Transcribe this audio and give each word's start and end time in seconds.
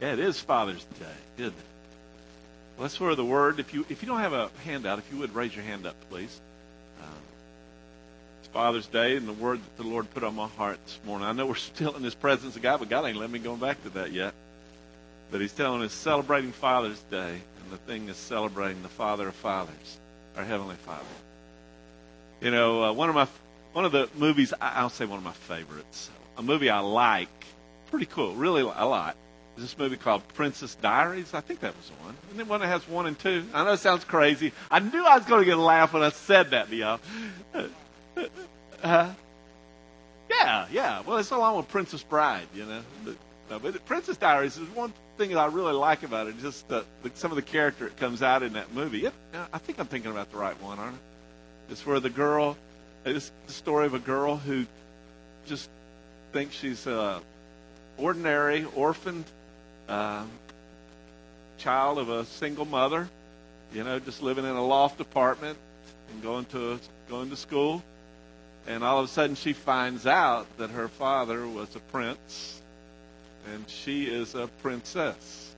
Yeah, 0.00 0.12
it 0.12 0.20
is 0.20 0.38
Father's 0.38 0.84
Day. 0.84 1.06
Good. 1.36 1.52
Well, 2.76 2.82
that's 2.82 3.00
where 3.00 3.16
the 3.16 3.24
word. 3.24 3.58
If 3.58 3.74
you 3.74 3.84
if 3.88 4.00
you 4.00 4.08
don't 4.08 4.20
have 4.20 4.32
a 4.32 4.48
handout, 4.64 4.98
if 4.98 5.12
you 5.12 5.18
would 5.18 5.34
raise 5.34 5.54
your 5.54 5.64
hand 5.64 5.86
up, 5.86 5.96
please. 6.08 6.40
Um, 7.02 7.14
it's 8.38 8.48
Father's 8.48 8.86
Day, 8.86 9.16
and 9.16 9.26
the 9.26 9.32
word 9.32 9.58
that 9.58 9.82
the 9.82 9.88
Lord 9.88 10.08
put 10.14 10.22
on 10.22 10.36
my 10.36 10.46
heart 10.46 10.78
this 10.84 11.00
morning. 11.04 11.26
I 11.26 11.32
know 11.32 11.46
we're 11.46 11.54
still 11.56 11.96
in 11.96 12.04
His 12.04 12.14
presence 12.14 12.54
of 12.54 12.62
God, 12.62 12.78
but 12.78 12.88
God 12.88 13.06
ain't 13.06 13.16
let 13.16 13.30
me 13.30 13.40
go 13.40 13.56
back 13.56 13.82
to 13.82 13.90
that 13.90 14.12
yet. 14.12 14.34
But 15.32 15.40
He's 15.40 15.52
telling 15.52 15.82
us 15.82 15.92
celebrating 15.92 16.52
Father's 16.52 17.00
Day, 17.10 17.30
and 17.32 17.72
the 17.72 17.78
thing 17.78 18.08
is 18.08 18.16
celebrating 18.16 18.82
the 18.82 18.88
Father 18.88 19.26
of 19.26 19.34
Fathers, 19.34 19.98
our 20.36 20.44
Heavenly 20.44 20.76
Father. 20.76 21.04
You 22.40 22.52
know, 22.52 22.84
uh, 22.84 22.92
one 22.92 23.08
of 23.08 23.16
my 23.16 23.26
one 23.72 23.84
of 23.84 23.90
the 23.90 24.08
movies 24.16 24.54
I'll 24.60 24.90
say 24.90 25.06
one 25.06 25.18
of 25.18 25.24
my 25.24 25.32
favorites, 25.32 26.08
a 26.36 26.42
movie 26.42 26.70
I 26.70 26.78
like, 26.78 27.28
pretty 27.90 28.06
cool, 28.06 28.36
really 28.36 28.62
a 28.62 28.86
lot 28.86 29.16
this 29.60 29.76
movie 29.78 29.96
called 29.96 30.26
Princess 30.34 30.74
Diaries. 30.76 31.34
I 31.34 31.40
think 31.40 31.60
that 31.60 31.76
was 31.76 31.88
the 31.88 32.04
one. 32.04 32.16
And 32.30 32.38
then 32.40 32.48
one 32.48 32.60
that 32.60 32.68
has 32.68 32.86
one 32.88 33.06
and 33.06 33.18
two. 33.18 33.44
I 33.52 33.64
know 33.64 33.72
it 33.72 33.78
sounds 33.78 34.04
crazy. 34.04 34.52
I 34.70 34.78
knew 34.78 35.04
I 35.04 35.18
was 35.18 35.26
going 35.26 35.40
to 35.40 35.44
get 35.44 35.58
a 35.58 35.60
laugh 35.60 35.92
when 35.92 36.02
I 36.02 36.10
said 36.10 36.50
that 36.50 36.68
to 36.68 36.76
y'all. 36.76 37.00
Uh, 38.82 39.12
yeah, 40.30 40.66
yeah. 40.70 41.00
Well, 41.00 41.18
it's 41.18 41.30
along 41.30 41.56
with 41.56 41.68
Princess 41.68 42.02
Bride, 42.02 42.46
you 42.54 42.64
know. 42.64 42.82
But, 43.04 43.16
no, 43.50 43.58
but 43.58 43.84
Princess 43.86 44.16
Diaries 44.16 44.56
is 44.56 44.68
one 44.70 44.92
thing 45.16 45.30
that 45.30 45.38
I 45.38 45.46
really 45.46 45.72
like 45.72 46.02
about 46.02 46.28
it. 46.28 46.38
Just 46.40 46.68
the, 46.68 46.84
the, 47.02 47.10
some 47.14 47.32
of 47.32 47.36
the 47.36 47.42
character 47.42 47.84
that 47.84 47.96
comes 47.96 48.22
out 48.22 48.42
in 48.42 48.52
that 48.52 48.72
movie. 48.72 49.06
It, 49.06 49.12
I 49.52 49.58
think 49.58 49.80
I'm 49.80 49.86
thinking 49.86 50.10
about 50.10 50.30
the 50.30 50.38
right 50.38 50.60
one, 50.62 50.78
aren't 50.78 50.94
I? 50.94 51.72
It's 51.72 51.84
where 51.84 52.00
the 52.00 52.10
girl. 52.10 52.56
It's 53.04 53.32
the 53.46 53.52
story 53.52 53.86
of 53.86 53.94
a 53.94 53.98
girl 53.98 54.36
who 54.36 54.66
just 55.46 55.70
thinks 56.32 56.54
she's 56.54 56.86
a 56.86 57.22
ordinary 57.96 58.66
orphaned 58.76 59.24
uh, 59.88 60.24
child 61.58 61.98
of 61.98 62.08
a 62.08 62.24
single 62.24 62.64
mother, 62.64 63.08
you 63.72 63.84
know, 63.84 63.98
just 63.98 64.22
living 64.22 64.44
in 64.44 64.50
a 64.50 64.64
loft 64.64 65.00
apartment 65.00 65.58
and 66.10 66.22
going 66.22 66.44
to 66.46 66.78
going 67.08 67.30
to 67.30 67.36
school. 67.36 67.82
And 68.66 68.84
all 68.84 68.98
of 68.98 69.06
a 69.06 69.08
sudden, 69.08 69.34
she 69.34 69.54
finds 69.54 70.06
out 70.06 70.46
that 70.58 70.70
her 70.70 70.88
father 70.88 71.46
was 71.48 71.74
a 71.74 71.80
prince, 71.80 72.60
and 73.52 73.68
she 73.68 74.04
is 74.04 74.34
a 74.34 74.46
princess. 74.62 75.54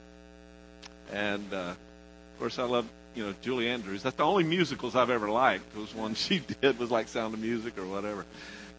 And 1.13 1.53
uh, 1.53 1.57
of 1.57 2.39
course, 2.39 2.59
I 2.59 2.65
love 2.65 2.89
you 3.15 3.27
know 3.27 3.35
Julie 3.43 3.69
Andrews. 3.69 4.03
That's 4.03 4.17
the 4.17 4.25
only 4.25 4.45
musicals 4.45 4.95
I've 4.95 5.11
ever 5.11 5.29
liked. 5.29 5.77
Was 5.77 5.95
one 5.95 6.15
she 6.15 6.39
did 6.39 6.79
was 6.79 6.91
like 6.91 7.09
Sound 7.09 7.35
of 7.35 7.41
Music 7.41 7.79
or 7.79 7.87
whatever. 7.87 8.25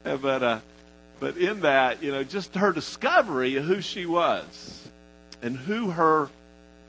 But 0.03 0.43
uh, 0.43 0.59
but 1.19 1.37
in 1.37 1.61
that, 1.61 2.01
you 2.01 2.11
know, 2.11 2.23
just 2.23 2.55
her 2.55 2.71
discovery 2.71 3.57
of 3.57 3.65
who 3.65 3.81
she 3.81 4.05
was 4.05 4.80
and 5.41 5.57
who 5.57 5.91
her 5.91 6.29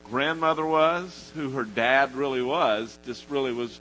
grandmother 0.05 0.65
was, 0.65 1.33
who 1.35 1.51
her 1.51 1.65
dad 1.65 2.15
really 2.15 2.43
was, 2.43 2.99
just 3.07 3.29
really 3.31 3.53
was 3.53 3.81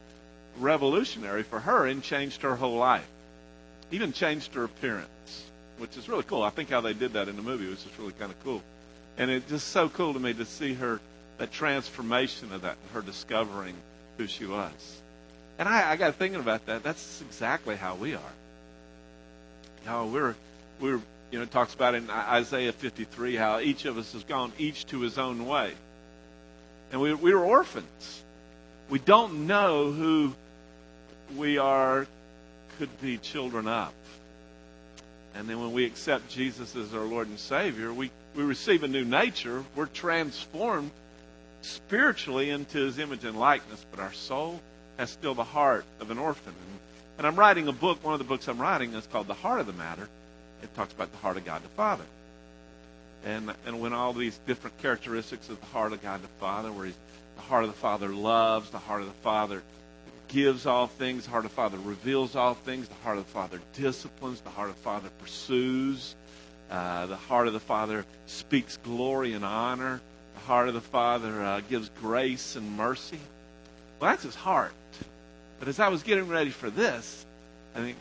revolutionary 0.57 1.43
for 1.43 1.59
her 1.59 1.87
and 1.87 2.03
changed 2.03 2.41
her 2.41 2.55
whole 2.55 2.77
life. 2.77 3.07
Even 3.91 4.13
changed 4.13 4.53
her 4.53 4.63
appearance, 4.63 5.45
which 5.77 5.97
is 5.97 6.07
really 6.07 6.23
cool. 6.23 6.43
I 6.43 6.49
think 6.49 6.69
how 6.69 6.81
they 6.81 6.93
did 6.93 7.13
that 7.13 7.27
in 7.27 7.35
the 7.35 7.41
movie 7.41 7.67
was 7.67 7.83
just 7.83 7.97
really 7.97 8.13
kind 8.13 8.31
of 8.31 8.43
cool. 8.43 8.61
And 9.17 9.29
it's 9.29 9.49
just 9.49 9.67
so 9.69 9.89
cool 9.89 10.13
to 10.13 10.19
me 10.19 10.33
to 10.33 10.45
see 10.45 10.73
her, 10.75 10.99
that 11.37 11.51
transformation 11.51 12.53
of 12.53 12.61
that, 12.61 12.77
her 12.93 13.01
discovering 13.01 13.75
who 14.17 14.27
she 14.27 14.45
was. 14.45 15.01
And 15.59 15.67
I, 15.67 15.91
I 15.91 15.95
got 15.97 16.15
thinking 16.15 16.39
about 16.39 16.65
that. 16.67 16.83
That's 16.83 17.21
exactly 17.21 17.75
how 17.75 17.95
we 17.95 18.13
are. 18.13 18.33
You 19.83 19.91
know, 19.91 20.05
we're, 20.05 20.35
we're 20.79 21.01
you 21.31 21.39
know, 21.39 21.45
talks 21.45 21.73
about 21.73 21.95
in 21.95 22.09
Isaiah 22.09 22.73
53 22.73 23.35
how 23.35 23.59
each 23.59 23.85
of 23.85 23.97
us 23.97 24.11
has 24.13 24.23
gone 24.23 24.51
each 24.57 24.85
to 24.87 24.99
his 24.99 25.17
own 25.17 25.45
way. 25.45 25.71
And 26.91 26.99
we, 26.99 27.13
we 27.13 27.33
were 27.33 27.45
orphans. 27.45 28.23
We 28.89 28.99
don't 28.99 29.47
know 29.47 29.91
who 29.91 30.33
we 31.37 31.57
are, 31.57 32.05
could 32.77 33.01
be 33.01 33.17
children 33.17 33.67
of. 33.67 33.93
And 35.33 35.47
then 35.47 35.61
when 35.61 35.71
we 35.71 35.85
accept 35.85 36.29
Jesus 36.29 36.75
as 36.75 36.93
our 36.93 37.05
Lord 37.05 37.29
and 37.29 37.39
Savior, 37.39 37.93
we, 37.93 38.11
we 38.35 38.43
receive 38.43 38.83
a 38.83 38.89
new 38.89 39.05
nature. 39.05 39.63
We're 39.75 39.85
transformed 39.85 40.91
spiritually 41.61 42.49
into 42.49 42.79
His 42.79 42.99
image 42.99 43.23
and 43.23 43.39
likeness, 43.39 43.85
but 43.89 44.01
our 44.01 44.11
soul 44.11 44.59
has 44.97 45.09
still 45.09 45.33
the 45.33 45.45
heart 45.45 45.85
of 46.01 46.11
an 46.11 46.17
orphan. 46.17 46.53
And, 46.53 46.79
and 47.19 47.27
I'm 47.27 47.37
writing 47.37 47.69
a 47.69 47.71
book. 47.71 48.03
One 48.03 48.13
of 48.13 48.19
the 48.19 48.25
books 48.25 48.49
I'm 48.49 48.59
writing 48.59 48.93
is 48.93 49.07
called 49.07 49.27
The 49.27 49.33
Heart 49.33 49.61
of 49.61 49.67
the 49.67 49.73
Matter 49.73 50.09
it 50.61 50.73
talks 50.75 50.93
about 50.93 51.11
the 51.11 51.17
heart 51.17 51.37
of 51.37 51.45
God 51.45 51.63
the 51.63 51.69
Father. 51.69 52.05
And, 53.25 53.53
and 53.65 53.79
when 53.79 53.93
all 53.93 54.13
these 54.13 54.39
different 54.47 54.77
characteristics 54.79 55.49
of 55.49 55.59
the 55.59 55.65
heart 55.67 55.93
of 55.93 56.01
God 56.01 56.21
the 56.21 56.27
Father, 56.39 56.71
where 56.71 56.85
he's, 56.85 56.97
the 57.35 57.41
heart 57.41 57.63
of 57.63 57.69
the 57.69 57.77
Father 57.77 58.09
loves, 58.09 58.69
the 58.71 58.79
heart 58.79 59.01
of 59.01 59.07
the 59.07 59.13
Father 59.21 59.61
gives 60.27 60.65
all 60.65 60.87
things, 60.87 61.25
the 61.25 61.31
heart 61.31 61.45
of 61.45 61.51
the 61.51 61.55
Father 61.55 61.77
reveals 61.79 62.35
all 62.35 62.53
things, 62.53 62.87
the 62.87 62.95
heart 62.95 63.17
of 63.17 63.25
the 63.25 63.31
Father 63.31 63.59
disciplines, 63.73 64.41
the 64.41 64.49
heart 64.49 64.69
of 64.69 64.75
the 64.75 64.81
Father 64.81 65.09
pursues, 65.21 66.15
uh, 66.69 67.05
the 67.05 67.15
heart 67.15 67.47
of 67.47 67.53
the 67.53 67.59
Father 67.59 68.05
speaks 68.25 68.77
glory 68.77 69.33
and 69.33 69.45
honor, 69.45 70.01
the 70.35 70.39
heart 70.41 70.67
of 70.67 70.73
the 70.73 70.81
Father 70.81 71.41
uh, 71.43 71.61
gives 71.69 71.89
grace 72.01 72.55
and 72.55 72.77
mercy. 72.77 73.19
Well, 73.99 74.09
that's 74.09 74.23
his 74.23 74.35
heart. 74.35 74.73
But 75.59 75.67
as 75.67 75.79
I 75.79 75.89
was 75.89 76.01
getting 76.01 76.27
ready 76.27 76.49
for 76.49 76.71
this, 76.71 77.25
I 77.75 77.79
think 77.79 77.97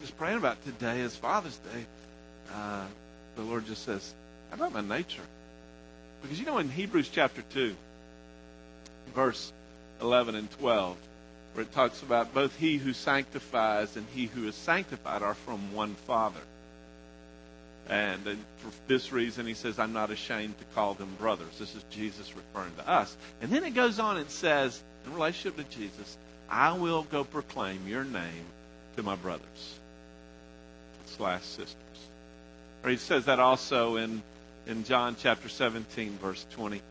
just 0.00 0.16
praying 0.18 0.38
about 0.38 0.62
today 0.64 1.00
as 1.02 1.14
Father's 1.14 1.56
Day, 1.58 1.86
uh, 2.52 2.84
the 3.36 3.42
Lord 3.42 3.66
just 3.66 3.84
says, 3.84 4.14
How 4.50 4.56
about 4.56 4.72
my 4.72 4.96
nature? 4.96 5.22
Because 6.22 6.38
you 6.38 6.46
know, 6.46 6.58
in 6.58 6.68
Hebrews 6.68 7.08
chapter 7.08 7.42
2, 7.52 7.74
verse 9.14 9.52
11 10.00 10.34
and 10.34 10.50
12, 10.52 10.96
where 11.52 11.62
it 11.62 11.72
talks 11.72 12.02
about 12.02 12.34
both 12.34 12.56
he 12.56 12.78
who 12.78 12.92
sanctifies 12.92 13.96
and 13.96 14.06
he 14.14 14.26
who 14.26 14.48
is 14.48 14.54
sanctified 14.54 15.22
are 15.22 15.34
from 15.34 15.74
one 15.74 15.94
Father. 16.06 16.40
And, 17.88 18.26
and 18.26 18.38
for 18.58 18.70
this 18.88 19.12
reason, 19.12 19.46
he 19.46 19.54
says, 19.54 19.78
I'm 19.78 19.92
not 19.92 20.10
ashamed 20.10 20.58
to 20.58 20.64
call 20.74 20.94
them 20.94 21.14
brothers. 21.18 21.58
This 21.58 21.74
is 21.74 21.84
Jesus 21.90 22.34
referring 22.34 22.74
to 22.76 22.88
us. 22.88 23.14
And 23.42 23.50
then 23.50 23.62
it 23.64 23.74
goes 23.74 23.98
on 23.98 24.16
and 24.16 24.30
says, 24.30 24.82
in 25.06 25.12
relationship 25.12 25.56
to 25.56 25.76
Jesus, 25.76 26.16
I 26.48 26.72
will 26.72 27.02
go 27.02 27.24
proclaim 27.24 27.86
your 27.86 28.04
name 28.04 28.46
to 28.96 29.02
my 29.02 29.16
brothers 29.16 29.78
slash 31.06 31.42
sisters. 31.42 31.76
Or 32.84 32.90
he 32.90 32.98
says 32.98 33.24
that 33.24 33.40
also 33.40 33.96
in, 33.96 34.22
in 34.66 34.84
John 34.84 35.16
chapter 35.18 35.48
17, 35.48 36.18
verse 36.18 36.44
20, 36.50 36.82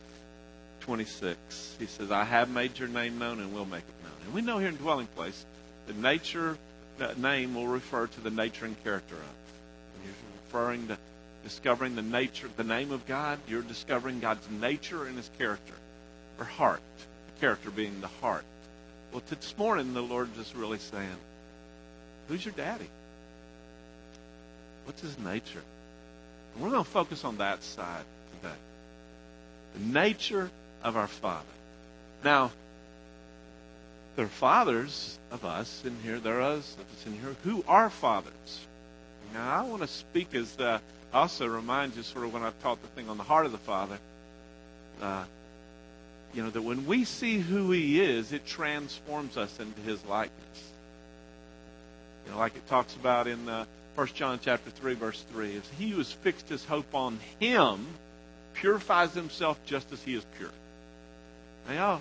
26. 0.80 1.76
He 1.78 1.86
says, 1.86 2.10
I 2.10 2.24
have 2.24 2.50
made 2.50 2.76
your 2.78 2.88
name 2.88 3.18
known 3.18 3.38
and 3.38 3.54
will 3.54 3.64
make 3.64 3.84
it 3.84 4.02
known. 4.02 4.12
And 4.24 4.34
we 4.34 4.42
know 4.42 4.58
here 4.58 4.68
in 4.68 4.76
Dwelling 4.76 5.06
Place, 5.14 5.46
the 5.86 5.94
nature, 5.94 6.58
that 6.98 7.18
name 7.18 7.54
will 7.54 7.68
refer 7.68 8.08
to 8.08 8.20
the 8.20 8.30
nature 8.30 8.64
and 8.64 8.82
character 8.82 9.14
of. 9.14 9.20
When 9.94 10.06
you're 10.06 10.14
referring 10.44 10.88
to 10.88 10.98
discovering 11.44 11.94
the 11.94 12.02
nature, 12.02 12.48
the 12.56 12.64
name 12.64 12.90
of 12.90 13.06
God, 13.06 13.38
you're 13.46 13.62
discovering 13.62 14.18
God's 14.18 14.48
nature 14.50 15.06
and 15.06 15.16
his 15.16 15.30
character, 15.38 15.74
or 16.40 16.44
heart. 16.44 16.82
The 17.34 17.40
character 17.40 17.70
being 17.70 18.00
the 18.00 18.08
heart. 18.08 18.44
Well, 19.12 19.22
this 19.28 19.56
morning, 19.56 19.94
the 19.94 20.02
Lord 20.02 20.28
is 20.38 20.56
really 20.56 20.78
saying, 20.78 21.16
Who's 22.26 22.44
your 22.44 22.54
daddy? 22.54 22.88
What's 24.86 25.00
his 25.00 25.16
nature? 25.18 25.62
And 26.54 26.62
we're 26.62 26.70
going 26.70 26.84
to 26.84 26.90
focus 26.90 27.24
on 27.24 27.38
that 27.38 27.62
side 27.62 28.04
today. 28.40 28.54
The 29.74 29.92
nature 29.92 30.50
of 30.82 30.96
our 30.96 31.08
Father. 31.08 31.44
Now, 32.22 32.52
there 34.16 34.26
are 34.26 34.28
fathers 34.28 35.18
of 35.32 35.44
us 35.44 35.82
in 35.84 35.96
here. 36.02 36.20
There 36.20 36.38
are 36.38 36.56
us 36.56 36.76
of 36.78 36.80
us 36.96 37.06
in 37.06 37.12
here 37.14 37.34
who 37.42 37.64
are 37.66 37.90
fathers. 37.90 38.60
Now, 39.32 39.60
I 39.60 39.62
want 39.62 39.82
to 39.82 39.88
speak 39.88 40.34
as 40.34 40.56
uh, 40.58 40.78
also 41.12 41.46
remind 41.46 41.96
you, 41.96 42.02
sort 42.02 42.24
of 42.24 42.32
when 42.32 42.42
I've 42.42 42.60
taught 42.62 42.80
the 42.82 42.88
thing 42.88 43.08
on 43.08 43.16
the 43.16 43.24
heart 43.24 43.46
of 43.46 43.52
the 43.52 43.58
Father, 43.58 43.98
uh, 45.02 45.24
you 46.32 46.42
know, 46.42 46.50
that 46.50 46.62
when 46.62 46.86
we 46.86 47.04
see 47.04 47.38
who 47.38 47.72
He 47.72 48.00
is, 48.00 48.32
it 48.32 48.46
transforms 48.46 49.36
us 49.36 49.58
into 49.58 49.80
His 49.80 50.04
likeness. 50.04 50.72
You 52.24 52.32
know, 52.32 52.38
like 52.38 52.56
it 52.56 52.66
talks 52.68 52.94
about 52.94 53.26
in 53.26 53.48
uh, 53.48 53.64
1 53.94 54.06
John 54.08 54.40
chapter 54.42 54.70
3, 54.70 54.94
verse 54.94 55.24
3. 55.32 55.52
Is 55.54 55.70
he 55.78 55.90
who 55.90 55.98
has 55.98 56.10
fixed 56.12 56.48
his 56.48 56.64
hope 56.64 56.94
on 56.94 57.18
him 57.38 57.86
purifies 58.54 59.12
himself 59.12 59.58
just 59.66 59.92
as 59.92 60.02
he 60.02 60.14
is 60.14 60.24
pure. 60.38 60.50
Now, 61.68 62.00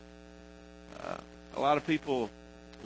uh, 1.03 1.17
a 1.55 1.59
lot 1.59 1.77
of 1.77 1.85
people 1.85 2.29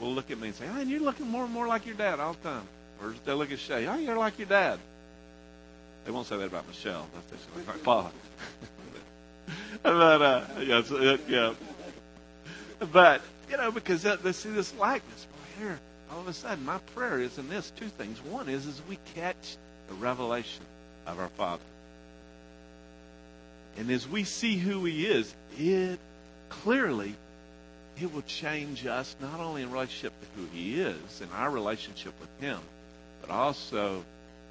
will 0.00 0.12
look 0.12 0.30
at 0.30 0.38
me 0.38 0.48
and 0.48 0.56
say, 0.56 0.66
man, 0.66 0.88
you're 0.88 1.00
looking 1.00 1.28
more 1.28 1.44
and 1.44 1.52
more 1.52 1.66
like 1.66 1.86
your 1.86 1.94
dad 1.94 2.20
all 2.20 2.32
the 2.34 2.48
time. 2.48 2.66
Or 3.00 3.14
they 3.24 3.32
look 3.32 3.52
at 3.52 3.58
Shay, 3.58 3.86
oh, 3.86 3.96
you're 3.96 4.16
like 4.16 4.38
your 4.38 4.48
dad. 4.48 4.78
They 6.04 6.10
won't 6.10 6.26
say 6.26 6.36
that 6.38 6.46
about 6.46 6.66
Michelle. 6.66 7.06
That's 7.30 7.46
like 7.54 7.66
my 7.66 7.84
father. 7.84 8.10
but, 9.82 10.22
uh, 10.22 10.44
yeah, 10.60 10.82
so, 10.82 11.18
yeah. 11.28 11.54
But, 12.92 13.20
you 13.50 13.56
know, 13.56 13.70
because 13.70 14.02
they 14.02 14.32
see 14.32 14.50
this 14.50 14.74
likeness. 14.74 15.26
Boy, 15.26 15.64
here, 15.64 15.80
all 16.12 16.20
of 16.20 16.28
a 16.28 16.32
sudden, 16.32 16.64
my 16.64 16.78
prayer 16.94 17.20
is 17.20 17.38
in 17.38 17.48
this 17.48 17.70
two 17.76 17.88
things. 17.88 18.22
One 18.22 18.48
is, 18.48 18.66
is 18.66 18.80
we 18.88 18.98
catch 19.14 19.56
the 19.88 19.94
revelation 19.94 20.64
of 21.06 21.18
our 21.18 21.28
Father. 21.28 21.62
And 23.76 23.90
as 23.90 24.08
we 24.08 24.24
see 24.24 24.56
who 24.56 24.84
He 24.84 25.06
is, 25.06 25.34
it 25.56 25.98
clearly 26.48 27.14
it 28.00 28.12
will 28.12 28.22
change 28.22 28.86
us 28.86 29.16
not 29.20 29.40
only 29.40 29.62
in 29.62 29.70
relationship 29.70 30.12
to 30.20 30.40
who 30.40 30.46
He 30.52 30.80
is 30.80 31.20
and 31.20 31.30
our 31.32 31.50
relationship 31.50 32.14
with 32.20 32.30
Him, 32.40 32.60
but 33.20 33.30
also 33.30 34.04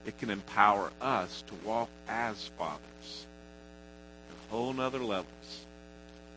it 0.05 0.17
can 0.17 0.29
empower 0.29 0.91
us 1.01 1.43
to 1.47 1.67
walk 1.67 1.89
as 2.07 2.49
fathers 2.57 3.25
at 4.29 4.51
whole 4.51 4.73
nother 4.73 4.99
levels. 4.99 5.65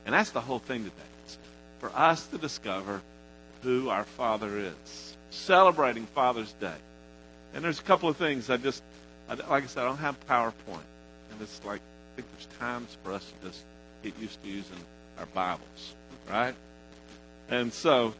And 0.06 0.14
that's 0.14 0.30
the 0.30 0.40
whole 0.40 0.58
thing 0.58 0.84
today. 0.84 0.96
It's 1.24 1.38
for 1.78 1.90
us 1.94 2.26
to 2.28 2.38
discover 2.38 3.00
who 3.62 3.88
our 3.88 4.04
Father 4.04 4.58
is. 4.58 5.16
Celebrating 5.30 6.06
Father's 6.06 6.52
Day. 6.54 6.74
And 7.54 7.64
there's 7.64 7.80
a 7.80 7.84
couple 7.84 8.08
of 8.08 8.16
things 8.16 8.50
I 8.50 8.56
just, 8.56 8.82
like 9.28 9.64
I 9.64 9.66
said, 9.66 9.82
I 9.82 9.86
don't 9.86 9.98
have 9.98 10.16
PowerPoint. 10.26 10.86
And 11.30 11.40
it's 11.40 11.60
like, 11.64 11.80
I 11.80 12.16
think 12.16 12.28
there's 12.32 12.58
times 12.58 12.96
for 13.02 13.12
us 13.12 13.24
to 13.24 13.48
just 13.48 13.62
get 14.02 14.18
used 14.18 14.42
to 14.42 14.48
using 14.48 14.78
our 15.18 15.26
Bibles, 15.26 15.94
right? 16.28 16.54
And 17.48 17.72
so, 17.72 18.14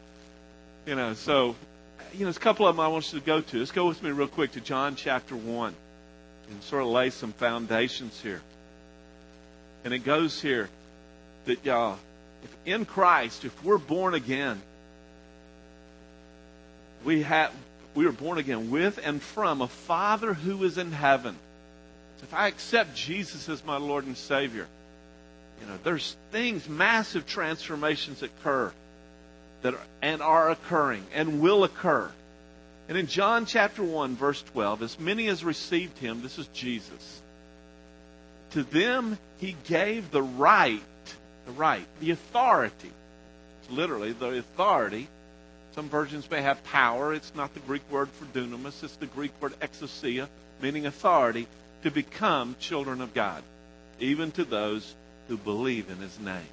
you 0.87 0.95
know, 0.95 1.15
so, 1.15 1.57
you 2.13 2.21
know, 2.21 2.25
there's 2.25 2.37
a 2.37 2.41
couple 2.41 2.67
of 2.67 2.77
them 2.77 2.85
I 2.85 2.89
want 2.89 3.13
you 3.13 3.21
to 3.21 3.25
go 3.25 3.41
to. 3.41 3.59
Let's 3.59 3.73
go 3.73 3.87
with 3.87 4.03
me 4.03 4.11
real 4.11 4.29
quick 4.29 4.53
to 4.53 4.61
John 4.61 4.97
chapter 4.97 5.37
1 5.37 5.75
and 6.51 6.63
sort 6.63 6.83
of 6.83 6.89
lay 6.89 7.11
some 7.11 7.33
foundations 7.33 8.21
here. 8.21 8.43
And 9.85 9.95
it 9.95 10.01
goes 10.01 10.43
here 10.43 10.69
that, 11.47 11.65
y'all, 11.65 11.99
if 12.43 12.57
in 12.67 12.85
Christ, 12.85 13.45
if 13.45 13.65
we're 13.65 13.79
born 13.79 14.15
again, 14.15 14.61
we 17.05 17.23
have 17.23 17.53
we 17.95 18.07
are 18.07 18.13
born 18.13 18.39
again 18.39 18.71
with 18.71 19.01
and 19.03 19.21
from 19.21 19.61
a 19.61 19.69
Father 19.69 20.33
who 20.33 20.63
is 20.65 20.79
in 20.79 20.93
heaven. 20.93 21.37
If 22.23 22.35
I 22.35 22.49
accept 22.49 22.95
Jesus 22.95 23.49
as 23.49 23.65
my 23.65 23.79
Lord 23.79 24.05
and 24.05 24.17
Savior, 24.17 24.69
you 25.61 25.67
know, 25.67 25.79
there's 25.83 26.17
things, 26.31 26.69
massive 26.69 27.27
transformations 27.27 28.23
occur 28.23 28.73
that 29.63 29.75
are, 29.75 29.81
and 30.03 30.23
are 30.23 30.51
occurring 30.51 31.05
and 31.13 31.41
will 31.41 31.65
occur. 31.65 32.11
And 32.89 32.99
in 32.99 33.07
John 33.07 33.47
chapter 33.47 33.83
1, 33.83 34.17
verse 34.17 34.43
12, 34.53 34.83
as 34.83 34.99
many 34.99 35.29
as 35.29 35.45
received 35.45 35.99
him, 35.99 36.23
this 36.23 36.39
is 36.39 36.47
Jesus, 36.49 37.23
to 38.51 38.63
them 38.63 39.19
he 39.39 39.57
gave 39.65 40.11
the 40.11 40.23
right, 40.23 40.83
the 41.47 41.53
right, 41.53 41.87
the 42.01 42.11
authority. 42.11 42.91
Literally 43.71 44.13
the 44.13 44.39
authority. 44.39 45.07
Some 45.75 45.89
versions 45.89 46.31
may 46.31 46.43
have 46.43 46.63
power. 46.65 47.15
It's 47.15 47.35
not 47.35 47.55
the 47.55 47.61
Greek 47.61 47.83
word 47.91 48.09
for 48.09 48.25
dunamis, 48.27 48.83
it's 48.83 48.97
the 48.97 49.07
Greek 49.07 49.33
word 49.41 49.59
exousia, 49.61 50.29
meaning 50.61 50.87
authority, 50.87 51.47
to 51.83 51.91
become 51.91 52.57
children 52.59 53.01
of 53.01 53.15
God, 53.15 53.43
even 53.99 54.31
to 54.33 54.45
those 54.45 54.95
who 55.29 55.37
believe 55.37 55.89
in 55.89 55.99
his 55.99 56.19
name. 56.19 56.49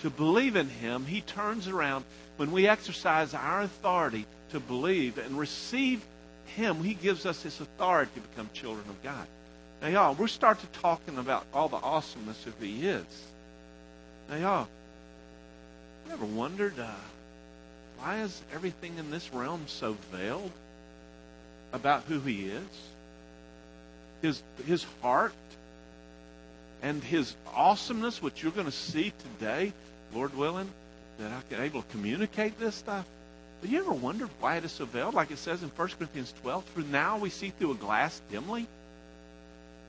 To 0.00 0.10
believe 0.10 0.56
in 0.56 0.68
him, 0.68 1.06
he 1.06 1.22
turns 1.22 1.66
around. 1.68 2.04
When 2.36 2.52
we 2.52 2.68
exercise 2.68 3.32
our 3.32 3.62
authority 3.62 4.26
to 4.50 4.60
believe 4.60 5.16
and 5.16 5.38
receive 5.38 6.04
him, 6.54 6.84
he 6.84 6.92
gives 6.92 7.24
us 7.24 7.42
his 7.42 7.58
authority 7.60 8.10
to 8.14 8.20
become 8.20 8.50
children 8.52 8.84
of 8.90 9.02
God. 9.02 9.26
Now, 9.80 9.88
y'all, 9.88 10.14
we 10.14 10.28
start 10.28 10.60
to 10.60 10.66
talking 10.80 11.18
about 11.18 11.46
all 11.52 11.68
the 11.68 11.76
awesomeness 11.76 12.46
of 12.46 12.60
he 12.60 12.86
is. 12.86 13.04
Now, 14.28 14.36
y'all, 14.36 14.68
you 16.06 16.12
ever 16.12 16.26
wondered 16.26 16.78
uh, 16.78 16.90
why 17.98 18.20
is 18.20 18.42
everything 18.54 18.98
in 18.98 19.10
this 19.10 19.32
realm 19.32 19.64
so 19.66 19.96
veiled 20.12 20.52
about 21.72 22.04
who 22.04 22.20
he 22.20 22.46
is? 22.46 22.62
His, 24.22 24.42
his 24.66 24.86
heart 25.02 25.32
and 26.82 27.02
his 27.02 27.34
awesomeness, 27.54 28.22
which 28.22 28.42
you're 28.42 28.52
going 28.52 28.66
to 28.66 28.72
see 28.72 29.12
today, 29.38 29.72
Lord 30.14 30.34
willing, 30.36 30.70
that 31.18 31.32
I 31.32 31.40
can 31.48 31.62
able 31.62 31.82
to 31.82 31.88
communicate 31.88 32.58
this 32.58 32.74
stuff. 32.74 33.06
Have 33.62 33.70
you 33.70 33.78
ever 33.78 33.92
wondered 33.92 34.30
why 34.40 34.56
it 34.56 34.64
is 34.64 34.72
so 34.72 34.84
veiled? 34.84 35.14
Like 35.14 35.30
it 35.30 35.38
says 35.38 35.62
in 35.62 35.70
1 35.70 35.88
Corinthians 35.98 36.32
12, 36.42 36.64
through 36.64 36.84
now 36.84 37.18
we 37.18 37.30
see 37.30 37.50
through 37.50 37.72
a 37.72 37.76
glass 37.76 38.20
dimly. 38.30 38.66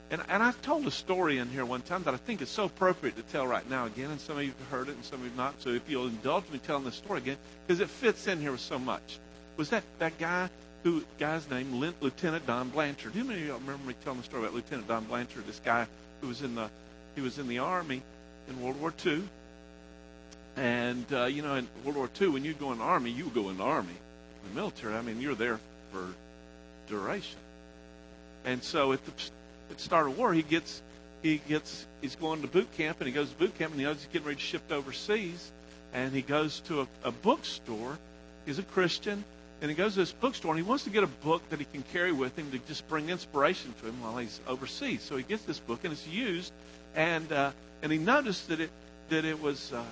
And, 0.10 0.22
and 0.30 0.42
I've 0.42 0.62
told 0.62 0.88
a 0.88 0.92
story 0.92 1.38
in 1.38 1.50
here 1.50 1.66
one 1.66 1.82
time 1.82 2.04
that 2.04 2.14
I 2.14 2.18
think 2.18 2.42
is 2.42 2.50
so 2.50 2.66
appropriate 2.66 3.18
to 3.18 3.24
tell 3.24 3.46
right 3.46 3.70
now 3.70 3.86
again, 3.86 4.10
and 4.10 4.22
some 4.22 4.38
of 4.38 4.44
you 4.44 4.54
have 4.58 4.70
heard 4.70 4.90
it 4.90 4.96
and 4.96 5.04
some 5.04 5.20
of 5.20 5.26
you 5.26 5.30
have 5.32 5.38
not. 5.38 5.62
So 5.62 5.70
if 5.70 5.90
you'll 5.90 6.08
indulge 6.08 6.50
me 6.50 6.60
telling 6.60 6.86
this 6.86 6.96
story 6.96 7.20
again, 7.20 7.38
because 7.66 7.82
it 7.82 7.90
fits 7.90 8.28
in 8.28 8.40
here 8.40 8.58
so 8.58 8.80
much. 8.80 9.20
Was 9.58 9.70
that 9.72 9.84
that 10.00 10.18
guy 10.18 10.50
who 10.84 11.04
guy's 11.20 11.50
name 11.50 11.76
Lieutenant 11.76 12.46
Don 12.48 12.70
Blanchard? 12.70 13.14
Do 13.14 13.24
many 13.24 13.42
of 13.42 13.46
you 13.48 13.54
remember 13.54 13.88
me 13.88 13.96
telling 14.04 14.20
the 14.20 14.26
story 14.26 14.44
about 14.44 14.54
Lieutenant 14.54 14.88
Don 14.88 15.04
Blanchard? 15.06 15.46
This 15.46 15.60
guy 15.64 15.88
who 16.22 16.28
was 16.28 16.42
in 16.42 16.56
the 16.56 16.70
he 17.16 17.22
was 17.22 17.40
in 17.40 17.48
the 17.48 17.60
army 17.60 18.02
in 18.48 18.62
World 18.62 18.80
War 18.80 18.94
II. 19.06 19.24
And 20.56 21.06
uh, 21.12 21.26
you 21.26 21.42
know, 21.42 21.56
in 21.56 21.68
World 21.84 21.98
War 21.98 22.10
II, 22.22 22.30
when 22.30 22.46
you 22.46 22.54
go 22.54 22.72
in 22.72 22.78
the 22.78 22.84
army, 22.84 23.12
you 23.12 23.26
go 23.34 23.50
in 23.50 23.58
the 23.58 23.64
army. 23.64 23.90
In 23.90 24.50
the 24.50 24.56
military, 24.56 24.96
I 24.96 25.02
mean, 25.02 25.20
you're 25.20 25.36
there 25.36 25.60
for 25.92 26.08
duration. 26.88 27.40
And 28.46 28.64
so 28.64 28.94
at 28.94 29.04
the 29.06 29.12
at 29.70 29.78
the 29.78 29.84
start 29.84 30.08
of 30.08 30.18
war, 30.18 30.34
he 30.34 30.44
gets 30.44 30.82
he 31.22 31.38
gets 31.50 31.86
he's 32.02 32.16
going 32.16 32.42
to 32.42 32.48
boot 32.48 32.72
camp, 32.78 33.00
and 33.00 33.08
he 33.08 33.14
goes 33.14 33.30
to 33.30 33.36
boot 33.36 33.58
camp, 33.58 33.72
and 33.72 33.80
he 33.80 33.86
knows 33.86 33.98
he's 33.98 34.08
getting 34.12 34.28
ready 34.28 34.40
to 34.40 34.46
shift 34.46 34.72
overseas, 34.72 35.52
and 35.94 36.14
he 36.14 36.22
goes 36.22 36.60
to 36.62 36.82
a, 36.82 36.88
a 37.04 37.12
bookstore. 37.12 37.98
He's 38.46 38.60
a 38.60 38.64
Christian, 38.64 39.24
and 39.62 39.70
he 39.70 39.76
goes 39.76 39.94
to 39.94 40.00
this 40.00 40.12
bookstore, 40.12 40.52
and 40.52 40.60
he 40.60 40.68
wants 40.68 40.84
to 40.86 40.90
get 40.90 41.04
a 41.04 41.08
book 41.08 41.48
that 41.50 41.60
he 41.60 41.66
can 41.66 41.84
carry 41.92 42.12
with 42.12 42.38
him 42.38 42.52
to 42.52 42.60
just 42.60 42.88
bring 42.88 43.10
inspiration 43.10 43.74
to 43.82 43.88
him 43.88 44.02
while 44.02 44.18
he's 44.18 44.40
overseas. 44.48 45.02
So 45.02 45.18
he 45.18 45.24
gets 45.24 45.44
this 45.44 45.60
book, 45.60 45.84
and 45.84 45.92
it's 45.92 46.08
used, 46.08 46.54
and 46.96 47.32
uh, 47.32 47.52
and 47.82 47.92
he 47.92 47.98
noticed 47.98 48.48
that 48.50 48.60
it 48.60 48.70
that 49.10 49.26
it 49.26 49.42
was. 49.42 49.74
Uh, 49.74 49.84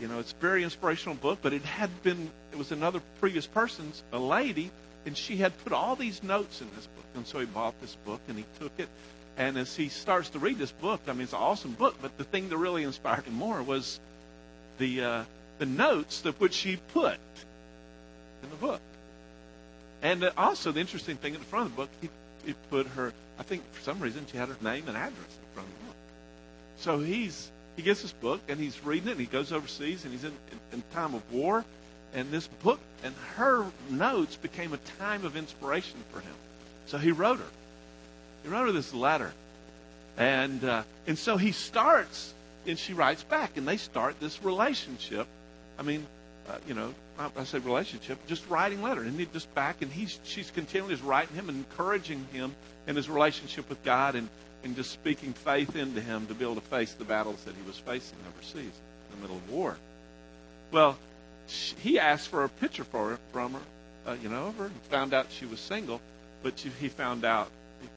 you 0.00 0.08
know, 0.08 0.18
it's 0.18 0.32
a 0.32 0.36
very 0.36 0.64
inspirational 0.64 1.14
book, 1.14 1.38
but 1.42 1.52
it 1.52 1.62
had 1.62 1.90
been, 2.02 2.30
it 2.50 2.58
was 2.58 2.72
another 2.72 3.00
previous 3.20 3.46
person's, 3.46 4.02
a 4.12 4.18
lady, 4.18 4.70
and 5.06 5.16
she 5.16 5.36
had 5.36 5.56
put 5.64 5.72
all 5.72 5.96
these 5.96 6.22
notes 6.22 6.60
in 6.60 6.68
this 6.74 6.86
book. 6.86 7.04
And 7.14 7.26
so 7.26 7.38
he 7.38 7.46
bought 7.46 7.80
this 7.80 7.96
book 8.04 8.20
and 8.28 8.38
he 8.38 8.44
took 8.58 8.72
it. 8.78 8.88
And 9.36 9.56
as 9.56 9.74
he 9.74 9.88
starts 9.88 10.30
to 10.30 10.38
read 10.38 10.58
this 10.58 10.72
book, 10.72 11.00
I 11.08 11.12
mean, 11.12 11.22
it's 11.22 11.32
an 11.32 11.38
awesome 11.38 11.72
book, 11.72 11.96
but 12.02 12.16
the 12.18 12.24
thing 12.24 12.48
that 12.50 12.56
really 12.56 12.84
inspired 12.84 13.24
him 13.24 13.34
more 13.34 13.62
was 13.62 13.98
the, 14.78 15.02
uh, 15.02 15.24
the 15.58 15.66
notes 15.66 16.20
that 16.22 16.38
which 16.40 16.54
she 16.54 16.76
put 16.92 17.18
in 18.42 18.50
the 18.50 18.56
book. 18.56 18.80
And 20.02 20.24
uh, 20.24 20.32
also, 20.36 20.72
the 20.72 20.80
interesting 20.80 21.16
thing 21.16 21.34
at 21.34 21.40
the 21.40 21.46
front 21.46 21.66
of 21.66 21.72
the 21.72 21.82
book, 21.82 21.90
he, 22.00 22.08
he 22.44 22.54
put 22.70 22.86
her, 22.88 23.12
I 23.38 23.42
think 23.42 23.62
for 23.72 23.82
some 23.82 24.00
reason, 24.00 24.26
she 24.30 24.36
had 24.36 24.48
her 24.48 24.56
name 24.60 24.88
and 24.88 24.96
address 24.96 25.14
in 25.16 25.48
the 25.48 25.54
front 25.54 25.68
of 25.68 25.78
the 25.78 25.84
book. 25.86 25.96
So 26.76 26.98
he's 26.98 27.50
he 27.76 27.82
gets 27.82 28.02
this 28.02 28.12
book 28.12 28.40
and 28.48 28.60
he's 28.60 28.84
reading 28.84 29.08
it 29.08 29.12
and 29.12 29.20
he 29.20 29.26
goes 29.26 29.52
overseas 29.52 30.04
and 30.04 30.12
he's 30.12 30.24
in, 30.24 30.32
in, 30.50 30.58
in 30.72 30.82
time 30.92 31.14
of 31.14 31.32
war 31.32 31.64
and 32.14 32.30
this 32.30 32.46
book 32.46 32.80
and 33.02 33.14
her 33.36 33.64
notes 33.88 34.36
became 34.36 34.72
a 34.72 34.78
time 34.98 35.24
of 35.24 35.36
inspiration 35.36 35.98
for 36.12 36.20
him 36.20 36.34
so 36.86 36.98
he 36.98 37.12
wrote 37.12 37.38
her 37.38 37.46
he 38.42 38.48
wrote 38.48 38.66
her 38.66 38.72
this 38.72 38.92
letter. 38.92 39.32
And 40.16 40.62
uh, 40.64 40.82
and 41.06 41.18
so 41.18 41.36
he 41.36 41.52
starts 41.52 42.34
and 42.66 42.78
she 42.78 42.92
writes 42.92 43.22
back 43.22 43.56
and 43.56 43.66
they 43.66 43.76
start 43.76 44.20
this 44.20 44.42
relationship. 44.42 45.26
I 45.78 45.82
mean 45.82 46.06
uh, 46.48 46.58
you 46.66 46.74
know 46.74 46.94
I 47.18 47.44
say 47.44 47.58
relationship, 47.58 48.18
just 48.26 48.48
writing 48.48 48.82
letter, 48.82 49.02
and 49.02 49.18
he 49.18 49.26
just 49.26 49.54
back, 49.54 49.82
and 49.82 49.92
he's 49.92 50.18
she's 50.24 50.50
continually 50.50 50.94
just 50.94 51.04
writing 51.04 51.36
him 51.36 51.48
and 51.48 51.58
encouraging 51.58 52.26
him 52.32 52.54
in 52.86 52.96
his 52.96 53.08
relationship 53.08 53.68
with 53.68 53.82
God, 53.84 54.14
and 54.14 54.28
and 54.64 54.76
just 54.76 54.90
speaking 54.90 55.32
faith 55.32 55.76
into 55.76 56.00
him 56.00 56.26
to 56.26 56.34
be 56.34 56.44
able 56.44 56.54
to 56.54 56.60
face 56.60 56.92
the 56.94 57.04
battles 57.04 57.42
that 57.44 57.54
he 57.54 57.62
was 57.66 57.78
facing 57.78 58.18
overseas 58.28 58.72
in 59.10 59.16
the 59.16 59.22
middle 59.22 59.36
of 59.36 59.50
war. 59.50 59.76
Well, 60.70 60.96
she, 61.48 61.74
he 61.76 61.98
asked 61.98 62.28
for 62.28 62.44
a 62.44 62.48
picture 62.48 62.84
for 62.84 63.10
her, 63.10 63.18
from 63.32 63.54
her, 63.54 63.60
uh, 64.06 64.16
you 64.22 64.28
know, 64.28 64.46
of 64.46 64.56
her, 64.56 64.66
and 64.66 64.82
found 64.82 65.14
out 65.14 65.26
she 65.30 65.46
was 65.46 65.60
single, 65.60 66.00
but 66.42 66.58
she, 66.58 66.70
he 66.80 66.88
found 66.88 67.24
out, 67.24 67.50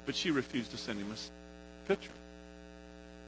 but 0.06 0.16
she 0.16 0.32
refused 0.32 0.72
to 0.72 0.78
send 0.78 1.00
him 1.00 1.12
a 1.12 1.88
picture. 1.88 2.12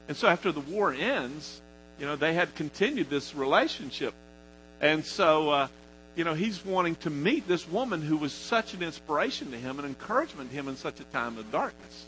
And 0.08 0.16
so 0.16 0.28
after 0.28 0.52
the 0.52 0.60
war 0.60 0.92
ends, 0.92 1.60
you 1.98 2.06
know, 2.06 2.16
they 2.16 2.32
had 2.32 2.54
continued 2.54 3.10
this 3.10 3.34
relationship. 3.34 4.14
And 4.80 5.04
so, 5.04 5.50
uh, 5.50 5.68
you 6.16 6.24
know, 6.24 6.34
he's 6.34 6.64
wanting 6.64 6.96
to 6.96 7.10
meet 7.10 7.46
this 7.46 7.68
woman 7.68 8.00
who 8.02 8.16
was 8.16 8.32
such 8.32 8.74
an 8.74 8.82
inspiration 8.82 9.50
to 9.50 9.56
him 9.56 9.78
and 9.78 9.86
encouragement 9.86 10.50
to 10.50 10.56
him 10.56 10.68
in 10.68 10.76
such 10.76 11.00
a 11.00 11.04
time 11.04 11.38
of 11.38 11.50
darkness 11.52 12.06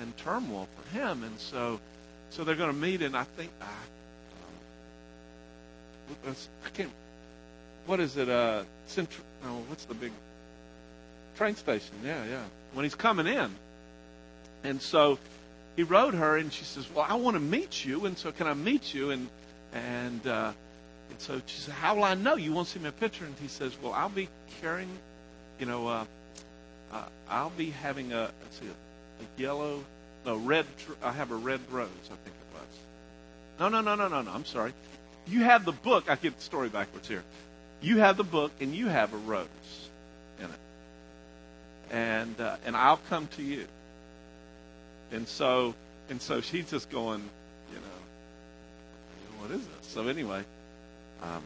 and 0.00 0.16
turmoil 0.18 0.68
for 0.76 0.96
him. 0.96 1.24
And 1.24 1.38
so, 1.38 1.80
so 2.30 2.44
they're 2.44 2.54
going 2.54 2.72
to 2.72 2.76
meet, 2.76 3.02
and 3.02 3.16
I 3.16 3.24
think 3.24 3.50
I, 3.60 3.64
uh, 6.28 6.34
I 6.66 6.70
can't. 6.70 6.90
What 7.86 8.00
is 8.00 8.16
it? 8.16 8.28
Uh, 8.28 8.64
Central. 8.86 9.24
Oh, 9.44 9.62
what's 9.68 9.84
the 9.84 9.94
big 9.94 10.12
train 11.36 11.54
station? 11.56 11.94
Yeah, 12.04 12.24
yeah. 12.24 12.42
When 12.74 12.84
he's 12.84 12.94
coming 12.94 13.26
in, 13.26 13.54
and 14.62 14.82
so 14.82 15.18
he 15.76 15.82
wrote 15.82 16.14
her, 16.14 16.36
and 16.36 16.52
she 16.52 16.64
says, 16.64 16.86
"Well, 16.92 17.06
I 17.08 17.14
want 17.14 17.34
to 17.34 17.40
meet 17.40 17.84
you, 17.84 18.06
and 18.06 18.18
so 18.18 18.32
can 18.32 18.46
I 18.46 18.54
meet 18.54 18.92
you?" 18.92 19.10
And 19.10 19.28
and 19.72 20.26
uh, 20.26 20.52
and 21.10 21.20
so 21.20 21.40
she 21.46 21.60
said, 21.60 21.74
"How 21.74 21.94
will 21.94 22.04
I 22.04 22.14
know? 22.14 22.36
You 22.36 22.52
won't 22.52 22.68
see 22.68 22.84
a 22.84 22.92
picture?" 22.92 23.24
And 23.24 23.34
he 23.40 23.48
says, 23.48 23.76
"Well, 23.80 23.92
I'll 23.92 24.08
be 24.08 24.28
carrying, 24.60 24.90
you 25.58 25.66
know, 25.66 25.88
uh, 25.88 26.04
uh, 26.92 27.04
I'll 27.28 27.50
be 27.50 27.70
having 27.70 28.12
a 28.12 28.30
see, 28.50 28.66
a 28.66 29.40
yellow, 29.40 29.84
no, 30.24 30.36
red, 30.36 30.66
I 31.02 31.12
have 31.12 31.30
a 31.30 31.36
red 31.36 31.60
rose, 31.70 31.88
I 32.04 32.16
think 32.24 32.34
it 32.34 32.54
was. 32.54 32.78
No, 33.60 33.68
no, 33.68 33.80
no, 33.80 33.94
no, 33.94 34.08
no, 34.08 34.22
no. 34.22 34.30
I'm 34.30 34.44
sorry. 34.44 34.72
You 35.26 35.40
have 35.40 35.64
the 35.64 35.72
book. 35.72 36.08
I 36.08 36.16
get 36.16 36.36
the 36.36 36.42
story 36.42 36.68
backwards 36.68 37.08
here. 37.08 37.22
You 37.80 37.98
have 37.98 38.16
the 38.16 38.24
book, 38.24 38.52
and 38.60 38.74
you 38.74 38.88
have 38.88 39.12
a 39.12 39.16
rose 39.18 39.48
in 40.38 40.46
it, 40.46 40.50
and 41.94 42.40
uh, 42.40 42.56
and 42.66 42.76
I'll 42.76 43.00
come 43.08 43.28
to 43.36 43.42
you. 43.42 43.66
And 45.12 45.28
so 45.28 45.74
and 46.10 46.20
so 46.20 46.40
she's 46.40 46.68
just 46.68 46.90
going, 46.90 47.22
you 47.70 47.76
know, 47.76 49.40
what 49.40 49.50
is 49.52 49.64
this? 49.64 49.86
So 49.86 50.08
anyway, 50.08 50.42
um, 51.22 51.42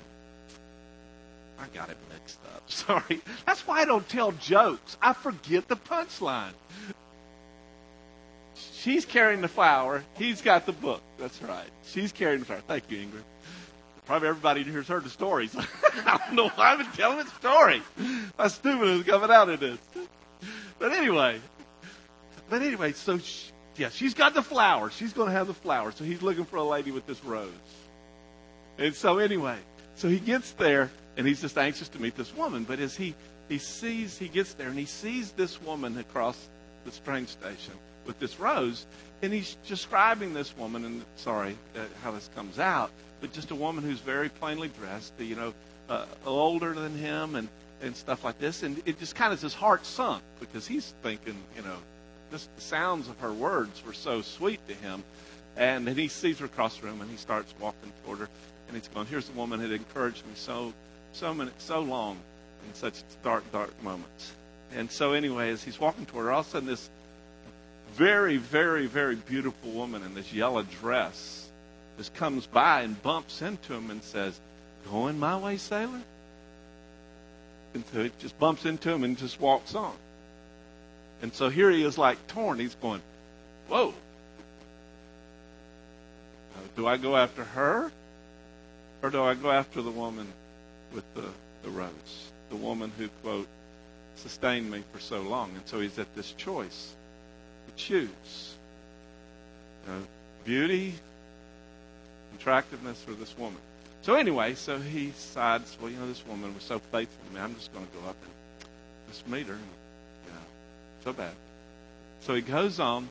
I 1.60 1.66
got 1.76 1.90
it 1.90 1.98
mixed 2.10 2.38
up. 2.54 2.62
Sorry. 2.70 3.20
That's 3.46 3.66
why 3.66 3.82
I 3.82 3.84
don't 3.84 4.08
tell 4.08 4.32
jokes. 4.32 4.96
I 5.02 5.12
forget 5.12 5.68
the 5.68 5.76
punchline. 5.76 6.54
She's 8.72 9.04
carrying 9.04 9.42
the 9.42 9.48
flower. 9.48 10.02
He's 10.16 10.40
got 10.40 10.64
the 10.64 10.72
book. 10.72 11.02
That's 11.18 11.40
right. 11.42 11.68
She's 11.92 12.10
carrying 12.10 12.40
the 12.40 12.46
flower. 12.46 12.62
Thank 12.66 12.90
you, 12.90 12.98
Ingrid. 12.98 13.22
Probably 14.06 14.28
everybody 14.28 14.62
here's 14.62 14.88
heard 14.88 15.04
the 15.04 15.10
stories. 15.10 15.54
I 16.06 16.16
don't 16.16 16.34
know 16.34 16.48
why 16.48 16.72
I'm 16.72 16.92
telling 16.92 17.18
the 17.18 17.30
story. 17.32 17.82
My 18.38 18.48
stupid 18.48 18.88
is 18.88 19.02
coming 19.02 19.30
out 19.30 19.50
of 19.50 19.60
this. 19.60 19.78
But 20.78 20.92
anyway, 20.92 21.40
but 22.48 22.62
anyway, 22.62 22.92
so 22.92 23.18
she, 23.18 23.50
yeah, 23.76 23.90
she's 23.90 24.14
got 24.14 24.34
the 24.34 24.42
flower. 24.42 24.90
She's 24.90 25.12
going 25.12 25.28
to 25.28 25.34
have 25.34 25.46
the 25.46 25.54
flower. 25.54 25.92
So 25.92 26.04
he's 26.04 26.22
looking 26.22 26.44
for 26.44 26.56
a 26.56 26.64
lady 26.64 26.90
with 26.90 27.06
this 27.06 27.24
rose. 27.24 27.50
And 28.78 28.94
so 28.94 29.18
anyway, 29.18 29.58
so 29.96 30.08
he 30.08 30.20
gets 30.20 30.52
there 30.52 30.90
and 31.16 31.26
he's 31.26 31.40
just 31.40 31.58
anxious 31.58 31.88
to 31.90 32.00
meet 32.00 32.16
this 32.16 32.34
woman. 32.34 32.64
But 32.64 32.78
as 32.78 32.96
he 32.96 33.14
he 33.48 33.58
sees, 33.58 34.18
he 34.18 34.28
gets 34.28 34.54
there 34.54 34.68
and 34.68 34.78
he 34.78 34.84
sees 34.84 35.32
this 35.32 35.60
woman 35.62 35.98
across 35.98 36.48
the 36.84 36.90
train 36.90 37.26
station 37.26 37.74
with 38.06 38.18
this 38.18 38.38
rose, 38.38 38.86
and 39.22 39.32
he's 39.32 39.56
describing 39.66 40.32
this 40.32 40.56
woman. 40.56 40.84
And 40.84 41.04
sorry 41.16 41.56
uh, 41.76 41.80
how 42.02 42.12
this 42.12 42.30
comes 42.34 42.58
out, 42.58 42.90
but 43.20 43.32
just 43.32 43.50
a 43.50 43.54
woman 43.54 43.84
who's 43.84 44.00
very 44.00 44.28
plainly 44.28 44.68
dressed, 44.68 45.12
you 45.18 45.34
know, 45.34 45.54
uh, 45.88 46.06
older 46.24 46.72
than 46.72 46.94
him, 46.96 47.34
and 47.34 47.48
and 47.82 47.96
stuff 47.96 48.24
like 48.24 48.38
this. 48.38 48.62
And 48.62 48.80
it 48.86 48.98
just 48.98 49.14
kind 49.14 49.32
of 49.32 49.40
his 49.40 49.54
heart 49.54 49.86
sunk 49.86 50.22
because 50.40 50.66
he's 50.66 50.94
thinking, 51.02 51.36
you 51.56 51.62
know, 51.62 51.76
just 52.30 52.54
the 52.54 52.60
sounds 52.60 53.08
of 53.08 53.18
her 53.20 53.32
words 53.32 53.82
were 53.84 53.92
so 53.94 54.22
sweet 54.22 54.66
to 54.68 54.74
him. 54.74 55.02
And 55.56 55.86
then 55.86 55.96
he 55.96 56.08
sees 56.08 56.38
her 56.38 56.46
across 56.46 56.78
the 56.78 56.86
room 56.86 57.00
and 57.00 57.10
he 57.10 57.16
starts 57.16 57.54
walking 57.60 57.92
toward 58.04 58.18
her. 58.18 58.28
And 58.68 58.76
he's 58.76 58.88
going, 58.88 59.06
Here's 59.06 59.28
the 59.28 59.36
woman 59.36 59.60
who 59.60 59.72
encouraged 59.72 60.24
me 60.26 60.32
so 60.34 60.72
so 61.12 61.32
many 61.34 61.50
so 61.58 61.80
long 61.80 62.18
in 62.66 62.74
such 62.74 63.02
dark, 63.22 63.50
dark 63.50 63.82
moments. 63.82 64.32
And 64.74 64.90
so 64.90 65.12
anyway, 65.12 65.50
as 65.50 65.62
he's 65.62 65.80
walking 65.80 66.06
toward 66.06 66.26
her, 66.26 66.32
all 66.32 66.40
of 66.40 66.46
a 66.46 66.50
sudden 66.50 66.68
this 66.68 66.90
very, 67.94 68.36
very, 68.36 68.86
very 68.86 69.16
beautiful 69.16 69.70
woman 69.70 70.02
in 70.02 70.14
this 70.14 70.32
yellow 70.32 70.62
dress 70.80 71.48
just 71.96 72.14
comes 72.14 72.46
by 72.46 72.82
and 72.82 73.00
bumps 73.02 73.42
into 73.42 73.72
him 73.72 73.90
and 73.90 74.02
says, 74.02 74.38
Going 74.90 75.18
my 75.18 75.36
way, 75.36 75.56
sailor? 75.56 76.02
So 77.92 78.00
it 78.00 78.18
just 78.18 78.38
bumps 78.38 78.64
into 78.64 78.90
him 78.90 79.04
and 79.04 79.16
just 79.16 79.40
walks 79.40 79.74
on. 79.74 79.94
And 81.22 81.32
so 81.32 81.48
here 81.48 81.70
he 81.70 81.82
is 81.82 81.98
like 81.98 82.26
torn. 82.28 82.58
He's 82.58 82.74
going, 82.76 83.02
Whoa. 83.68 83.94
Uh, 86.56 86.60
do 86.76 86.86
I 86.86 86.96
go 86.96 87.16
after 87.16 87.44
her? 87.44 87.92
Or 89.02 89.10
do 89.10 89.22
I 89.22 89.34
go 89.34 89.50
after 89.50 89.82
the 89.82 89.90
woman 89.90 90.26
with 90.94 91.04
the, 91.14 91.24
the 91.62 91.70
rose? 91.70 92.30
The 92.50 92.56
woman 92.56 92.90
who, 92.96 93.08
quote, 93.22 93.46
sustained 94.16 94.70
me 94.70 94.82
for 94.92 94.98
so 94.98 95.20
long. 95.20 95.50
And 95.54 95.66
so 95.66 95.80
he's 95.80 95.98
at 95.98 96.14
this 96.16 96.32
choice 96.32 96.94
to 97.66 97.74
choose. 97.76 98.56
You 99.86 99.92
know, 99.92 100.02
beauty, 100.44 100.94
attractiveness, 102.34 103.04
or 103.06 103.14
this 103.14 103.36
woman. 103.38 103.60
So 104.02 104.14
anyway, 104.14 104.54
so 104.54 104.78
he 104.78 105.06
decides, 105.06 105.76
well, 105.80 105.90
you 105.90 105.98
know, 105.98 106.06
this 106.06 106.24
woman 106.26 106.54
was 106.54 106.62
so 106.62 106.78
faithful 106.78 107.24
to 107.28 107.34
me. 107.34 107.40
I'm 107.40 107.54
just 107.54 107.72
going 107.72 107.86
to 107.86 107.92
go 107.92 108.08
up 108.08 108.16
and 108.22 108.68
just 109.10 109.26
meet 109.28 109.46
her. 109.46 109.54
And, 109.54 109.62
you 110.26 110.32
know, 110.32 110.46
so 111.04 111.12
bad. 111.12 111.32
So 112.20 112.34
he 112.34 112.40
goes 112.40 112.80
on, 112.80 113.08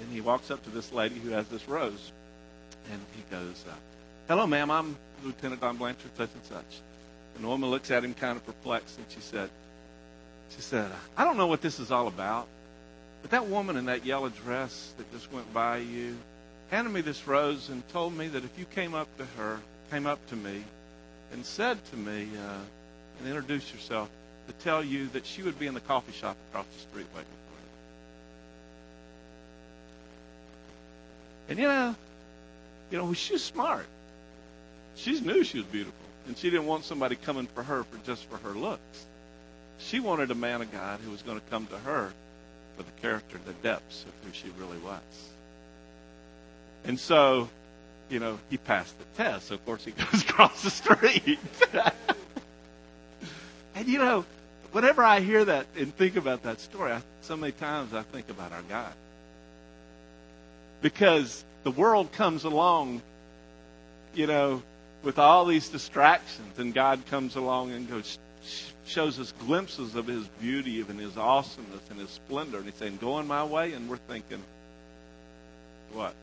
and 0.00 0.12
he 0.12 0.20
walks 0.20 0.50
up 0.50 0.62
to 0.64 0.70
this 0.70 0.92
lady 0.92 1.16
who 1.16 1.30
has 1.30 1.46
this 1.48 1.66
rose, 1.68 2.12
and 2.90 3.00
he 3.14 3.22
goes, 3.30 3.64
uh, 3.68 3.72
"Hello, 4.28 4.46
ma'am. 4.46 4.70
I'm 4.70 4.96
Lieutenant 5.24 5.60
Don 5.60 5.76
Blanchard, 5.76 6.10
such 6.16 6.30
and 6.34 6.44
such." 6.44 6.80
And 7.34 7.44
the 7.44 7.48
woman 7.48 7.70
looks 7.70 7.90
at 7.90 8.04
him 8.04 8.14
kind 8.14 8.36
of 8.36 8.44
perplexed, 8.46 8.98
and 8.98 9.06
she 9.08 9.20
said, 9.20 9.50
"She 10.54 10.60
said, 10.60 10.90
I 11.16 11.24
don't 11.24 11.36
know 11.36 11.46
what 11.46 11.62
this 11.62 11.80
is 11.80 11.90
all 11.90 12.08
about, 12.08 12.46
but 13.22 13.30
that 13.30 13.46
woman 13.46 13.76
in 13.76 13.86
that 13.86 14.04
yellow 14.04 14.28
dress 14.28 14.92
that 14.98 15.10
just 15.12 15.32
went 15.32 15.52
by 15.54 15.78
you." 15.78 16.16
handed 16.70 16.92
me 16.92 17.00
this 17.00 17.26
rose 17.26 17.68
and 17.68 17.86
told 17.90 18.16
me 18.16 18.28
that 18.28 18.44
if 18.44 18.58
you 18.58 18.64
came 18.64 18.94
up 18.94 19.06
to 19.18 19.24
her, 19.38 19.60
came 19.90 20.06
up 20.06 20.24
to 20.28 20.36
me, 20.36 20.64
and 21.32 21.44
said 21.44 21.78
to 21.90 21.96
me, 21.96 22.28
uh, 22.36 22.58
and 23.18 23.28
introduced 23.28 23.70
herself, 23.70 24.08
to 24.46 24.52
tell 24.64 24.84
you 24.84 25.08
that 25.08 25.26
she 25.26 25.42
would 25.42 25.58
be 25.58 25.66
in 25.66 25.74
the 25.74 25.80
coffee 25.80 26.12
shop 26.12 26.36
across 26.50 26.66
the 26.66 26.80
street 26.80 27.06
waiting 27.14 27.26
for 27.48 27.54
you. 31.48 31.50
And 31.50 31.58
you 31.58 31.66
know, 31.66 31.94
you 32.90 32.98
know, 32.98 33.12
she's 33.12 33.42
smart. 33.42 33.86
She 34.94 35.20
knew 35.20 35.44
she 35.44 35.58
was 35.58 35.66
beautiful, 35.66 36.06
and 36.26 36.36
she 36.36 36.50
didn't 36.50 36.66
want 36.66 36.84
somebody 36.84 37.16
coming 37.16 37.46
for 37.46 37.62
her 37.62 37.84
for 37.84 37.98
just 38.06 38.24
for 38.26 38.38
her 38.38 38.54
looks. 38.54 39.06
She 39.78 40.00
wanted 40.00 40.30
a 40.30 40.34
man 40.34 40.62
of 40.62 40.72
God 40.72 41.00
who 41.00 41.10
was 41.10 41.22
going 41.22 41.38
to 41.38 41.46
come 41.50 41.66
to 41.66 41.78
her 41.78 42.12
for 42.76 42.82
the 42.82 42.90
character, 43.02 43.38
the 43.44 43.52
depths 43.54 44.04
of 44.04 44.12
who 44.24 44.32
she 44.32 44.48
really 44.58 44.78
was. 44.78 45.00
And 46.84 46.98
so, 46.98 47.48
you 48.08 48.20
know, 48.20 48.38
he 48.50 48.56
passed 48.56 48.98
the 48.98 49.04
test. 49.16 49.48
So 49.48 49.54
of 49.54 49.64
course, 49.64 49.84
he 49.84 49.90
goes 50.12 50.22
across 50.22 50.62
the 50.62 50.70
street. 50.70 51.38
and 53.74 53.86
you 53.86 53.98
know, 53.98 54.24
whenever 54.72 55.02
I 55.02 55.20
hear 55.20 55.44
that 55.44 55.66
and 55.76 55.94
think 55.96 56.16
about 56.16 56.42
that 56.44 56.60
story, 56.60 56.92
I, 56.92 57.02
so 57.22 57.36
many 57.36 57.52
times 57.52 57.94
I 57.94 58.02
think 58.02 58.28
about 58.30 58.52
our 58.52 58.62
God. 58.62 58.92
Because 60.82 61.44
the 61.64 61.70
world 61.70 62.12
comes 62.12 62.44
along, 62.44 63.02
you 64.14 64.26
know, 64.26 64.62
with 65.02 65.18
all 65.18 65.46
these 65.46 65.68
distractions, 65.68 66.58
and 66.58 66.74
God 66.74 67.06
comes 67.06 67.36
along 67.36 67.72
and 67.72 67.88
goes, 67.88 68.18
shows 68.86 69.18
us 69.18 69.32
glimpses 69.40 69.94
of 69.94 70.06
His 70.06 70.26
beauty 70.40 70.80
and 70.80 70.98
His 70.98 71.16
awesomeness 71.16 71.80
and 71.90 72.00
His 72.00 72.10
splendor. 72.10 72.58
And 72.58 72.66
He's 72.66 72.74
saying, 72.74 72.98
"Going 72.98 73.26
my 73.26 73.44
way," 73.44 73.72
and 73.72 73.88
we're 73.88 73.96
thinking, 73.96 74.42
"What?" 75.92 76.14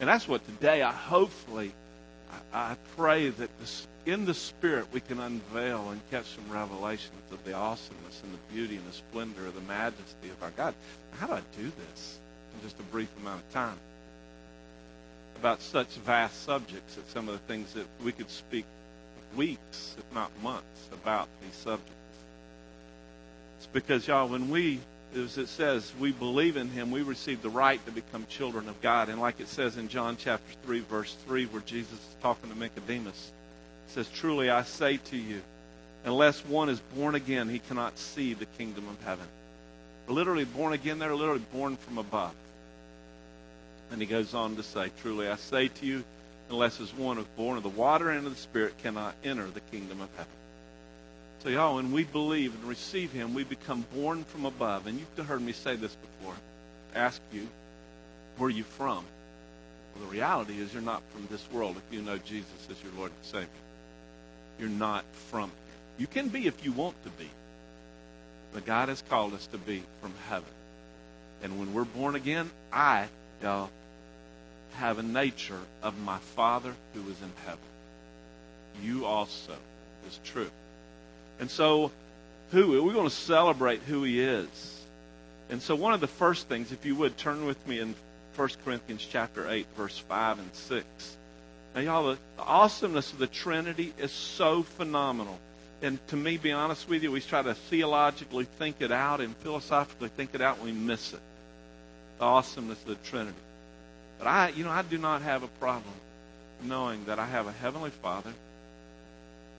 And 0.00 0.08
that's 0.08 0.28
what 0.28 0.44
today 0.46 0.82
I 0.82 0.92
hopefully, 0.92 1.72
I, 2.52 2.76
pray 2.96 3.30
that 3.30 3.50
this, 3.58 3.86
in 4.06 4.24
the 4.24 4.34
Spirit 4.34 4.86
we 4.92 5.00
can 5.00 5.18
unveil 5.18 5.90
and 5.90 6.00
catch 6.10 6.26
some 6.26 6.48
revelations 6.50 7.22
of 7.32 7.44
the 7.44 7.54
awesomeness 7.54 8.22
and 8.22 8.32
the 8.32 8.54
beauty 8.54 8.76
and 8.76 8.86
the 8.86 8.92
splendor 8.92 9.46
of 9.46 9.54
the 9.54 9.60
majesty 9.62 10.30
of 10.30 10.42
our 10.42 10.50
God. 10.50 10.74
How 11.18 11.26
do 11.26 11.32
I 11.32 11.42
do 11.56 11.72
this 11.88 12.18
in 12.54 12.62
just 12.62 12.78
a 12.78 12.84
brief 12.84 13.08
amount 13.20 13.40
of 13.40 13.52
time? 13.52 13.78
About 15.36 15.62
such 15.62 15.88
vast 15.88 16.44
subjects 16.44 16.94
that 16.94 17.08
some 17.10 17.28
of 17.28 17.34
the 17.34 17.52
things 17.52 17.72
that 17.74 17.86
we 18.04 18.12
could 18.12 18.30
speak 18.30 18.64
weeks, 19.36 19.96
if 19.98 20.14
not 20.14 20.30
months, 20.42 20.88
about 20.92 21.28
these 21.42 21.54
subjects. 21.54 21.92
It's 23.58 23.66
because, 23.66 24.06
y'all, 24.06 24.28
when 24.28 24.48
we 24.50 24.80
as 25.14 25.38
it 25.38 25.48
says, 25.48 25.92
we 25.98 26.12
believe 26.12 26.56
in 26.56 26.68
him, 26.68 26.90
we 26.90 27.02
receive 27.02 27.42
the 27.42 27.50
right 27.50 27.84
to 27.86 27.92
become 27.92 28.26
children 28.28 28.68
of 28.68 28.80
God. 28.82 29.08
And 29.08 29.20
like 29.20 29.40
it 29.40 29.48
says 29.48 29.76
in 29.76 29.88
John 29.88 30.16
chapter 30.18 30.54
3, 30.64 30.80
verse 30.80 31.16
3, 31.26 31.46
where 31.46 31.62
Jesus 31.62 31.92
is 31.92 32.16
talking 32.20 32.50
to 32.50 32.58
Nicodemus, 32.58 33.32
says, 33.88 34.08
Truly 34.10 34.50
I 34.50 34.62
say 34.62 34.98
to 34.98 35.16
you, 35.16 35.40
unless 36.04 36.44
one 36.44 36.68
is 36.68 36.80
born 36.94 37.14
again, 37.14 37.48
he 37.48 37.58
cannot 37.58 37.98
see 37.98 38.34
the 38.34 38.46
kingdom 38.46 38.86
of 38.88 39.02
heaven. 39.04 39.26
Literally 40.08 40.44
born 40.44 40.72
again, 40.72 40.98
they're 40.98 41.14
literally 41.14 41.44
born 41.52 41.76
from 41.76 41.98
above. 41.98 42.34
And 43.90 44.00
he 44.00 44.06
goes 44.06 44.34
on 44.34 44.56
to 44.56 44.62
say, 44.62 44.90
Truly 45.02 45.28
I 45.28 45.36
say 45.36 45.68
to 45.68 45.86
you, 45.86 46.04
unless 46.50 46.80
as 46.80 46.94
one 46.94 47.18
is 47.18 47.26
born 47.36 47.56
of 47.56 47.62
the 47.62 47.68
water 47.68 48.10
and 48.10 48.26
of 48.26 48.34
the 48.34 48.40
Spirit 48.40 48.76
cannot 48.82 49.14
enter 49.24 49.46
the 49.46 49.60
kingdom 49.60 50.00
of 50.00 50.08
heaven. 50.16 50.37
So, 51.42 51.50
y'all, 51.50 51.76
when 51.76 51.92
we 51.92 52.02
believe 52.02 52.54
and 52.54 52.64
receive 52.64 53.12
Him, 53.12 53.32
we 53.32 53.44
become 53.44 53.86
born 53.94 54.24
from 54.24 54.44
above. 54.44 54.86
And 54.86 54.98
you've 54.98 55.26
heard 55.26 55.40
me 55.40 55.52
say 55.52 55.76
this 55.76 55.94
before. 55.94 56.34
Ask 56.94 57.20
you, 57.32 57.46
where 58.38 58.48
are 58.48 58.50
you 58.50 58.64
from? 58.64 59.04
Well, 59.94 60.04
the 60.04 60.12
reality 60.12 60.58
is 60.60 60.72
you're 60.72 60.82
not 60.82 61.02
from 61.12 61.28
this 61.30 61.46
world 61.52 61.76
if 61.76 61.94
you 61.94 62.02
know 62.02 62.18
Jesus 62.18 62.66
as 62.70 62.82
your 62.82 62.92
Lord 62.96 63.12
and 63.12 63.24
Savior. 63.24 63.48
You're 64.58 64.68
not 64.68 65.04
from 65.30 65.50
here. 65.50 65.78
You 65.98 66.06
can 66.08 66.28
be 66.28 66.46
if 66.46 66.64
you 66.64 66.72
want 66.72 67.00
to 67.04 67.10
be. 67.10 67.28
But 68.52 68.66
God 68.66 68.88
has 68.88 69.02
called 69.08 69.34
us 69.34 69.46
to 69.48 69.58
be 69.58 69.82
from 70.00 70.12
heaven. 70.28 70.48
And 71.42 71.58
when 71.60 71.72
we're 71.72 71.84
born 71.84 72.16
again, 72.16 72.50
I, 72.72 73.06
y'all, 73.42 73.70
have 74.74 74.98
a 74.98 75.02
nature 75.02 75.60
of 75.82 75.98
my 76.00 76.18
Father 76.18 76.74
who 76.94 77.00
is 77.02 77.22
in 77.22 77.32
heaven. 77.44 77.58
You 78.82 79.04
also 79.04 79.54
is 80.08 80.18
true. 80.24 80.50
And 81.40 81.50
so, 81.50 81.90
who? 82.50 82.82
We're 82.82 82.92
going 82.92 83.08
to 83.08 83.14
celebrate 83.14 83.80
who 83.82 84.02
he 84.02 84.20
is. 84.20 84.80
And 85.50 85.62
so, 85.62 85.74
one 85.74 85.94
of 85.94 86.00
the 86.00 86.06
first 86.06 86.48
things, 86.48 86.72
if 86.72 86.84
you 86.84 86.94
would, 86.96 87.16
turn 87.16 87.46
with 87.46 87.64
me 87.66 87.80
in 87.80 87.94
1 88.36 88.48
Corinthians 88.64 89.06
chapter 89.08 89.48
8, 89.48 89.66
verse 89.76 89.98
5 89.98 90.38
and 90.38 90.54
6. 90.54 91.16
Now, 91.74 91.80
y'all, 91.80 92.06
the, 92.08 92.18
the 92.36 92.42
awesomeness 92.42 93.12
of 93.12 93.18
the 93.18 93.26
Trinity 93.26 93.92
is 93.98 94.12
so 94.12 94.62
phenomenal. 94.62 95.38
And 95.80 96.04
to 96.08 96.16
me, 96.16 96.36
be 96.36 96.52
honest 96.52 96.88
with 96.88 97.02
you, 97.02 97.12
we 97.12 97.20
try 97.20 97.42
to 97.42 97.54
theologically 97.54 98.44
think 98.44 98.76
it 98.80 98.90
out 98.90 99.20
and 99.20 99.36
philosophically 99.36 100.08
think 100.08 100.34
it 100.34 100.40
out, 100.40 100.56
and 100.56 100.66
we 100.66 100.72
miss 100.72 101.12
it. 101.12 101.20
The 102.18 102.24
awesomeness 102.24 102.80
of 102.82 102.88
the 102.88 102.94
Trinity. 103.08 103.36
But 104.18 104.26
I, 104.26 104.48
you 104.50 104.64
know, 104.64 104.70
I 104.70 104.82
do 104.82 104.98
not 104.98 105.22
have 105.22 105.44
a 105.44 105.48
problem 105.48 105.94
knowing 106.62 107.04
that 107.04 107.18
I 107.18 107.26
have 107.26 107.46
a 107.46 107.52
heavenly 107.52 107.90
Father. 107.90 108.32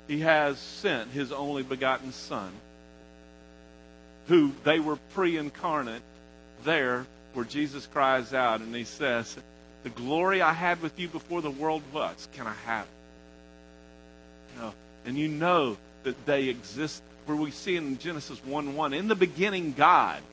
He 0.09 0.21
has 0.21 0.57
sent 0.57 1.11
his 1.11 1.31
only 1.31 1.61
begotten 1.61 2.11
Son, 2.11 2.51
who 4.27 4.53
they 4.63 4.79
were 4.79 4.95
pre 5.13 5.37
incarnate 5.37 6.01
there 6.63 7.05
where 7.33 7.45
Jesus 7.45 7.85
cries 7.85 8.33
out 8.33 8.61
and 8.61 8.75
he 8.75 8.85
says, 8.85 9.37
The 9.83 9.91
glory 9.91 10.41
I 10.41 10.53
had 10.53 10.81
with 10.81 10.99
you 10.99 11.09
before 11.09 11.43
the 11.43 11.51
world 11.51 11.83
was, 11.93 12.27
can 12.33 12.47
I 12.47 12.55
have 12.65 12.87
it? 12.87 14.59
Know, 14.59 14.73
and 15.05 15.15
you 15.15 15.27
know 15.27 15.77
that 16.01 16.25
they 16.25 16.45
exist 16.45 17.03
where 17.27 17.37
we 17.37 17.51
see 17.51 17.75
in 17.75 17.99
Genesis 17.99 18.43
1 18.43 18.75
1, 18.75 18.93
in 18.95 19.09
the 19.09 19.15
beginning, 19.15 19.73
God. 19.73 20.23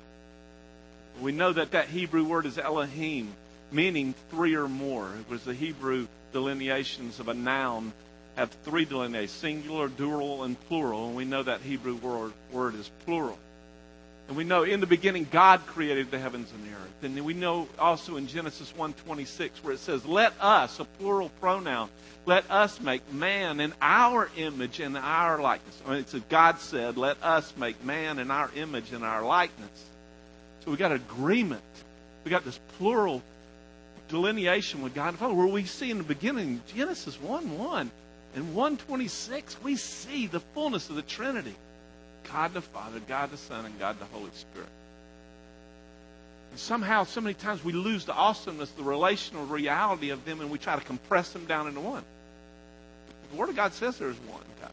We 1.21 1.33
know 1.33 1.53
that 1.53 1.73
that 1.73 1.89
Hebrew 1.89 2.25
word 2.25 2.47
is 2.47 2.57
Elohim, 2.57 3.31
meaning 3.71 4.15
three 4.31 4.55
or 4.55 4.69
more. 4.69 5.11
It 5.21 5.31
was 5.31 5.45
the 5.45 5.53
Hebrew 5.53 6.07
delineations 6.33 7.21
of 7.21 7.29
a 7.29 7.35
noun 7.35 7.93
have 8.37 8.51
three 8.65 8.85
delineations 8.85 9.33
singular, 9.33 9.89
dual, 9.89 10.45
and 10.45 10.61
plural. 10.69 11.09
And 11.09 11.17
we 11.17 11.25
know 11.25 11.43
that 11.43 11.63
Hebrew 11.63 11.97
word, 11.97 12.33
word 12.53 12.75
is 12.75 12.91
plural. 13.05 13.39
And 14.29 14.37
we 14.37 14.45
know 14.45 14.65
in 14.65 14.81
the 14.81 14.87
beginning 14.87 15.27
God 15.31 15.65
created 15.67 16.11
the 16.11 16.19
heavens 16.19 16.51
and 16.53 16.65
the 16.65 16.77
earth. 16.77 16.87
And 17.03 17.25
we 17.25 17.35
know 17.35 17.69
also 17.79 18.17
in 18.17 18.27
Genesis 18.27 18.73
1:26 18.77 19.63
where 19.63 19.75
it 19.75 19.79
says, 19.79 20.05
"Let 20.05 20.33
us," 20.41 20.81
a 20.81 20.85
plural 20.85 21.29
pronoun, 21.41 21.89
"let 22.25 22.51
us 22.51 22.81
make 22.81 23.13
man 23.13 23.61
in 23.61 23.73
our 23.81 24.29
image 24.37 24.81
and 24.81 24.97
our 24.97 25.39
likeness." 25.39 25.81
I 25.87 25.91
mean, 25.91 25.99
it's 26.01 26.15
a 26.15 26.21
God 26.21 26.61
said, 26.61 26.97
"Let 26.97 27.23
us 27.23 27.53
make 27.57 27.85
man 27.85 28.19
in 28.19 28.31
our 28.31 28.51
image 28.57 28.93
and 28.93 29.05
our 29.05 29.23
likeness." 29.23 29.85
So 30.65 30.73
we 30.73 30.77
got 30.77 30.91
agreement. 30.91 31.63
We 32.25 32.31
got 32.31 32.45
this 32.45 32.59
plural 32.79 33.23
delineation 34.09 34.83
with 34.83 34.95
God 34.95 35.11
and 35.11 35.19
Father, 35.19 35.35
where 35.35 35.47
we 35.47 35.65
see 35.65 35.91
in 35.91 35.99
the 35.99 36.05
beginning, 36.05 36.63
Genesis 36.75 37.21
1 37.21 37.57
1 37.57 37.93
and 38.37 38.55
126, 38.55 39.57
we 39.63 39.77
see 39.77 40.27
the 40.27 40.41
fullness 40.41 40.91
of 40.91 40.97
the 40.97 41.03
Trinity 41.03 41.55
God 42.33 42.53
the 42.53 42.61
Father, 42.61 43.01
God 43.09 43.31
the 43.31 43.37
Son, 43.37 43.65
and 43.65 43.79
God 43.79 43.99
the 43.99 44.05
Holy 44.07 44.31
Spirit. 44.35 44.69
And 46.51 46.61
somehow, 46.61 47.05
so 47.05 47.21
many 47.21 47.35
times, 47.35 47.65
we 47.65 47.73
lose 47.73 48.05
the 48.05 48.13
awesomeness, 48.13 48.71
the 48.73 48.83
relational 48.83 49.47
reality 49.47 50.11
of 50.11 50.25
them, 50.25 50.41
and 50.41 50.51
we 50.51 50.59
try 50.59 50.75
to 50.75 50.85
compress 50.85 51.31
them 51.31 51.47
down 51.47 51.67
into 51.67 51.81
one. 51.81 52.03
The 53.31 53.37
Word 53.39 53.49
of 53.49 53.57
God 53.57 53.73
says 53.73 53.97
there's 53.97 54.19
one 54.19 54.43
God. 54.61 54.71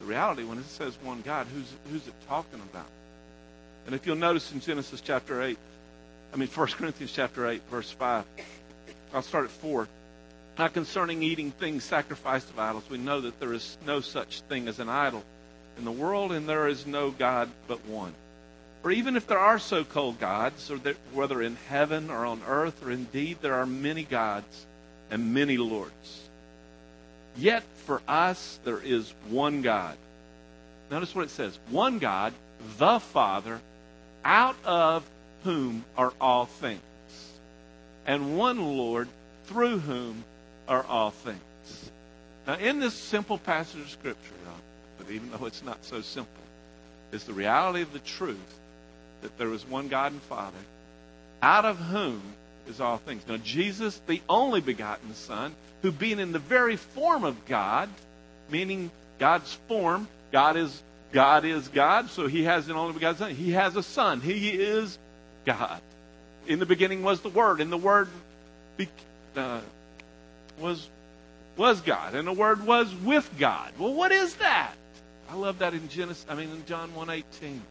The 0.00 0.06
reality, 0.06 0.44
when 0.44 0.58
it 0.58 0.64
says 0.66 0.96
one 1.02 1.22
God, 1.22 1.46
who's, 1.52 1.72
who's 1.90 2.06
it 2.06 2.14
talking 2.28 2.60
about? 2.70 2.86
And 3.86 3.94
if 3.94 4.06
you'll 4.06 4.16
notice 4.16 4.52
in 4.52 4.60
Genesis 4.60 5.00
chapter 5.00 5.42
8, 5.42 5.58
I 6.32 6.36
mean, 6.36 6.48
1 6.48 6.66
Corinthians 6.68 7.12
chapter 7.12 7.48
8, 7.48 7.62
verse 7.70 7.90
5. 7.90 8.24
I'll 9.12 9.22
start 9.22 9.46
at 9.46 9.50
4. 9.50 9.88
Now, 10.60 10.68
concerning 10.68 11.22
eating 11.22 11.52
things 11.52 11.84
sacrificed 11.84 12.54
to 12.54 12.60
idols, 12.60 12.84
we 12.90 12.98
know 12.98 13.22
that 13.22 13.40
there 13.40 13.54
is 13.54 13.78
no 13.86 14.02
such 14.02 14.42
thing 14.42 14.68
as 14.68 14.78
an 14.78 14.90
idol 14.90 15.24
in 15.78 15.86
the 15.86 15.90
world, 15.90 16.32
and 16.32 16.46
there 16.46 16.68
is 16.68 16.86
no 16.86 17.10
God 17.10 17.48
but 17.66 17.82
one. 17.86 18.12
Or 18.84 18.90
even 18.90 19.16
if 19.16 19.26
there 19.26 19.38
are 19.38 19.58
so 19.58 19.84
called 19.84 20.20
gods, 20.20 20.70
or 20.70 20.76
that, 20.80 20.96
whether 21.14 21.40
in 21.40 21.56
heaven 21.70 22.10
or 22.10 22.26
on 22.26 22.42
earth, 22.46 22.84
or 22.84 22.90
indeed 22.90 23.38
there 23.40 23.54
are 23.54 23.64
many 23.64 24.02
gods 24.02 24.66
and 25.10 25.32
many 25.32 25.56
lords, 25.56 26.28
yet 27.38 27.62
for 27.86 28.02
us 28.06 28.60
there 28.62 28.80
is 28.80 29.14
one 29.30 29.62
God. 29.62 29.96
Notice 30.90 31.14
what 31.14 31.24
it 31.24 31.30
says 31.30 31.58
one 31.70 31.98
God, 31.98 32.34
the 32.76 33.00
Father, 33.00 33.62
out 34.26 34.56
of 34.66 35.08
whom 35.42 35.86
are 35.96 36.12
all 36.20 36.44
things, 36.44 36.82
and 38.04 38.36
one 38.36 38.76
Lord 38.76 39.08
through 39.46 39.78
whom 39.78 40.22
are 40.70 40.86
all 40.86 41.10
things. 41.10 41.90
Now, 42.46 42.54
in 42.54 42.80
this 42.80 42.94
simple 42.94 43.36
passage 43.36 43.80
of 43.80 43.90
Scripture, 43.90 44.34
but 44.96 45.10
even 45.10 45.30
though 45.30 45.46
it's 45.46 45.64
not 45.64 45.84
so 45.84 46.00
simple, 46.00 46.32
is 47.12 47.24
the 47.24 47.32
reality 47.32 47.82
of 47.82 47.92
the 47.92 47.98
truth 47.98 48.38
that 49.22 49.36
there 49.36 49.52
is 49.52 49.66
one 49.66 49.88
God 49.88 50.12
and 50.12 50.22
Father, 50.22 50.56
out 51.42 51.64
of 51.64 51.76
whom 51.76 52.22
is 52.68 52.80
all 52.80 52.98
things. 52.98 53.22
Now, 53.28 53.36
Jesus, 53.38 54.00
the 54.06 54.22
only 54.28 54.60
begotten 54.60 55.12
Son, 55.14 55.54
who 55.82 55.90
being 55.90 56.20
in 56.20 56.32
the 56.32 56.38
very 56.38 56.76
form 56.76 57.24
of 57.24 57.46
God, 57.46 57.88
meaning 58.48 58.90
God's 59.18 59.52
form, 59.68 60.08
God 60.32 60.56
is 60.56 60.82
God 61.12 61.44
is 61.44 61.66
God, 61.66 62.08
so 62.10 62.28
he 62.28 62.44
has 62.44 62.68
an 62.68 62.76
only 62.76 62.92
begotten 62.92 63.18
Son. 63.18 63.34
He 63.34 63.50
has 63.52 63.74
a 63.74 63.82
Son. 63.82 64.20
He 64.20 64.50
is 64.50 64.96
God. 65.44 65.80
In 66.46 66.60
the 66.60 66.66
beginning 66.66 67.02
was 67.02 67.20
the 67.20 67.28
Word, 67.28 67.60
and 67.60 67.72
the 67.72 67.76
Word 67.76 68.08
be, 68.76 68.88
uh, 69.36 69.60
was 70.60 70.88
was 71.56 71.80
God, 71.80 72.14
and 72.14 72.26
the 72.26 72.32
Word 72.32 72.66
was 72.66 72.94
with 72.94 73.28
God. 73.38 73.72
Well, 73.78 73.92
what 73.92 74.12
is 74.12 74.36
that? 74.36 74.72
I 75.28 75.34
love 75.34 75.58
that 75.58 75.74
in 75.74 75.88
Genesis. 75.88 76.24
I 76.28 76.34
mean, 76.34 76.50
in 76.50 76.64
John 76.66 76.94
one 76.94 77.10
eighteen, 77.10 77.62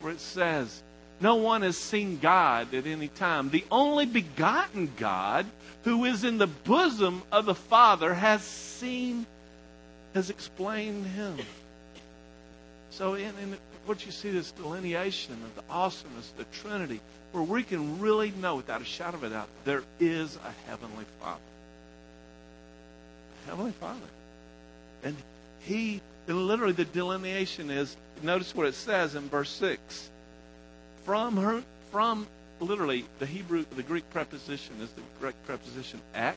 where 0.00 0.12
it 0.12 0.20
says, 0.20 0.82
"No 1.20 1.36
one 1.36 1.62
has 1.62 1.78
seen 1.78 2.18
God 2.18 2.74
at 2.74 2.86
any 2.86 3.08
time. 3.08 3.50
The 3.50 3.64
only 3.70 4.06
begotten 4.06 4.92
God, 4.96 5.46
who 5.84 6.04
is 6.04 6.24
in 6.24 6.38
the 6.38 6.46
bosom 6.46 7.22
of 7.32 7.46
the 7.46 7.54
Father, 7.54 8.12
has 8.12 8.42
seen, 8.42 9.26
has 10.14 10.30
explained 10.30 11.06
Him." 11.06 11.38
So, 12.90 13.14
in, 13.14 13.32
in 13.42 13.56
what 13.86 14.04
you 14.04 14.12
see 14.12 14.30
this 14.30 14.52
delineation 14.52 15.34
of 15.34 15.54
the 15.56 15.72
awesomeness 15.72 16.32
the 16.36 16.44
Trinity, 16.44 17.00
where 17.32 17.42
we 17.42 17.62
can 17.62 17.98
really 17.98 18.30
know 18.32 18.56
without 18.56 18.82
a 18.82 18.84
shadow 18.84 19.16
of 19.16 19.24
a 19.24 19.30
doubt 19.30 19.48
there 19.64 19.82
is 19.98 20.36
a 20.36 20.70
heavenly 20.70 21.06
Father. 21.20 21.40
Heavenly 23.46 23.72
Father. 23.72 24.00
And 25.02 25.16
He, 25.60 26.00
and 26.28 26.46
literally 26.46 26.72
the 26.72 26.84
delineation 26.84 27.70
is, 27.70 27.96
notice 28.22 28.54
what 28.54 28.66
it 28.66 28.74
says 28.74 29.14
in 29.14 29.28
verse 29.28 29.50
6. 29.50 30.10
From 31.04 31.36
her, 31.36 31.62
from 31.90 32.26
literally 32.60 33.04
the 33.18 33.26
Hebrew, 33.26 33.64
the 33.76 33.82
Greek 33.82 34.08
preposition 34.10 34.74
is 34.80 34.90
the 34.90 35.02
Greek 35.20 35.34
preposition 35.46 36.00
ek. 36.14 36.36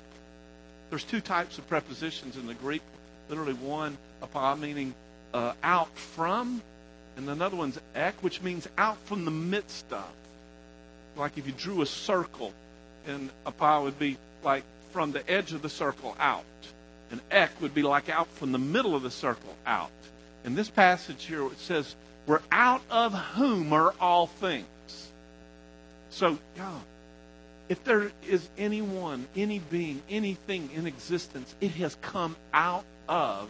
There's 0.89 1.03
two 1.03 1.21
types 1.21 1.57
of 1.57 1.67
prepositions 1.67 2.37
in 2.37 2.47
the 2.47 2.53
Greek. 2.53 2.81
Literally 3.29 3.53
one, 3.53 3.97
apo, 4.21 4.55
meaning 4.55 4.93
uh, 5.33 5.53
out 5.63 5.95
from, 5.97 6.61
and 7.17 7.29
another 7.29 7.55
one's 7.55 7.79
ek, 7.95 8.15
which 8.21 8.41
means 8.41 8.67
out 8.77 8.97
from 9.05 9.25
the 9.25 9.31
midst 9.31 9.91
of. 9.91 10.09
Like 11.15 11.37
if 11.37 11.47
you 11.47 11.53
drew 11.53 11.81
a 11.81 11.85
circle, 11.85 12.53
and 13.07 13.29
apo 13.45 13.83
would 13.83 13.99
be 13.99 14.17
like 14.43 14.63
from 14.91 15.11
the 15.11 15.27
edge 15.29 15.53
of 15.53 15.61
the 15.61 15.69
circle 15.69 16.15
out. 16.19 16.43
And 17.15 17.21
ek 17.31 17.61
would 17.61 17.73
be 17.73 17.81
like 17.81 18.09
out 18.09 18.27
from 18.27 18.51
the 18.51 18.57
middle 18.57 18.93
of 18.93 19.01
the 19.01 19.09
circle 19.09 19.55
out. 19.65 19.89
In 20.43 20.53
this 20.53 20.69
passage 20.69 21.23
here, 21.23 21.45
it 21.45 21.59
says, 21.59 21.95
We're 22.27 22.41
out 22.51 22.81
of 22.91 23.13
whom 23.13 23.71
are 23.71 23.93
all 24.01 24.27
things. 24.27 24.67
So, 26.09 26.37
God, 26.57 26.81
if 27.69 27.81
there 27.85 28.11
is 28.27 28.49
anyone, 28.57 29.27
any 29.33 29.59
being, 29.59 30.01
anything 30.09 30.69
in 30.75 30.87
existence, 30.87 31.55
it 31.61 31.71
has 31.71 31.95
come 32.01 32.35
out 32.53 32.83
of 33.07 33.49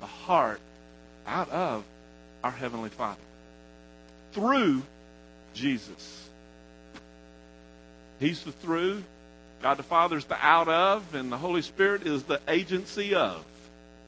the 0.00 0.06
heart, 0.06 0.60
out 1.26 1.50
of 1.50 1.84
our 2.42 2.52
Heavenly 2.52 2.88
Father. 2.88 3.20
Through 4.32 4.82
Jesus. 5.52 6.30
He's 8.18 8.42
the 8.44 8.52
through. 8.52 9.04
God 9.64 9.78
the 9.78 9.82
Father 9.82 10.18
is 10.18 10.26
the 10.26 10.36
out 10.44 10.68
of, 10.68 11.14
and 11.14 11.32
the 11.32 11.38
Holy 11.38 11.62
Spirit 11.62 12.06
is 12.06 12.24
the 12.24 12.38
agency 12.48 13.14
of. 13.14 13.42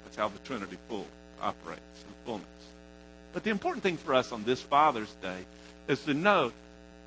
That's 0.04 0.16
how 0.18 0.28
the 0.28 0.38
Trinity 0.40 0.76
full 0.86 1.06
operates 1.40 2.04
in 2.06 2.14
fullness. 2.26 2.46
But 3.32 3.42
the 3.42 3.48
important 3.48 3.82
thing 3.82 3.96
for 3.96 4.12
us 4.12 4.32
on 4.32 4.44
this 4.44 4.60
Father's 4.60 5.10
Day 5.22 5.38
is 5.88 6.04
to 6.04 6.12
know 6.12 6.52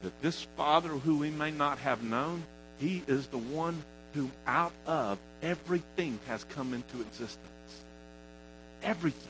that 0.01 0.19
this 0.23 0.47
Father 0.57 0.89
who 0.89 1.19
we 1.19 1.29
may 1.29 1.51
not 1.51 1.77
have 1.77 2.01
known, 2.01 2.41
He 2.79 3.03
is 3.05 3.27
the 3.27 3.38
one 3.38 3.83
who 4.15 4.31
out 4.47 4.73
of 4.88 5.19
everything 5.43 6.17
has 6.25 6.43
come 6.45 6.73
into 6.73 7.01
existence. 7.01 7.38
Everything. 8.81 9.29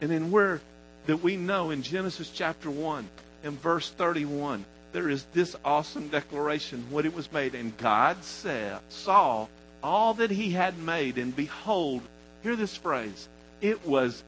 And 0.00 0.10
then 0.10 0.32
where 0.32 0.60
that 1.06 1.22
we 1.22 1.36
know 1.36 1.70
in 1.70 1.84
Genesis 1.84 2.32
chapter 2.34 2.68
1 2.68 3.08
and 3.44 3.62
verse 3.62 3.88
31, 3.90 4.64
there 4.92 5.08
is 5.08 5.24
this 5.32 5.56
awesome 5.64 6.08
declaration 6.08 6.84
when 6.90 7.06
it 7.06 7.14
was 7.14 7.30
made. 7.32 7.54
And 7.54 7.76
God 7.76 8.22
said, 8.24 8.78
saw 8.88 9.46
all 9.82 10.14
that 10.14 10.30
he 10.30 10.50
had 10.50 10.78
made, 10.78 11.18
and 11.18 11.34
behold, 11.34 12.02
hear 12.42 12.56
this 12.56 12.76
phrase, 12.76 13.28
it 13.60 13.86
was 13.86 14.22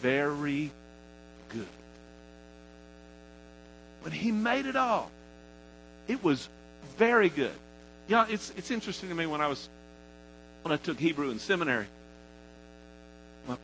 very 0.00 0.70
good. 1.48 1.66
When 4.02 4.12
he 4.12 4.32
made 4.32 4.66
it 4.66 4.76
all, 4.76 5.10
it 6.06 6.22
was 6.22 6.48
very 6.96 7.28
good. 7.28 7.54
Yeah, 8.06 8.26
it's 8.28 8.52
it's 8.56 8.70
interesting 8.70 9.10
to 9.10 9.14
me 9.14 9.26
when 9.26 9.40
I 9.40 9.48
was 9.48 9.68
when 10.62 10.72
I 10.72 10.76
took 10.76 10.98
Hebrew 10.98 11.30
in 11.30 11.38
seminary. 11.38 11.86
My, 13.46 13.56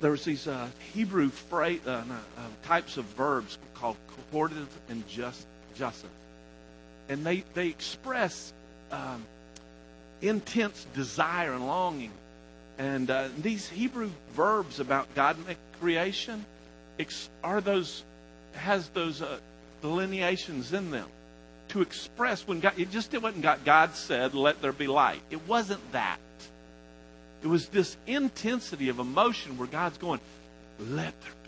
there 0.00 0.10
was 0.10 0.24
these 0.24 0.46
uh, 0.46 0.68
Hebrew 0.94 1.28
phrase, 1.30 1.80
uh, 1.86 2.04
uh, 2.08 2.42
types 2.64 2.98
of 2.98 3.04
verbs 3.06 3.58
called 3.74 3.96
cohortative 4.32 4.68
and 4.88 5.06
just 5.08 5.46
jussive, 5.74 6.10
and 7.08 7.24
they 7.24 7.44
they 7.54 7.68
express 7.68 8.52
um, 8.90 9.24
intense 10.20 10.86
desire 10.94 11.52
and 11.52 11.66
longing. 11.66 12.12
And 12.78 13.10
uh, 13.10 13.28
these 13.38 13.68
Hebrew 13.68 14.10
verbs 14.32 14.80
about 14.80 15.14
God 15.14 15.36
make 15.46 15.58
creation 15.80 16.44
are 17.42 17.60
those 17.60 18.04
has 18.54 18.88
those 18.90 19.22
uh, 19.22 19.38
delineations 19.80 20.72
in 20.72 20.90
them 20.90 21.08
to 21.68 21.80
express 21.80 22.46
when 22.46 22.60
God, 22.60 22.74
it 22.78 22.90
just 22.90 23.14
it 23.14 23.22
wasn't 23.22 23.42
God, 23.42 23.64
God 23.64 23.94
said, 23.94 24.34
let 24.34 24.60
there 24.60 24.72
be 24.72 24.86
light. 24.86 25.22
It 25.30 25.46
wasn't 25.48 25.92
that. 25.92 26.18
It 27.42 27.46
was 27.46 27.68
this 27.68 27.96
intensity 28.06 28.88
of 28.88 28.98
emotion 28.98 29.56
where 29.58 29.66
God's 29.66 29.98
going, 29.98 30.20
let 30.78 31.18
there. 31.22 31.41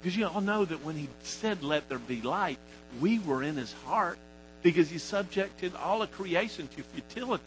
Because 0.00 0.16
you 0.16 0.26
all 0.26 0.40
know 0.40 0.64
that 0.64 0.84
when 0.84 0.96
He 0.96 1.08
said, 1.22 1.62
let 1.62 1.88
there 1.88 1.98
be 1.98 2.22
light, 2.22 2.58
we 3.00 3.18
were 3.18 3.42
in 3.42 3.56
His 3.56 3.72
heart 3.84 4.18
because 4.62 4.88
He 4.88 4.98
subjected 4.98 5.74
all 5.74 6.02
of 6.02 6.10
creation 6.12 6.68
to 6.76 6.82
futility. 6.82 7.44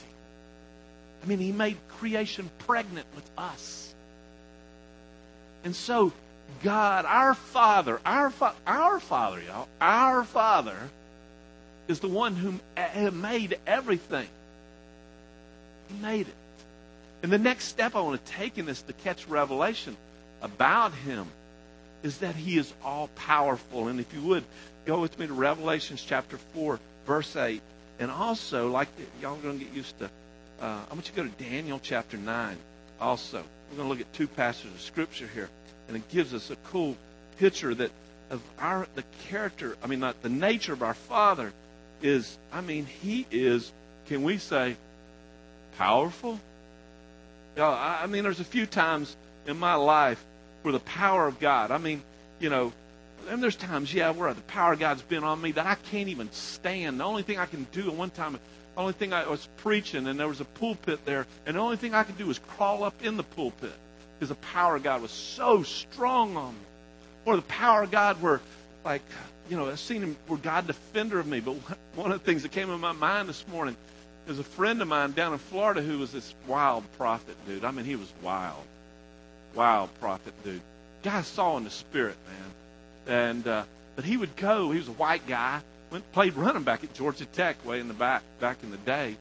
I 1.23 1.25
mean, 1.25 1.39
He 1.39 1.51
made 1.51 1.77
creation 1.87 2.49
pregnant 2.59 3.07
with 3.15 3.29
us. 3.37 3.93
And 5.63 5.75
so, 5.75 6.11
God, 6.61 7.05
our 7.05 7.33
Father, 7.33 7.99
our, 8.05 8.29
fa- 8.29 8.55
our 8.67 8.99
Father, 8.99 9.41
y'all, 9.41 9.67
our 9.79 10.23
Father, 10.23 10.77
is 11.87 11.99
the 11.99 12.07
one 12.07 12.35
who 12.35 12.59
made 13.11 13.57
everything. 13.65 14.27
He 15.89 15.95
made 16.01 16.27
it. 16.27 16.35
And 17.21 17.31
the 17.31 17.37
next 17.37 17.65
step 17.65 17.95
I 17.95 18.01
want 18.01 18.23
to 18.23 18.31
take 18.33 18.57
in 18.57 18.65
this 18.65 18.81
to 18.83 18.93
catch 18.93 19.27
revelation 19.27 19.95
about 20.41 20.93
him 20.93 21.27
is 22.03 22.19
that 22.19 22.35
he 22.35 22.57
is 22.57 22.71
all 22.83 23.07
powerful. 23.15 23.87
And 23.87 23.99
if 23.99 24.13
you 24.13 24.21
would, 24.21 24.43
go 24.85 24.99
with 24.99 25.17
me 25.17 25.27
to 25.27 25.33
Revelations 25.33 26.03
chapter 26.05 26.37
4, 26.37 26.79
verse 27.07 27.35
8. 27.35 27.61
And 27.99 28.11
also, 28.11 28.69
like 28.69 28.89
y'all 29.21 29.35
are 29.35 29.41
going 29.41 29.59
to 29.59 29.65
get 29.65 29.73
used 29.73 29.97
to, 29.99 30.05
uh, 30.05 30.09
I 30.89 30.93
want 30.93 31.07
you 31.07 31.15
to 31.15 31.23
go 31.23 31.23
to 31.23 31.43
Daniel 31.43 31.79
chapter 31.81 32.17
9 32.17 32.57
also. 32.99 33.43
We're 33.69 33.77
going 33.77 33.87
to 33.87 33.93
look 33.93 34.01
at 34.01 34.13
two 34.13 34.27
passages 34.27 34.73
of 34.73 34.81
scripture 34.81 35.29
here. 35.33 35.49
And 35.87 35.97
it 35.97 36.07
gives 36.09 36.33
us 36.33 36.49
a 36.49 36.55
cool 36.71 36.97
picture 37.37 37.73
that 37.73 37.91
of 38.29 38.41
our 38.57 38.87
the 38.95 39.03
character, 39.27 39.77
I 39.83 39.87
mean 39.87 39.99
not 39.99 40.21
the 40.21 40.29
nature 40.29 40.73
of 40.73 40.81
our 40.81 40.93
Father 40.93 41.53
is, 42.01 42.37
I 42.51 42.61
mean, 42.61 42.85
he 42.85 43.25
is, 43.31 43.71
can 44.07 44.23
we 44.23 44.37
say, 44.37 44.75
powerful? 45.77 46.39
You 47.55 47.61
know, 47.61 47.69
I 47.69 48.07
mean, 48.07 48.23
there's 48.23 48.39
a 48.39 48.45
few 48.45 48.65
times 48.65 49.15
in 49.47 49.57
my 49.57 49.75
life 49.75 50.23
where 50.63 50.71
the 50.71 50.79
power 50.79 51.27
of 51.27 51.39
God, 51.39 51.71
I 51.71 51.77
mean, 51.77 52.01
you 52.39 52.49
know, 52.49 52.73
and 53.29 53.41
there's 53.41 53.55
times, 53.55 53.93
yeah, 53.93 54.09
where 54.11 54.33
the 54.33 54.41
power 54.41 54.73
of 54.73 54.79
God's 54.79 55.01
been 55.01 55.23
on 55.23 55.41
me 55.41 55.51
that 55.53 55.65
I 55.65 55.75
can't 55.75 56.09
even 56.09 56.31
stand. 56.31 56.99
The 56.99 57.05
only 57.05 57.23
thing 57.23 57.37
I 57.37 57.45
can 57.45 57.67
do, 57.71 57.87
at 57.87 57.95
one 57.95 58.09
time, 58.09 58.33
the 58.33 58.39
only 58.75 58.93
thing 58.93 59.13
I 59.13 59.27
was 59.29 59.47
preaching, 59.57 60.07
and 60.07 60.19
there 60.19 60.27
was 60.27 60.41
a 60.41 60.45
pulpit 60.45 61.05
there, 61.05 61.27
and 61.45 61.55
the 61.55 61.59
only 61.59 61.77
thing 61.77 61.93
I 61.93 62.03
could 62.03 62.17
do 62.17 62.25
was 62.25 62.39
crawl 62.39 62.83
up 62.83 62.95
in 63.03 63.15
the 63.15 63.23
pulpit 63.23 63.73
because 64.15 64.29
the 64.29 64.35
power 64.35 64.75
of 64.75 64.83
God 64.83 65.01
was 65.01 65.11
so 65.11 65.63
strong 65.63 66.35
on 66.37 66.53
me. 66.53 66.59
Or 67.25 67.35
the 67.35 67.41
power 67.43 67.83
of 67.83 67.91
God 67.91 68.21
where, 68.21 68.41
like, 68.83 69.01
you 69.49 69.57
know, 69.57 69.69
I've 69.69 69.79
seen 69.79 70.01
him 70.01 70.17
were 70.27 70.37
God 70.37 70.67
defender 70.67 71.19
of 71.19 71.27
me. 71.27 71.39
But 71.39 71.53
one 71.95 72.11
of 72.11 72.19
the 72.19 72.25
things 72.25 72.43
that 72.43 72.51
came 72.51 72.69
in 72.69 72.79
my 72.79 72.91
mind 72.91 73.29
this 73.29 73.47
morning 73.47 73.75
is 74.27 74.39
a 74.39 74.43
friend 74.43 74.81
of 74.81 74.87
mine 74.87 75.11
down 75.11 75.33
in 75.33 75.39
Florida 75.39 75.81
who 75.81 75.99
was 75.99 76.11
this 76.11 76.33
wild 76.47 76.83
prophet 76.93 77.35
dude. 77.45 77.65
I 77.65 77.71
mean, 77.71 77.85
he 77.85 77.95
was 77.95 78.11
wild, 78.21 78.63
wild 79.55 79.89
prophet 79.99 80.33
dude. 80.43 80.61
Guy 81.03 81.21
saw 81.21 81.57
in 81.57 81.63
the 81.63 81.69
spirit, 81.69 82.17
man. 82.27 83.25
And 83.25 83.47
uh, 83.47 83.63
but 83.95 84.05
he 84.05 84.17
would 84.17 84.35
go. 84.35 84.71
He 84.71 84.79
was 84.79 84.87
a 84.87 84.93
white 84.93 85.27
guy. 85.27 85.61
Went 85.91 86.09
played 86.11 86.35
running 86.35 86.63
back 86.63 86.83
at 86.83 86.93
Georgia 86.93 87.25
Tech 87.25 87.63
way 87.65 87.79
in 87.79 87.87
the 87.87 87.93
back 87.93 88.23
back 88.39 88.57
in 88.63 88.71
the 88.71 88.77
day. 88.77 89.17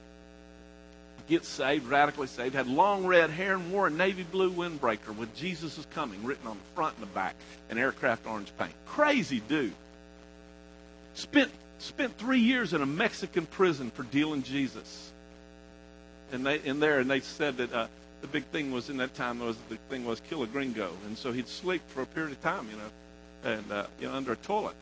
Get 1.29 1.45
saved, 1.45 1.87
radically 1.87 2.27
saved. 2.27 2.55
Had 2.55 2.67
long 2.67 3.07
red 3.07 3.31
hair 3.31 3.55
and 3.55 3.73
wore 3.73 3.87
a 3.87 3.91
navy 3.91 4.25
blue 4.25 4.51
windbreaker 4.51 5.17
with 5.17 5.35
Jesus 5.37 5.79
is 5.79 5.87
coming 5.95 6.25
written 6.25 6.47
on 6.47 6.57
the 6.57 6.75
front 6.75 6.95
and 6.97 7.03
the 7.03 7.15
back, 7.15 7.37
and 7.71 7.79
aircraft 7.79 8.27
orange 8.27 8.53
paint. 8.59 8.73
Crazy 8.87 9.41
dude. 9.41 9.73
Spent 11.15 11.51
spent 11.79 12.17
three 12.17 12.41
years 12.41 12.73
in 12.73 12.83
a 12.83 12.87
Mexican 12.87 13.47
prison 13.47 13.91
for 13.91 14.03
dealing 14.05 14.43
Jesus. 14.43 15.13
And 16.33 16.47
they 16.47 16.61
in 16.61 16.81
there, 16.81 16.99
and 16.99 17.11
they 17.11 17.21
said 17.21 17.59
that 17.59 17.73
uh, 17.73 17.87
the 18.23 18.29
big 18.29 18.45
thing 18.47 18.73
was 18.73 18.89
in 18.89 18.97
that 18.99 19.15
time 19.15 19.41
was 19.41 19.57
the 19.69 19.77
thing 19.91 20.07
was 20.07 20.21
kill 20.21 20.43
a 20.43 20.47
gringo, 20.47 20.93
and 21.07 21.19
so 21.19 21.33
he'd 21.33 21.49
sleep 21.49 21.83
for 21.89 22.03
a 22.03 22.07
period 22.07 22.33
of 22.33 22.41
time, 22.41 22.67
you 22.71 22.77
know, 22.77 23.53
and 23.53 23.73
uh, 23.73 23.87
you 24.01 24.09
know 24.09 24.15
under 24.15 24.33
a 24.33 24.37
toilet, 24.37 24.77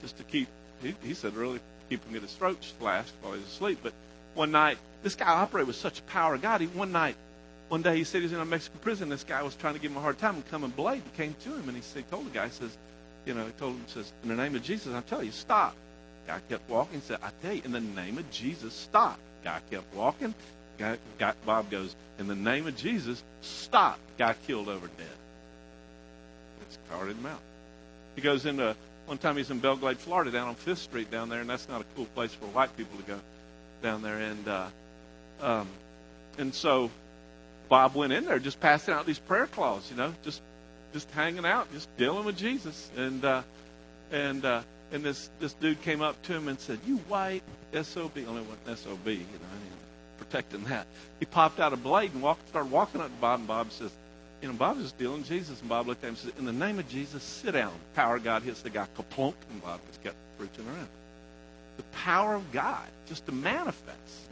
just 0.00 0.16
to 0.18 0.22
keep. 0.24 0.46
He, 0.82 0.94
he 1.02 1.14
said 1.14 1.34
really 1.34 1.60
keep 1.88 2.04
him 2.04 2.12
get 2.12 2.22
his 2.22 2.32
throat 2.34 2.58
slashed 2.78 3.12
while 3.22 3.34
he's 3.34 3.46
asleep. 3.46 3.78
But 3.82 3.92
one 4.34 4.52
night, 4.52 4.78
this 5.02 5.14
guy 5.14 5.26
operated 5.26 5.68
with 5.68 5.76
such 5.76 6.04
power 6.06 6.34
of 6.34 6.42
God. 6.42 6.60
He 6.60 6.66
one 6.68 6.92
night, 6.92 7.16
one 7.68 7.82
day 7.82 7.96
he 7.96 8.04
said 8.04 8.18
he 8.18 8.24
was 8.24 8.32
in 8.32 8.40
a 8.40 8.44
Mexican 8.44 8.80
prison. 8.80 9.08
This 9.08 9.24
guy 9.24 9.42
was 9.42 9.54
trying 9.56 9.74
to 9.74 9.80
give 9.80 9.90
him 9.90 9.96
a 9.96 10.00
hard 10.00 10.18
time, 10.18 10.36
and 10.36 10.48
come 10.48 10.62
and 10.62 10.74
blade 10.76 11.02
and 11.02 11.14
came 11.14 11.34
to 11.44 11.50
him, 11.50 11.68
and 11.68 11.76
he, 11.76 11.82
said, 11.82 12.04
he 12.04 12.10
told 12.10 12.26
the 12.26 12.30
guy, 12.30 12.46
he 12.46 12.52
says, 12.52 12.76
you 13.24 13.34
know, 13.34 13.46
he 13.46 13.52
told 13.52 13.74
him, 13.74 13.84
says, 13.86 14.12
in 14.22 14.28
the 14.28 14.34
name 14.34 14.54
of 14.54 14.62
Jesus, 14.62 14.92
I 14.92 15.00
tell 15.00 15.22
you, 15.22 15.30
stop. 15.30 15.74
Guy 16.26 16.40
kept 16.48 16.68
walking. 16.68 17.00
Said, 17.00 17.18
I 17.22 17.30
tell 17.42 17.54
you, 17.54 17.62
in 17.64 17.72
the 17.72 17.80
name 17.80 18.18
of 18.18 18.30
Jesus, 18.30 18.74
stop. 18.74 19.18
Guy 19.44 19.60
kept 19.70 19.92
walking. 19.94 20.34
Guy, 20.82 20.98
guy, 21.16 21.32
Bob 21.46 21.70
goes, 21.70 21.94
in 22.18 22.26
the 22.26 22.34
name 22.34 22.66
of 22.66 22.76
Jesus, 22.76 23.22
stop. 23.40 24.00
Guy 24.18 24.34
killed 24.48 24.68
over 24.68 24.88
dead. 24.88 25.06
It's 26.62 26.76
carted 26.90 27.16
him 27.16 27.26
out. 27.26 27.38
He 28.16 28.20
goes 28.20 28.46
into, 28.46 28.74
one 29.06 29.16
time 29.18 29.36
he's 29.36 29.48
in 29.48 29.60
Belle 29.60 29.76
Glade, 29.76 29.98
Florida, 29.98 30.32
down 30.32 30.48
on 30.48 30.56
Fifth 30.56 30.80
Street 30.80 31.08
down 31.08 31.28
there, 31.28 31.40
and 31.40 31.48
that's 31.48 31.68
not 31.68 31.82
a 31.82 31.84
cool 31.94 32.06
place 32.06 32.34
for 32.34 32.46
white 32.46 32.76
people 32.76 32.98
to 32.98 33.04
go 33.04 33.20
down 33.80 34.02
there. 34.02 34.18
And, 34.18 34.48
uh, 34.48 34.66
um, 35.40 35.68
and 36.36 36.52
so 36.52 36.90
Bob 37.68 37.94
went 37.94 38.12
in 38.12 38.24
there 38.24 38.40
just 38.40 38.58
passing 38.58 38.92
out 38.92 39.06
these 39.06 39.20
prayer 39.20 39.46
claws, 39.46 39.88
you 39.88 39.96
know, 39.96 40.12
just, 40.24 40.42
just 40.92 41.08
hanging 41.12 41.46
out, 41.46 41.72
just 41.72 41.96
dealing 41.96 42.24
with 42.24 42.36
Jesus. 42.36 42.90
And, 42.96 43.24
uh, 43.24 43.42
and, 44.10 44.44
uh, 44.44 44.62
and 44.90 45.04
this 45.04 45.30
this 45.38 45.54
dude 45.54 45.80
came 45.82 46.02
up 46.02 46.20
to 46.24 46.34
him 46.34 46.48
and 46.48 46.60
said, 46.60 46.78
"You 46.86 46.98
white 47.08 47.42
sob." 47.82 48.12
Only 48.16 48.42
one 48.42 48.76
sob, 48.76 48.98
you 49.06 49.16
know, 49.16 49.61
that. 50.32 50.86
He 51.20 51.26
popped 51.26 51.60
out 51.60 51.72
a 51.72 51.76
blade 51.76 52.12
and 52.12 52.22
walked, 52.22 52.48
started 52.48 52.70
walking 52.70 53.00
up 53.00 53.08
to 53.08 53.20
Bob. 53.20 53.40
And 53.40 53.48
Bob 53.48 53.72
says, 53.72 53.90
"You 54.40 54.48
know, 54.48 54.54
Bob 54.54 54.78
is 54.78 54.92
dealing 54.92 55.24
Jesus." 55.24 55.60
And 55.60 55.68
Bob 55.68 55.86
looked 55.86 56.02
at 56.02 56.08
him 56.08 56.14
and 56.14 56.18
said, 56.18 56.32
"In 56.38 56.44
the 56.44 56.52
name 56.52 56.78
of 56.78 56.88
Jesus, 56.88 57.22
sit 57.22 57.52
down." 57.52 57.72
Power 57.94 58.16
of 58.16 58.24
God 58.24 58.42
hits 58.42 58.62
the 58.62 58.70
guy 58.70 58.86
kaplunk, 58.96 59.34
and 59.50 59.62
Bob 59.62 59.80
just 59.88 60.02
kept 60.02 60.16
preaching 60.38 60.66
around. 60.66 60.88
The 61.76 61.82
power 61.94 62.34
of 62.34 62.52
God 62.52 62.86
just 63.08 63.26
to 63.26 63.32
manifest. 63.32 64.28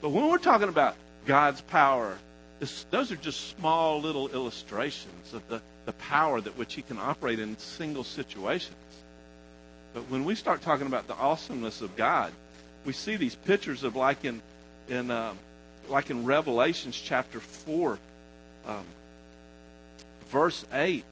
But 0.00 0.10
when 0.10 0.28
we're 0.28 0.38
talking 0.38 0.68
about 0.68 0.96
God's 1.26 1.60
power, 1.60 2.16
this, 2.58 2.84
those 2.90 3.12
are 3.12 3.16
just 3.16 3.56
small 3.56 4.00
little 4.00 4.28
illustrations 4.28 5.34
of 5.34 5.46
the, 5.48 5.60
the 5.86 5.92
power 5.92 6.40
that 6.40 6.56
which 6.56 6.74
He 6.74 6.82
can 6.82 6.98
operate 6.98 7.38
in 7.38 7.58
single 7.58 8.04
situations. 8.04 8.76
But 9.92 10.08
when 10.08 10.24
we 10.24 10.34
start 10.34 10.62
talking 10.62 10.86
about 10.86 11.06
the 11.06 11.14
awesomeness 11.14 11.80
of 11.80 11.96
God, 11.96 12.32
we 12.84 12.92
see 12.92 13.16
these 13.16 13.34
pictures 13.34 13.82
of 13.82 13.96
like 13.96 14.24
in 14.24 14.40
in 14.90 15.10
uh, 15.10 15.32
like 15.88 16.10
in 16.10 16.24
Revelations 16.24 17.00
chapter 17.00 17.40
four, 17.40 17.98
um, 18.66 18.84
verse 20.28 20.66
eight, 20.72 21.04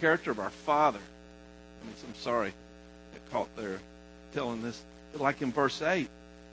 character 0.00 0.30
of 0.30 0.38
our 0.38 0.50
Father. 0.50 0.98
I 0.98 1.86
mean, 1.86 1.94
I'm 2.08 2.14
sorry, 2.14 2.52
I 3.14 3.32
caught 3.32 3.54
there 3.56 3.78
telling 4.32 4.62
this. 4.62 4.80
Like 5.14 5.42
in 5.42 5.52
verse 5.52 5.82
eight, 5.82 6.08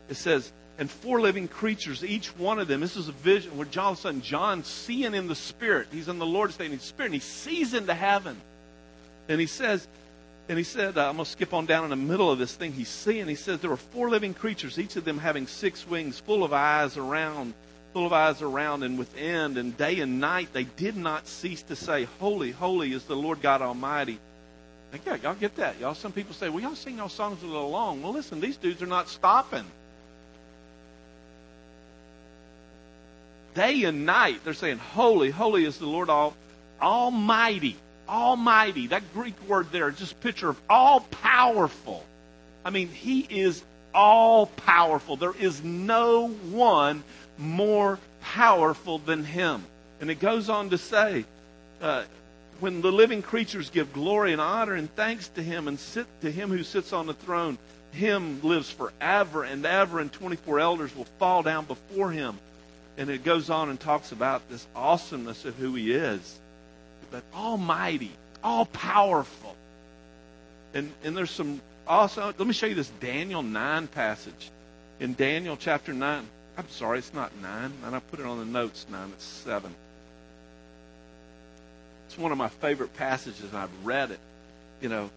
it 0.09 0.15
says, 0.17 0.51
"And 0.77 0.89
four 0.89 1.21
living 1.21 1.47
creatures, 1.47 2.03
each 2.03 2.27
one 2.37 2.59
of 2.59 2.67
them." 2.67 2.81
This 2.81 2.97
is 2.97 3.07
a 3.07 3.13
vision 3.13 3.57
where 3.57 3.67
John, 3.67 3.95
sudden, 3.95 4.21
John 4.21 4.63
seeing 4.63 5.13
in 5.13 5.27
the 5.27 5.35
Spirit. 5.35 5.87
He's 5.91 6.07
in 6.07 6.19
the 6.19 6.25
Lord's 6.25 6.55
state 6.55 6.71
in 6.71 6.79
Spirit, 6.79 7.07
and 7.07 7.13
he 7.15 7.19
sees 7.19 7.73
into 7.73 7.93
heaven, 7.93 8.39
and 9.29 9.39
he 9.39 9.47
says 9.47 9.87
and 10.49 10.57
he 10.57 10.63
said, 10.63 10.97
uh, 10.97 11.07
I'm 11.07 11.15
going 11.15 11.25
to 11.25 11.31
skip 11.31 11.53
on 11.53 11.65
down 11.65 11.85
in 11.85 11.89
the 11.89 11.95
middle 11.95 12.29
of 12.31 12.39
this 12.39 12.53
thing 12.53 12.73
he's 12.73 12.89
seeing. 12.89 13.27
He 13.27 13.35
says 13.35 13.59
there 13.59 13.69
were 13.69 13.77
four 13.77 14.09
living 14.09 14.33
creatures, 14.33 14.77
each 14.77 14.95
of 14.95 15.05
them 15.05 15.17
having 15.17 15.47
six 15.47 15.87
wings, 15.87 16.19
full 16.19 16.43
of 16.43 16.51
eyes 16.51 16.97
around, 16.97 17.53
full 17.93 18.05
of 18.05 18.13
eyes 18.13 18.41
around 18.41 18.83
and 18.83 18.97
within. 18.97 19.57
And 19.57 19.77
day 19.77 19.99
and 19.99 20.19
night 20.19 20.49
they 20.51 20.63
did 20.63 20.97
not 20.97 21.27
cease 21.27 21.63
to 21.63 21.75
say, 21.75 22.05
Holy, 22.19 22.51
holy 22.51 22.91
is 22.91 23.05
the 23.05 23.15
Lord 23.15 23.41
God 23.41 23.61
Almighty. 23.61 24.19
Yeah, 25.05 25.15
y'all 25.23 25.35
get 25.35 25.55
that. 25.55 25.79
Y'all, 25.79 25.95
some 25.95 26.11
people 26.11 26.33
say, 26.33 26.49
well, 26.49 26.61
y'all 26.61 26.75
sing 26.75 26.97
y'all 26.97 27.07
songs 27.07 27.41
a 27.43 27.45
little 27.45 27.69
long. 27.69 28.01
Well, 28.01 28.11
listen, 28.11 28.41
these 28.41 28.57
dudes 28.57 28.81
are 28.81 28.87
not 28.87 29.07
stopping. 29.07 29.63
Day 33.53 33.83
and 33.83 34.05
night, 34.05 34.43
they're 34.43 34.53
saying, 34.53 34.79
Holy, 34.79 35.29
holy 35.29 35.65
is 35.65 35.77
the 35.77 35.85
Lord 35.85 36.09
all, 36.09 36.35
Almighty. 36.81 37.77
Almighty. 38.11 38.87
That 38.87 39.13
Greek 39.13 39.35
word 39.47 39.71
there, 39.71 39.89
just 39.89 40.19
picture 40.19 40.49
of 40.49 40.59
all 40.69 40.99
powerful. 40.99 42.05
I 42.65 42.69
mean, 42.69 42.89
he 42.89 43.21
is 43.21 43.63
all 43.95 44.47
powerful. 44.47 45.15
There 45.15 45.33
is 45.39 45.63
no 45.63 46.27
one 46.27 47.03
more 47.37 47.97
powerful 48.21 48.99
than 48.99 49.23
him. 49.23 49.63
And 50.01 50.11
it 50.11 50.19
goes 50.19 50.49
on 50.49 50.69
to 50.71 50.77
say, 50.77 51.25
uh, 51.81 52.03
when 52.59 52.81
the 52.81 52.91
living 52.91 53.21
creatures 53.21 53.69
give 53.69 53.93
glory 53.93 54.33
and 54.33 54.41
honor 54.41 54.75
and 54.75 54.93
thanks 54.95 55.29
to 55.29 55.41
him 55.41 55.67
and 55.67 55.79
sit 55.79 56.05
to 56.21 56.31
him 56.31 56.49
who 56.49 56.63
sits 56.63 56.93
on 56.93 57.07
the 57.07 57.13
throne, 57.13 57.57
him 57.91 58.41
lives 58.41 58.69
forever 58.69 59.43
and 59.43 59.65
ever, 59.65 59.99
and 59.99 60.11
24 60.11 60.59
elders 60.59 60.95
will 60.95 61.07
fall 61.17 61.43
down 61.43 61.65
before 61.65 62.11
him. 62.11 62.37
And 62.97 63.09
it 63.09 63.23
goes 63.23 63.49
on 63.49 63.69
and 63.69 63.79
talks 63.79 64.11
about 64.11 64.47
this 64.49 64.67
awesomeness 64.75 65.45
of 65.45 65.55
who 65.55 65.73
he 65.75 65.91
is. 65.91 66.39
But 67.11 67.23
almighty, 67.35 68.11
all 68.43 68.65
powerful. 68.65 69.55
And, 70.73 70.91
and 71.03 71.15
there's 71.15 71.31
some 71.31 71.61
also, 71.87 72.33
let 72.37 72.47
me 72.47 72.53
show 72.53 72.67
you 72.67 72.75
this 72.75 72.89
Daniel 72.99 73.43
9 73.43 73.87
passage. 73.87 74.51
In 74.99 75.13
Daniel 75.13 75.57
chapter 75.57 75.93
9, 75.93 76.25
I'm 76.57 76.69
sorry, 76.69 76.99
it's 76.99 77.13
not 77.13 77.31
9, 77.41 77.73
and 77.85 77.95
I 77.95 77.99
put 77.99 78.19
it 78.19 78.25
on 78.25 78.39
the 78.39 78.45
notes 78.45 78.85
9, 78.89 79.09
it's 79.13 79.23
7. 79.23 79.73
It's 82.07 82.17
one 82.17 82.31
of 82.31 82.37
my 82.37 82.49
favorite 82.49 82.95
passages, 82.95 83.43
and 83.43 83.57
I've 83.57 83.85
read 83.85 84.11
it, 84.11 84.19
you 84.79 84.89
know. 84.89 85.09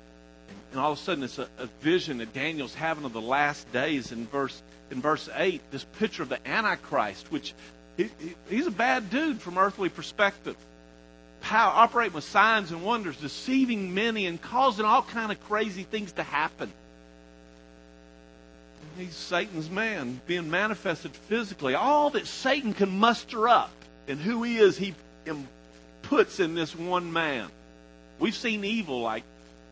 And, 0.73 0.81
all 0.81 0.93
of 0.93 0.99
a 0.99 1.01
sudden, 1.01 1.23
it's 1.23 1.39
a, 1.39 1.49
a 1.59 1.67
vision 1.81 2.19
that 2.19 2.33
Daniel's 2.33 2.75
having 2.75 3.05
of 3.05 3.13
the 3.13 3.21
last 3.21 3.71
days 3.73 4.11
in 4.11 4.27
verse 4.27 4.63
in 4.91 5.01
verse 5.01 5.29
8, 5.35 5.63
this 5.71 5.85
picture 5.99 6.23
of 6.23 6.29
the 6.29 6.47
Antichrist, 6.47 7.33
which 7.33 7.55
he, 7.97 8.11
he, 8.19 8.35
he's 8.51 8.67
a 8.67 8.71
bad 8.71 9.11
dude 9.11 9.41
from 9.41 9.59
earthly 9.59 9.89
perspective 9.89 10.57
power, 11.45 11.73
operating 11.75 12.15
with 12.15 12.25
signs 12.25 12.73
and 12.73 12.83
wonders, 12.83 13.17
deceiving 13.19 13.93
many 13.95 14.27
and 14.27 14.41
causing 14.41 14.85
all 14.85 15.03
kind 15.03 15.31
of 15.31 15.43
crazy 15.45 15.83
things 15.83 16.13
to 16.13 16.23
happen. 16.23 16.73
He's 18.97 19.15
Satan's 19.15 19.69
man 19.69 20.21
being 20.27 20.51
manifested 20.51 21.15
physically. 21.15 21.75
All 21.75 22.11
that 22.11 22.27
Satan 22.27 22.73
can 22.73 22.99
muster 22.99 23.49
up 23.49 23.73
and 24.09 24.19
who 24.19 24.43
he 24.43 24.59
is, 24.59 24.79
he 24.79 24.95
puts 26.03 26.41
in 26.41 26.55
this 26.55 26.75
one 26.75 27.13
man. 27.13 27.49
We've 28.19 28.35
seen 28.35 28.65
evil 28.65 29.01
like, 29.01 29.25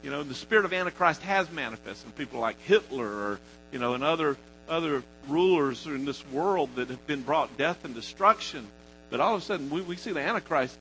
you 0.02 0.10
know, 0.10 0.22
the 0.22 0.34
spirit 0.34 0.64
of 0.64 0.72
Antichrist 0.72 1.22
has 1.22 1.50
manifested 1.50 2.06
in 2.06 2.12
people 2.12 2.40
like 2.40 2.60
Hitler 2.62 3.06
or, 3.06 3.40
you 3.72 3.78
know, 3.78 3.94
and 3.94 4.04
other 4.04 4.36
other 4.68 5.02
rulers 5.28 5.86
in 5.86 6.04
this 6.04 6.24
world 6.28 6.70
that 6.76 6.88
have 6.88 7.06
been 7.06 7.22
brought 7.22 7.56
death 7.56 7.84
and 7.84 7.94
destruction. 7.94 8.66
But 9.10 9.20
all 9.20 9.34
of 9.34 9.42
a 9.42 9.44
sudden, 9.44 9.70
we, 9.70 9.82
we 9.82 9.96
see 9.96 10.12
the 10.12 10.20
Antichrist 10.20 10.78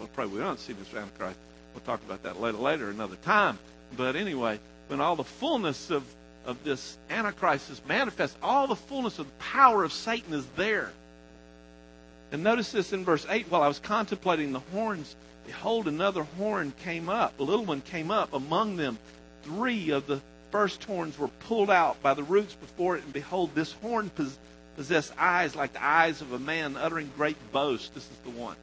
well, 0.00 0.08
probably 0.14 0.38
we 0.38 0.40
don't 0.40 0.58
see 0.58 0.72
this 0.72 0.92
Antichrist. 0.94 1.38
We'll 1.74 1.84
talk 1.84 2.02
about 2.04 2.22
that 2.22 2.40
later, 2.40 2.56
later, 2.56 2.90
another 2.90 3.16
time. 3.16 3.58
But 3.96 4.16
anyway, 4.16 4.58
when 4.88 5.00
all 5.00 5.14
the 5.14 5.24
fullness 5.24 5.90
of, 5.90 6.02
of 6.46 6.64
this 6.64 6.96
Antichrist 7.10 7.70
is 7.70 7.82
manifest, 7.86 8.36
all 8.42 8.66
the 8.66 8.76
fullness 8.76 9.18
of 9.18 9.26
the 9.26 9.44
power 9.44 9.84
of 9.84 9.92
Satan 9.92 10.32
is 10.32 10.46
there. 10.56 10.90
And 12.32 12.42
notice 12.42 12.72
this 12.72 12.94
in 12.94 13.04
verse 13.04 13.26
8 13.28 13.50
while 13.50 13.62
I 13.62 13.68
was 13.68 13.78
contemplating 13.78 14.52
the 14.52 14.60
horns, 14.72 15.16
behold, 15.46 15.86
another 15.86 16.22
horn 16.22 16.72
came 16.82 17.10
up. 17.10 17.38
A 17.38 17.42
little 17.42 17.66
one 17.66 17.82
came 17.82 18.10
up. 18.10 18.32
Among 18.32 18.76
them, 18.76 18.98
three 19.42 19.90
of 19.90 20.06
the 20.06 20.22
first 20.50 20.82
horns 20.84 21.18
were 21.18 21.28
pulled 21.28 21.70
out 21.70 22.02
by 22.02 22.14
the 22.14 22.22
roots 22.22 22.54
before 22.54 22.96
it. 22.96 23.04
And 23.04 23.12
behold, 23.12 23.54
this 23.54 23.72
horn 23.72 24.10
possessed 24.76 25.12
eyes 25.18 25.54
like 25.54 25.74
the 25.74 25.84
eyes 25.84 26.22
of 26.22 26.32
a 26.32 26.38
man 26.38 26.78
uttering 26.78 27.10
great 27.18 27.36
boast. 27.52 27.92
This 27.94 28.04
is 28.04 28.16
the 28.24 28.30
one. 28.30 28.56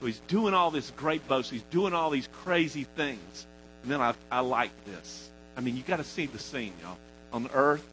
So 0.00 0.06
he's 0.06 0.20
doing 0.28 0.54
all 0.54 0.70
this 0.70 0.90
great 0.96 1.26
boast. 1.28 1.50
He's 1.50 1.62
doing 1.64 1.92
all 1.92 2.08
these 2.08 2.28
crazy 2.42 2.84
things. 2.96 3.46
And 3.82 3.92
then 3.92 4.00
I, 4.00 4.14
I 4.30 4.40
like 4.40 4.70
this. 4.86 5.28
I 5.56 5.60
mean, 5.60 5.76
you 5.76 5.82
got 5.82 5.98
to 5.98 6.04
see 6.04 6.24
the 6.24 6.38
scene, 6.38 6.72
y'all. 6.82 6.96
On 7.34 7.42
the 7.42 7.52
earth, 7.52 7.86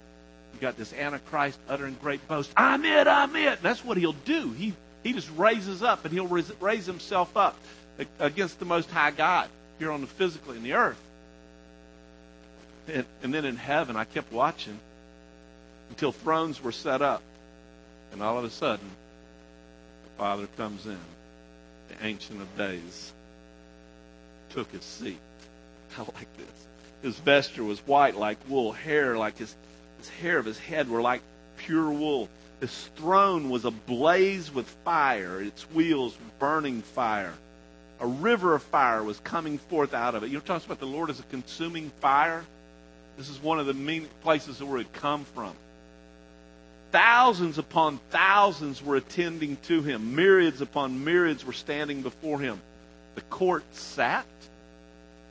you 0.54 0.60
got 0.62 0.78
this 0.78 0.93
Antichrist 0.93 1.60
uttering 1.67 1.98
great 2.02 2.26
boast. 2.30 2.52
I'm 2.56 2.86
it, 2.86 3.08
I'm 3.08 3.36
it. 3.36 3.62
That's 3.62 3.84
what 3.84 3.98
he'll 3.98 4.13
do. 4.13 4.52
He, 4.54 4.74
he 5.04 5.12
just 5.12 5.30
raises 5.36 5.84
up 5.84 6.06
and 6.06 6.13
he'll 6.13 6.28
raise, 6.28 6.52
raise 6.62 6.86
himself 6.86 7.36
up 7.36 7.58
against 8.20 8.60
the 8.60 8.65
Most 8.65 8.89
High 8.89 9.12
God 9.12 9.50
here 9.78 9.91
on 9.91 10.00
the 10.00 10.08
physically 10.08 10.56
in 10.56 10.63
the 10.63 10.74
earth. 10.74 11.02
And, 12.88 13.06
and 13.22 13.34
then 13.34 13.43
in 13.43 13.58
heaven, 13.58 13.98
I 13.98 14.06
kept 14.06 14.32
watching 14.32 14.80
until 15.89 16.13
thrones 16.13 16.63
were 16.63 16.72
set 16.72 17.02
up. 17.02 17.22
And 18.13 18.24
all 18.24 18.38
of 18.38 18.46
a 18.46 18.50
sudden, 18.50 18.89
the 20.06 20.10
Father 20.17 20.48
comes 20.56 20.86
in 20.86 20.98
the 21.88 22.06
Ancient 22.06 22.41
of 22.41 22.58
Days, 22.58 23.13
took 24.50 24.71
his 24.71 24.84
seat. 24.84 25.19
I 25.97 26.02
like 26.02 26.38
this. 26.38 26.67
His 27.02 27.19
vesture 27.19 27.63
was 27.63 27.80
white 27.80 28.15
like 28.15 28.38
wool, 28.47 28.71
hair 28.71 29.17
like 29.17 29.38
his, 29.38 29.56
his 30.00 30.10
hair 30.10 30.38
of 30.38 30.45
his 30.45 30.58
head 30.58 30.89
were 30.89 31.02
like 31.02 31.21
pure 31.58 31.89
wool. 31.89 32.30
His 32.60 32.89
throne 32.95 33.50
was 33.50 33.65
ablaze 33.65 34.52
with 34.52 34.67
fire, 34.84 35.41
its 35.41 35.63
wheels 35.71 36.17
burning 36.39 36.82
fire. 36.82 37.34
A 38.00 38.08
river 38.08 38.56
of 38.56 38.63
fire 38.63 39.04
was 39.04 39.19
coming 39.19 39.58
forth 39.58 39.93
out 39.93 40.15
of 40.15 40.23
it. 40.23 40.28
You 40.28 40.36
know, 40.36 40.39
talks 40.39 40.65
about 40.65 40.80
the 40.80 40.86
Lord 40.86 41.10
as 41.10 41.19
a 41.19 41.23
consuming 41.23 41.91
fire. 42.00 42.43
This 43.17 43.30
is 43.30 43.41
one 43.41 43.60
of 43.60 43.65
the 43.65 43.73
main 43.73 44.08
places 44.21 44.62
where 44.62 44.80
it 44.80 44.91
come 44.93 45.26
from. 45.26 45.54
Thousands 46.98 47.60
upon 47.60 48.00
thousands 48.10 48.84
were 48.84 48.96
attending 48.96 49.58
to 49.66 49.84
him. 49.84 50.16
Myriads 50.16 50.62
upon 50.62 51.04
myriads 51.04 51.46
were 51.46 51.54
standing 51.54 52.02
before 52.02 52.40
him. 52.40 52.60
The 53.14 53.22
court 53.22 53.64
sat. 53.72 54.26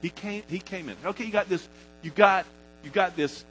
He 0.01 0.11
came, 0.11 0.45
he 0.47 0.61
came 0.61 0.89
in. 0.89 0.97
Okay, 1.05 1.25
you 1.25 1.33
got 1.33 1.49
this, 1.49 1.69
you 2.03 2.13
got, 2.13 2.47
you 2.85 2.91
got 2.91 3.17
this, 3.17 3.45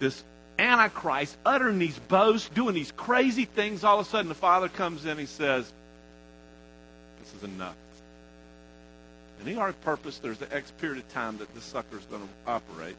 this 0.00 0.24
Antichrist 0.58 1.36
uttering 1.46 1.78
these 1.78 1.96
boasts, 1.96 2.48
doing 2.48 2.74
these 2.74 2.90
crazy 2.90 3.44
things. 3.44 3.84
All 3.84 4.00
of 4.00 4.06
a 4.08 4.10
sudden, 4.10 4.28
the 4.28 4.34
Father 4.34 4.68
comes 4.68 5.06
in. 5.06 5.16
He 5.16 5.26
says, 5.26 5.72
"This 7.20 7.34
is 7.34 7.44
enough." 7.44 7.76
And 9.38 9.46
he 9.46 9.56
already 9.56 9.76
purposed 9.84 10.22
there's 10.22 10.38
the 10.38 10.52
X 10.52 10.72
period 10.80 10.98
of 10.98 11.08
time 11.12 11.38
that 11.38 11.54
this 11.54 11.62
sucker 11.62 11.98
is 11.98 12.04
going 12.06 12.22
to 12.22 12.50
operate. 12.50 12.96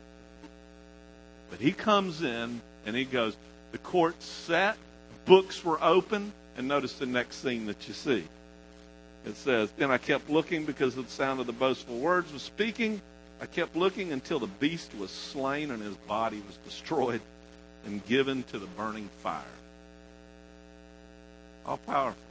But 1.49 1.59
he 1.59 1.73
comes 1.73 2.21
in 2.23 2.61
and 2.85 2.95
he 2.95 3.03
goes, 3.03 3.35
the 3.75 3.79
court 3.79 4.23
sat, 4.23 4.77
books 5.25 5.65
were 5.65 5.77
open, 5.83 6.31
and 6.55 6.65
notice 6.65 6.93
the 6.93 7.05
next 7.05 7.43
scene 7.43 7.65
that 7.65 7.89
you 7.89 7.93
see. 7.93 8.23
It 9.25 9.35
says, 9.35 9.69
Then 9.75 9.91
I 9.91 9.97
kept 9.97 10.29
looking 10.29 10.63
because 10.63 10.95
the 10.95 11.03
sound 11.07 11.41
of 11.41 11.45
the 11.45 11.51
boastful 11.51 11.97
words 11.97 12.31
was 12.31 12.41
speaking. 12.41 13.01
I 13.41 13.47
kept 13.47 13.75
looking 13.75 14.13
until 14.13 14.39
the 14.39 14.47
beast 14.47 14.95
was 14.95 15.11
slain 15.11 15.71
and 15.71 15.83
his 15.83 15.97
body 16.07 16.41
was 16.47 16.55
destroyed 16.63 17.19
and 17.85 18.05
given 18.05 18.43
to 18.43 18.59
the 18.59 18.65
burning 18.65 19.09
fire. 19.21 19.43
All 21.65 21.75
powerful. 21.75 22.21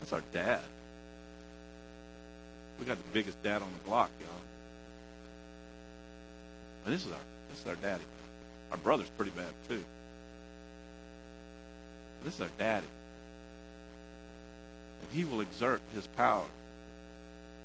That's 0.00 0.14
our 0.14 0.22
dad. 0.32 0.62
We 2.80 2.86
got 2.86 2.96
the 2.96 3.12
biggest 3.12 3.42
dad 3.42 3.60
on 3.60 3.68
the 3.70 3.86
block, 3.86 4.10
y'all. 4.18 4.30
And 6.86 6.94
this 6.94 7.04
is 7.04 7.12
our 7.12 7.18
this 7.50 7.60
is 7.60 7.66
our 7.66 7.76
daddy. 7.76 8.04
Our 8.72 8.78
brother's 8.78 9.10
pretty 9.10 9.32
bad 9.32 9.52
too. 9.68 9.84
This 12.24 12.34
is 12.34 12.40
our 12.40 12.48
daddy. 12.58 12.86
And 15.02 15.10
he 15.12 15.24
will 15.24 15.42
exert 15.42 15.82
his 15.94 16.06
power. 16.06 16.46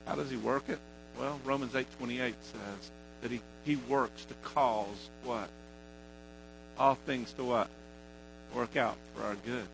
How 0.06 0.16
does 0.16 0.30
he 0.30 0.36
work 0.36 0.68
it? 0.68 0.80
Well, 1.18 1.40
Romans 1.46 1.72
8.28 1.72 2.34
says 2.42 2.92
that 3.22 3.32
he, 3.32 3.40
he 3.64 3.78
works 3.78 4.26
to 4.26 4.34
cause 4.44 5.10
what? 5.24 5.50
All 6.78 6.96
things 7.06 7.32
to 7.34 7.44
what? 7.44 7.70
Work 8.54 8.76
out 8.76 8.98
for 9.16 9.24
our 9.24 9.36
good. 9.46 9.68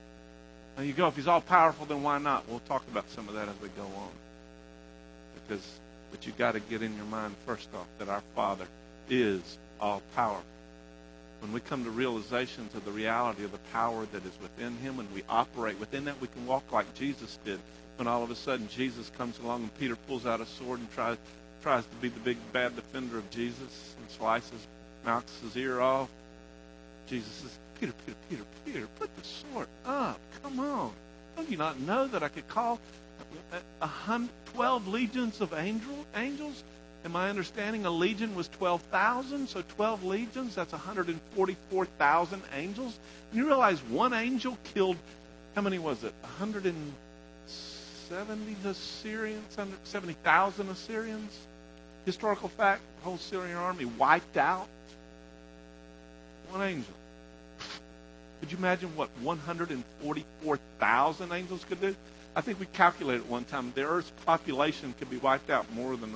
Now 0.77 0.83
you 0.83 0.93
go, 0.93 1.07
if 1.07 1.15
he's 1.15 1.27
all 1.27 1.41
powerful, 1.41 1.87
then 1.87 2.03
why 2.03 2.19
not? 2.19 2.47
We'll 2.47 2.59
talk 2.59 2.83
about 2.91 3.09
some 3.09 3.27
of 3.27 3.33
that 3.35 3.47
as 3.47 3.55
we 3.61 3.69
go 3.69 3.83
on. 3.83 4.11
Because, 5.35 5.65
but 6.11 6.27
you 6.27 6.33
got 6.37 6.51
to 6.51 6.59
get 6.59 6.83
in 6.83 6.95
your 6.95 7.05
mind 7.05 7.35
first 7.47 7.69
off 7.73 7.87
that 7.97 8.07
our 8.07 8.21
Father 8.35 8.67
is 9.09 9.57
all 9.81 10.01
powerful 10.15 10.52
when 11.43 11.51
we 11.51 11.59
come 11.59 11.83
to 11.83 11.91
realizations 11.91 12.73
of 12.73 12.85
the 12.85 12.91
reality 12.91 13.43
of 13.43 13.51
the 13.51 13.57
power 13.73 14.05
that 14.13 14.25
is 14.25 14.31
within 14.41 14.77
him 14.77 14.99
and 14.99 15.13
we 15.13 15.23
operate 15.27 15.77
within 15.77 16.05
that, 16.05 16.19
we 16.21 16.27
can 16.29 16.47
walk 16.47 16.71
like 16.71 16.91
Jesus 16.95 17.37
did. 17.43 17.59
When 17.97 18.07
all 18.07 18.23
of 18.23 18.31
a 18.31 18.35
sudden 18.35 18.69
Jesus 18.69 19.11
comes 19.17 19.37
along 19.39 19.63
and 19.63 19.77
Peter 19.77 19.97
pulls 19.97 20.25
out 20.25 20.39
a 20.39 20.45
sword 20.45 20.79
and 20.79 20.89
tries 20.93 21.17
tries 21.61 21.85
to 21.85 21.95
be 21.97 22.07
the 22.07 22.19
big 22.21 22.37
bad 22.53 22.75
defender 22.77 23.17
of 23.17 23.29
Jesus 23.29 23.95
and 23.99 24.09
slices, 24.09 24.67
knocks 25.05 25.37
his 25.39 25.55
ear 25.57 25.81
off. 25.81 26.09
Jesus 27.07 27.31
says, 27.31 27.57
Peter, 27.79 27.93
Peter, 28.05 28.17
Peter, 28.29 28.43
Peter, 28.65 28.87
put 28.99 29.13
the 29.15 29.23
sword 29.23 29.67
up. 29.85 30.19
Come 30.41 30.59
on. 30.59 30.91
Don't 31.35 31.49
you 31.49 31.57
not 31.57 31.79
know 31.79 32.07
that 32.07 32.23
I 32.23 32.29
could 32.29 32.47
call 32.47 32.79
a, 33.81 33.85
a 33.85 34.21
12 34.53 34.87
legions 34.87 35.41
of 35.41 35.53
angel, 35.53 36.05
angels 36.15 36.63
in 37.03 37.11
my 37.11 37.29
understanding, 37.29 37.85
a 37.85 37.91
legion 37.91 38.35
was 38.35 38.47
12,000, 38.49 39.49
so 39.49 39.63
12 39.75 40.03
legions, 40.03 40.55
that's 40.55 40.71
144,000 40.71 42.41
angels. 42.55 42.97
And 43.31 43.39
you 43.39 43.47
realize 43.47 43.79
one 43.83 44.13
angel 44.13 44.57
killed, 44.73 44.97
how 45.55 45.61
many 45.61 45.79
was 45.79 46.03
it? 46.03 46.13
170 46.21 48.55
Assyrians, 48.65 49.57
70,000 49.83 50.69
Assyrians? 50.69 51.39
historical 52.05 52.49
fact, 52.49 52.81
the 52.97 53.03
whole 53.05 53.17
Syrian 53.17 53.57
army 53.57 53.85
wiped 53.85 54.37
out. 54.37 54.67
One 56.49 56.61
angel. 56.61 56.93
Could 58.39 58.51
you 58.51 58.57
imagine 58.57 58.95
what 58.95 59.09
144,000 59.21 61.31
angels 61.31 61.63
could 61.65 61.81
do? 61.81 61.95
I 62.35 62.41
think 62.41 62.59
we 62.59 62.65
calculated 62.67 63.27
one 63.29 63.45
time 63.45 63.71
the 63.75 63.83
Earth's 63.83 64.11
population 64.25 64.93
could 64.99 65.09
be 65.09 65.17
wiped 65.17 65.49
out 65.49 65.73
more 65.73 65.95
than 65.95 66.13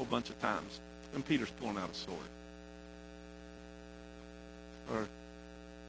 whole 0.00 0.06
bunch 0.06 0.30
of 0.30 0.40
times. 0.40 0.80
And 1.14 1.26
Peter's 1.26 1.50
pulling 1.60 1.76
out 1.76 1.90
a 1.90 1.94
sword. 1.94 2.18
Or, 4.94 5.06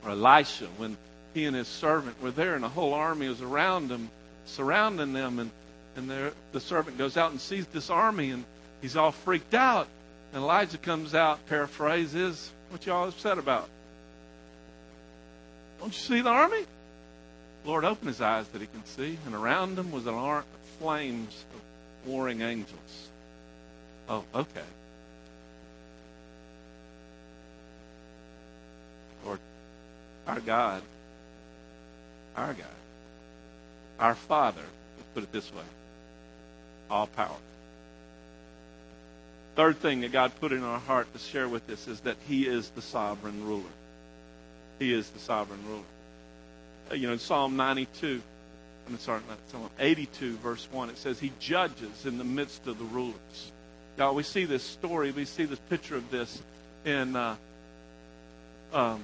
or 0.04 0.12
Elisha, 0.12 0.66
when 0.78 0.98
he 1.34 1.46
and 1.46 1.56
his 1.56 1.70
servant 1.70 2.22
were 2.22 2.32
there 2.32 2.56
and 2.56 2.64
the 2.64 2.70
whole 2.70 2.94
army 2.94 3.30
was 3.30 3.42
around 3.42 3.88
them, 3.88 4.10
surrounding 4.46 5.14
them, 5.14 5.40
and, 5.40 5.50
and 5.96 6.34
the 6.52 6.60
servant 6.60 6.98
goes 6.98 7.16
out 7.16 7.32
and 7.32 7.40
sees 7.40 7.66
this 7.68 7.90
army 7.90 8.32
and 8.32 8.44
he's 8.82 8.98
all 8.98 9.14
freaked 9.14 9.54
out. 9.54 9.88
And 10.34 10.44
Elijah 10.44 10.78
comes 10.78 11.16
out, 11.16 11.46
paraphrase 11.46 12.14
is, 12.14 12.52
what 12.70 12.86
y'all 12.86 13.08
upset 13.08 13.38
about? 13.38 13.70
Don't 15.80 15.94
you 15.94 16.00
see 16.00 16.22
the 16.22 16.30
army? 16.30 16.66
Lord 17.64 17.86
opened 17.86 18.10
his 18.10 18.20
eyes 18.20 18.48
that 18.50 18.60
he 18.60 18.68
can 18.68 18.86
see, 18.86 19.18
and 19.26 19.36
around 19.36 19.80
him 19.80 19.92
was 19.92 20.06
an 20.06 20.16
arc 20.16 20.46
of 20.54 20.80
flames 20.80 21.46
of 21.54 22.10
warring 22.10 22.42
angels. 22.42 23.11
Oh, 24.10 24.24
okay. 24.36 24.62
Lord, 29.26 29.40
our 30.28 30.40
God, 30.40 30.82
our 32.36 32.54
God, 32.54 32.66
our 34.00 34.16
Father, 34.16 34.62
let's 34.62 35.10
put 35.14 35.24
it 35.24 35.32
this 35.32 35.54
way, 35.54 35.64
all 36.90 37.08
power. 37.08 37.38
Third 39.56 39.78
thing 39.80 40.02
that 40.02 40.12
God 40.12 40.32
put 40.40 40.52
in 40.54 40.64
our 40.64 40.80
heart 40.80 41.12
to 41.14 41.20
share 41.20 41.48
with 41.48 41.70
us 41.70 41.88
is 41.88 42.00
that 42.02 42.18
He 42.28 42.48
is 42.48 42.70
the 42.70 42.82
sovereign 42.82 43.46
ruler. 43.46 43.64
He 44.80 44.94
is 44.94 45.10
the 45.10 45.20
sovereign 45.20 45.60
ruler. 45.68 45.84
Uh, 46.90 46.96
you 46.96 47.08
know, 47.08 47.18
Psalm 47.18 47.56
92, 47.56 48.22
I'm 48.88 48.98
sorry, 49.00 49.22
not 49.30 49.38
Psalm 49.52 49.70
82, 49.80 50.38
verse 50.38 50.68
1, 50.72 50.90
it 50.90 50.98
says, 50.98 51.20
He 51.20 51.32
judges 51.40 52.06
in 52.06 52.18
the 52.18 52.24
midst 52.24 52.66
of 52.68 52.78
the 52.78 52.86
rulers. 52.86 53.52
Now, 53.98 54.14
we 54.14 54.24
see 54.24 54.46
this 54.46 54.64
story, 54.64 55.12
we 55.12 55.26
see 55.26 55.46
this 55.46 55.60
picture 55.70 55.96
of 55.96 56.10
this 56.10 56.42
in, 56.86 57.16
uh, 57.16 57.36
um, 58.74 59.04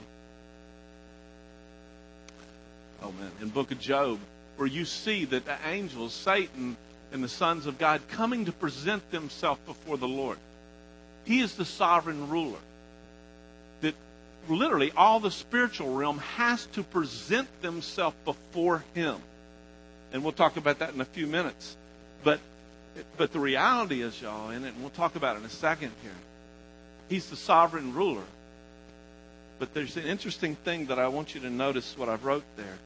oh 3.01 3.11
man, 3.11 3.31
in 3.41 3.49
book 3.49 3.71
of 3.71 3.79
Job, 3.79 4.19
where 4.55 4.67
you 4.67 4.85
see 4.85 5.25
that 5.25 5.45
the 5.45 5.57
angels, 5.65 6.13
Satan, 6.13 6.77
and 7.11 7.23
the 7.23 7.29
sons 7.29 7.65
of 7.65 7.77
God 7.77 8.01
coming 8.09 8.45
to 8.45 8.51
present 8.51 9.11
themselves 9.11 9.59
before 9.65 9.97
the 9.97 10.07
Lord. 10.07 10.37
He 11.25 11.41
is 11.41 11.55
the 11.55 11.65
sovereign 11.65 12.29
ruler 12.29 12.59
That 13.81 13.95
literally 14.47 14.91
all 14.95 15.19
the 15.19 15.31
spiritual 15.31 15.93
realm 15.93 16.19
has 16.19 16.65
to 16.67 16.83
present 16.83 17.49
themselves 17.61 18.15
before 18.25 18.83
him. 18.93 19.17
And 20.13 20.23
we'll 20.23 20.31
talk 20.31 20.57
about 20.57 20.79
that 20.79 20.93
in 20.93 21.01
a 21.01 21.05
few 21.05 21.27
minutes. 21.27 21.75
But 22.23 22.39
but 23.17 23.31
the 23.31 23.39
reality 23.39 24.01
is, 24.01 24.21
y'all, 24.21 24.49
and 24.49 24.65
we'll 24.79 24.89
talk 24.89 25.15
about 25.15 25.35
it 25.35 25.39
in 25.39 25.45
a 25.45 25.49
second 25.49 25.91
here. 26.01 26.11
He's 27.09 27.29
the 27.29 27.35
sovereign 27.35 27.93
ruler. 27.93 28.23
But 29.59 29.73
there's 29.73 29.97
an 29.97 30.05
interesting 30.05 30.55
thing 30.55 30.87
that 30.87 30.99
I 30.99 31.07
want 31.07 31.33
you 31.33 31.41
to 31.41 31.49
notice 31.49 31.97
what 31.97 32.09
I've 32.09 32.25
wrote 32.25 32.43
there. 32.55 32.77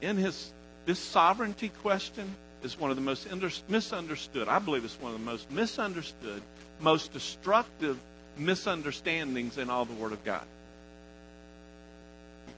In 0.00 0.16
his 0.16 0.52
this 0.86 0.98
sovereignty 0.98 1.68
question 1.68 2.34
is 2.62 2.78
one 2.78 2.90
of 2.90 2.96
the 2.96 3.02
most 3.02 3.28
misunderstood. 3.68 4.48
I 4.48 4.58
believe 4.60 4.84
it's 4.84 5.00
one 5.00 5.12
of 5.12 5.18
the 5.18 5.24
most 5.24 5.50
misunderstood, 5.50 6.42
most 6.80 7.12
destructive 7.12 7.98
misunderstandings 8.38 9.58
in 9.58 9.68
all 9.68 9.84
the 9.84 9.94
Word 9.94 10.12
of 10.12 10.24
God 10.24 10.44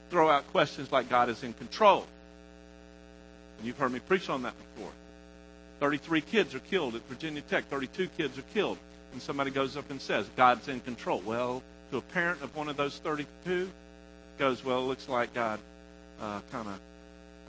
throw 0.09 0.29
out 0.29 0.47
questions 0.51 0.91
like 0.91 1.09
God 1.09 1.29
is 1.29 1.43
in 1.43 1.53
control. 1.53 2.05
And 3.57 3.67
you've 3.67 3.77
heard 3.77 3.91
me 3.91 3.99
preach 3.99 4.29
on 4.29 4.43
that 4.43 4.53
before. 4.57 4.91
33 5.79 6.21
kids 6.21 6.55
are 6.55 6.59
killed 6.59 6.95
at 6.95 7.01
Virginia 7.07 7.41
Tech, 7.41 7.65
32 7.69 8.07
kids 8.17 8.37
are 8.37 8.43
killed. 8.53 8.77
And 9.13 9.21
somebody 9.21 9.51
goes 9.51 9.75
up 9.75 9.89
and 9.89 9.99
says, 9.99 10.29
God's 10.35 10.67
in 10.67 10.81
control. 10.81 11.21
Well, 11.25 11.63
to 11.91 11.97
a 11.97 12.01
parent 12.01 12.41
of 12.41 12.55
one 12.55 12.69
of 12.69 12.77
those 12.77 12.97
32, 12.99 13.69
goes, 14.37 14.63
well, 14.63 14.79
it 14.79 14.87
looks 14.87 15.09
like 15.09 15.33
God 15.33 15.59
uh, 16.21 16.41
kind 16.51 16.67
of, 16.67 16.79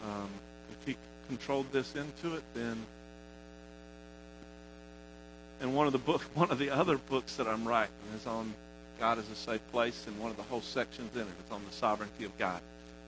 um, 0.09 0.31
if 0.73 0.87
he 0.87 0.97
controlled 1.29 1.71
this 1.73 1.95
into 1.95 2.37
it, 2.37 2.43
then. 2.55 2.77
And 5.61 5.75
one 5.75 5.87
of 5.87 5.93
the 5.93 5.99
book, 5.99 6.23
one 6.35 6.51
of 6.51 6.59
the 6.59 6.71
other 6.71 6.97
books 6.97 7.37
that 7.37 7.47
I'm 7.47 7.66
writing 7.66 7.95
is 8.16 8.27
on 8.27 8.53
God 8.99 9.19
is 9.19 9.31
a 9.31 9.35
safe 9.35 9.62
place, 9.73 10.05
and 10.07 10.19
one 10.19 10.31
of 10.31 10.37
the 10.37 10.43
whole 10.43 10.61
sections 10.61 11.14
in 11.14 11.23
it 11.23 11.27
is 11.47 11.51
on 11.51 11.62
the 11.69 11.75
sovereignty 11.75 12.25
of 12.25 12.37
God. 12.38 12.61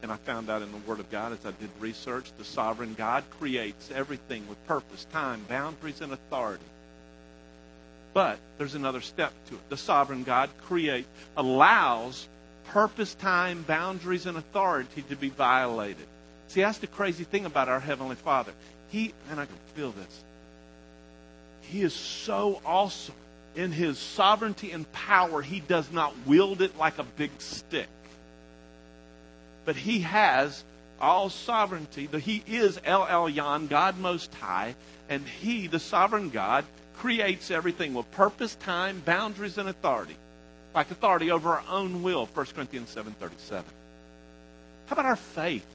And 0.03 0.11
I 0.11 0.17
found 0.17 0.51
out 0.51 0.63
in 0.63 0.73
the 0.73 0.79
Word 0.79 1.01
of 1.01 1.11
God 1.11 1.33
as 1.33 1.47
I 1.47 1.53
did 1.53 1.71
research, 1.79 2.33
the 2.37 2.45
sovereign 2.45 2.95
God 2.95 3.25
creates 3.39 3.91
everything 3.95 4.49
with 4.49 4.65
purpose, 4.67 5.07
time, 5.13 5.45
boundaries, 5.49 6.01
and 6.01 6.13
authority. 6.13 6.65
But 8.13 8.39
there's 8.59 8.75
another 8.75 9.01
step 9.01 9.33
to 9.49 9.55
it. 9.55 9.71
The 9.71 9.77
sovereign 9.77 10.25
God 10.25 10.51
create 10.63 11.07
allows 11.37 12.29
purpose, 12.69 13.15
time, 13.15 13.63
boundaries, 13.63 14.27
and 14.27 14.37
authority 14.37 15.03
to 15.03 15.17
be 15.17 15.31
violated. 15.31 16.07
See, 16.49 16.61
that's 16.61 16.79
the 16.79 16.87
crazy 16.89 17.25
thing 17.25 17.47
about 17.47 17.69
our 17.69 17.81
Heavenly 17.81 18.17
Father. 18.17 18.53
He, 18.89 19.15
and 19.31 19.41
I 19.41 19.47
can 19.47 19.57
feel 19.75 19.93
this, 19.93 20.25
He 21.63 21.83
is 21.83 21.95
so 21.95 22.61
awesome 22.67 23.15
in 23.55 23.73
his 23.73 23.99
sovereignty 23.99 24.71
and 24.73 24.91
power, 24.93 25.43
he 25.43 25.61
does 25.61 25.91
not 25.93 26.15
wield 26.27 26.63
it 26.63 26.77
like 26.79 26.99
a 26.99 27.05
big 27.05 27.31
stick. 27.39 27.89
But 29.65 29.77
he 29.77 30.01
has 30.01 30.65
all 31.01 31.31
sovereignty. 31.31 32.09
He 32.21 32.43
is 32.47 32.81
El 32.85 33.07
Elyon, 33.07 33.69
God 33.69 33.99
Most 33.99 34.33
High, 34.35 34.75
and 35.09 35.27
he, 35.27 35.67
the 35.67 35.81
sovereign 35.81 36.31
God, 36.31 36.65
creates 36.97 37.51
everything 37.51 37.95
with 37.95 38.11
purpose, 38.13 38.55
time, 38.57 39.03
boundaries, 39.05 39.59
and 39.59 39.69
authority. 39.69 40.17
Like 40.75 40.91
authority 40.91 41.31
over 41.31 41.51
our 41.51 41.65
own 41.69 42.03
will, 42.03 42.27
1 42.27 42.47
Corinthians 42.55 42.95
7.37. 42.95 43.65
How 44.87 44.93
about 44.93 45.07
our 45.07 45.17
faith? 45.17 45.67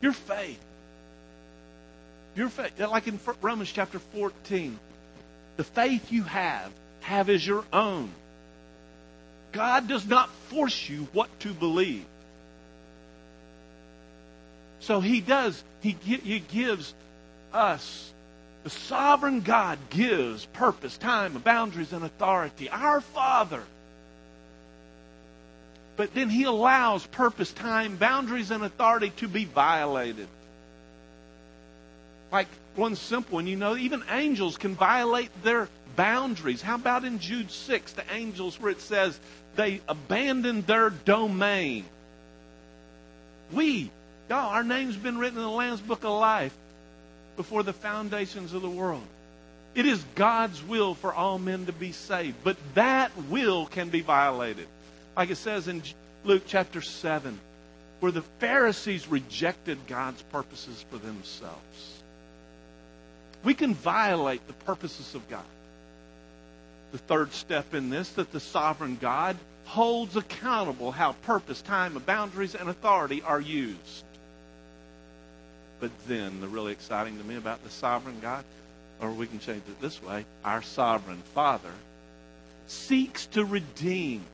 Your 0.00 0.12
faith. 0.12 0.60
Your 2.34 2.48
faith. 2.48 2.78
Like 2.78 3.08
in 3.08 3.18
Romans 3.40 3.72
chapter 3.72 3.98
14. 3.98 4.78
The 5.56 5.64
faith 5.64 6.12
you 6.12 6.22
have 6.22 6.70
have 7.00 7.28
as 7.28 7.46
your 7.46 7.64
own. 7.72 8.10
God 9.52 9.88
does 9.88 10.06
not 10.06 10.28
force 10.50 10.88
you 10.88 11.08
what 11.12 11.28
to 11.40 11.52
believe. 11.52 12.04
So 14.86 15.00
he 15.00 15.20
does, 15.20 15.64
he, 15.80 15.96
he 16.00 16.38
gives 16.38 16.94
us, 17.52 18.12
the 18.62 18.70
sovereign 18.70 19.40
God 19.40 19.80
gives 19.90 20.46
purpose, 20.46 20.96
time, 20.96 21.32
boundaries, 21.38 21.92
and 21.92 22.04
authority. 22.04 22.70
Our 22.70 23.00
Father. 23.00 23.64
But 25.96 26.14
then 26.14 26.30
he 26.30 26.44
allows 26.44 27.04
purpose, 27.04 27.52
time, 27.52 27.96
boundaries, 27.96 28.52
and 28.52 28.62
authority 28.62 29.10
to 29.16 29.26
be 29.26 29.44
violated. 29.44 30.28
Like 32.30 32.46
one 32.76 32.94
simple 32.94 33.36
one, 33.36 33.48
you 33.48 33.56
know, 33.56 33.76
even 33.76 34.04
angels 34.08 34.56
can 34.56 34.76
violate 34.76 35.30
their 35.42 35.68
boundaries. 35.96 36.62
How 36.62 36.76
about 36.76 37.04
in 37.04 37.18
Jude 37.18 37.50
6, 37.50 37.92
the 37.94 38.04
angels, 38.12 38.60
where 38.60 38.70
it 38.70 38.80
says 38.80 39.18
they 39.56 39.80
abandoned 39.88 40.68
their 40.68 40.90
domain? 40.90 41.86
We, 43.52 43.90
y'all, 44.28 44.50
our 44.50 44.64
name's 44.64 44.96
been 44.96 45.18
written 45.18 45.38
in 45.38 45.44
the 45.44 45.50
Lamb's 45.50 45.80
Book 45.80 46.04
of 46.04 46.10
Life 46.10 46.54
before 47.36 47.62
the 47.62 47.72
foundations 47.72 48.52
of 48.52 48.62
the 48.62 48.70
world. 48.70 49.04
It 49.74 49.86
is 49.86 50.02
God's 50.14 50.62
will 50.62 50.94
for 50.94 51.12
all 51.12 51.38
men 51.38 51.66
to 51.66 51.72
be 51.72 51.92
saved, 51.92 52.36
but 52.42 52.56
that 52.74 53.12
will 53.28 53.66
can 53.66 53.90
be 53.90 54.00
violated. 54.00 54.66
Like 55.16 55.30
it 55.30 55.36
says 55.36 55.68
in 55.68 55.82
Luke 56.24 56.44
chapter 56.46 56.80
7, 56.80 57.38
where 58.00 58.12
the 58.12 58.22
Pharisees 58.40 59.06
rejected 59.08 59.78
God's 59.86 60.22
purposes 60.22 60.84
for 60.90 60.98
themselves. 60.98 62.00
We 63.44 63.54
can 63.54 63.74
violate 63.74 64.46
the 64.46 64.54
purposes 64.54 65.14
of 65.14 65.28
God 65.28 65.44
the 66.96 66.98
third 66.98 67.30
step 67.34 67.74
in 67.74 67.90
this 67.90 68.08
that 68.10 68.32
the 68.32 68.40
sovereign 68.40 68.96
God 68.98 69.36
holds 69.66 70.16
accountable 70.16 70.92
how 70.92 71.12
purpose, 71.12 71.60
time, 71.60 71.92
boundaries, 72.06 72.54
and 72.54 72.70
authority 72.70 73.20
are 73.20 73.40
used. 73.40 74.04
But 75.80 75.90
then, 76.06 76.40
the 76.40 76.48
really 76.48 76.72
exciting 76.72 77.18
to 77.18 77.24
me 77.24 77.36
about 77.36 77.62
the 77.62 77.70
sovereign 77.70 78.18
God, 78.20 78.44
or 79.00 79.10
we 79.10 79.26
can 79.26 79.38
change 79.38 79.62
it 79.68 79.80
this 79.80 80.02
way 80.02 80.24
our 80.44 80.62
sovereign 80.62 81.22
Father 81.34 81.72
seeks 82.66 83.26
to 83.26 83.44
redeem 83.44 84.24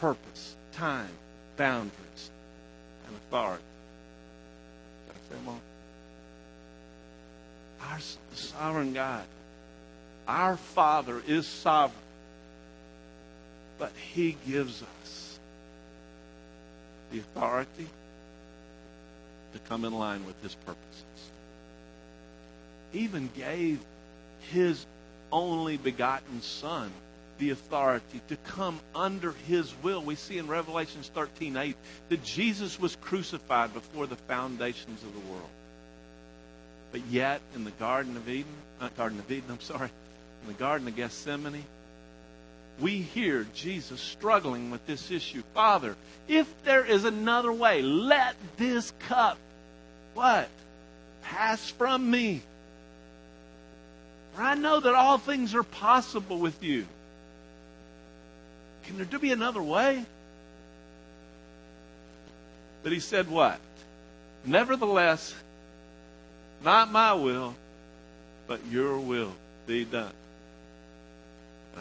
purpose, 0.00 0.56
time, 0.72 1.10
boundaries, 1.56 2.30
and 3.06 3.16
authority. 3.16 3.62
Our 7.82 7.98
sovereign 8.34 8.92
God 8.92 9.24
Our 10.28 10.56
Father 10.56 11.22
is 11.26 11.46
sovereign, 11.46 11.98
but 13.78 13.92
He 14.12 14.36
gives 14.46 14.82
us 14.82 15.38
the 17.10 17.18
authority 17.18 17.88
to 19.52 19.58
come 19.68 19.84
in 19.84 19.92
line 19.92 20.24
with 20.26 20.40
His 20.42 20.54
purposes. 20.54 21.30
Even 22.92 23.30
gave 23.34 23.80
His 24.50 24.84
only 25.30 25.76
begotten 25.76 26.42
Son 26.42 26.90
the 27.38 27.50
authority 27.50 28.20
to 28.28 28.36
come 28.36 28.78
under 28.94 29.32
his 29.32 29.74
will. 29.82 30.00
We 30.00 30.14
see 30.14 30.38
in 30.38 30.46
Revelations 30.46 31.10
13 31.12 31.56
8 31.56 31.76
that 32.10 32.22
Jesus 32.22 32.78
was 32.78 32.94
crucified 32.96 33.74
before 33.74 34.06
the 34.06 34.16
foundations 34.16 35.02
of 35.02 35.12
the 35.12 35.32
world. 35.32 35.50
But 36.92 37.00
yet, 37.10 37.40
in 37.56 37.64
the 37.64 37.70
Garden 37.72 38.16
of 38.16 38.28
Eden, 38.28 38.52
not 38.80 38.96
Garden 38.96 39.18
of 39.18 39.30
Eden, 39.30 39.50
I'm 39.50 39.60
sorry, 39.60 39.90
in 40.42 40.48
the 40.48 40.58
Garden 40.58 40.86
of 40.86 40.94
Gethsemane, 40.94 41.64
we 42.80 42.98
hear 42.98 43.46
Jesus 43.54 44.00
struggling 44.00 44.70
with 44.70 44.84
this 44.86 45.10
issue. 45.10 45.42
Father, 45.54 45.96
if 46.28 46.48
there 46.64 46.84
is 46.84 47.04
another 47.04 47.52
way, 47.52 47.82
let 47.82 48.34
this 48.56 48.92
cup, 49.08 49.38
what? 50.14 50.48
Pass 51.22 51.70
from 51.70 52.10
me. 52.10 52.42
For 54.34 54.42
I 54.42 54.54
know 54.54 54.80
that 54.80 54.94
all 54.94 55.18
things 55.18 55.54
are 55.54 55.62
possible 55.62 56.38
with 56.38 56.62
you. 56.62 56.86
Can 58.84 58.96
there 58.96 59.18
be 59.18 59.30
another 59.32 59.62
way? 59.62 60.04
But 62.82 62.92
he 62.92 63.00
said 63.00 63.30
what? 63.30 63.60
Nevertheless, 64.44 65.34
not 66.64 66.90
my 66.90 67.12
will, 67.12 67.54
but 68.46 68.60
your 68.70 68.98
will 68.98 69.32
be 69.66 69.84
done. 69.84 70.12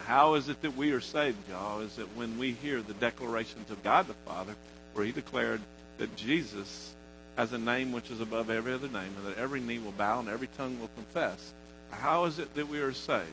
How 0.06 0.36
is 0.36 0.50
it 0.50 0.62
that 0.62 0.76
we 0.76 0.92
are 0.92 1.02
saved, 1.02 1.38
y'all? 1.50 1.82
Is 1.82 1.96
that 1.96 2.16
when 2.16 2.38
we 2.38 2.52
hear 2.54 2.82
the 2.82 2.94
declarations 2.94 3.70
of 3.72 3.84
God 3.84 4.08
the 4.08 4.14
Father, 4.26 4.56
where 4.94 5.06
he 5.06 5.12
declared 5.12 5.62
that 5.98 6.16
Jesus 6.16 6.94
has 7.38 7.54
a 7.54 7.58
name 7.58 7.92
which 7.92 8.12
is 8.12 8.20
above 8.20 8.50
every 8.50 8.74
other 8.74 8.88
name, 8.88 9.14
and 9.18 9.28
that 9.28 9.38
every 9.38 9.60
knee 9.62 9.80
will 9.80 9.92
bow 9.94 10.20
and 10.20 10.30
every 10.30 10.48
tongue 10.58 10.80
will 10.80 10.90
confess. 10.96 11.54
How 11.92 12.26
is 12.26 12.40
it 12.40 12.54
that 12.56 12.68
we 12.68 12.80
are 12.80 12.94
saved? 12.94 13.28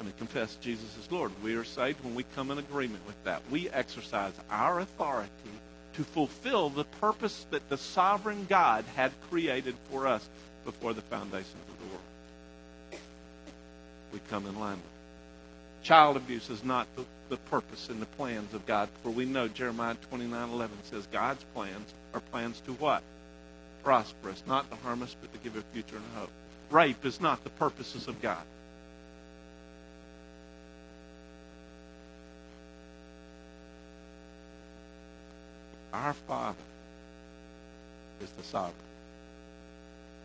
I 0.00 0.02
mean, 0.02 0.14
confess 0.18 0.56
Jesus 0.56 0.96
is 0.98 1.10
Lord. 1.10 1.30
We 1.42 1.54
are 1.54 1.64
saved 1.64 2.02
when 2.04 2.14
we 2.14 2.24
come 2.34 2.50
in 2.50 2.58
agreement 2.58 3.06
with 3.06 3.22
that. 3.24 3.42
We 3.50 3.70
exercise 3.70 4.32
our 4.50 4.80
authority 4.80 5.30
to 5.94 6.04
fulfill 6.04 6.70
the 6.70 6.84
purpose 6.84 7.46
that 7.50 7.68
the 7.68 7.78
sovereign 7.78 8.46
God 8.48 8.84
had 8.96 9.12
created 9.30 9.76
for 9.90 10.06
us 10.06 10.28
before 10.64 10.92
the 10.92 11.02
foundations 11.02 11.54
of 11.68 11.78
the 11.78 11.86
world. 11.86 13.02
We 14.12 14.20
come 14.30 14.46
in 14.46 14.58
line 14.58 14.76
with 14.76 14.84
it. 14.84 14.93
Child 15.84 16.16
abuse 16.16 16.48
is 16.48 16.64
not 16.64 16.88
the, 16.96 17.04
the 17.28 17.36
purpose 17.36 17.90
and 17.90 18.00
the 18.00 18.06
plans 18.06 18.54
of 18.54 18.64
God, 18.64 18.88
for 19.02 19.10
we 19.10 19.26
know 19.26 19.48
Jeremiah 19.48 19.94
29 20.08 20.48
11 20.48 20.78
says 20.84 21.06
God's 21.12 21.44
plans 21.54 21.92
are 22.14 22.20
plans 22.20 22.60
to 22.60 22.72
what? 22.72 23.02
Prosperous, 23.82 24.42
not 24.46 24.68
to 24.70 24.76
harm 24.76 25.02
us, 25.02 25.14
but 25.20 25.30
to 25.34 25.38
give 25.40 25.56
a 25.56 25.62
future 25.74 25.96
and 25.96 26.04
hope. 26.16 26.30
Rape 26.70 27.04
is 27.04 27.20
not 27.20 27.44
the 27.44 27.50
purposes 27.50 28.08
of 28.08 28.22
God. 28.22 28.42
Our 35.92 36.14
Father 36.14 36.56
is 38.22 38.30
the 38.30 38.42
sovereign. 38.44 38.74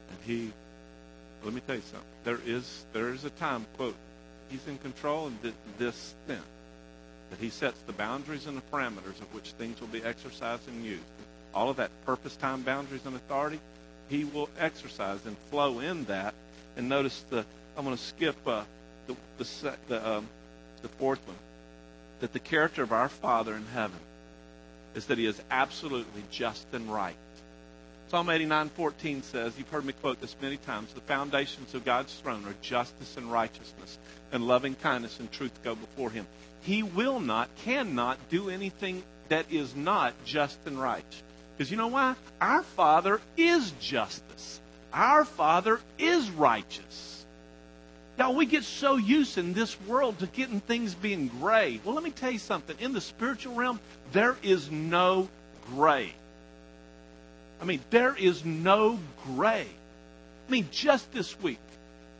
And 0.10 0.20
He, 0.26 0.53
let 1.43 1.53
me 1.53 1.62
tell 1.68 1.76
you 1.76 1.82
something. 1.82 2.07
There 2.24 2.39
is, 2.45 2.86
there 2.93 3.10
is 3.10 3.26
a 3.26 3.30
time, 3.32 3.66
quote, 3.76 3.95
He's 4.50 4.66
in 4.68 4.78
control 4.80 5.28
in 5.28 5.54
this 5.78 6.16
thing. 6.28 6.41
That 7.30 7.39
He 7.39 7.50
sets 7.50 7.80
the 7.86 7.93
boundaries 7.93 8.47
and 8.47 8.58
the 8.58 8.62
parameters 8.72 9.22
of 9.22 9.34
which 9.34 9.52
things 9.52 9.80
will 9.80 9.88
be 9.88 10.04
exercised 10.04 10.68
and 10.68 10.84
used. 10.84 11.04
All 11.54 11.70
of 11.70 11.78
that 11.78 11.91
purpose, 12.06 12.36
time, 12.36 12.62
boundaries, 12.62 13.06
and 13.06 13.16
authority, 13.16 13.60
He 14.10 14.24
will 14.24 14.50
exercise 14.60 15.20
and 15.26 15.38
flow 15.50 15.80
in 15.80 16.06
that. 16.06 16.34
And 16.78 16.89
notice 16.89 17.24
the, 17.30 17.45
I'm 17.78 17.86
going 17.86 17.95
to 17.95 18.02
skip 18.02 18.36
uh, 18.47 18.64
the, 19.08 19.16
the, 19.38 19.76
the, 19.88 20.10
um, 20.10 20.28
the 20.82 20.88
fourth 20.88 21.26
one. 21.28 21.38
That 22.22 22.34
the 22.34 22.39
character 22.39 22.84
of 22.84 22.91
our 22.91 23.10
Father 23.10 23.56
in 23.56 23.66
heaven 23.68 24.00
is 24.95 25.06
that 25.06 25.18
he 25.18 25.26
is 25.26 25.39
absolutely 25.52 26.24
just 26.32 26.66
and 26.74 26.91
right. 26.91 27.16
Psalm 28.10 28.26
89:14 28.26 29.24
says, 29.24 29.53
you've 29.55 29.70
heard 29.70 29.86
me 29.86 29.93
quote 29.93 30.20
this 30.20 30.36
many 30.41 30.57
times, 30.57 30.91
the 30.93 31.01
foundations 31.01 31.76
of 31.76 31.86
God's 31.86 32.12
throne 32.16 32.43
are 32.45 32.55
justice 32.60 33.18
and 33.18 33.32
righteousness, 33.32 33.99
and 34.32 34.47
loving 34.47 34.74
kindness 34.74 35.20
and 35.20 35.32
truth 35.32 35.51
go 35.64 35.76
before 35.76 36.10
him. 36.10 36.26
He 36.62 36.82
will 36.82 37.20
not, 37.20 37.49
cannot 37.64 38.18
do 38.30 38.49
anything 38.49 39.03
that 39.28 39.45
is 39.51 39.76
not 39.76 40.16
just 40.26 40.57
and 40.66 40.82
right. 40.82 41.05
Because 41.55 41.70
you 41.70 41.78
know 41.78 41.89
why? 41.89 42.16
Our 42.41 42.64
Father 42.64 43.22
is 43.38 43.70
justice. 43.80 44.60
Our 44.91 45.24
Father 45.24 45.80
is 45.99 46.32
righteous. 46.32 47.26
Now, 48.18 48.32
we 48.32 48.47
get 48.47 48.64
so 48.64 48.95
used 48.95 49.38
in 49.38 49.53
this 49.53 49.80
world 49.82 50.18
to 50.20 50.26
getting 50.26 50.62
things 50.62 50.95
being 50.95 51.28
gray. 51.28 51.80
Well, 51.86 51.93
let 51.93 52.03
me 52.03 52.12
tell 52.12 52.32
you 52.32 52.39
something. 52.39 52.76
In 52.80 52.91
the 52.91 53.01
spiritual 53.01 53.53
realm, 53.53 53.80
there 54.14 54.36
is 54.41 54.72
no 54.72 55.30
gray. 55.76 56.14
I 57.62 57.66
mean, 57.66 57.82
there 57.89 58.16
is 58.16 58.45
no 58.45 58.99
gray. 59.26 59.68
I 60.47 60.51
mean, 60.51 60.68
just 60.72 61.12
this 61.12 61.39
week, 61.41 61.60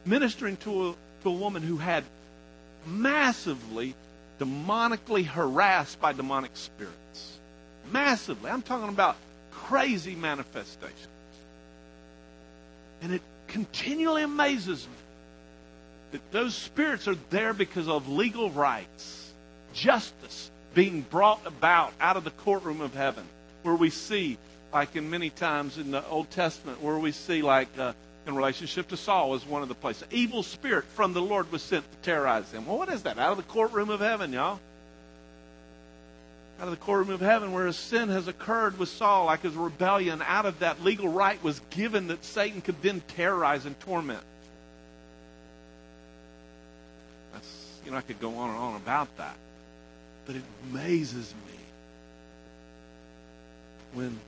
ministering 0.06 0.58
to 0.58 0.90
a, 0.90 0.96
to 1.24 1.30
a 1.30 1.32
woman 1.32 1.62
who 1.64 1.78
had 1.78 2.04
massively 2.86 3.96
demonically 4.40 5.26
harassed 5.26 6.00
by 6.00 6.14
demonic 6.14 6.56
spirits. 6.56 7.40
Massively. 7.92 8.50
I'm 8.50 8.62
talking 8.62 8.90
about 8.90 9.18
crazy 9.52 10.16
manifestations. 10.16 11.08
And 13.02 13.14
it 13.14 13.22
continually 13.48 14.24
amazes 14.24 14.86
me 14.88 14.94
that 16.12 16.32
those 16.32 16.56
spirits 16.56 17.08
are 17.08 17.18
there 17.30 17.54
because 17.54 17.88
of 17.88 18.10
legal 18.10 18.50
rights, 18.50 19.34
justice 19.74 20.50
being 20.74 21.02
brought 21.02 21.46
about 21.46 21.94
out 22.00 22.18
of 22.18 22.24
the 22.24 22.32
courtroom 22.32 22.82
of 22.82 22.94
heaven, 22.94 23.24
where 23.64 23.76
we 23.76 23.90
see, 23.90 24.38
like 24.74 24.96
in 24.96 25.10
many 25.10 25.30
times 25.30 25.78
in 25.78 25.92
the 25.92 26.06
Old 26.08 26.30
Testament, 26.32 26.82
where 26.82 26.98
we 26.98 27.12
see, 27.12 27.42
like 27.42 27.68
uh, 27.78 27.94
in 28.28 28.36
relationship 28.36 28.88
to 28.90 28.98
Saul, 28.98 29.30
was 29.30 29.46
one 29.46 29.62
of 29.62 29.70
the 29.70 29.76
places. 29.76 30.08
Evil 30.12 30.44
spirit 30.44 30.86
from 30.86 31.14
the 31.14 31.22
Lord 31.22 31.52
was 31.52 31.62
sent 31.62 31.90
to 31.90 31.98
terrorize 32.00 32.52
him. 32.52 32.66
Well, 32.66 32.78
what 32.78 32.90
is 32.90 33.04
that? 33.04 33.18
Out 33.18 33.32
of 33.32 33.38
the 33.38 33.44
courtroom 33.44 33.90
of 33.90 34.00
heaven, 34.00 34.34
y'all. 34.34 34.60
Out 36.60 36.66
of 36.66 36.72
the 36.72 36.78
courtroom 36.78 37.10
of 37.12 37.22
heaven, 37.22 37.54
where 37.54 37.68
a 37.68 37.74
sin 37.74 38.10
has 38.10 38.28
occurred 38.28 38.78
with 38.78 38.90
Saul, 38.90 39.26
like 39.26 39.42
his 39.42 39.56
rebellion, 39.56 40.22
out 40.26 40.46
of 40.46 40.60
that 40.60 40.84
legal 40.84 41.08
right 41.08 41.42
was 41.42 41.62
given 41.70 42.08
that 42.08 42.24
Satan 42.26 42.62
could 42.62 42.82
then 42.82 43.02
terrorize 43.08 43.66
and 43.66 43.80
torment. 43.80 44.24
you 47.90 47.92
know, 47.92 47.98
I 47.98 48.02
could 48.02 48.20
go 48.20 48.36
on 48.36 48.50
and 48.52 48.60
on 48.60 48.76
about 48.76 49.18
that. 49.18 49.36
But 50.28 50.36
it 50.36 50.44
amazes 50.70 51.34
me 51.48 51.58
when 53.94 54.20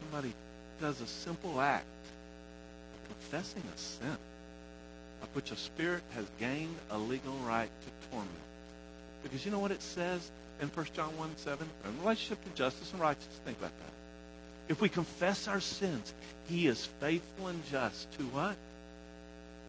somebody 0.00 0.34
does 0.80 1.00
a 1.00 1.06
simple 1.06 1.60
act 1.60 1.84
of 2.94 3.08
confessing 3.08 3.62
a 3.74 3.78
sin 3.78 4.16
of 5.22 5.28
which 5.34 5.50
a 5.50 5.56
spirit 5.56 6.02
has 6.14 6.26
gained 6.38 6.74
a 6.90 6.98
legal 6.98 7.34
right 7.46 7.70
to 7.82 8.08
torment. 8.10 8.30
Because 9.22 9.44
you 9.44 9.50
know 9.50 9.58
what 9.58 9.70
it 9.70 9.82
says 9.82 10.30
in 10.60 10.68
1 10.68 10.86
John 10.94 11.16
1 11.18 11.36
7? 11.36 11.68
In 11.84 12.00
relationship 12.00 12.42
to 12.44 12.50
justice 12.50 12.92
and 12.92 13.00
righteousness, 13.00 13.40
think 13.44 13.58
about 13.58 13.76
that. 13.78 13.92
If 14.72 14.80
we 14.80 14.88
confess 14.88 15.48
our 15.48 15.60
sins, 15.60 16.14
he 16.48 16.66
is 16.66 16.86
faithful 17.00 17.48
and 17.48 17.62
just 17.66 18.10
to 18.12 18.22
what? 18.24 18.56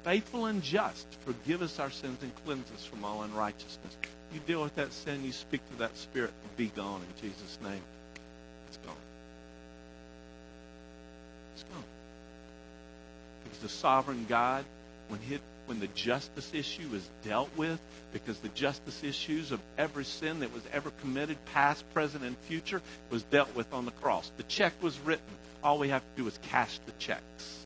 faithful 0.03 0.47
and 0.47 0.61
just, 0.61 1.07
forgive 1.25 1.61
us 1.61 1.79
our 1.79 1.91
sins 1.91 2.17
and 2.21 2.31
cleanse 2.43 2.69
us 2.71 2.85
from 2.85 3.03
all 3.03 3.23
unrighteousness. 3.23 3.97
You 4.33 4.39
deal 4.47 4.63
with 4.63 4.75
that 4.75 4.93
sin, 4.93 5.23
you 5.23 5.31
speak 5.31 5.61
to 5.71 5.77
that 5.79 5.95
spirit, 5.97 6.31
be 6.57 6.67
gone 6.67 7.01
in 7.01 7.21
Jesus' 7.21 7.57
name. 7.63 7.81
The 13.61 13.69
sovereign 13.69 14.25
God, 14.27 14.65
when 15.07 15.19
he, 15.19 15.39
when 15.65 15.79
the 15.79 15.87
justice 15.87 16.51
issue 16.53 16.89
is 16.93 17.07
dealt 17.23 17.49
with, 17.55 17.79
because 18.13 18.37
the 18.39 18.49
justice 18.49 19.03
issues 19.03 19.51
of 19.51 19.59
every 19.77 20.05
sin 20.05 20.39
that 20.41 20.53
was 20.53 20.63
ever 20.73 20.91
committed, 21.01 21.37
past, 21.53 21.85
present, 21.93 22.23
and 22.23 22.37
future, 22.39 22.81
was 23.09 23.23
dealt 23.23 23.55
with 23.55 23.71
on 23.73 23.85
the 23.85 23.91
cross. 23.91 24.31
The 24.37 24.43
check 24.43 24.73
was 24.81 24.99
written. 24.99 25.23
All 25.63 25.79
we 25.79 25.89
have 25.89 26.01
to 26.01 26.21
do 26.21 26.27
is 26.27 26.37
cash 26.49 26.79
the 26.85 26.91
checks. 26.93 27.65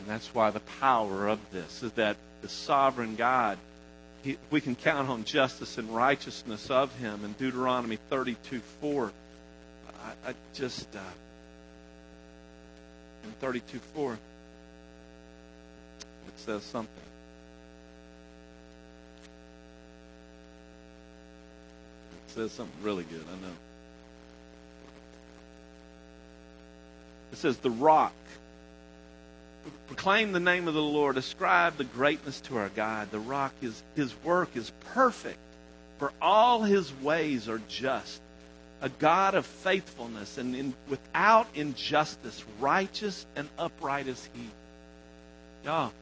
And 0.00 0.08
that's 0.08 0.34
why 0.34 0.50
the 0.50 0.60
power 0.60 1.28
of 1.28 1.38
this 1.52 1.82
is 1.82 1.92
that 1.92 2.16
the 2.42 2.48
sovereign 2.48 3.16
God, 3.16 3.58
he, 4.22 4.38
we 4.50 4.60
can 4.60 4.74
count 4.74 5.08
on 5.08 5.24
justice 5.24 5.78
and 5.78 5.94
righteousness 5.94 6.70
of 6.70 6.94
Him. 6.96 7.24
In 7.24 7.32
Deuteronomy 7.32 7.98
32 8.08 8.60
4, 8.80 9.12
I, 10.26 10.30
I 10.30 10.34
just, 10.54 10.88
uh, 10.96 11.00
in 13.30 13.36
32 13.40 13.78
4, 13.94 14.12
It 14.12 14.18
says 16.36 16.62
something. 16.62 16.94
It 22.12 22.32
says 22.34 22.52
something 22.52 22.82
really 22.82 23.04
good, 23.04 23.24
I 23.28 23.46
know. 23.46 23.54
It 27.32 27.38
says, 27.38 27.56
The 27.58 27.70
rock. 27.70 28.12
Proclaim 29.86 30.32
the 30.32 30.40
name 30.40 30.68
of 30.68 30.74
the 30.74 30.82
Lord. 30.82 31.16
Ascribe 31.16 31.76
the 31.76 31.84
greatness 31.84 32.40
to 32.42 32.56
our 32.56 32.70
God. 32.70 33.10
The 33.10 33.18
rock 33.18 33.52
is 33.60 33.82
his 33.94 34.14
work 34.24 34.56
is 34.56 34.72
perfect, 34.94 35.38
for 35.98 36.12
all 36.22 36.62
his 36.62 36.92
ways 37.02 37.48
are 37.48 37.60
just. 37.68 38.20
A 38.82 38.88
God 38.88 39.34
of 39.34 39.44
faithfulness 39.44 40.38
and 40.38 40.56
in, 40.56 40.74
without 40.88 41.46
injustice, 41.54 42.44
righteous 42.60 43.26
and 43.36 43.48
upright 43.58 44.06
is 44.06 44.28
he. 44.32 44.46
Y'all, 45.64 45.92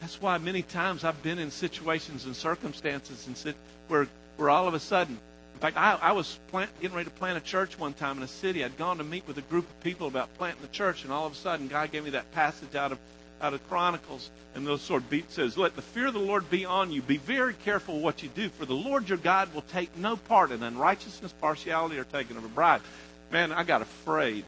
that's 0.00 0.20
why 0.20 0.38
many 0.38 0.62
times 0.62 1.04
I've 1.04 1.22
been 1.22 1.38
in 1.38 1.50
situations 1.50 2.26
and 2.26 2.36
circumstances 2.36 3.26
and 3.26 3.36
sit, 3.36 3.56
where, 3.88 4.06
where 4.36 4.50
all 4.50 4.68
of 4.68 4.74
a 4.74 4.80
sudden 4.80 5.18
in 5.54 5.60
fact, 5.60 5.76
I, 5.76 5.94
I 6.02 6.12
was 6.12 6.38
plant, 6.48 6.70
getting 6.80 6.96
ready 6.96 7.08
to 7.08 7.14
plant 7.16 7.38
a 7.38 7.40
church 7.40 7.78
one 7.78 7.94
time 7.94 8.16
in 8.16 8.22
a 8.24 8.28
city. 8.28 8.64
I'd 8.64 8.76
gone 8.76 8.98
to 8.98 9.04
meet 9.04 9.26
with 9.26 9.38
a 9.38 9.42
group 9.42 9.68
of 9.68 9.80
people 9.80 10.08
about 10.08 10.34
planting 10.36 10.62
the 10.62 10.68
church, 10.68 11.04
and 11.04 11.12
all 11.12 11.26
of 11.26 11.32
a 11.32 11.36
sudden, 11.36 11.68
God 11.68 11.92
gave 11.92 12.04
me 12.04 12.10
that 12.10 12.30
passage 12.32 12.74
out 12.74 12.92
of 12.92 12.98
out 13.44 13.54
of 13.54 13.68
Chronicles, 13.68 14.30
and 14.54 14.66
those 14.66 14.80
sort 14.80 15.02
says, 15.28 15.58
"Let 15.58 15.76
the 15.76 15.82
fear 15.82 16.06
of 16.06 16.14
the 16.14 16.18
Lord 16.18 16.48
be 16.48 16.64
on 16.64 16.90
you. 16.90 17.02
Be 17.02 17.18
very 17.18 17.54
careful 17.54 18.00
what 18.00 18.22
you 18.22 18.28
do, 18.30 18.48
for 18.48 18.64
the 18.64 18.74
Lord 18.74 19.08
your 19.08 19.18
God 19.18 19.52
will 19.52 19.62
take 19.62 19.96
no 19.96 20.16
part 20.16 20.50
in 20.50 20.62
unrighteousness, 20.62 21.34
partiality, 21.40 21.98
or 21.98 22.04
taking 22.04 22.36
of 22.36 22.44
a 22.44 22.48
bribe." 22.48 22.82
Man, 23.30 23.52
I 23.52 23.64
got 23.64 23.82
afraid, 23.82 24.44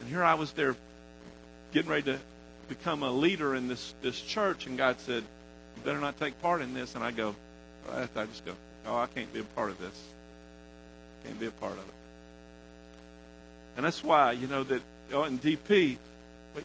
and 0.00 0.08
here 0.08 0.24
I 0.24 0.34
was 0.34 0.52
there, 0.52 0.74
getting 1.72 1.90
ready 1.90 2.12
to 2.12 2.18
become 2.68 3.02
a 3.02 3.10
leader 3.12 3.54
in 3.54 3.68
this 3.68 3.94
this 4.02 4.20
church, 4.20 4.66
and 4.66 4.76
God 4.76 4.98
said, 5.00 5.22
"You 5.76 5.82
better 5.84 6.00
not 6.00 6.18
take 6.18 6.40
part 6.42 6.62
in 6.62 6.74
this." 6.74 6.96
And 6.96 7.04
I 7.04 7.12
go, 7.12 7.36
I 7.92 8.06
just 8.26 8.44
go, 8.44 8.54
Oh, 8.86 8.96
I 8.96 9.06
can't 9.06 9.32
be 9.32 9.40
a 9.40 9.44
part 9.44 9.70
of 9.70 9.78
this. 9.78 9.98
Can't 11.24 11.38
be 11.38 11.46
a 11.46 11.50
part 11.50 11.72
of 11.72 11.78
it. 11.78 11.94
And 13.76 13.84
that's 13.84 14.02
why, 14.02 14.32
you 14.32 14.46
know, 14.46 14.64
that 14.64 14.82
oh, 15.12 15.24
in 15.24 15.38
DP, 15.38 15.96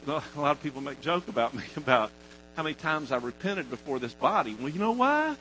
a 0.08 0.40
lot 0.40 0.52
of 0.52 0.64
people 0.64 0.82
make 0.82 1.02
joke 1.02 1.28
about 1.28 1.54
me 1.54 1.64
about 1.78 2.12
how 2.56 2.64
many 2.64 2.76
times 2.76 3.12
I 3.12 3.18
repented 3.18 3.70
before 3.70 4.00
this 4.00 4.14
body. 4.14 4.56
Well, 4.60 4.70
you 4.70 4.80
know 4.80 4.92
why? 4.92 5.36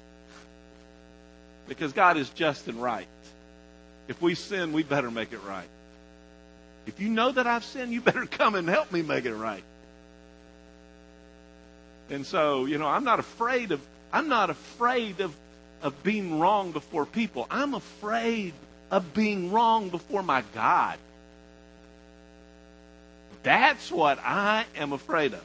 Because 1.69 1.93
God 1.93 2.17
is 2.17 2.29
just 2.31 2.69
and 2.69 2.83
right. 2.83 3.07
If 4.09 4.21
we 4.21 4.35
sin, 4.35 4.73
we 4.73 4.83
better 4.83 5.11
make 5.11 5.33
it 5.33 5.41
right. 5.47 5.69
If 6.87 7.01
you 7.01 7.09
know 7.09 7.33
that 7.33 7.47
I've 7.47 7.65
sinned, 7.65 7.93
you 7.93 8.01
better 8.03 8.27
come 8.27 8.55
and 8.55 8.69
help 8.69 8.93
me 8.93 9.03
make 9.03 9.25
it 9.25 9.35
right. 9.35 9.65
And 12.11 12.27
so, 12.27 12.67
you 12.67 12.77
know, 12.77 12.87
I'm 12.87 13.05
not 13.05 13.19
afraid 13.19 13.73
of 13.73 13.81
I'm 14.13 14.29
not 14.29 14.51
afraid 14.51 15.21
of 15.21 15.35
of 15.83 16.03
being 16.03 16.39
wrong 16.39 16.73
before 16.73 17.07
people. 17.07 17.47
I'm 17.51 17.75
afraid 17.75 18.53
of 18.91 19.15
being 19.15 19.53
wrong 19.53 19.89
before 19.89 20.23
my 20.23 20.43
God. 20.55 20.99
That's 23.45 23.93
what 23.93 24.19
I 24.25 24.65
am 24.75 24.93
afraid 24.93 25.35
of. 25.35 25.45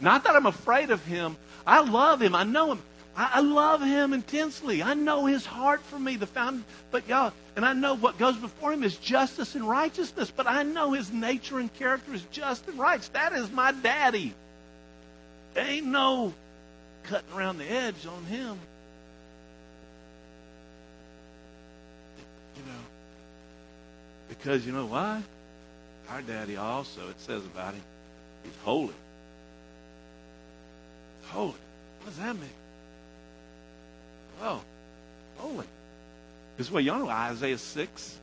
Not 0.00 0.24
that 0.24 0.36
I'm 0.36 0.46
afraid 0.46 0.90
of 0.90 1.04
him. 1.04 1.36
I 1.66 1.80
love 1.80 2.22
him. 2.22 2.34
I 2.34 2.44
know 2.44 2.72
him. 2.72 2.82
I, 3.18 3.40
love 3.40 3.82
him 3.82 4.12
intensely. 4.12 4.82
I 4.82 4.92
know 4.92 5.24
his 5.24 5.46
heart 5.46 5.80
for 5.80 5.98
me. 5.98 6.16
The 6.16 6.26
found, 6.26 6.64
but 6.90 7.08
y'all, 7.08 7.32
and 7.56 7.64
I 7.64 7.72
know 7.72 7.94
what 7.94 8.18
goes 8.18 8.36
before 8.36 8.74
him 8.74 8.84
is 8.84 8.96
justice 8.96 9.54
and 9.54 9.66
righteousness. 9.66 10.30
But 10.30 10.46
I 10.46 10.62
know 10.62 10.92
his 10.92 11.10
nature 11.10 11.58
and 11.58 11.72
character 11.74 12.12
is 12.12 12.22
just 12.30 12.68
and 12.68 12.78
right. 12.78 13.00
That 13.14 13.32
is 13.32 13.50
my 13.50 13.72
daddy. 13.72 14.34
There 15.54 15.66
ain't 15.66 15.86
no 15.86 16.34
cutting 17.04 17.32
around 17.34 17.56
the 17.56 17.64
edge 17.64 18.06
on 18.06 18.24
him. 18.24 18.58
You 22.56 22.62
know, 22.66 22.84
because 24.28 24.66
you 24.66 24.72
know 24.72 24.86
why? 24.86 25.22
Our 26.10 26.22
daddy 26.22 26.56
also, 26.56 27.08
it 27.08 27.20
says 27.20 27.44
about 27.44 27.74
him, 27.74 27.82
he's 28.44 28.52
holy. 28.64 28.94
Holy. 31.28 31.54
What 32.00 32.06
does 32.06 32.18
that 32.18 32.36
mean? 32.36 32.50
Oh, 34.42 34.60
holy. 35.38 35.66
Because 36.56 36.70
well, 36.70 36.82
y'all 36.82 37.00
know 37.00 37.08
Isaiah 37.08 37.58
6, 37.58 38.18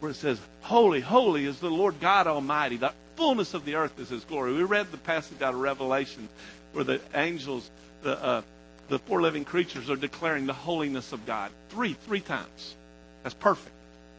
where 0.00 0.10
it 0.10 0.14
says, 0.14 0.40
Holy, 0.62 1.00
holy 1.00 1.44
is 1.44 1.58
the 1.58 1.70
Lord 1.70 2.00
God 2.00 2.26
Almighty. 2.26 2.76
The 2.76 2.92
fullness 3.16 3.54
of 3.54 3.64
the 3.64 3.74
earth 3.74 3.98
is 3.98 4.08
his 4.08 4.24
glory. 4.24 4.54
We 4.54 4.62
read 4.62 4.90
the 4.90 4.98
passage 4.98 5.42
out 5.42 5.54
of 5.54 5.60
Revelation 5.60 6.28
where 6.72 6.84
the 6.84 7.00
angels, 7.14 7.70
the 8.02 8.22
uh, 8.22 8.42
the 8.88 8.98
four 8.98 9.22
living 9.22 9.44
creatures 9.44 9.88
are 9.88 9.96
declaring 9.96 10.46
the 10.46 10.52
holiness 10.52 11.12
of 11.12 11.24
God. 11.24 11.50
Three, 11.70 11.94
three 11.94 12.20
times. 12.20 12.74
That's 13.22 13.34
perfect. 13.34 13.74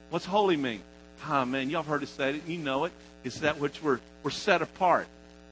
What's 0.09 0.25
holy 0.25 0.57
mean? 0.57 0.81
Oh 1.29 1.45
man, 1.45 1.69
y'all 1.69 1.83
have 1.83 1.89
heard 1.89 2.03
us 2.03 2.09
say 2.09 2.35
it, 2.35 2.47
you 2.47 2.57
know 2.57 2.85
it. 2.85 2.91
It's 3.23 3.39
that 3.39 3.59
which 3.59 3.81
we're, 3.81 3.99
we're 4.23 4.31
set 4.31 4.61
apart. 4.61 5.07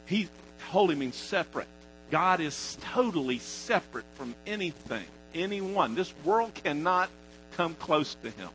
He, 0.05 0.27
holy 0.69 0.95
means 0.95 1.15
separate. 1.15 1.67
God 2.11 2.39
is 2.41 2.77
totally 2.81 3.39
separate 3.39 4.05
from 4.15 4.35
anything, 4.45 5.05
anyone. 5.33 5.95
This 5.95 6.13
world 6.23 6.53
cannot 6.53 7.09
come 7.57 7.75
close 7.75 8.15
to 8.23 8.29
him. 8.29 8.49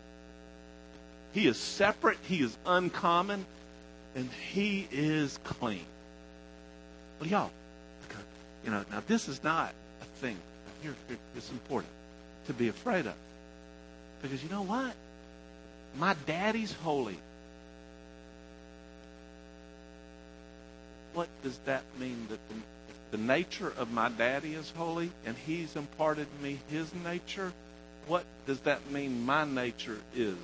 He 1.33 1.47
is 1.47 1.59
separate, 1.59 2.19
he 2.23 2.41
is 2.41 2.57
uncommon, 2.65 3.45
and 4.15 4.31
he 4.53 4.89
is 4.91 5.39
clean. 5.45 5.85
Well, 7.21 7.29
y'all, 7.29 7.51
you 8.65 8.71
know, 8.71 8.85
now 8.91 9.03
this 9.07 9.29
is 9.29 9.43
not 9.43 9.73
a 10.01 10.05
thing. 10.21 10.37
Here, 10.83 10.95
here, 11.09 11.17
it's 11.37 11.51
important 11.51 11.93
to 12.47 12.53
be 12.53 12.69
afraid 12.69 13.07
of. 13.07 13.15
Because 14.23 14.43
you 14.43 14.49
know 14.51 14.63
what? 14.63 14.95
My 15.99 16.15
daddy's 16.27 16.73
holy. 16.73 17.19
What 21.13 21.29
does 21.43 21.59
that 21.65 21.83
mean? 21.99 22.27
That 22.31 22.39
the, 22.49 23.17
the 23.17 23.23
nature 23.23 23.73
of 23.77 23.91
my 23.91 24.09
daddy 24.09 24.55
is 24.55 24.73
holy 24.77 25.11
and 25.27 25.37
he's 25.37 25.75
imparted 25.75 26.29
me 26.41 26.61
his 26.69 26.95
nature? 27.05 27.53
What 28.07 28.25
does 28.47 28.61
that 28.61 28.91
mean 28.93 29.27
my 29.27 29.45
nature 29.45 29.99
is? 30.15 30.37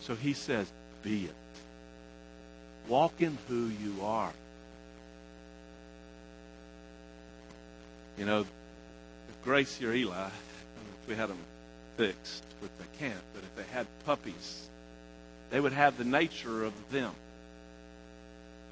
So 0.00 0.14
he 0.14 0.32
says, 0.32 0.72
be 1.02 1.26
it. 1.26 1.34
Walk 2.88 3.20
in 3.20 3.36
who 3.48 3.66
you 3.66 3.96
are. 4.02 4.32
You 8.18 8.24
know, 8.24 8.40
if 8.40 9.44
Gracie 9.44 9.86
or 9.86 9.92
Eli, 9.92 10.26
if 10.26 11.08
we 11.08 11.14
had 11.14 11.28
them 11.28 11.38
fixed, 12.00 12.44
but 12.62 12.70
they 12.78 12.98
can't. 12.98 13.22
But 13.34 13.42
if 13.42 13.54
they 13.56 13.74
had 13.74 13.86
puppies, 14.06 14.68
they 15.50 15.60
would 15.60 15.74
have 15.74 15.98
the 15.98 16.04
nature 16.04 16.64
of 16.64 16.72
them. 16.90 17.12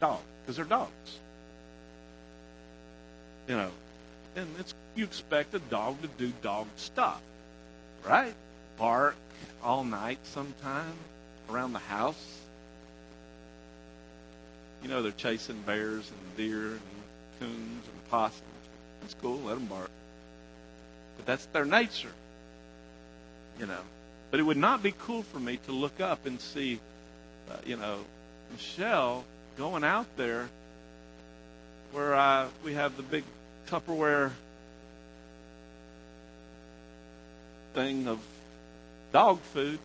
Dog, 0.00 0.20
because 0.40 0.56
they're 0.56 0.64
dogs. 0.64 1.18
You 3.46 3.56
know, 3.56 3.70
and 4.34 4.48
it's 4.58 4.74
you 4.96 5.04
expect 5.04 5.54
a 5.54 5.58
dog 5.58 6.00
to 6.00 6.08
do 6.08 6.32
dog 6.40 6.68
stuff, 6.76 7.20
right? 8.06 8.32
Bark 8.78 9.16
all 9.62 9.84
night 9.84 10.18
sometime 10.22 10.94
around 11.50 11.74
the 11.74 11.80
house. 11.80 12.38
You 14.82 14.88
know, 14.88 15.02
they're 15.02 15.12
chasing 15.12 15.60
bears 15.66 16.10
and 16.10 16.36
deer 16.36 16.66
and 16.68 16.80
coons 17.40 17.84
and 17.84 18.10
possums. 18.10 18.42
It's 19.04 19.14
cool, 19.20 19.38
let 19.40 19.54
them 19.56 19.66
bark. 19.66 19.90
But 21.18 21.26
that's 21.26 21.44
their 21.46 21.66
nature 21.66 22.12
you 23.58 23.66
know. 23.66 23.80
But 24.30 24.40
it 24.40 24.42
would 24.42 24.56
not 24.56 24.82
be 24.82 24.92
cool 24.92 25.22
for 25.22 25.38
me 25.38 25.58
to 25.66 25.72
look 25.72 26.00
up 26.00 26.26
and 26.26 26.40
see, 26.40 26.80
uh, 27.50 27.56
you 27.64 27.76
know, 27.76 27.98
Michelle 28.52 29.24
going 29.56 29.84
out 29.84 30.06
there 30.16 30.48
where 31.92 32.14
uh, 32.14 32.48
we 32.64 32.74
have 32.74 32.96
the 32.96 33.02
big 33.02 33.24
Tupperware 33.68 34.30
thing 37.74 38.08
of 38.08 38.18
dog 39.12 39.40
food 39.40 39.78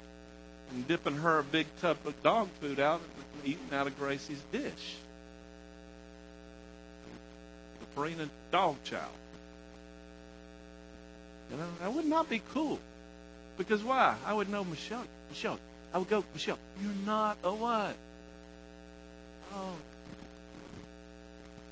and 0.71 0.87
dipping 0.87 1.15
her 1.15 1.39
a 1.39 1.43
big 1.43 1.67
tub 1.79 1.97
of 2.05 2.23
dog 2.23 2.49
food 2.59 2.79
out 2.79 3.01
and 3.01 3.49
eating 3.51 3.69
out 3.71 3.87
of 3.87 3.97
Gracie's 3.99 4.41
dish. 4.51 4.95
The 7.79 8.01
Purina 8.01 8.29
dog 8.51 8.77
chow. 8.83 9.09
You 11.51 11.57
know, 11.57 11.67
that 11.81 11.93
would 11.93 12.05
not 12.05 12.29
be 12.29 12.41
cool. 12.53 12.79
Because 13.57 13.83
why? 13.83 14.15
I 14.25 14.33
would 14.33 14.49
know 14.49 14.63
Michelle. 14.63 15.05
Michelle. 15.29 15.59
I 15.93 15.99
would 15.99 16.09
go, 16.09 16.23
Michelle, 16.33 16.57
you're 16.81 17.05
not 17.05 17.37
a 17.43 17.53
what? 17.53 17.95
Oh. 19.53 19.75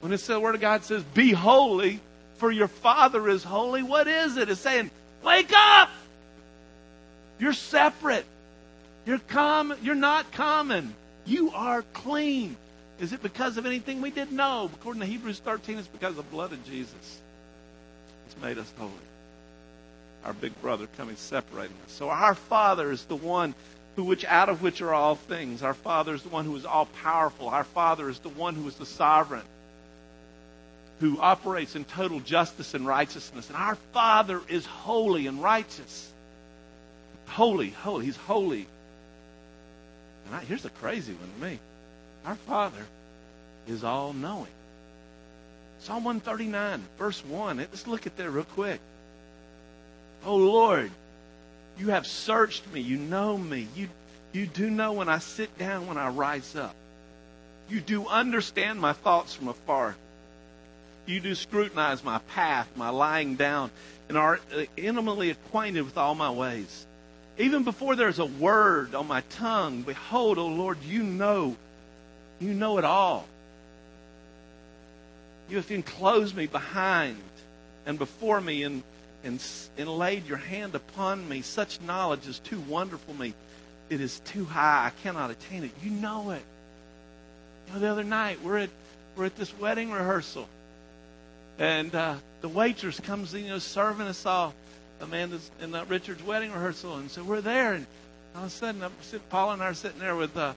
When 0.01 0.13
it's 0.13 0.27
the 0.27 0.39
word 0.39 0.55
of 0.55 0.61
God 0.61 0.83
says, 0.83 1.03
be 1.03 1.31
holy, 1.31 1.99
for 2.37 2.51
your 2.51 2.67
Father 2.67 3.27
is 3.29 3.43
holy, 3.43 3.83
what 3.83 4.07
is 4.07 4.37
it? 4.37 4.49
It's 4.49 4.61
saying, 4.61 4.91
wake 5.23 5.51
up! 5.53 5.89
You're 7.39 7.53
separate. 7.53 8.25
You're 9.05 9.19
common. 9.19 9.79
You're 9.81 9.95
not 9.95 10.31
common. 10.31 10.93
You 11.25 11.51
are 11.51 11.83
clean. 11.93 12.55
Is 12.99 13.13
it 13.13 13.23
because 13.23 13.57
of 13.57 13.65
anything 13.65 14.01
we 14.01 14.11
did? 14.11 14.31
No. 14.31 14.69
According 14.73 15.01
to 15.01 15.07
Hebrews 15.07 15.39
13, 15.39 15.79
it's 15.79 15.87
because 15.87 16.11
of 16.11 16.17
the 16.17 16.23
blood 16.23 16.51
of 16.51 16.63
Jesus. 16.65 17.21
It's 18.27 18.39
made 18.41 18.59
us 18.59 18.71
holy. 18.77 18.91
Our 20.25 20.33
big 20.33 20.59
brother 20.61 20.87
coming 20.97 21.15
separating 21.15 21.75
us. 21.85 21.93
So 21.93 22.09
our 22.09 22.35
Father 22.35 22.91
is 22.91 23.05
the 23.05 23.15
one 23.15 23.55
who 23.95 24.03
which 24.03 24.23
out 24.25 24.49
of 24.49 24.61
which 24.61 24.81
are 24.81 24.93
all 24.93 25.15
things. 25.15 25.63
Our 25.63 25.73
Father 25.73 26.13
is 26.13 26.23
the 26.23 26.29
one 26.29 26.45
who 26.45 26.55
is 26.55 26.65
all 26.65 26.85
powerful. 26.85 27.49
Our 27.49 27.63
Father 27.63 28.09
is 28.09 28.19
the 28.19 28.29
one 28.29 28.55
who 28.55 28.67
is 28.67 28.75
the 28.75 28.85
sovereign, 28.85 29.43
who 30.99 31.19
operates 31.19 31.75
in 31.75 31.85
total 31.85 32.19
justice 32.19 32.73
and 32.73 32.85
righteousness. 32.85 33.49
And 33.49 33.57
our 33.57 33.75
Father 33.93 34.41
is 34.47 34.65
holy 34.65 35.27
and 35.27 35.41
righteous. 35.41 36.11
Holy, 37.27 37.69
holy. 37.69 38.05
He's 38.05 38.17
holy. 38.17 38.67
And 40.27 40.35
I, 40.35 40.39
here's 40.41 40.63
the 40.63 40.69
crazy 40.69 41.13
one 41.13 41.29
to 41.33 41.51
me. 41.51 41.59
Our 42.25 42.35
Father 42.35 42.85
is 43.67 43.83
all 43.83 44.13
knowing. 44.13 44.51
Psalm 45.79 46.03
139, 46.03 46.83
verse 46.99 47.25
1. 47.25 47.57
Let's 47.57 47.87
look 47.87 48.05
at 48.05 48.15
that 48.17 48.29
real 48.29 48.43
quick. 48.43 48.79
Oh 50.25 50.35
Lord, 50.35 50.91
you 51.77 51.89
have 51.89 52.05
searched 52.05 52.71
me. 52.71 52.81
You 52.81 52.97
know 52.97 53.37
me. 53.37 53.67
You, 53.75 53.89
you 54.33 54.45
do 54.45 54.69
know 54.69 54.93
when 54.93 55.09
I 55.09 55.19
sit 55.19 55.57
down, 55.57 55.87
when 55.87 55.97
I 55.97 56.09
rise 56.09 56.55
up. 56.55 56.75
You 57.69 57.79
do 57.79 58.07
understand 58.07 58.79
my 58.79 58.93
thoughts 58.93 59.33
from 59.33 59.47
afar. 59.47 59.95
You 61.05 61.19
do 61.19 61.33
scrutinize 61.33 62.03
my 62.03 62.19
path, 62.29 62.67
my 62.75 62.89
lying 62.89 63.35
down, 63.35 63.71
and 64.07 64.17
are 64.17 64.39
uh, 64.55 64.63
intimately 64.77 65.31
acquainted 65.31 65.83
with 65.83 65.97
all 65.97 66.13
my 66.13 66.29
ways. 66.29 66.85
Even 67.37 67.63
before 67.63 67.95
there's 67.95 68.19
a 68.19 68.25
word 68.25 68.93
on 68.93 69.07
my 69.07 69.21
tongue, 69.21 69.81
behold, 69.81 70.37
O 70.37 70.47
Lord, 70.47 70.77
you 70.83 71.01
know. 71.01 71.55
You 72.39 72.53
know 72.53 72.77
it 72.77 72.85
all. 72.85 73.25
You 75.49 75.57
have 75.57 75.71
enclosed 75.71 76.35
me 76.35 76.45
behind 76.45 77.17
and 77.85 77.97
before 77.97 78.39
me 78.39 78.63
and, 78.63 78.83
and, 79.23 79.43
and 79.77 79.89
laid 79.89 80.27
your 80.27 80.37
hand 80.37 80.75
upon 80.75 81.27
me. 81.27 81.41
Such 81.41 81.81
knowledge 81.81 82.27
is 82.27 82.39
too 82.39 82.59
wonderful 82.61 83.13
me. 83.13 83.33
It 83.89 84.01
is 84.01 84.19
too 84.21 84.45
high. 84.45 84.85
I 84.85 84.91
cannot 85.03 85.31
attain 85.31 85.63
it. 85.63 85.71
You 85.83 85.91
know 85.91 86.31
it. 86.31 86.43
You 87.67 87.73
know, 87.73 87.79
the 87.79 87.87
other 87.87 88.03
night 88.03 88.41
we're 88.41 88.59
at 88.59 88.69
we're 89.15 89.25
at 89.25 89.35
this 89.35 89.57
wedding 89.59 89.91
rehearsal, 89.91 90.47
and 91.59 91.93
uh, 91.93 92.15
the 92.39 92.47
waitress 92.47 92.99
comes, 92.99 93.33
in, 93.33 93.43
you 93.43 93.49
know, 93.49 93.59
serving 93.59 94.07
us 94.07 94.25
all. 94.25 94.53
Amanda's 95.01 95.51
in 95.61 95.75
uh, 95.75 95.83
Richard's 95.89 96.23
wedding 96.23 96.51
rehearsal, 96.51 96.97
and 96.97 97.11
so 97.11 97.23
we're 97.23 97.41
there, 97.41 97.73
and 97.73 97.85
all 98.35 98.43
of 98.43 98.47
a 98.47 98.49
sudden, 98.49 98.81
I'm 98.83 98.91
sitting, 99.01 99.25
Paula 99.29 99.53
and 99.53 99.61
I 99.61 99.67
are 99.67 99.73
sitting 99.73 99.99
there 99.99 100.15
with 100.15 100.35
uh, 100.37 100.53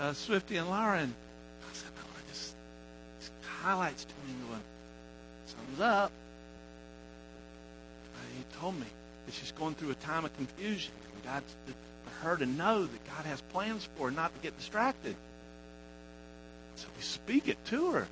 uh, 0.00 0.12
Swifty 0.14 0.56
and 0.56 0.68
Laura, 0.70 0.98
and 0.98 1.12
I 1.60 1.74
said, 1.74 1.90
"No, 1.96 2.02
I 2.02 2.32
just, 2.32 2.54
just 3.20 3.32
highlights 3.62 4.04
to 4.04 4.14
me 4.26 4.34
going, 4.48 4.62
something's 5.46 5.80
up." 5.80 6.12
Told 8.60 8.74
me 8.74 8.86
that 9.26 9.34
she's 9.34 9.52
going 9.52 9.74
through 9.74 9.90
a 9.90 9.94
time 9.94 10.24
of 10.24 10.34
confusion, 10.36 10.92
and 11.14 11.24
God, 11.24 11.42
for 12.04 12.26
her 12.26 12.36
to 12.36 12.46
know 12.46 12.86
that 12.86 13.04
God 13.06 13.26
has 13.26 13.40
plans 13.52 13.88
for 13.96 14.06
her, 14.06 14.10
not 14.10 14.34
to 14.34 14.40
get 14.40 14.56
distracted. 14.56 15.14
So 16.76 16.86
we 16.96 17.02
speak 17.02 17.48
it 17.48 17.62
to 17.66 17.90
her. 17.92 18.08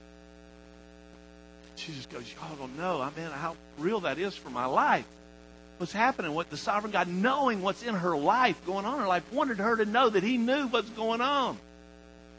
She 1.77 1.93
just 1.93 2.11
goes, 2.11 2.25
Y'all 2.35 2.57
don't 2.57 2.77
know, 2.77 3.01
I 3.01 3.11
mean, 3.19 3.31
how 3.31 3.57
real 3.79 4.01
that 4.01 4.19
is 4.19 4.35
for 4.37 4.51
my 4.51 4.67
life. 4.67 5.07
What's 5.79 5.93
happening, 5.93 6.33
what 6.33 6.49
the 6.49 6.57
sovereign 6.57 6.93
God, 6.93 7.07
knowing 7.07 7.61
what's 7.61 7.83
in 7.83 7.95
her 7.95 8.17
life, 8.17 8.65
going 8.65 8.87
on 8.87 8.95
in 8.95 9.01
her 9.01 9.07
life, 9.07 9.31
wanted 9.33 9.59
her 9.59 9.77
to 9.77 9.85
know 9.85 10.09
that 10.09 10.23
He 10.23 10.39
knew 10.39 10.69
what's 10.69 10.89
going 10.91 11.21
on. 11.21 11.59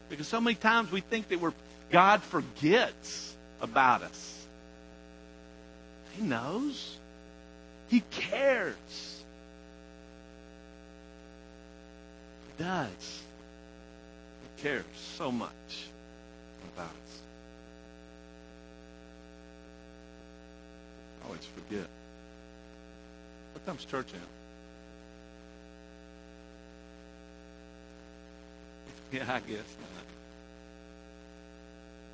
Because 0.08 0.26
so 0.26 0.40
many 0.40 0.56
times 0.56 0.90
we 0.90 1.00
think 1.00 1.28
that 1.28 1.40
we're, 1.40 1.52
God 1.90 2.22
forgets 2.22 3.36
about 3.60 4.02
us. 4.02 4.46
He 6.16 6.22
knows. 6.22 6.96
He 7.88 8.00
cares. 8.10 9.22
He 12.46 12.62
does. 12.62 13.22
He 14.42 14.62
cares 14.62 14.84
so 15.16 15.32
much 15.32 15.50
about 16.74 16.86
us. 16.86 17.22
I 21.22 21.26
always 21.26 21.44
forget. 21.44 21.88
What 23.54 23.66
time's 23.66 23.84
church 23.84 24.12
in? 24.12 24.20
Yeah, 29.10 29.22
I 29.22 29.40
guess 29.40 29.64
not. 29.80 30.04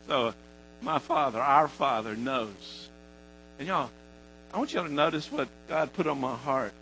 So, 0.06 0.34
my 0.80 1.00
Father, 1.00 1.40
our 1.40 1.66
Father, 1.66 2.14
knows. 2.14 2.88
And 3.58 3.66
y'all, 3.66 3.90
I 4.54 4.58
want 4.58 4.72
y'all 4.72 4.84
to 4.84 4.92
notice 4.92 5.32
what 5.32 5.48
God 5.68 5.92
put 5.94 6.06
on 6.06 6.20
my 6.20 6.36
heart. 6.36 6.72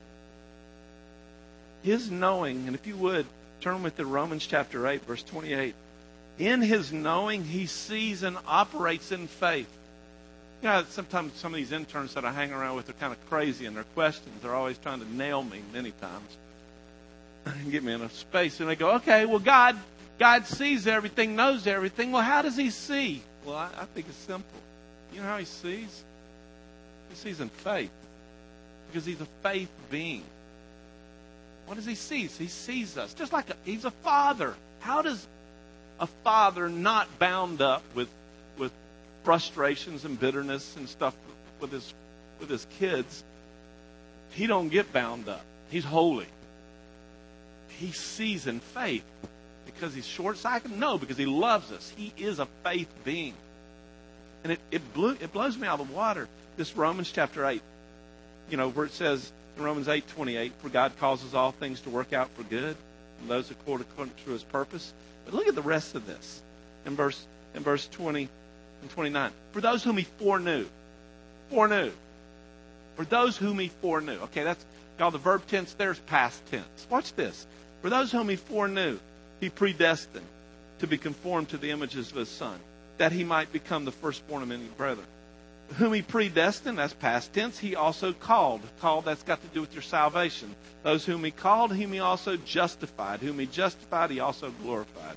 His 1.83 2.11
knowing, 2.11 2.66
and 2.66 2.77
if 2.77 2.87
you 2.87 2.97
would, 2.99 3.25
turn 3.62 3.83
with 3.83 3.97
the 3.97 4.05
Romans 4.05 4.47
chapter 4.47 4.87
8, 4.87 5.07
verse 5.07 5.23
28. 5.23 5.75
In 6.39 6.61
his 6.61 6.93
knowing, 6.93 7.45
he 7.45 7.64
sees 7.64 8.25
and 8.25 8.37
operates 8.47 9.11
in 9.11 9.27
faith. 9.27 9.73
You 10.61 10.68
know, 10.68 10.85
sometimes 10.91 11.33
some 11.37 11.55
of 11.55 11.57
these 11.57 11.73
interns 11.73 12.12
that 12.12 12.27
I 12.27 12.33
hang 12.33 12.53
around 12.53 12.77
with 12.77 12.91
are 12.91 12.95
kind 12.95 13.12
of 13.12 13.31
crazy 13.31 13.64
in 13.64 13.73
their 13.73 13.85
questions. 13.95 14.43
They're 14.43 14.55
always 14.55 14.77
trying 14.77 15.01
to 15.01 15.11
nail 15.14 15.43
me 15.43 15.62
many 15.73 15.93
times 15.93 16.37
get 17.70 17.83
me 17.83 17.95
in 17.95 18.03
a 18.03 18.11
space. 18.11 18.61
And 18.61 18.68
they 18.68 18.77
go, 18.77 18.97
okay, 18.97 19.25
well, 19.25 19.39
God, 19.39 19.79
God 20.18 20.47
sees 20.47 20.87
everything, 20.87 21.37
knows 21.37 21.66
everything. 21.66 22.12
Well, 22.12 22.23
how 22.23 22.43
does 22.43 22.57
he 22.57 22.68
see? 22.68 23.23
Well, 23.47 23.57
I, 23.57 23.70
I 23.79 23.85
think 23.87 24.09
it's 24.11 24.18
simple. 24.18 24.61
You 25.14 25.20
know 25.20 25.27
how 25.27 25.39
he 25.39 25.47
sees? 25.47 26.05
Sees 27.15 27.41
in 27.41 27.51
faith 27.51 27.91
because 28.89 29.07
he's 29.07 29.21
a 29.21 29.29
faith 29.43 29.71
being. 29.91 30.25
What 31.67 31.77
does 31.77 31.87
he 31.87 31.95
see? 31.95 32.27
He 32.27 32.49
sees 32.49 32.99
us 32.99 33.15
just 33.15 33.33
like 33.33 33.49
a, 33.51 33.57
he's 33.65 33.85
a 33.85 33.91
father. 33.91 34.55
How 34.81 35.03
does 35.03 35.27
a 36.01 36.07
father 36.25 36.69
not 36.69 37.19
bound 37.19 37.63
up 37.63 37.83
with 37.95 38.09
with 38.59 38.73
frustrations 39.25 40.05
and 40.05 40.19
bitterness 40.19 40.77
and 40.77 40.89
stuff 40.89 41.15
with 41.61 41.73
his 41.73 41.95
with 42.41 42.51
his 42.51 42.67
kids? 42.79 43.23
He 44.31 44.47
don't 44.47 44.69
get 44.69 44.93
bound 44.93 45.29
up. 45.29 45.45
He's 45.71 45.85
holy. 45.85 46.27
He 47.69 47.93
sees 47.93 48.47
in 48.47 48.61
faith 48.61 49.05
because 49.65 49.95
he's 49.95 50.07
short 50.07 50.39
sighted? 50.39 50.73
No, 50.73 50.99
because 50.99 51.17
he 51.17 51.27
loves 51.27 51.71
us. 51.73 51.93
He 51.97 52.13
is 52.17 52.39
a 52.39 52.47
faith 52.65 52.89
being. 53.05 53.35
And 54.43 54.53
it, 54.53 54.61
it 54.71 54.95
blew 54.95 55.17
it 55.21 55.33
blows 55.33 55.57
me 55.57 55.69
out 55.69 55.81
of 55.81 55.89
the 55.89 55.95
water 55.95 56.29
this 56.57 56.76
Romans 56.76 57.11
chapter 57.11 57.46
8, 57.46 57.62
you 58.50 58.57
know, 58.57 58.70
where 58.70 58.86
it 58.86 58.92
says 58.92 59.32
in 59.57 59.62
Romans 59.62 59.88
8 59.88 60.07
28, 60.09 60.53
for 60.59 60.68
God 60.68 60.92
causes 60.98 61.34
all 61.34 61.53
things 61.53 61.80
to 61.82 61.90
work 61.90 62.12
out 62.12 62.28
for 62.34 62.42
good, 62.44 62.76
and 63.20 63.30
those 63.30 63.50
according 63.50 63.86
to 64.24 64.30
his 64.30 64.42
purpose. 64.42 64.92
But 65.24 65.34
look 65.34 65.48
at 65.48 65.55
the 65.55 65.62
rest 65.62 65.94
of 65.94 66.07
this 66.07 66.42
in 66.86 66.96
verse 66.96 67.26
in 67.55 67.62
verse 67.62 67.86
20 67.88 68.28
and 68.82 68.90
29. 68.90 69.30
For 69.53 69.61
those 69.61 69.84
whom 69.84 69.96
he 69.96 70.05
foreknew, 70.18 70.66
foreknew. 71.50 71.92
For 72.96 73.05
those 73.05 73.36
whom 73.36 73.59
he 73.59 73.68
foreknew. 73.68 74.18
Okay, 74.24 74.42
that's 74.42 74.64
called 74.98 75.14
the 75.14 75.18
verb 75.18 75.46
tense 75.46 75.74
there's 75.74 75.98
past 76.00 76.44
tense. 76.50 76.86
Watch 76.90 77.14
this. 77.14 77.46
For 77.80 77.90
those 77.90 78.12
whom 78.12 78.28
he 78.28 78.36
foreknew, 78.36 78.98
he 79.40 79.48
predestined 79.48 80.26
to 80.78 80.86
be 80.86 80.98
conformed 80.98 81.48
to 81.50 81.57
the 81.57 81.70
images 81.70 82.11
of 82.11 82.16
his 82.16 82.28
son, 82.28 82.59
that 82.98 83.12
he 83.12 83.24
might 83.24 83.53
become 83.53 83.84
the 83.84 83.92
firstborn 83.92 84.42
of 84.42 84.48
many 84.48 84.64
brethren 84.76 85.07
whom 85.75 85.93
he 85.93 86.03
predestined, 86.03 86.79
that's 86.79 86.93
past 86.93 87.33
tense, 87.33 87.59
he 87.59 87.77
also 87.77 88.12
called. 88.12 88.61
Called, 88.81 89.05
that's 89.05 89.23
got 89.23 89.41
to 89.41 89.49
do 89.49 89.61
with 89.61 89.73
your 89.73 89.83
salvation. 89.83 90.55
Those 90.83 91.05
whom 91.05 91.25
he 91.25 91.31
called, 91.31 91.73
whom 91.73 91.93
he 91.93 92.01
also 92.01 92.37
justified. 92.37 93.20
Whom 93.20 93.39
he 93.39 93.47
justified, 93.47 94.11
he 94.11 94.20
also 94.20 94.51
glorified. 94.62 95.16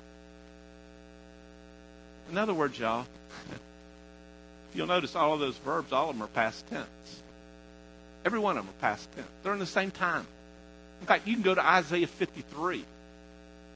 In 2.31 2.37
other 2.37 2.53
words, 2.53 2.79
y'all, 2.79 3.05
you'll 4.73 4.87
notice 4.87 5.15
all 5.15 5.33
of 5.33 5.39
those 5.39 5.57
verbs, 5.57 5.91
all 5.91 6.09
of 6.09 6.15
them 6.15 6.23
are 6.23 6.27
past 6.27 6.65
tense. 6.67 7.21
Every 8.25 8.39
one 8.39 8.57
of 8.57 8.65
them 8.65 8.73
are 8.73 8.81
past 8.81 9.11
tense. 9.15 9.27
They're 9.43 9.53
in 9.53 9.59
the 9.59 9.65
same 9.65 9.91
time. 9.91 10.25
In 11.01 11.07
fact, 11.07 11.27
you 11.27 11.33
can 11.33 11.43
go 11.43 11.53
to 11.53 11.65
Isaiah 11.65 12.07
53. 12.07 12.83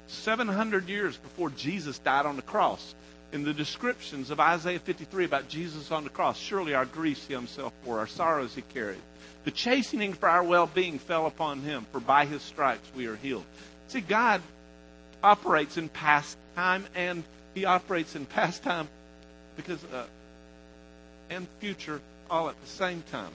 700 0.08 0.90
years 0.90 1.16
before 1.18 1.52
Jesus 1.52 2.00
died 2.00 2.26
on 2.26 2.36
the 2.36 2.42
cross 2.42 2.96
in 3.32 3.44
the 3.44 3.54
descriptions 3.54 4.32
of 4.32 4.40
Isaiah 4.40 4.80
53 4.80 5.26
about 5.26 5.48
Jesus 5.48 5.92
on 5.92 6.04
the 6.04 6.10
cross. 6.10 6.38
Surely 6.38 6.74
our 6.74 6.86
griefs 6.86 7.28
he 7.28 7.34
himself 7.34 7.74
bore, 7.86 8.00
our 8.00 8.08
sorrows 8.08 8.56
he 8.56 8.62
carried. 8.62 9.02
The 9.44 9.52
chastening 9.52 10.14
for 10.14 10.28
our 10.28 10.44
well 10.44 10.68
being 10.68 11.00
fell 11.00 11.26
upon 11.26 11.62
him, 11.62 11.86
for 11.92 12.00
by 12.00 12.26
his 12.26 12.42
stripes 12.42 12.88
we 12.96 13.08
are 13.08 13.16
healed. 13.16 13.46
See, 13.88 14.02
God 14.02 14.42
operates 15.24 15.78
in 15.78 15.90
past 15.90 16.38
time 16.56 16.86
and 16.96 17.24
he 17.54 17.66
operates 17.66 18.16
in 18.16 18.26
past 18.26 18.64
time 18.64 18.88
because 19.56 19.84
uh, 19.86 20.06
and 21.30 21.48
future 21.60 22.02
all 22.30 22.50
at 22.50 22.60
the 22.62 22.68
same 22.68 23.04
time. 23.12 23.32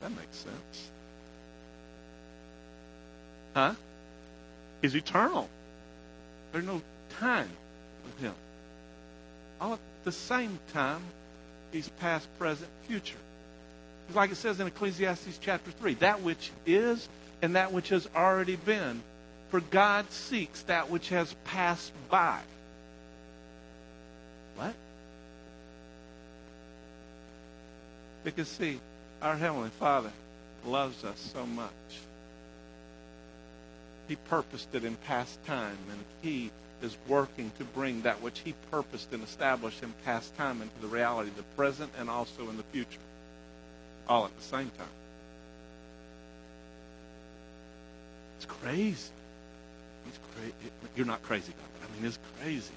That 0.00 0.10
makes 0.10 0.36
sense. 0.36 0.90
Huh? 3.54 3.74
He's 4.80 4.96
eternal. 4.96 5.48
There's 6.52 6.64
no 6.64 6.82
time. 7.18 7.50
with 8.04 8.18
Him. 8.18 8.34
All 9.60 9.74
at 9.74 9.80
the 10.04 10.12
same 10.12 10.58
time, 10.72 11.02
He's 11.72 11.88
past, 11.88 12.28
present, 12.38 12.70
future. 12.86 13.18
Like 14.14 14.30
it 14.30 14.36
says 14.36 14.60
in 14.60 14.66
Ecclesiastes 14.66 15.38
chapter 15.40 15.70
3 15.70 15.94
that 15.94 16.20
which 16.20 16.50
is 16.66 17.08
and 17.40 17.56
that 17.56 17.72
which 17.72 17.88
has 17.88 18.08
already 18.14 18.56
been. 18.56 19.02
For 19.50 19.60
God 19.60 20.10
seeks 20.10 20.62
that 20.62 20.90
which 20.90 21.08
has 21.10 21.34
passed 21.44 21.92
by. 22.10 22.40
What? 24.56 24.74
Because, 28.24 28.48
see, 28.48 28.80
our 29.20 29.36
Heavenly 29.36 29.70
Father 29.78 30.12
loves 30.64 31.04
us 31.04 31.18
so 31.32 31.44
much. 31.44 31.70
He 34.08 34.16
purposed 34.16 34.74
it 34.74 34.84
in 34.84 34.96
past 34.96 35.42
time, 35.44 35.78
and 35.90 36.00
He 36.22 36.50
is 36.82 36.96
working 37.06 37.52
to 37.58 37.64
bring 37.64 38.02
that 38.02 38.20
which 38.22 38.40
He 38.40 38.54
purposed 38.70 39.12
and 39.12 39.22
established 39.22 39.82
in 39.82 39.92
past 40.04 40.36
time 40.36 40.60
into 40.62 40.78
the 40.80 40.88
reality 40.88 41.30
of 41.30 41.36
the 41.36 41.42
present 41.56 41.90
and 41.98 42.10
also 42.10 42.48
in 42.48 42.56
the 42.56 42.64
future, 42.64 43.00
all 44.08 44.24
at 44.24 44.36
the 44.36 44.42
same 44.42 44.70
time. 44.78 44.86
It's 48.36 48.46
crazy. 48.46 49.10
It's 50.08 50.18
crazy. 50.34 50.54
You're 50.96 51.06
not 51.06 51.22
crazy, 51.22 51.52
God. 51.52 51.88
I 51.88 51.96
mean, 51.96 52.06
it's 52.06 52.18
crazy. 52.40 52.74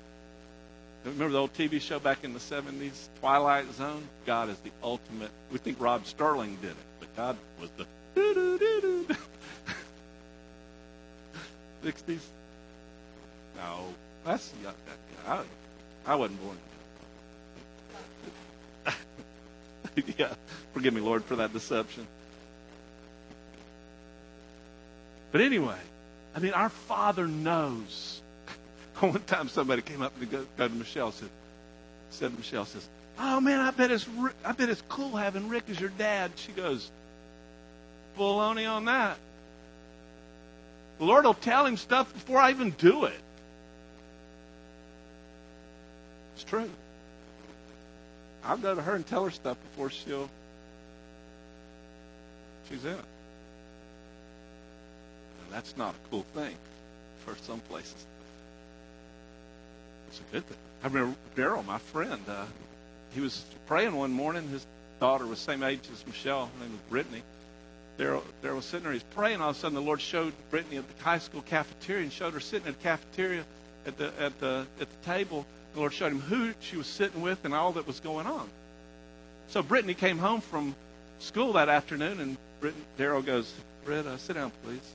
Remember 1.05 1.33
the 1.33 1.39
old 1.39 1.53
TV 1.53 1.79
show 1.79 1.99
back 1.99 2.23
in 2.23 2.33
the 2.33 2.39
70s, 2.39 3.09
Twilight 3.19 3.71
Zone? 3.73 4.07
God 4.25 4.49
is 4.49 4.57
the 4.59 4.71
ultimate. 4.83 5.29
We 5.51 5.59
think 5.59 5.79
Rod 5.79 6.03
Serling 6.03 6.59
did 6.61 6.71
it, 6.71 6.77
but 6.99 7.15
God 7.15 7.37
was 7.61 7.69
the 7.77 7.85
60s. 11.85 12.19
No, 13.57 13.85
that's 14.25 14.51
I, 15.27 15.43
I 16.07 16.15
wasn't 16.15 16.41
born. 16.41 16.57
yeah, 20.17 20.33
forgive 20.73 20.93
me, 20.95 21.01
Lord, 21.01 21.23
for 21.25 21.35
that 21.35 21.53
deception. 21.53 22.07
But 25.31 25.41
anyway, 25.41 25.77
I 26.35 26.39
mean, 26.39 26.53
our 26.53 26.69
Father 26.69 27.27
knows. 27.27 28.21
One 28.99 29.21
time 29.21 29.47
somebody 29.49 29.83
came 29.83 30.01
up 30.01 30.19
to 30.19 30.25
go, 30.25 30.45
go 30.57 30.67
to 30.67 30.73
Michelle 30.73 31.11
said, 31.11 31.29
said 32.09 32.35
Michelle 32.35 32.65
says, 32.65 32.87
"Oh 33.19 33.39
man, 33.39 33.59
I 33.59 33.69
bet 33.71 33.91
it's 33.91 34.07
I 34.43 34.53
bet 34.53 34.69
it's 34.69 34.81
cool 34.89 35.15
having 35.15 35.49
Rick 35.49 35.65
as 35.69 35.79
your 35.79 35.89
dad." 35.89 36.31
She 36.37 36.51
goes, 36.51 36.89
"Baloney 38.17 38.69
on 38.69 38.85
that." 38.85 39.17
The 40.97 41.05
Lord 41.05 41.25
will 41.25 41.33
tell 41.33 41.65
him 41.65 41.77
stuff 41.77 42.11
before 42.13 42.39
I 42.39 42.51
even 42.51 42.71
do 42.71 43.05
it. 43.05 43.19
It's 46.35 46.43
true. 46.43 46.69
I'll 48.43 48.57
go 48.57 48.75
to 48.75 48.81
her 48.81 48.95
and 48.95 49.05
tell 49.05 49.25
her 49.25 49.31
stuff 49.31 49.57
before 49.71 49.89
she'll 49.89 50.29
she's 52.69 52.83
in 52.85 52.93
it. 52.93 53.05
That's 55.51 55.77
not 55.77 55.95
a 55.95 56.09
cool 56.09 56.25
thing 56.33 56.55
for 57.23 57.35
some 57.43 57.59
places. 57.61 58.05
It's 60.09 60.19
a 60.19 60.33
good 60.33 60.45
thing. 60.45 60.57
I 60.83 60.87
remember 60.87 61.15
Daryl, 61.35 61.65
my 61.65 61.77
friend, 61.77 62.21
uh, 62.27 62.45
he 63.13 63.21
was 63.21 63.43
praying 63.65 63.95
one 63.95 64.11
morning. 64.11 64.47
His 64.49 64.65
daughter 64.99 65.25
was 65.25 65.39
same 65.39 65.63
age 65.63 65.81
as 65.91 66.05
Michelle. 66.05 66.45
Her 66.45 66.63
name 66.63 66.73
was 66.73 66.81
Brittany. 66.89 67.23
Daryl, 67.97 68.23
Daryl 68.43 68.57
was 68.57 68.65
sitting 68.65 68.83
there. 68.83 68.93
He's 68.93 69.03
praying. 69.03 69.41
All 69.41 69.51
of 69.51 69.55
a 69.55 69.59
sudden, 69.59 69.75
the 69.75 69.81
Lord 69.81 70.01
showed 70.01 70.33
Brittany 70.51 70.77
at 70.77 70.97
the 70.97 71.03
high 71.03 71.19
school 71.19 71.41
cafeteria 71.41 72.03
and 72.03 72.11
showed 72.11 72.33
her 72.33 72.39
sitting 72.39 72.67
at 72.67 72.77
the 72.77 72.83
cafeteria 72.83 73.45
at 73.85 73.97
the 73.97 74.11
at 74.19 74.39
the 74.39 74.65
at 74.81 74.89
the 74.89 75.05
table. 75.05 75.45
The 75.73 75.79
Lord 75.79 75.93
showed 75.93 76.11
him 76.11 76.21
who 76.21 76.53
she 76.59 76.77
was 76.77 76.87
sitting 76.87 77.21
with 77.21 77.43
and 77.45 77.53
all 77.53 77.73
that 77.73 77.87
was 77.87 77.99
going 77.99 78.27
on. 78.27 78.49
So 79.47 79.61
Brittany 79.61 79.93
came 79.93 80.17
home 80.17 80.41
from 80.41 80.75
school 81.19 81.53
that 81.53 81.69
afternoon, 81.69 82.19
and 82.19 82.73
Daryl 82.97 83.25
goes, 83.25 83.53
"Britt, 83.85 84.05
uh, 84.05 84.17
sit 84.17 84.33
down, 84.33 84.51
please." 84.63 84.93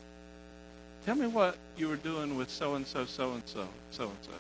Tell 1.06 1.14
me 1.14 1.26
what 1.26 1.56
you 1.78 1.88
were 1.88 1.96
doing 1.96 2.36
with 2.36 2.50
so 2.50 2.74
and 2.74 2.86
so, 2.86 3.06
so 3.06 3.32
and 3.32 3.42
so, 3.46 3.66
so 3.90 4.04
and 4.04 4.18
so. 4.22 4.32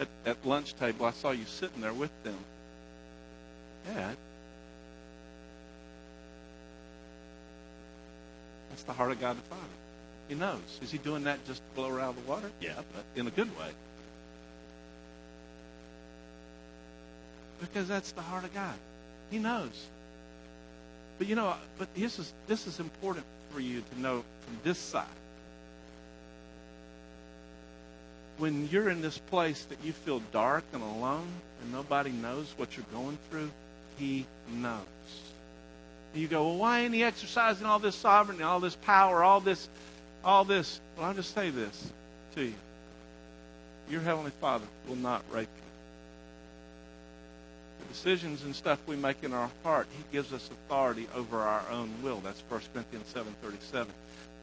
At, 0.00 0.08
at 0.24 0.46
lunch 0.46 0.74
table, 0.74 1.04
I 1.04 1.10
saw 1.10 1.32
you 1.32 1.44
sitting 1.44 1.82
there 1.82 1.92
with 1.92 2.10
them. 2.24 2.38
Yeah. 3.86 4.14
That's 8.74 8.82
the 8.82 8.92
heart 8.92 9.12
of 9.12 9.20
God 9.20 9.36
the 9.36 9.42
Father. 9.42 9.62
He 10.26 10.34
knows. 10.34 10.80
Is 10.82 10.90
he 10.90 10.98
doing 10.98 11.22
that 11.24 11.46
just 11.46 11.60
to 11.60 11.74
blow 11.76 11.90
her 11.90 12.00
out 12.00 12.16
of 12.16 12.24
the 12.24 12.28
water? 12.28 12.50
Yeah, 12.60 12.74
but 12.92 13.04
in 13.14 13.28
a 13.28 13.30
good 13.30 13.56
way. 13.56 13.68
Because 17.60 17.86
that's 17.86 18.10
the 18.10 18.20
heart 18.20 18.42
of 18.42 18.52
God. 18.52 18.74
He 19.30 19.38
knows. 19.38 19.86
But 21.18 21.28
you 21.28 21.36
know, 21.36 21.54
but 21.78 21.94
this 21.94 22.18
is 22.18 22.32
this 22.48 22.66
is 22.66 22.80
important 22.80 23.24
for 23.52 23.60
you 23.60 23.84
to 23.92 24.00
know 24.00 24.24
from 24.44 24.58
this 24.64 24.78
side. 24.78 25.06
when 28.38 28.68
you're 28.72 28.88
in 28.88 29.00
this 29.00 29.18
place 29.18 29.64
that 29.66 29.78
you 29.84 29.92
feel 29.92 30.20
dark 30.32 30.64
and 30.72 30.82
alone 30.82 31.28
and 31.62 31.70
nobody 31.70 32.10
knows 32.10 32.52
what 32.56 32.76
you're 32.76 32.86
going 32.92 33.16
through, 33.30 33.48
He 33.96 34.26
knows. 34.52 34.82
You 36.14 36.28
go, 36.28 36.46
well, 36.46 36.56
why 36.56 36.80
ain't 36.80 36.94
He 36.94 37.02
exercising 37.02 37.66
all 37.66 37.80
this 37.80 37.96
sovereignty, 37.96 38.44
all 38.44 38.60
this 38.60 38.76
power, 38.76 39.24
all 39.24 39.40
this, 39.40 39.68
all 40.24 40.44
this? 40.44 40.80
Well, 40.96 41.06
I'll 41.06 41.14
just 41.14 41.34
say 41.34 41.50
this 41.50 41.90
to 42.36 42.44
you: 42.44 42.54
Your 43.90 44.00
heavenly 44.00 44.30
Father 44.40 44.66
will 44.88 44.96
not 44.96 45.24
rape 45.32 45.48
you. 45.56 45.62
The 47.80 47.92
decisions 47.92 48.44
and 48.44 48.54
stuff 48.54 48.78
we 48.86 48.94
make 48.94 49.24
in 49.24 49.32
our 49.32 49.50
heart, 49.64 49.88
He 49.96 50.04
gives 50.12 50.32
us 50.32 50.48
authority 50.48 51.08
over 51.16 51.40
our 51.40 51.64
own 51.70 51.90
will. 52.02 52.20
That's 52.20 52.42
1 52.48 52.60
Corinthians 52.72 53.08
seven 53.08 53.34
thirty-seven. 53.42 53.92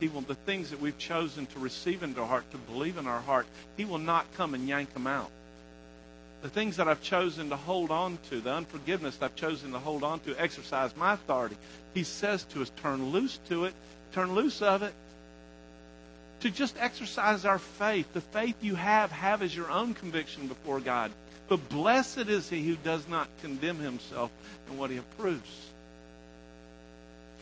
He 0.01 0.09
will, 0.09 0.21
the 0.21 0.35
things 0.35 0.71
that 0.71 0.81
we've 0.81 0.97
chosen 0.97 1.45
to 1.47 1.59
receive 1.59 2.03
into 2.03 2.21
our 2.21 2.27
heart, 2.27 2.51
to 2.51 2.57
believe 2.57 2.97
in 2.97 3.07
our 3.07 3.21
heart, 3.21 3.45
He 3.77 3.85
will 3.85 3.99
not 3.99 4.25
come 4.35 4.53
and 4.53 4.67
yank 4.67 4.93
them 4.93 5.07
out. 5.07 5.31
The 6.41 6.49
things 6.49 6.77
that 6.77 6.87
I've 6.87 7.01
chosen 7.01 7.49
to 7.49 7.55
hold 7.55 7.91
on 7.91 8.17
to, 8.29 8.41
the 8.41 8.53
unforgiveness 8.53 9.17
that 9.17 9.25
I've 9.25 9.35
chosen 9.35 9.71
to 9.73 9.79
hold 9.79 10.03
on 10.03 10.19
to, 10.21 10.35
exercise 10.41 10.95
my 10.95 11.13
authority. 11.13 11.57
He 11.93 12.03
says 12.03 12.43
to 12.45 12.61
us, 12.61 12.71
turn 12.81 13.11
loose 13.11 13.39
to 13.49 13.65
it, 13.65 13.73
turn 14.13 14.33
loose 14.33 14.61
of 14.61 14.81
it. 14.81 14.93
To 16.39 16.49
just 16.49 16.75
exercise 16.79 17.45
our 17.45 17.59
faith. 17.59 18.11
The 18.13 18.21
faith 18.21 18.55
you 18.61 18.73
have, 18.73 19.11
have 19.11 19.43
as 19.43 19.55
your 19.55 19.69
own 19.69 19.93
conviction 19.93 20.47
before 20.47 20.79
God. 20.79 21.11
But 21.47 21.69
blessed 21.69 22.29
is 22.29 22.49
he 22.49 22.65
who 22.65 22.75
does 22.77 23.07
not 23.07 23.27
condemn 23.41 23.77
himself 23.77 24.31
in 24.69 24.77
what 24.77 24.89
he 24.89 24.97
approves. 24.97 25.69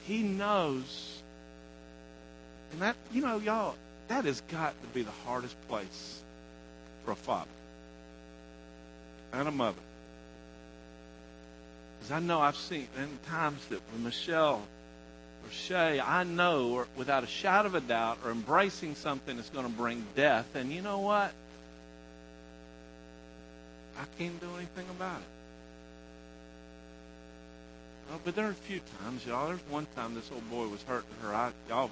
He 0.06 0.24
knows 0.24 1.20
and 2.72 2.82
that, 2.82 2.96
you 3.12 3.22
know, 3.22 3.38
y'all, 3.38 3.76
that 4.08 4.26
has 4.26 4.42
got 4.42 4.80
to 4.82 4.88
be 4.90 5.02
the 5.02 5.12
hardest 5.26 5.56
place 5.68 6.22
for 7.06 7.12
a 7.12 7.16
father 7.16 7.50
and 9.34 9.48
a 9.48 9.52
mother. 9.52 9.82
Because 12.00 12.12
I 12.12 12.20
know 12.20 12.40
I've 12.40 12.56
seen 12.56 12.88
in 12.98 13.20
times 13.28 13.66
that 13.68 13.80
when 13.92 14.04
Michelle 14.04 14.62
or 15.44 15.52
Shay, 15.52 16.00
I 16.00 16.24
know 16.24 16.70
or 16.72 16.88
without 16.96 17.24
a 17.24 17.28
shadow 17.28 17.68
of 17.68 17.76
a 17.76 17.82
doubt, 17.82 18.20
are 18.24 18.32
embracing 18.32 18.96
something 18.96 19.36
that's 19.36 19.50
going 19.50 19.66
to 19.66 19.72
bring 19.72 20.06
death. 20.16 20.56
And 20.56 20.72
you 20.72 20.82
know 20.82 21.00
what? 21.00 21.32
I 24.00 24.06
can't 24.18 24.40
do 24.40 24.48
anything 24.56 24.86
about 24.92 25.18
it. 25.18 25.28
Oh, 28.12 28.20
but 28.24 28.36
there 28.36 28.48
are 28.48 28.52
a 28.52 28.54
few 28.54 28.80
times, 29.04 29.26
y'all. 29.26 29.48
There's 29.48 29.60
one 29.70 29.86
time 29.96 30.16
this 30.16 30.32
old 30.32 30.50
boy 30.50 30.68
was 30.68 30.82
hurting 30.84 31.10
her. 31.22 31.34
I, 31.34 31.52
y'all 31.68 31.92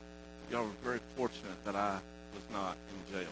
y'all 0.52 0.64
were 0.64 0.72
very 0.84 1.00
fortunate 1.16 1.64
that 1.66 1.76
I 1.76 2.00
was 2.34 2.44
not 2.52 2.78
in 2.90 3.14
jail. 3.14 3.30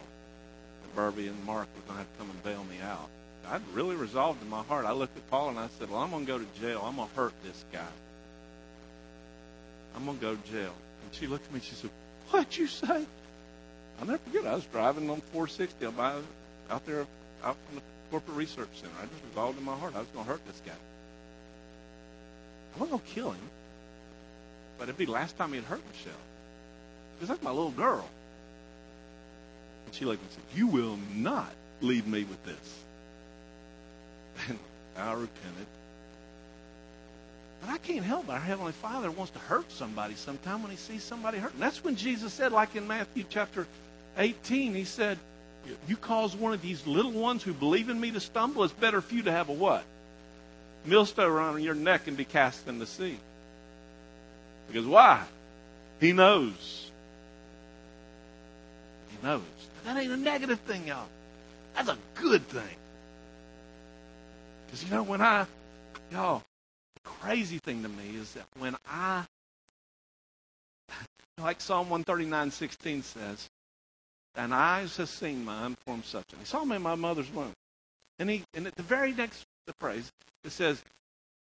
That 0.82 0.94
Barbie 0.94 1.28
and 1.28 1.44
Mark 1.44 1.66
to 1.74 1.92
come 2.18 2.30
and 2.30 2.42
bail 2.42 2.64
me 2.64 2.76
out. 2.82 3.08
I'd 3.50 3.62
really 3.74 3.96
resolved 3.96 4.42
in 4.42 4.50
my 4.50 4.62
heart. 4.62 4.86
I 4.86 4.92
looked 4.92 5.16
at 5.16 5.30
Paul 5.30 5.50
and 5.50 5.58
I 5.58 5.68
said, 5.78 5.90
Well, 5.90 6.00
I'm 6.00 6.10
going 6.10 6.26
to 6.26 6.32
go 6.32 6.38
to 6.38 6.46
jail. 6.60 6.82
I'm 6.84 6.96
going 6.96 7.08
to 7.08 7.14
hurt 7.14 7.32
this 7.44 7.64
guy. 7.72 7.86
I'm 9.94 10.04
going 10.04 10.18
to 10.18 10.22
go 10.22 10.36
to 10.36 10.50
jail. 10.50 10.74
And 11.04 11.14
she 11.14 11.26
looked 11.26 11.46
at 11.46 11.52
me 11.52 11.56
and 11.56 11.64
she 11.64 11.74
said, 11.74 11.90
What'd 12.30 12.56
you 12.56 12.66
say? 12.66 13.06
I'll 14.00 14.06
never 14.06 14.18
forget. 14.18 14.46
I 14.46 14.54
was 14.54 14.64
driving 14.66 15.08
on 15.10 15.20
460 15.32 15.86
out, 15.86 16.24
out 16.70 16.86
there 16.86 17.06
out 17.44 17.56
from 17.66 17.76
the 17.76 17.82
corporate 18.10 18.36
research 18.36 18.68
center. 18.74 18.92
I 19.00 19.06
just 19.06 19.24
resolved 19.28 19.58
in 19.58 19.64
my 19.64 19.76
heart 19.76 19.94
I 19.94 20.00
was 20.00 20.08
going 20.08 20.24
to 20.24 20.30
hurt 20.30 20.46
this 20.46 20.60
guy. 20.64 20.72
I 22.74 22.80
wasn't 22.80 22.90
going 22.90 23.08
to 23.08 23.14
kill 23.14 23.30
him, 23.30 23.50
but 24.78 24.84
it'd 24.84 24.98
be 24.98 25.06
the 25.06 25.12
last 25.12 25.38
time 25.38 25.52
he'd 25.52 25.64
hurt 25.64 25.80
Michelle. 25.92 26.12
Because 27.14 27.28
that's 27.28 27.42
my 27.42 27.50
little 27.50 27.70
girl. 27.70 28.06
And 29.86 29.94
she 29.94 30.04
looked 30.04 30.22
at 30.22 30.28
me 30.28 30.34
and 30.34 30.44
said, 30.50 30.58
You 30.58 30.66
will 30.66 30.98
not 31.14 31.50
leave 31.80 32.06
me 32.06 32.24
with 32.24 32.44
this. 32.44 32.84
I 34.98 35.12
repented. 35.12 35.66
But 37.60 37.70
I 37.70 37.78
can't 37.78 38.04
help 38.04 38.24
it. 38.24 38.30
Our 38.30 38.38
Heavenly 38.38 38.72
Father 38.72 39.10
wants 39.10 39.32
to 39.32 39.38
hurt 39.38 39.70
somebody 39.72 40.14
sometime 40.14 40.62
when 40.62 40.70
He 40.70 40.76
sees 40.76 41.02
somebody 41.02 41.38
hurt. 41.38 41.54
And 41.54 41.62
that's 41.62 41.82
when 41.82 41.96
Jesus 41.96 42.32
said, 42.32 42.52
like 42.52 42.76
in 42.76 42.86
Matthew 42.86 43.24
chapter 43.28 43.66
18, 44.18 44.74
He 44.74 44.84
said, 44.84 45.18
You 45.88 45.96
cause 45.96 46.36
one 46.36 46.52
of 46.52 46.62
these 46.62 46.86
little 46.86 47.12
ones 47.12 47.42
who 47.42 47.52
believe 47.52 47.88
in 47.88 48.00
me 48.00 48.10
to 48.12 48.20
stumble, 48.20 48.64
it's 48.64 48.72
better 48.72 49.00
for 49.00 49.14
you 49.14 49.22
to 49.22 49.32
have 49.32 49.48
a 49.48 49.52
what? 49.52 49.84
Millstone 50.84 51.30
around 51.30 51.62
your 51.62 51.74
neck 51.74 52.06
and 52.06 52.16
be 52.16 52.24
cast 52.24 52.68
in 52.68 52.78
the 52.78 52.86
sea. 52.86 53.18
Because 54.68 54.86
why? 54.86 55.22
He 56.00 56.12
knows. 56.12 56.90
He 59.10 59.26
knows. 59.26 59.42
That 59.84 59.96
ain't 59.96 60.12
a 60.12 60.16
negative 60.16 60.60
thing, 60.60 60.88
y'all. 60.88 61.06
That's 61.74 61.88
a 61.88 61.98
good 62.14 62.46
thing. 62.48 62.76
Because 64.66 64.84
you 64.84 64.90
know, 64.90 65.02
when 65.02 65.20
I, 65.20 65.46
y'all, 66.10 66.42
the 66.94 67.00
crazy 67.02 67.58
thing 67.58 67.82
to 67.82 67.88
me 67.88 68.16
is 68.16 68.32
that 68.34 68.46
when 68.58 68.76
I, 68.88 69.24
like 71.38 71.60
Psalm 71.60 71.88
139, 71.88 72.50
16 72.50 73.02
says, 73.02 73.48
and 74.36 74.54
eyes 74.54 74.96
have 74.98 75.08
seen 75.08 75.44
my 75.44 75.66
unformed 75.66 76.04
substance. 76.04 76.40
He 76.40 76.46
saw 76.46 76.64
me 76.64 76.76
in 76.76 76.82
my 76.82 76.94
mother's 76.94 77.30
womb. 77.32 77.54
And 78.18 78.30
he 78.30 78.44
and 78.54 78.66
at 78.66 78.76
the 78.76 78.82
very 78.82 79.12
next 79.12 79.44
the 79.66 79.72
phrase, 79.74 80.10
it 80.44 80.50
says, 80.50 80.82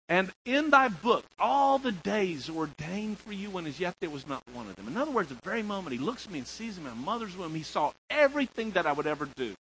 And 0.09 0.31
in 0.45 0.69
thy 0.69 0.89
book 0.89 1.25
all 1.39 1.79
the 1.79 1.91
days 1.91 2.49
ordained 2.49 3.19
for 3.19 3.33
you 3.33 3.49
when 3.49 3.65
as 3.65 3.79
yet 3.79 3.95
there 3.99 4.09
was 4.09 4.27
not 4.27 4.43
one 4.53 4.67
of 4.69 4.75
them. 4.75 4.87
In 4.87 4.97
other 4.97 5.11
words, 5.11 5.29
the 5.29 5.35
very 5.43 5.63
moment 5.63 5.93
he 5.93 5.99
looks 5.99 6.25
at 6.25 6.31
me 6.31 6.39
and 6.39 6.47
sees 6.47 6.77
me 6.77 6.89
in 6.89 6.97
my 6.97 7.05
mother's 7.05 7.35
womb, 7.35 7.55
he 7.55 7.63
saw 7.63 7.91
everything 8.09 8.71
that 8.71 8.85
I 8.85 8.91
would 8.91 9.07
ever 9.07 9.27
do. 9.35 9.53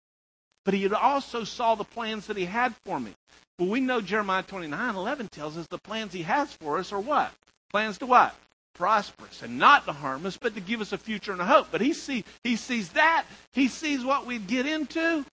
But 0.65 0.73
he 0.73 0.87
also 0.89 1.43
saw 1.43 1.75
the 1.75 1.83
plans 1.83 2.27
that 2.27 2.37
he 2.37 2.45
had 2.45 2.75
for 2.85 2.99
me. 2.99 3.13
Well, 3.59 3.69
we 3.69 3.81
know 3.81 4.01
Jeremiah 4.01 4.41
29, 4.41 4.95
11 4.95 5.27
tells 5.27 5.57
us 5.57 5.67
the 5.67 5.77
plans 5.77 6.13
he 6.13 6.23
has 6.23 6.51
for 6.53 6.79
us 6.79 6.91
are 6.91 6.99
what? 6.99 7.31
Plans 7.71 7.99
to 7.99 8.07
what? 8.07 8.35
prosperous 8.79 9.43
and 9.43 9.59
not 9.59 9.85
to 9.85 9.91
harm 9.91 10.25
us, 10.25 10.37
but 10.37 10.55
to 10.55 10.61
give 10.61 10.79
us 10.79 10.93
a 10.93 10.97
future 10.97 11.33
and 11.33 11.41
a 11.41 11.45
hope. 11.45 11.67
But 11.69 11.81
he 11.81 11.93
see 11.93 12.23
he 12.43 12.55
sees 12.55 12.89
that. 12.89 13.25
He 13.51 13.67
sees 13.67 14.03
what 14.03 14.25
we'd 14.25 14.47
get 14.47 14.65
into 14.65 15.25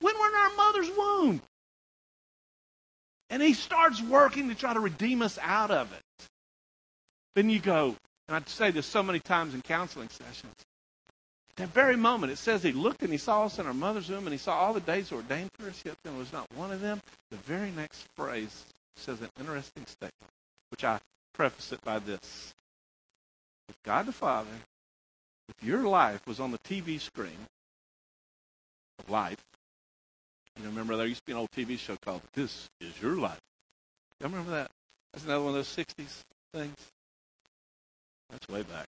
when 0.00 0.14
we're 0.18 0.28
in 0.28 0.34
our 0.34 0.56
mother's 0.56 0.90
womb. 0.96 1.42
And 3.28 3.42
he 3.42 3.54
starts 3.54 4.00
working 4.00 4.48
to 4.48 4.54
try 4.54 4.72
to 4.72 4.78
redeem 4.78 5.20
us 5.20 5.36
out 5.42 5.72
of 5.72 5.92
it. 5.92 6.26
Then 7.34 7.50
you 7.50 7.58
go, 7.58 7.96
and 8.28 8.36
I 8.36 8.42
say 8.46 8.70
this 8.70 8.86
so 8.86 9.02
many 9.02 9.18
times 9.18 9.52
in 9.52 9.62
counseling 9.62 10.08
sessions. 10.08 10.54
That 11.56 11.68
very 11.68 11.96
moment, 11.96 12.32
it 12.32 12.36
says 12.36 12.62
he 12.62 12.72
looked 12.72 13.02
and 13.02 13.10
he 13.10 13.18
saw 13.18 13.44
us 13.44 13.58
in 13.58 13.66
our 13.66 13.72
mother's 13.72 14.10
womb 14.10 14.26
and 14.26 14.32
he 14.32 14.38
saw 14.38 14.58
all 14.58 14.74
the 14.74 14.80
days 14.80 15.10
ordained 15.10 15.50
for 15.58 15.68
us, 15.68 15.82
yet 15.84 15.96
there 16.04 16.12
was 16.12 16.32
not 16.32 16.46
one 16.54 16.70
of 16.70 16.80
them. 16.80 17.00
The 17.30 17.38
very 17.38 17.70
next 17.70 18.04
phrase 18.14 18.64
says 18.96 19.20
an 19.22 19.30
interesting 19.40 19.86
statement, 19.86 20.30
which 20.70 20.84
I 20.84 21.00
preface 21.32 21.72
it 21.72 21.82
by 21.82 21.98
this. 21.98 22.52
If 23.68 23.82
God 23.84 24.06
the 24.06 24.12
Father, 24.12 24.50
if 25.48 25.66
your 25.66 25.84
life 25.84 26.26
was 26.26 26.40
on 26.40 26.50
the 26.50 26.58
TV 26.58 27.00
screen 27.00 27.46
of 28.98 29.08
life, 29.08 29.42
you 30.56 30.64
know, 30.64 30.70
remember 30.70 30.96
there 30.96 31.06
used 31.06 31.20
to 31.20 31.26
be 31.26 31.32
an 31.32 31.38
old 31.38 31.50
TV 31.50 31.78
show 31.78 31.96
called 31.96 32.22
This 32.34 32.68
Is 32.80 32.92
Your 33.00 33.16
Life. 33.16 33.40
You 34.20 34.26
remember 34.26 34.50
that? 34.52 34.70
That's 35.12 35.24
another 35.24 35.40
one 35.40 35.48
of 35.50 35.54
those 35.54 35.74
60s 35.74 36.22
things. 36.52 36.76
That's 38.30 38.48
way 38.48 38.62
back. 38.62 38.86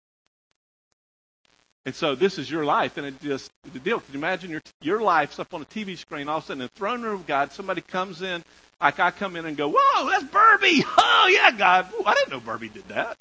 And 1.87 1.95
so 1.95 2.15
this 2.15 2.39
is 2.39 2.51
your 2.51 2.65
life, 2.65 2.99
and 2.99 3.07
it 3.07 3.21
just 3.23 3.51
the 3.73 3.79
deal. 3.79 4.01
Can 4.01 4.13
you 4.13 4.19
imagine 4.19 4.51
your 4.51 4.61
your 4.83 5.01
life's 5.01 5.39
up 5.39 5.55
on 5.55 5.63
a 5.63 5.65
TV 5.65 5.97
screen? 5.97 6.29
All 6.29 6.39
of 6.39 6.45
a 6.45 6.47
sudden, 6.47 6.63
in 6.63 6.69
the 6.73 6.79
throne 6.79 7.03
room 7.03 7.15
of 7.15 7.27
God, 7.27 7.53
somebody 7.53 7.81
comes 7.81 8.21
in, 8.21 8.45
like 8.81 9.01
I 9.01 9.11
come 9.11 9.37
in 9.37 9.47
and 9.47 9.57
go, 9.57 9.69
"Whoa, 9.75 10.11
that's 10.11 10.25
Burby! 10.25 10.85
Oh 10.99 11.29
yeah, 11.31 11.51
God! 11.51 11.89
Ooh, 11.95 12.03
I 12.05 12.15
didn't 12.15 12.31
know 12.31 12.41
Burby 12.41 12.73
did 12.73 12.89
that." 12.89 13.17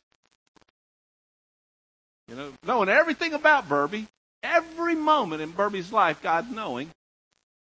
You 2.27 2.35
know, 2.35 2.53
knowing 2.63 2.89
everything 2.89 3.33
about 3.33 3.67
Burby, 3.67 4.07
every 4.43 4.95
moment 4.95 5.41
in 5.41 5.51
Burby's 5.51 5.91
life, 5.91 6.21
God 6.21 6.51
knowing. 6.51 6.89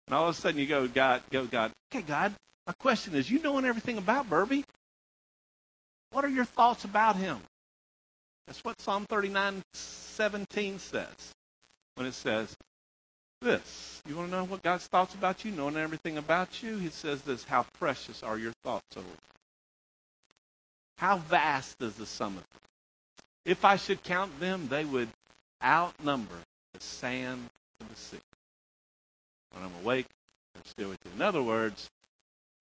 And 0.06 0.14
all 0.14 0.28
of 0.28 0.36
a 0.36 0.38
sudden 0.38 0.60
you 0.60 0.66
go, 0.66 0.86
God, 0.88 1.22
go, 1.30 1.46
God, 1.46 1.72
okay, 1.92 2.02
God, 2.02 2.34
my 2.66 2.72
question 2.74 3.14
is, 3.14 3.30
you 3.30 3.40
knowing 3.40 3.64
everything 3.64 3.98
about 3.98 4.28
Burby, 4.28 4.64
what 6.12 6.24
are 6.24 6.28
your 6.28 6.44
thoughts 6.44 6.84
about 6.84 7.16
him? 7.16 7.38
That's 8.48 8.64
what 8.64 8.80
Psalm 8.80 9.04
39, 9.10 9.62
17 9.74 10.78
says. 10.78 11.34
When 11.96 12.06
it 12.06 12.14
says 12.14 12.56
this. 13.42 14.02
You 14.08 14.16
want 14.16 14.30
to 14.30 14.36
know 14.38 14.44
what 14.44 14.62
God's 14.62 14.86
thoughts 14.86 15.14
about 15.14 15.44
you, 15.44 15.50
knowing 15.50 15.76
everything 15.76 16.16
about 16.16 16.62
you? 16.62 16.78
He 16.78 16.88
says 16.88 17.20
this, 17.22 17.44
how 17.44 17.66
precious 17.78 18.22
are 18.22 18.38
your 18.38 18.52
thoughts, 18.64 18.86
O 18.96 19.00
Lord. 19.00 19.18
How 20.96 21.18
vast 21.18 21.80
is 21.82 21.94
the 21.94 22.06
sum 22.06 22.38
of 22.38 22.42
them? 22.42 22.60
If 23.44 23.66
I 23.66 23.76
should 23.76 24.02
count 24.02 24.40
them, 24.40 24.68
they 24.68 24.84
would 24.86 25.08
outnumber 25.62 26.34
the 26.72 26.80
sand 26.80 27.50
of 27.80 27.88
the 27.90 27.96
sea. 27.96 28.18
When 29.52 29.62
I'm 29.62 29.84
awake, 29.84 30.06
I'm 30.56 30.64
still 30.64 30.88
with 30.88 30.98
you. 31.04 31.10
In 31.14 31.22
other 31.22 31.42
words, 31.42 31.90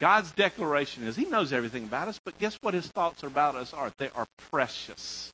God's 0.02 0.32
declaration 0.32 1.04
is 1.08 1.16
He 1.16 1.26
knows 1.26 1.54
everything 1.54 1.86
about 1.86 2.10
us, 2.10 2.20
but 2.26 2.38
guess 2.40 2.58
what 2.62 2.74
His 2.74 2.88
thoughts 2.88 3.24
about 3.24 3.56
us 3.56 3.74
are? 3.74 3.92
They 3.98 4.10
are 4.10 4.28
precious. 4.52 5.32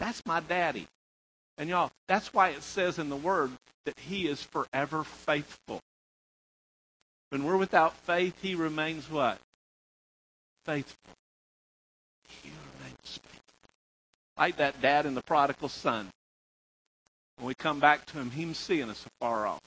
That's 0.00 0.24
my 0.24 0.40
daddy. 0.40 0.88
And 1.58 1.68
y'all, 1.68 1.92
that's 2.08 2.32
why 2.32 2.48
it 2.48 2.62
says 2.62 2.98
in 2.98 3.10
the 3.10 3.16
Word 3.16 3.52
that 3.84 3.98
He 3.98 4.26
is 4.26 4.42
forever 4.42 5.04
faithful. 5.04 5.80
When 7.28 7.44
we're 7.44 7.58
without 7.58 7.94
faith, 7.98 8.34
He 8.40 8.54
remains 8.54 9.08
what? 9.10 9.38
Faithful. 10.64 11.12
He 12.42 12.48
remains 12.48 13.20
faithful. 13.22 13.40
Like 14.38 14.56
that 14.56 14.80
dad 14.80 15.04
and 15.04 15.14
the 15.14 15.22
prodigal 15.22 15.68
son. 15.68 16.08
When 17.36 17.46
we 17.46 17.54
come 17.54 17.78
back 17.78 18.06
to 18.06 18.18
him, 18.18 18.30
He's 18.30 18.56
seeing 18.56 18.88
us 18.88 19.04
afar 19.06 19.46
off. 19.46 19.60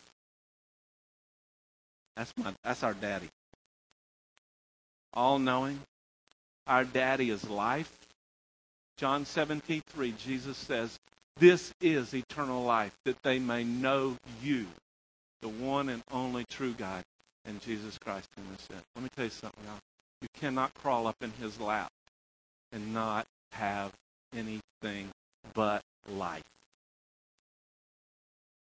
That's 2.15 2.33
my 2.37 2.53
that's 2.63 2.83
our 2.83 2.93
daddy. 2.95 3.29
All 5.13 5.37
knowing. 5.37 5.79
Our 6.65 6.85
daddy 6.85 7.29
is 7.29 7.47
life. 7.47 8.02
John 8.97 9.25
17, 9.25 9.81
3, 9.87 10.13
Jesus 10.13 10.57
says, 10.57 10.97
This 11.37 11.73
is 11.81 12.13
eternal 12.13 12.63
life, 12.63 12.93
that 13.05 13.21
they 13.23 13.39
may 13.39 13.63
know 13.63 14.17
you, 14.41 14.67
the 15.41 15.49
one 15.49 15.89
and 15.89 16.03
only 16.11 16.45
true 16.45 16.73
God, 16.73 17.03
and 17.45 17.61
Jesus 17.61 17.97
Christ 17.97 18.29
in 18.37 18.43
the 18.43 18.61
sent. 18.61 18.83
Let 18.95 19.03
me 19.03 19.09
tell 19.15 19.25
you 19.25 19.31
something, 19.31 19.63
y'all. 19.65 19.79
You 20.21 20.27
cannot 20.39 20.73
crawl 20.75 21.07
up 21.07 21.17
in 21.21 21.31
his 21.41 21.59
lap 21.59 21.91
and 22.71 22.93
not 22.93 23.25
have 23.51 23.91
anything 24.35 25.09
but 25.53 25.81
life. 26.09 26.43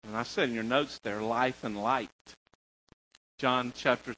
And 0.06 0.16
I 0.16 0.22
said 0.22 0.48
in 0.48 0.54
your 0.54 0.64
notes 0.64 0.98
there, 1.02 1.20
life 1.20 1.64
and 1.64 1.80
light. 1.80 2.10
John 3.38 3.72
chapter, 3.76 4.14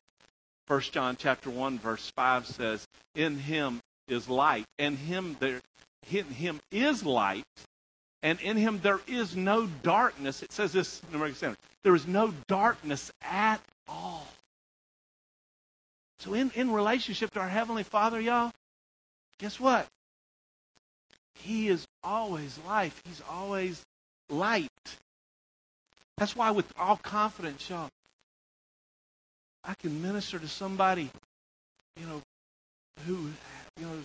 1 0.66 0.80
John 0.80 1.16
chapter 1.18 1.50
1 1.50 1.78
verse 1.78 2.10
5 2.14 2.46
says, 2.46 2.86
in 3.14 3.38
him 3.38 3.80
is 4.06 4.28
light, 4.28 4.64
and 4.78 4.96
him 4.96 5.36
there, 5.40 5.60
in 6.10 6.24
him 6.26 6.60
is 6.70 7.04
light, 7.04 7.44
and 8.22 8.40
in 8.40 8.56
him 8.56 8.80
there 8.82 9.00
is 9.06 9.36
no 9.36 9.66
darkness. 9.82 10.42
It 10.42 10.52
says 10.52 10.72
this 10.72 11.00
in 11.04 11.10
the 11.10 11.16
American 11.16 11.36
Standard. 11.36 11.58
There 11.84 11.94
is 11.94 12.06
no 12.06 12.34
darkness 12.46 13.10
at 13.22 13.60
all. 13.86 14.26
So 16.20 16.34
in, 16.34 16.50
in 16.54 16.72
relationship 16.72 17.30
to 17.32 17.40
our 17.40 17.48
Heavenly 17.48 17.84
Father, 17.84 18.20
y'all, 18.20 18.50
guess 19.38 19.60
what? 19.60 19.86
He 21.34 21.68
is 21.68 21.86
always 22.02 22.58
life. 22.66 23.00
He's 23.06 23.22
always 23.30 23.82
light. 24.28 24.68
That's 26.16 26.34
why, 26.34 26.50
with 26.50 26.66
all 26.76 26.96
confidence, 26.96 27.70
y'all, 27.70 27.88
I 29.62 29.74
can 29.74 30.02
minister 30.02 30.38
to 30.38 30.48
somebody, 30.48 31.10
you 31.96 32.06
know, 32.06 32.20
who, 33.06 33.30
you 33.78 33.86
know, 33.86 34.00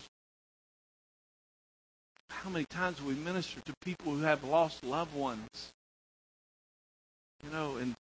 how 2.41 2.49
many 2.49 2.65
times 2.65 3.01
we 3.01 3.13
minister 3.13 3.59
to 3.61 3.73
people 3.83 4.13
who 4.13 4.23
have 4.23 4.43
lost 4.43 4.83
loved 4.83 5.15
ones, 5.15 5.71
you 7.43 7.49
know, 7.51 7.77
and 7.77 7.95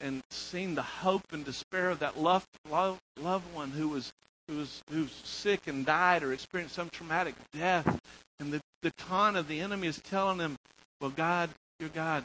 and 0.00 0.22
seeing 0.30 0.74
the 0.74 0.82
hope 0.82 1.22
and 1.32 1.44
despair 1.44 1.90
of 1.90 2.00
that 2.00 2.18
loved 2.18 2.46
loved, 2.70 3.00
loved 3.16 3.54
one 3.54 3.70
who 3.70 3.88
was 3.88 4.12
who 4.48 4.58
was 4.58 4.82
who's 4.90 5.12
sick 5.24 5.66
and 5.66 5.86
died 5.86 6.22
or 6.22 6.32
experienced 6.32 6.74
some 6.74 6.90
traumatic 6.90 7.34
death, 7.52 8.00
and 8.40 8.52
the, 8.52 8.60
the 8.82 8.92
taunt 8.92 9.36
of 9.36 9.48
the 9.48 9.60
enemy 9.60 9.86
is 9.86 10.00
telling 10.00 10.38
them, 10.38 10.56
well, 11.00 11.10
God, 11.10 11.50
your 11.80 11.88
God 11.90 12.24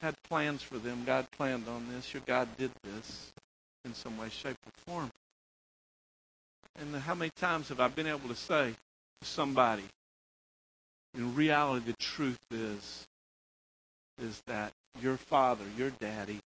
had 0.00 0.14
plans 0.24 0.62
for 0.62 0.78
them. 0.78 1.04
God 1.04 1.30
planned 1.30 1.68
on 1.68 1.88
this. 1.92 2.12
Your 2.12 2.22
God 2.26 2.48
did 2.56 2.70
this 2.82 3.32
in 3.84 3.94
some 3.94 4.18
way, 4.18 4.28
shape, 4.28 4.56
or 4.66 4.92
form. 4.92 5.10
And 6.78 6.94
how 6.96 7.14
many 7.14 7.30
times 7.36 7.68
have 7.68 7.80
I 7.80 7.88
been 7.88 8.06
able 8.06 8.28
to 8.28 8.34
say 8.34 8.74
to 9.20 9.26
somebody, 9.26 9.84
in 11.14 11.34
reality, 11.34 11.86
the 11.86 11.96
truth 11.98 12.40
is, 12.50 13.06
is 14.20 14.42
that 14.46 14.72
your 15.00 15.16
father, 15.16 15.64
your 15.76 15.90
daddy, 15.90 16.40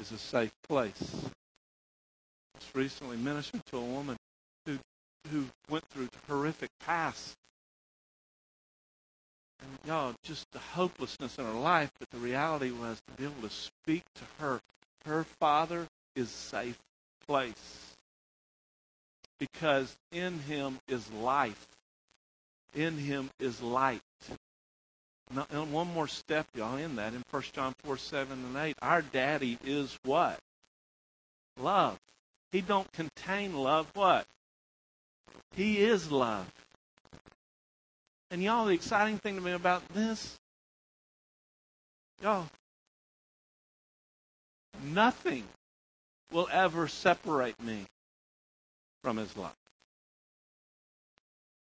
is 0.00 0.12
a 0.12 0.18
safe 0.18 0.52
place. 0.68 1.12
I 1.24 2.58
was 2.58 2.74
recently 2.74 3.16
ministered 3.16 3.64
to 3.66 3.78
a 3.78 3.84
woman 3.84 4.16
who 4.66 4.78
who 5.30 5.46
went 5.68 5.84
through 5.86 6.08
horrific 6.28 6.70
past 6.80 7.36
and 9.62 9.78
y'all, 9.86 10.14
just 10.24 10.50
the 10.52 10.58
hopelessness 10.58 11.38
in 11.38 11.44
her 11.44 11.52
life, 11.52 11.90
but 11.98 12.10
the 12.10 12.18
reality 12.18 12.70
was 12.70 13.00
to 13.06 13.12
be 13.14 13.24
able 13.24 13.48
to 13.48 13.50
speak 13.50 14.02
to 14.16 14.24
her. 14.40 14.60
Her 15.04 15.24
father 15.38 15.86
is 16.16 16.28
a 16.28 16.32
safe 16.32 16.78
place 17.26 17.94
because 19.38 19.96
in 20.10 20.38
him 20.40 20.78
is 20.88 21.10
life. 21.12 21.66
In 22.74 22.96
him 22.96 23.30
is 23.38 23.60
light. 23.60 24.00
Now, 25.34 25.46
and 25.50 25.72
one 25.72 25.92
more 25.92 26.08
step, 26.08 26.46
y'all, 26.54 26.76
in 26.76 26.96
that, 26.96 27.14
in 27.14 27.22
1 27.30 27.42
John 27.52 27.74
4, 27.84 27.96
7, 27.96 28.32
and 28.32 28.56
8, 28.56 28.76
our 28.82 29.02
daddy 29.02 29.58
is 29.64 29.98
what? 30.04 30.38
Love. 31.58 31.98
He 32.50 32.60
don't 32.60 32.90
contain 32.92 33.54
love. 33.54 33.86
What? 33.94 34.26
He 35.54 35.78
is 35.78 36.10
love. 36.10 36.50
And 38.30 38.42
y'all, 38.42 38.66
the 38.66 38.74
exciting 38.74 39.18
thing 39.18 39.36
to 39.36 39.42
me 39.42 39.52
about 39.52 39.86
this, 39.94 40.38
y'all, 42.22 42.46
nothing 44.82 45.44
will 46.30 46.48
ever 46.50 46.88
separate 46.88 47.62
me 47.62 47.84
from 49.02 49.18
his 49.18 49.36
love. 49.36 49.54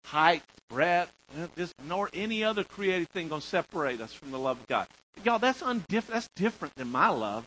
Height, 0.09 0.43
breadth, 0.71 1.13
uh, 1.39 1.49
this, 1.55 1.75
nor 1.85 2.09
any 2.15 2.43
other 2.43 2.65
created 2.65 3.09
thing 3.11 3.29
going 3.29 3.43
to 3.43 3.47
separate 3.47 4.01
us 4.01 4.13
from 4.13 4.31
the 4.31 4.39
love 4.39 4.59
of 4.59 4.67
God. 4.67 4.87
Y'all, 5.23 5.39
that's 5.39 5.61
undif- 5.61 6.07
That's 6.07 6.29
different 6.35 6.75
than 6.77 6.91
my 6.91 7.09
love. 7.09 7.45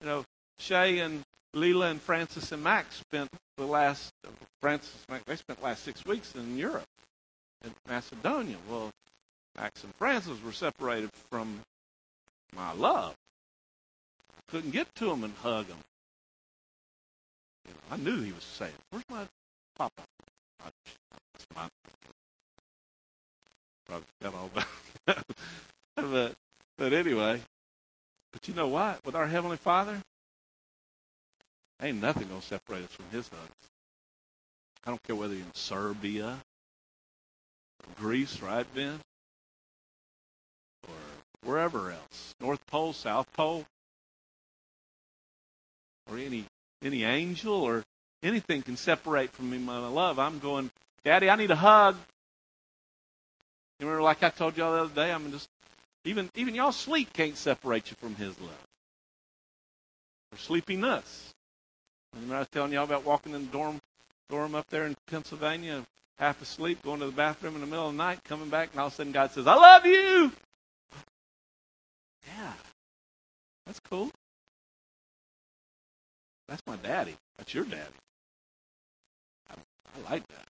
You 0.00 0.06
know, 0.06 0.24
Shay 0.58 0.98
and 0.98 1.22
Leela 1.56 1.90
and 1.90 2.00
Francis 2.00 2.52
and 2.52 2.62
Max 2.62 2.96
spent 2.96 3.30
the 3.56 3.64
last 3.64 4.12
Francis 4.60 4.92
they 5.26 5.36
spent 5.36 5.58
the 5.60 5.64
last 5.64 5.82
six 5.82 6.04
weeks 6.04 6.34
in 6.34 6.58
Europe, 6.58 6.84
in 7.64 7.72
Macedonia. 7.88 8.56
Well, 8.68 8.90
Max 9.56 9.82
and 9.84 9.94
Francis 9.94 10.42
were 10.44 10.52
separated 10.52 11.10
from 11.30 11.60
my 12.54 12.72
love. 12.72 13.14
Couldn't 14.48 14.70
get 14.72 14.94
to 14.96 15.06
them 15.06 15.24
and 15.24 15.34
hug 15.42 15.68
them. 15.68 15.78
You 17.66 17.72
know, 17.72 17.80
I 17.92 17.96
knew 17.96 18.22
he 18.22 18.32
was 18.32 18.44
saved. 18.44 18.74
Where's 18.90 19.04
my 19.08 19.26
papa? 19.76 20.02
That's 20.62 21.21
but 25.96 26.34
but 26.78 26.92
anyway, 26.92 27.40
but 28.32 28.48
you 28.48 28.54
know 28.54 28.68
what? 28.68 29.04
With 29.04 29.14
our 29.14 29.26
heavenly 29.26 29.56
Father, 29.56 30.00
ain't 31.80 32.00
nothing 32.00 32.28
gonna 32.28 32.42
separate 32.42 32.84
us 32.84 32.92
from 32.92 33.06
His 33.10 33.28
hugs. 33.28 33.70
I 34.86 34.90
don't 34.90 35.02
care 35.02 35.16
whether 35.16 35.34
you're 35.34 35.44
in 35.44 35.54
Serbia, 35.54 36.38
Greece, 37.96 38.40
right, 38.40 38.66
Ben, 38.74 39.00
or 40.88 40.94
wherever 41.44 41.90
else, 41.90 42.34
North 42.40 42.66
Pole, 42.66 42.92
South 42.92 43.32
Pole, 43.32 43.64
or 46.10 46.18
any 46.18 46.44
any 46.82 47.04
angel 47.04 47.54
or 47.54 47.84
anything 48.22 48.62
can 48.62 48.76
separate 48.76 49.30
from 49.30 49.50
me 49.50 49.58
my 49.58 49.78
love. 49.86 50.18
I'm 50.18 50.38
going, 50.38 50.70
Daddy, 51.04 51.28
I 51.28 51.36
need 51.36 51.50
a 51.50 51.56
hug. 51.56 51.96
You 53.80 53.86
remember, 53.86 54.02
like 54.02 54.22
I 54.22 54.30
told 54.30 54.56
y'all 54.56 54.72
the 54.72 54.82
other 54.84 54.94
day, 54.94 55.12
I'm 55.12 55.32
just 55.32 55.48
even 56.04 56.30
even 56.34 56.54
y'all 56.54 56.72
sleep 56.72 57.12
can't 57.12 57.36
separate 57.36 57.90
you 57.90 57.96
from 58.00 58.14
His 58.14 58.38
love. 58.40 58.66
Or 60.32 60.38
sleepiness. 60.38 61.32
Remember 62.14 62.36
I 62.36 62.38
was 62.40 62.48
telling 62.48 62.72
y'all 62.72 62.84
about 62.84 63.04
walking 63.04 63.34
in 63.34 63.46
the 63.46 63.52
dorm 63.52 63.80
dorm 64.30 64.54
up 64.54 64.66
there 64.70 64.86
in 64.86 64.94
Pennsylvania, 65.08 65.84
half 66.18 66.40
asleep, 66.40 66.82
going 66.82 67.00
to 67.00 67.06
the 67.06 67.12
bathroom 67.12 67.54
in 67.54 67.60
the 67.60 67.66
middle 67.66 67.88
of 67.88 67.92
the 67.92 67.98
night, 67.98 68.22
coming 68.24 68.48
back, 68.48 68.70
and 68.72 68.80
all 68.80 68.86
of 68.86 68.92
a 68.92 68.96
sudden 68.96 69.12
God 69.12 69.32
says, 69.32 69.46
"I 69.46 69.54
love 69.54 69.84
you." 69.84 70.32
Yeah, 72.28 72.52
that's 73.66 73.80
cool. 73.80 74.10
That's 76.48 76.62
my 76.66 76.76
daddy. 76.76 77.16
That's 77.38 77.52
your 77.54 77.64
daddy. 77.64 77.82
I, 79.50 79.54
I 79.54 80.10
like 80.10 80.26
that. 80.28 80.51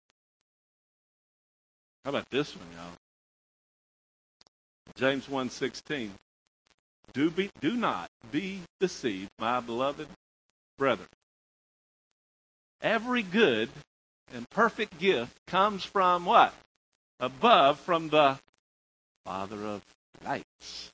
How 2.04 2.12
about 2.12 2.30
this 2.30 2.56
one, 2.56 2.68
y'all? 2.76 2.92
James 4.96 5.28
1.16. 5.28 6.10
Do, 7.14 7.30
be, 7.32 7.50
do 7.62 7.76
not 7.76 8.10
be 8.32 8.62
deceived, 8.80 9.30
my 9.40 9.60
beloved 9.60 10.08
brethren. 10.78 11.08
Every 12.82 13.24
good 13.24 13.70
and 14.34 14.50
perfect 14.50 14.98
gift 15.00 15.36
comes 15.48 15.84
from 15.84 16.26
what? 16.26 16.54
Above, 17.20 17.80
from 17.80 18.10
the 18.10 18.38
Father 19.26 19.58
of 19.66 19.82
lights, 20.24 20.92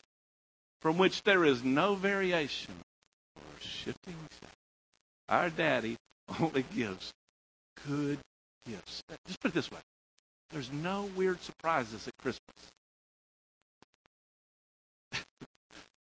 from 0.81 0.97
which 0.97 1.21
there 1.23 1.45
is 1.45 1.63
no 1.63 1.95
variation 1.95 2.73
or 3.35 3.59
shifting. 3.59 4.15
Our 5.29 5.49
daddy 5.49 5.97
only 6.39 6.63
gives 6.75 7.13
good 7.87 8.17
gifts. 8.67 9.03
Just 9.27 9.39
put 9.41 9.49
it 9.49 9.53
this 9.53 9.69
way 9.69 9.79
there's 10.51 10.71
no 10.71 11.09
weird 11.15 11.41
surprises 11.41 12.07
at 12.07 12.17
Christmas. 12.17 12.55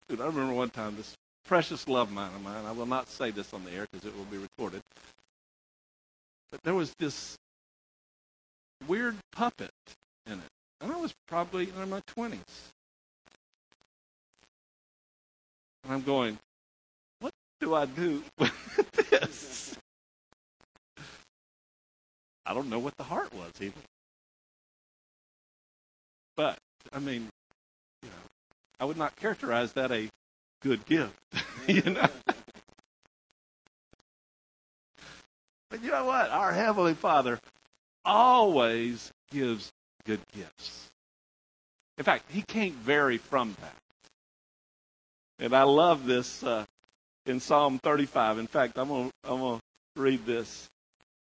Dude, 0.08 0.20
I 0.20 0.26
remember 0.26 0.54
one 0.54 0.70
time 0.70 0.96
this 0.96 1.14
precious 1.44 1.88
love 1.88 2.12
mine 2.12 2.34
of 2.34 2.42
mine, 2.42 2.64
I 2.64 2.72
will 2.72 2.86
not 2.86 3.08
say 3.08 3.30
this 3.30 3.52
on 3.52 3.64
the 3.64 3.72
air 3.72 3.86
because 3.90 4.06
it 4.06 4.16
will 4.16 4.24
be 4.24 4.38
recorded. 4.38 4.82
But 6.50 6.62
there 6.62 6.74
was 6.74 6.94
this 6.98 7.36
weird 8.86 9.16
puppet 9.32 9.70
in 10.26 10.34
it. 10.34 10.50
And 10.80 10.92
I 10.92 10.96
was 10.96 11.14
probably 11.26 11.70
in 11.70 11.90
my 11.90 12.00
20s. 12.16 12.38
And 15.84 15.92
I'm 15.92 16.02
going, 16.02 16.38
what 17.20 17.32
do 17.60 17.74
I 17.74 17.86
do 17.86 18.22
with 18.38 19.10
this? 19.10 19.76
I 22.46 22.54
don't 22.54 22.68
know 22.68 22.78
what 22.78 22.96
the 22.96 23.04
heart 23.04 23.32
was 23.34 23.50
even. 23.60 23.72
But, 26.36 26.58
I 26.92 26.98
mean, 26.98 27.28
you 28.02 28.08
know, 28.08 28.14
I 28.80 28.84
would 28.84 28.96
not 28.96 29.16
characterize 29.16 29.72
that 29.74 29.92
a 29.92 30.08
good 30.62 30.84
gift. 30.86 31.14
you 31.68 31.82
know? 31.82 32.08
but 35.70 35.82
you 35.82 35.90
know 35.90 36.04
what? 36.04 36.30
Our 36.30 36.52
Heavenly 36.52 36.94
Father 36.94 37.38
always 38.04 39.12
gives 39.30 39.70
good 40.04 40.20
gifts. 40.34 40.90
In 41.98 42.04
fact, 42.04 42.30
He 42.30 42.42
can't 42.42 42.74
vary 42.74 43.18
from 43.18 43.56
that. 43.60 43.76
And 45.38 45.54
I 45.54 45.64
love 45.64 46.06
this 46.06 46.42
uh, 46.42 46.64
in 47.26 47.40
Psalm 47.40 47.78
35. 47.78 48.38
In 48.38 48.46
fact, 48.46 48.78
I'm 48.78 48.88
going 48.88 49.10
to 49.24 49.60
read 49.96 50.24
this 50.26 50.68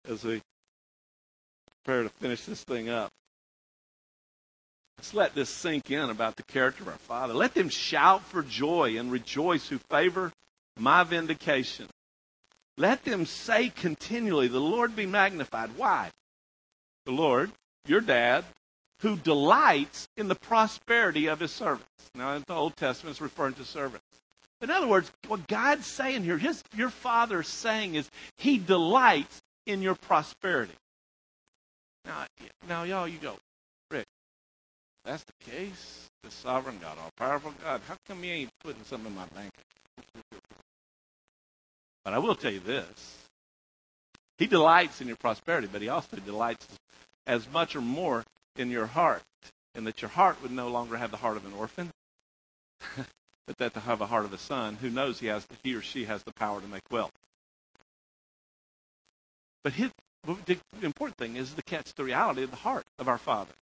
as 0.08 0.24
we 0.24 0.42
prepare 1.84 2.04
to 2.04 2.10
finish 2.10 2.46
this 2.46 2.64
thing 2.64 2.90
up. 2.90 3.10
Let's 5.02 5.16
let 5.16 5.34
this 5.34 5.50
sink 5.50 5.90
in 5.90 6.12
about 6.12 6.36
the 6.36 6.44
character 6.44 6.84
of 6.84 6.90
our 6.90 6.96
Father. 7.00 7.34
Let 7.34 7.56
them 7.56 7.70
shout 7.70 8.24
for 8.24 8.44
joy 8.44 9.00
and 9.00 9.12
rejoice 9.12 9.68
who 9.68 9.80
favor 9.80 10.32
my 10.78 11.04
vindication. 11.04 11.88
Let 12.78 13.04
them 13.04 13.26
say 13.26 13.70
continually, 13.70 14.48
The 14.48 14.60
Lord 14.60 14.96
be 14.96 15.08
magnified. 15.08 15.72
Why? 15.76 16.12
The 17.08 17.14
Lord, 17.14 17.52
your 17.88 18.02
dad, 18.02 18.46
who 19.00 19.16
delights 19.16 20.08
in 20.18 20.28
the 20.28 20.36
prosperity 20.36 21.26
of 21.26 21.40
his 21.40 21.52
servants. 21.52 21.90
Now, 22.14 22.36
in 22.36 22.44
the 22.46 22.54
Old 22.54 22.78
Testament, 22.78 23.16
it's 23.16 23.22
referring 23.22 23.56
to 23.56 23.66
servants. 23.66 24.06
In 24.62 24.70
other 24.70 24.86
words, 24.86 25.12
what 25.28 25.48
God's 25.48 25.88
saying 25.88 26.26
here, 26.26 26.38
his, 26.38 26.64
your 26.76 26.92
father's 26.92 27.48
saying 27.48 27.96
is, 27.96 28.08
He 28.38 28.60
delights 28.60 29.42
in 29.66 29.82
your 29.82 29.96
prosperity. 29.96 30.76
Now, 32.06 32.26
now, 32.70 32.84
y'all, 32.84 33.08
you 33.08 33.18
go, 33.18 33.38
that's 35.06 35.24
the 35.24 35.52
case. 35.52 36.10
The 36.24 36.32
sovereign 36.32 36.78
God, 36.80 36.98
all 37.00 37.12
powerful 37.18 37.54
God. 37.64 37.82
How 37.88 37.96
come 38.08 38.24
you 38.24 38.32
ain't 38.32 38.52
putting 38.64 38.84
something 38.84 39.12
in 39.12 39.16
my 39.16 39.26
bank? 39.36 39.52
But 42.04 42.14
I 42.14 42.20
will 42.20 42.36
tell 42.36 42.52
you 42.52 42.60
this. 42.60 43.18
He 44.38 44.48
delights 44.48 45.02
in 45.02 45.08
your 45.08 45.18
prosperity, 45.18 45.68
but 45.72 45.82
he 45.82 45.90
also 45.90 46.18
delights 46.18 46.68
as 47.26 47.48
much 47.52 47.76
or 47.76 47.82
more 47.82 48.24
in 48.56 48.70
your 48.70 48.88
heart, 48.88 49.24
and 49.76 49.86
that 49.88 50.02
your 50.02 50.10
heart 50.10 50.42
would 50.42 50.52
no 50.52 50.68
longer 50.68 50.98
have 50.98 51.12
the 51.12 51.18
heart 51.18 51.38
of 51.38 51.46
an 51.46 51.54
orphan, 51.54 51.92
but 53.48 53.58
that 53.58 53.74
to 53.74 53.80
have 53.80 54.02
a 54.02 54.08
heart 54.08 54.26
of 54.26 54.34
a 54.34 54.38
son 54.38 54.76
who 54.76 54.90
knows 54.90 55.20
he 55.20 55.28
has 55.28 55.48
he 55.64 55.76
or 55.76 55.82
she 55.82 56.06
has 56.06 56.24
the 56.24 56.34
power 56.34 56.60
to 56.62 56.68
make 56.68 56.82
wealth. 56.92 57.12
But 59.64 59.74
his, 59.74 59.92
the 60.46 60.58
important 60.82 61.18
thing 61.18 61.36
is 61.36 61.54
to 61.54 61.62
catch 61.64 61.94
the 61.94 62.04
reality 62.04 62.44
of 62.44 62.52
the 62.52 62.58
heart 62.58 62.86
of 62.98 63.08
our 63.08 63.20
Father 63.20 63.54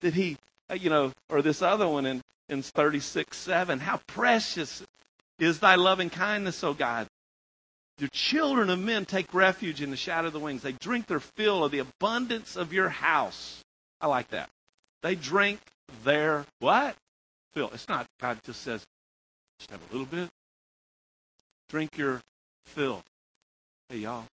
that 0.00 0.14
he, 0.14 0.36
uh, 0.70 0.74
you 0.74 0.90
know, 0.90 1.12
or 1.28 1.42
this 1.42 1.62
other 1.62 1.88
one 1.88 2.06
in, 2.06 2.22
in 2.48 2.62
36 2.62 3.36
7. 3.36 3.80
How 3.80 4.00
precious 4.06 4.82
is 5.38 5.60
thy 5.60 5.74
loving 5.76 6.10
kindness, 6.10 6.62
O 6.64 6.74
God. 6.74 7.06
The 7.98 8.08
children 8.12 8.70
of 8.70 8.78
men 8.78 9.04
take 9.04 9.34
refuge 9.34 9.82
in 9.82 9.90
the 9.90 9.96
shadow 9.96 10.28
of 10.28 10.32
the 10.32 10.38
wings. 10.38 10.62
They 10.62 10.72
drink 10.72 11.06
their 11.06 11.20
fill 11.20 11.64
of 11.64 11.72
the 11.72 11.80
abundance 11.80 12.56
of 12.56 12.72
your 12.72 12.88
house. 12.88 13.62
I 14.00 14.06
like 14.06 14.28
that. 14.28 14.48
They 15.02 15.14
drink 15.14 15.60
their 16.04 16.46
what? 16.60 16.96
Fill. 17.52 17.70
It's 17.74 17.88
not, 17.88 18.06
God 18.20 18.38
just 18.44 18.62
says, 18.62 18.84
just 19.58 19.70
have 19.70 19.80
a 19.90 19.92
little 19.92 20.06
bit. 20.06 20.28
Drink 21.68 21.98
your 21.98 22.22
fill. 22.66 23.02
Hey, 23.88 23.98
y'all, 23.98 24.24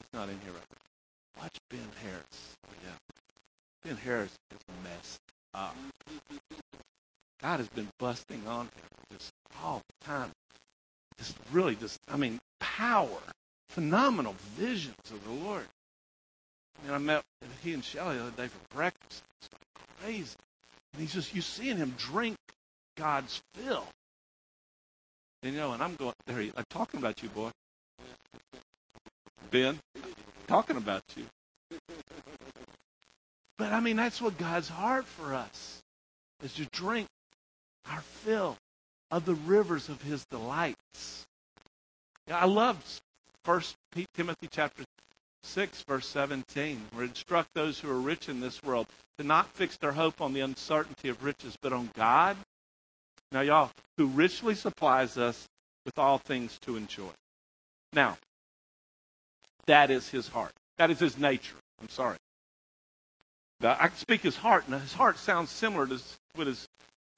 it's 0.00 0.12
not 0.12 0.28
in 0.28 0.38
here 0.40 0.52
right 0.52 0.62
now. 0.70 1.42
Watch 1.42 1.56
Ben 1.70 1.80
Harris. 2.02 2.56
Oh, 2.66 2.74
yeah. 2.84 3.19
Ben 3.84 3.96
Harris 3.96 4.32
is 4.50 4.58
messed 4.84 5.20
up. 5.54 5.76
Uh, 6.10 6.36
God 7.40 7.58
has 7.58 7.68
been 7.68 7.88
busting 7.98 8.46
on 8.46 8.66
him 8.66 8.70
just 9.12 9.32
all 9.62 9.82
the 9.88 10.06
time. 10.06 10.30
Just 11.18 11.36
really 11.50 11.74
just, 11.74 11.98
I 12.08 12.16
mean, 12.16 12.38
power, 12.60 13.18
phenomenal 13.70 14.34
visions 14.56 14.96
of 15.10 15.24
the 15.24 15.32
Lord. 15.32 15.64
And 16.84 16.94
I 16.94 16.98
met 16.98 17.22
he 17.62 17.72
and 17.72 17.84
Shelly 17.84 18.16
the 18.16 18.22
other 18.22 18.30
day 18.36 18.48
for 18.48 18.74
breakfast. 18.74 19.22
It's 19.40 19.48
like 19.52 19.88
crazy. 20.02 20.36
And 20.92 21.02
he's 21.02 21.12
just, 21.12 21.34
you 21.34 21.40
seeing 21.40 21.76
him 21.76 21.94
drink 21.96 22.36
God's 22.96 23.40
fill. 23.54 23.86
And, 25.42 25.54
you 25.54 25.60
know, 25.60 25.72
and 25.72 25.82
I'm 25.82 25.94
going, 25.96 26.14
there 26.26 26.40
he, 26.40 26.52
I'm 26.56 26.64
talking 26.68 27.00
about 27.00 27.22
you, 27.22 27.30
boy. 27.30 27.50
Ben, 29.50 29.78
talking 30.46 30.76
about 30.76 31.02
you. 31.16 31.24
But 33.60 33.74
I 33.74 33.80
mean, 33.80 33.96
that's 33.96 34.22
what 34.22 34.38
God's 34.38 34.70
heart 34.70 35.04
for 35.04 35.34
us 35.34 35.82
is 36.42 36.54
to 36.54 36.64
drink 36.72 37.06
our 37.90 38.00
fill 38.00 38.56
of 39.10 39.26
the 39.26 39.34
rivers 39.34 39.90
of 39.90 40.00
his 40.00 40.24
delights. 40.30 41.26
I 42.32 42.46
love 42.46 42.82
First 43.44 43.76
Timothy 44.14 44.48
chapter 44.50 44.82
6, 45.42 45.82
verse 45.82 46.08
17, 46.08 46.80
where 46.94 47.04
it 47.04 47.08
instruct 47.10 47.50
those 47.52 47.78
who 47.78 47.90
are 47.90 48.00
rich 48.00 48.30
in 48.30 48.40
this 48.40 48.62
world 48.62 48.86
to 49.18 49.24
not 49.24 49.50
fix 49.50 49.76
their 49.76 49.92
hope 49.92 50.22
on 50.22 50.32
the 50.32 50.40
uncertainty 50.40 51.10
of 51.10 51.22
riches, 51.22 51.54
but 51.60 51.74
on 51.74 51.90
God. 51.94 52.38
Now, 53.30 53.42
y'all, 53.42 53.72
who 53.98 54.06
richly 54.06 54.54
supplies 54.54 55.18
us 55.18 55.46
with 55.84 55.98
all 55.98 56.16
things 56.16 56.58
to 56.62 56.78
enjoy. 56.78 57.12
Now, 57.92 58.16
that 59.66 59.90
is 59.90 60.08
his 60.08 60.28
heart. 60.28 60.52
That 60.78 60.90
is 60.90 60.98
his 60.98 61.18
nature. 61.18 61.56
I'm 61.78 61.90
sorry. 61.90 62.16
I 63.62 63.88
can 63.88 63.96
speak 63.96 64.22
his 64.22 64.36
heart, 64.36 64.64
and 64.66 64.80
his 64.80 64.92
heart 64.92 65.18
sounds 65.18 65.50
similar 65.50 65.86
to 65.86 65.94
his, 66.44 66.68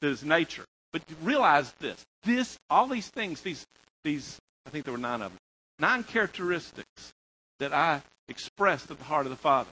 to 0.00 0.06
his 0.06 0.24
nature. 0.24 0.64
But 0.92 1.02
realize 1.22 1.72
this: 1.78 2.04
this, 2.24 2.58
all 2.68 2.86
these 2.86 3.08
things, 3.08 3.40
these, 3.40 3.64
these, 4.04 4.38
I 4.66 4.70
think 4.70 4.84
there 4.84 4.92
were 4.92 4.98
nine 4.98 5.22
of 5.22 5.30
them, 5.30 5.38
nine 5.78 6.04
characteristics 6.04 7.12
that 7.60 7.72
I 7.72 8.02
expressed 8.28 8.90
at 8.90 8.98
the 8.98 9.04
heart 9.04 9.26
of 9.26 9.30
the 9.30 9.36
Father. 9.36 9.70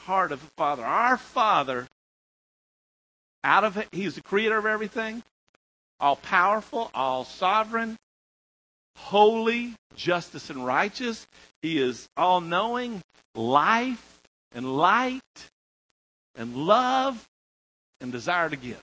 Heart 0.00 0.32
of 0.32 0.40
the 0.40 0.50
Father. 0.56 0.84
Our 0.84 1.16
Father, 1.16 1.86
out 3.44 3.64
of 3.64 3.76
it, 3.76 3.88
He 3.92 4.04
is 4.04 4.16
the 4.16 4.22
creator 4.22 4.58
of 4.58 4.66
everything, 4.66 5.22
all 6.00 6.16
powerful, 6.16 6.90
all 6.92 7.24
sovereign, 7.24 7.96
holy, 8.96 9.74
justice, 9.94 10.50
and 10.50 10.66
righteous. 10.66 11.26
He 11.62 11.78
is 11.78 12.08
all 12.16 12.40
knowing, 12.40 13.02
life 13.36 14.12
and 14.54 14.76
light 14.76 15.20
and 16.36 16.56
love 16.56 17.28
and 18.00 18.12
desire 18.12 18.48
to 18.48 18.56
give. 18.56 18.82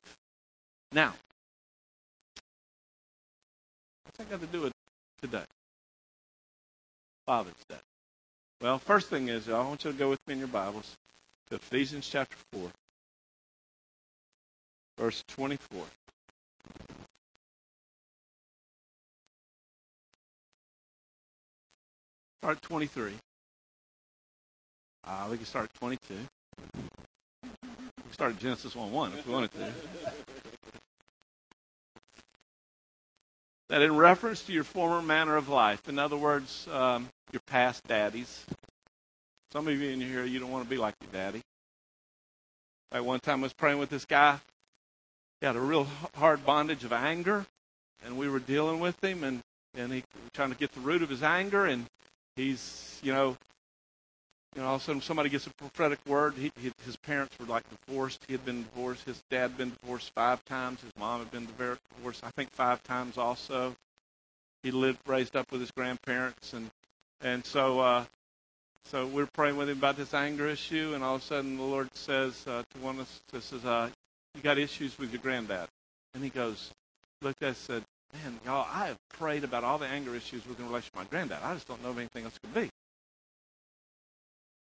Now, 0.91 1.13
what's 4.05 4.17
that 4.17 4.29
got 4.29 4.41
to 4.41 4.47
do 4.47 4.61
with 4.61 4.73
today? 5.21 5.43
Father's 7.25 7.53
Day. 7.69 7.75
Well, 8.61 8.79
first 8.79 9.09
thing 9.09 9.29
is, 9.29 9.47
I 9.49 9.59
want 9.59 9.85
you 9.85 9.91
to 9.91 9.97
go 9.97 10.09
with 10.09 10.19
me 10.27 10.33
in 10.33 10.39
your 10.39 10.47
Bibles 10.47 10.97
to 11.49 11.55
Ephesians 11.55 12.09
chapter 12.09 12.35
4, 12.53 12.69
verse 14.97 15.23
24. 15.27 15.85
Start 22.41 22.61
23. 22.61 23.13
Uh, 25.09 25.27
we 25.31 25.37
can 25.37 25.45
start 25.47 25.71
22. 25.79 26.13
We 26.13 27.49
can 27.49 28.11
start 28.11 28.33
at 28.33 28.39
Genesis 28.39 28.75
1 28.75 28.91
1 28.91 29.13
if 29.13 29.25
we 29.25 29.33
wanted 29.33 29.51
to. 29.53 29.71
That 33.69 33.81
in 33.81 33.95
reference 33.95 34.43
to 34.43 34.53
your 34.53 34.63
former 34.63 35.01
manner 35.01 35.35
of 35.35 35.49
life, 35.49 35.89
in 35.89 35.97
other 35.97 36.15
words, 36.15 36.67
um, 36.71 37.09
your 37.31 37.41
past 37.47 37.83
daddies. 37.87 38.45
Some 39.51 39.67
of 39.67 39.73
you 39.73 39.89
in 39.89 39.99
here, 39.99 40.25
you 40.25 40.37
don't 40.39 40.51
want 40.51 40.63
to 40.63 40.69
be 40.69 40.77
like 40.77 40.93
your 41.01 41.11
daddy. 41.11 41.41
Like 42.91 43.03
one 43.03 43.19
time 43.19 43.39
I 43.39 43.43
was 43.43 43.53
praying 43.53 43.79
with 43.79 43.89
this 43.89 44.05
guy. 44.05 44.39
He 45.39 45.47
had 45.47 45.55
a 45.55 45.59
real 45.61 45.87
hard 46.17 46.45
bondage 46.45 46.83
of 46.83 46.93
anger, 46.93 47.47
and 48.05 48.15
we 48.15 48.29
were 48.29 48.39
dealing 48.39 48.79
with 48.79 49.03
him, 49.03 49.23
and, 49.23 49.41
and 49.73 49.91
he 49.91 50.03
trying 50.33 50.51
to 50.51 50.57
get 50.57 50.71
the 50.73 50.81
root 50.81 51.01
of 51.01 51.09
his 51.09 51.23
anger, 51.23 51.65
and 51.65 51.87
he's, 52.35 52.99
you 53.01 53.11
know, 53.11 53.37
you 54.55 54.61
know, 54.61 54.67
all 54.67 54.75
of 54.75 54.81
a 54.81 54.83
sudden 54.83 55.01
somebody 55.01 55.29
gets 55.29 55.47
a 55.47 55.51
prophetic 55.51 55.99
word. 56.05 56.33
He, 56.35 56.51
he, 56.59 56.71
his 56.85 56.97
parents 56.97 57.37
were 57.39 57.45
like 57.45 57.63
divorced. 57.69 58.23
He 58.27 58.33
had 58.33 58.45
been 58.45 58.63
divorced. 58.63 59.05
His 59.05 59.21
dad 59.29 59.41
had 59.41 59.57
been 59.57 59.71
divorced 59.81 60.11
five 60.15 60.43
times. 60.45 60.81
His 60.81 60.91
mom 60.97 61.19
had 61.19 61.31
been 61.31 61.47
divorced, 61.47 62.23
I 62.23 62.31
think, 62.31 62.51
five 62.51 62.81
times 62.83 63.17
also. 63.17 63.75
He 64.63 64.71
lived, 64.71 64.99
raised 65.05 65.35
up 65.35 65.51
with 65.51 65.61
his 65.61 65.71
grandparents, 65.71 66.53
and 66.53 66.69
and 67.21 67.45
so, 67.45 67.79
uh, 67.79 68.05
so 68.85 69.07
we're 69.07 69.27
praying 69.27 69.57
with 69.57 69.69
him 69.69 69.77
about 69.77 69.97
this 69.97 70.13
anger 70.13 70.47
issue, 70.47 70.91
and 70.95 71.03
all 71.03 71.15
of 71.15 71.21
a 71.21 71.25
sudden 71.25 71.57
the 71.57 71.63
Lord 71.63 71.93
says 71.95 72.45
uh, 72.47 72.63
to 72.73 72.79
one 72.79 72.95
of 72.95 73.01
us, 73.01 73.43
says, 73.45 73.63
uh, 73.63 73.89
"You 74.35 74.41
got 74.41 74.57
issues 74.57 74.97
with 74.97 75.13
your 75.13 75.21
granddad," 75.21 75.69
and 76.13 76.23
he 76.23 76.29
goes, 76.29 76.71
looked 77.21 77.43
at 77.43 77.51
us, 77.51 77.57
said, 77.57 77.83
"Man, 78.13 78.39
y'all, 78.45 78.67
I 78.69 78.87
have 78.87 78.97
prayed 79.09 79.43
about 79.43 79.63
all 79.63 79.77
the 79.77 79.87
anger 79.87 80.15
issues 80.15 80.45
with 80.45 80.59
in 80.59 80.67
relation 80.67 80.91
to 80.91 80.97
my 80.97 81.05
granddad. 81.05 81.39
I 81.43 81.53
just 81.53 81.67
don't 81.67 81.81
know 81.83 81.91
of 81.91 81.97
anything 81.97 82.25
else 82.25 82.37
could 82.41 82.53
be." 82.53 82.69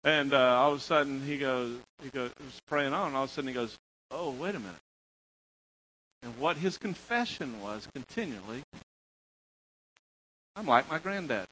And 0.06 0.36
uh, 0.36 0.60
all 0.60 0.74
of 0.74 0.78
a 0.78 0.82
sudden 0.82 1.26
he 1.26 1.38
goes, 1.40 1.78
he 2.04 2.10
goes, 2.10 2.30
he 2.38 2.46
was 2.46 2.62
praying 2.68 2.94
on, 2.94 3.08
and 3.08 3.18
all 3.18 3.24
of 3.24 3.32
a 3.32 3.34
sudden 3.34 3.48
he 3.48 3.54
goes, 3.56 3.76
"Oh, 4.12 4.30
wait 4.30 4.54
a 4.54 4.60
minute." 4.60 4.76
And 6.22 6.38
what 6.38 6.58
his 6.58 6.78
confession 6.78 7.60
was 7.60 7.88
continually, 7.94 8.62
I'm 10.56 10.68
like 10.68 10.90
my 10.90 11.00
granddad. 11.00 11.48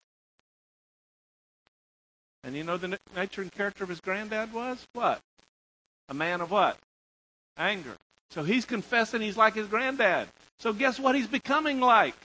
And 2.43 2.55
you 2.55 2.63
know 2.63 2.77
the 2.77 2.99
nature 3.15 3.41
and 3.41 3.51
character 3.51 3.83
of 3.83 3.89
his 3.89 3.99
granddad 4.01 4.53
was? 4.53 4.85
What? 4.93 5.19
A 6.09 6.13
man 6.13 6.41
of 6.41 6.51
what? 6.51 6.77
Anger. 7.57 7.97
So 8.31 8.43
he's 8.43 8.65
confessing 8.65 9.21
he's 9.21 9.37
like 9.37 9.55
his 9.55 9.67
granddad. 9.67 10.27
So 10.59 10.73
guess 10.73 10.99
what 10.99 11.15
he's 11.15 11.27
becoming 11.27 11.79
like? 11.79 12.17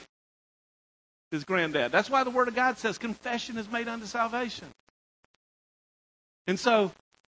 His 1.30 1.44
granddad. 1.44 1.92
That's 1.92 2.10
why 2.10 2.24
the 2.24 2.30
Word 2.30 2.48
of 2.48 2.54
God 2.54 2.78
says 2.78 2.98
confession 2.98 3.56
is 3.56 3.70
made 3.70 3.88
unto 3.88 4.06
salvation. 4.06 4.68
And 6.48 6.58
so, 6.58 6.90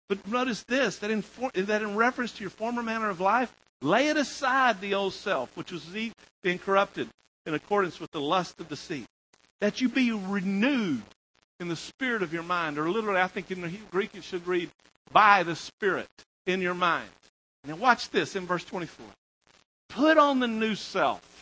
but 0.08 0.28
notice 0.28 0.62
this 0.64 0.98
that 0.98 1.10
in, 1.10 1.22
for, 1.22 1.50
that 1.54 1.82
in 1.82 1.96
reference 1.96 2.32
to 2.32 2.42
your 2.42 2.50
former 2.50 2.82
manner 2.82 3.10
of 3.10 3.20
life, 3.20 3.52
lay 3.80 4.08
it 4.08 4.16
aside 4.16 4.80
the 4.80 4.94
old 4.94 5.14
self, 5.14 5.56
which 5.56 5.72
was 5.72 5.84
being 6.42 6.58
corrupted 6.58 7.08
in 7.46 7.54
accordance 7.54 7.98
with 7.98 8.12
the 8.12 8.20
lust 8.20 8.60
of 8.60 8.68
deceit, 8.68 9.06
that 9.60 9.80
you 9.80 9.88
be 9.88 10.12
renewed 10.12 11.02
in 11.58 11.68
the 11.68 11.76
spirit 11.76 12.22
of 12.22 12.32
your 12.32 12.42
mind. 12.42 12.78
Or 12.78 12.90
literally, 12.90 13.20
I 13.20 13.26
think 13.26 13.50
in 13.50 13.62
the 13.62 13.72
Greek 13.90 14.10
it 14.14 14.22
should 14.22 14.46
read, 14.46 14.70
by 15.12 15.42
the 15.42 15.56
spirit 15.56 16.08
in 16.46 16.60
your 16.60 16.74
mind. 16.74 17.08
Now, 17.64 17.76
watch 17.76 18.10
this 18.10 18.36
in 18.36 18.46
verse 18.46 18.64
24. 18.64 19.06
Put 19.88 20.18
on 20.18 20.40
the 20.40 20.48
new 20.48 20.74
self. 20.74 21.35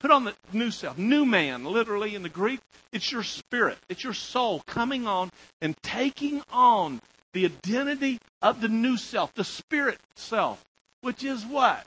Put 0.00 0.10
on 0.10 0.24
the 0.24 0.34
new 0.52 0.70
self. 0.70 0.96
New 0.96 1.24
man, 1.24 1.64
literally 1.64 2.14
in 2.14 2.22
the 2.22 2.28
Greek, 2.28 2.60
it's 2.92 3.10
your 3.10 3.24
spirit, 3.24 3.78
it's 3.88 4.04
your 4.04 4.14
soul 4.14 4.62
coming 4.66 5.06
on 5.06 5.30
and 5.60 5.76
taking 5.82 6.42
on 6.52 7.00
the 7.32 7.44
identity 7.44 8.18
of 8.40 8.60
the 8.60 8.68
new 8.68 8.96
self, 8.96 9.34
the 9.34 9.44
spirit 9.44 9.98
self, 10.14 10.64
which 11.00 11.24
is 11.24 11.44
what? 11.44 11.86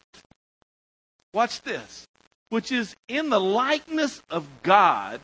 Watch 1.33 1.61
this. 1.61 2.07
Which 2.49 2.71
is 2.71 2.95
in 3.07 3.29
the 3.29 3.39
likeness 3.39 4.21
of 4.29 4.45
God 4.61 5.21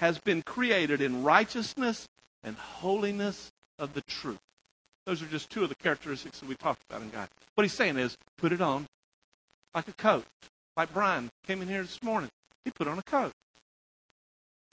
has 0.00 0.18
been 0.18 0.42
created 0.42 1.00
in 1.00 1.22
righteousness 1.22 2.08
and 2.42 2.56
holiness 2.56 3.52
of 3.78 3.94
the 3.94 4.02
truth. 4.02 4.40
Those 5.06 5.22
are 5.22 5.26
just 5.26 5.48
two 5.48 5.62
of 5.62 5.68
the 5.68 5.76
characteristics 5.76 6.40
that 6.40 6.48
we 6.48 6.56
talked 6.56 6.82
about 6.90 7.02
in 7.02 7.10
God. 7.10 7.28
What 7.54 7.62
he's 7.62 7.72
saying 7.72 7.96
is, 7.96 8.18
put 8.36 8.52
it 8.52 8.60
on 8.60 8.86
like 9.74 9.86
a 9.86 9.92
coat. 9.92 10.24
Like 10.76 10.92
Brian 10.92 11.30
came 11.46 11.62
in 11.62 11.68
here 11.68 11.82
this 11.82 12.02
morning. 12.02 12.30
He 12.64 12.70
put 12.70 12.88
on 12.88 12.98
a 12.98 13.02
coat. 13.02 13.32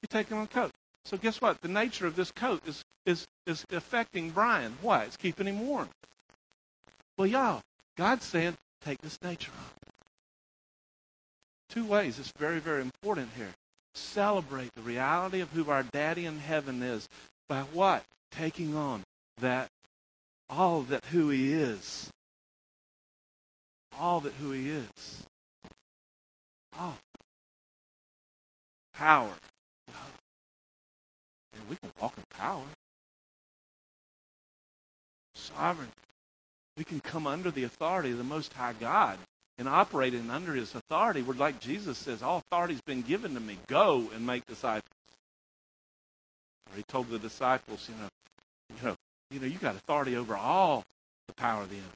He 0.02 0.08
taken 0.08 0.38
on 0.38 0.44
a 0.44 0.48
coat. 0.48 0.72
So 1.06 1.18
guess 1.18 1.42
what? 1.42 1.62
The 1.62 1.68
nature 1.68 2.08
of 2.08 2.16
this 2.16 2.32
coat 2.32 2.62
is, 2.68 2.84
is, 3.06 3.26
is 3.46 3.66
affecting 3.72 4.32
Brian. 4.32 4.76
Why? 4.82 5.04
It's 5.04 5.18
keeping 5.18 5.48
him 5.48 5.68
warm. 5.68 5.90
Well, 7.18 7.28
y'all, 7.28 7.62
God's 7.98 8.26
saying, 8.26 8.56
take 8.84 9.00
this 9.02 9.18
nature 9.22 9.52
on. 9.58 9.92
Two 11.70 11.86
ways. 11.86 12.20
It's 12.20 12.32
very, 12.38 12.60
very 12.60 12.82
important 12.82 13.30
here 13.36 13.54
celebrate 13.96 14.74
the 14.76 14.82
reality 14.82 15.40
of 15.40 15.52
who 15.52 15.70
our 15.70 15.84
daddy 15.84 16.26
in 16.26 16.40
heaven 16.40 16.82
is 16.82 17.08
by 17.48 17.62
what? 17.62 18.04
Taking 18.32 18.76
on 18.76 19.04
that 19.40 19.70
all 20.50 20.82
that 20.84 21.06
who 21.06 21.30
he 21.30 21.54
is. 21.54 22.10
All 24.00 24.20
that 24.22 24.34
who 24.34 24.52
he 24.52 24.70
is. 24.70 25.24
Oh. 26.80 26.96
Power. 28.94 29.32
And 31.54 31.70
we 31.70 31.76
can 31.76 31.92
walk 32.02 32.14
in 32.18 32.24
power. 32.38 32.64
Sovereign. 35.36 35.90
We 36.78 36.84
can 36.84 37.00
come 37.00 37.28
under 37.28 37.52
the 37.52 37.64
authority 37.64 38.12
of 38.12 38.18
the 38.18 38.24
Most 38.24 38.54
High 38.54 38.74
God 38.80 39.20
and 39.58 39.70
operating 39.70 40.30
under 40.32 40.54
his 40.54 40.74
authority. 40.74 41.22
We're 41.22 41.36
like 41.36 41.60
Jesus 41.60 41.98
says, 41.98 42.24
all 42.24 42.42
authority's 42.52 42.82
been 42.82 43.02
given 43.02 43.36
to 43.36 43.40
me. 43.40 43.58
Go 43.68 44.10
and 44.16 44.26
make 44.26 44.46
disciples. 44.48 44.90
Or 46.72 46.78
he 46.78 46.84
told 46.84 47.10
the 47.10 47.20
disciples, 47.20 47.88
you 47.88 47.96
know, 48.02 48.10
you 48.70 48.88
know, 48.88 48.96
you 49.30 49.40
know, 49.40 49.48
you 49.48 49.60
got 49.60 49.76
authority 49.76 50.16
over 50.16 50.36
all 50.36 50.84
the 51.28 51.34
power 51.34 51.62
of 51.62 51.70
the 51.70 51.76
enemy. 51.76 51.90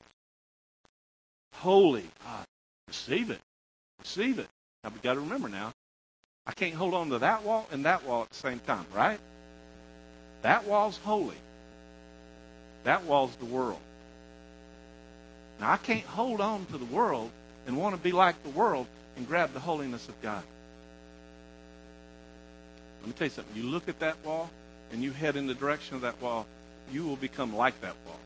Holy 1.55 2.05
God. 2.23 2.45
Receive 2.87 3.31
it. 3.31 3.41
Receive 3.99 4.39
it. 4.39 4.47
Now 4.83 4.91
we 4.93 4.99
got 5.01 5.15
to 5.15 5.19
remember 5.19 5.49
now, 5.49 5.73
I 6.45 6.53
can't 6.53 6.73
hold 6.73 6.93
on 6.93 7.09
to 7.09 7.19
that 7.19 7.43
wall 7.43 7.67
and 7.71 7.85
that 7.85 8.05
wall 8.05 8.23
at 8.23 8.29
the 8.29 8.35
same 8.35 8.59
time, 8.59 8.85
right? 8.95 9.19
That 10.43 10.65
wall's 10.65 10.97
holy. 10.97 11.35
That 12.83 13.03
wall's 13.03 13.35
the 13.35 13.45
world. 13.45 13.79
Now 15.59 15.71
I 15.71 15.77
can't 15.77 16.05
hold 16.05 16.39
on 16.39 16.65
to 16.67 16.77
the 16.77 16.85
world 16.85 17.31
and 17.65 17.77
want 17.77 17.95
to 17.95 18.01
be 18.01 18.11
like 18.11 18.41
the 18.43 18.49
world 18.49 18.87
and 19.17 19.27
grab 19.27 19.53
the 19.53 19.59
holiness 19.59 20.07
of 20.07 20.21
God. 20.21 20.43
Let 23.01 23.07
me 23.07 23.13
tell 23.13 23.27
you 23.27 23.31
something. 23.31 23.61
You 23.61 23.69
look 23.69 23.89
at 23.89 23.99
that 23.99 24.23
wall 24.23 24.49
and 24.91 25.03
you 25.03 25.11
head 25.11 25.35
in 25.35 25.47
the 25.47 25.53
direction 25.53 25.95
of 25.95 26.01
that 26.01 26.21
wall, 26.21 26.45
you 26.91 27.03
will 27.03 27.15
become 27.17 27.55
like 27.55 27.79
that 27.81 27.95
wall. 28.05 28.19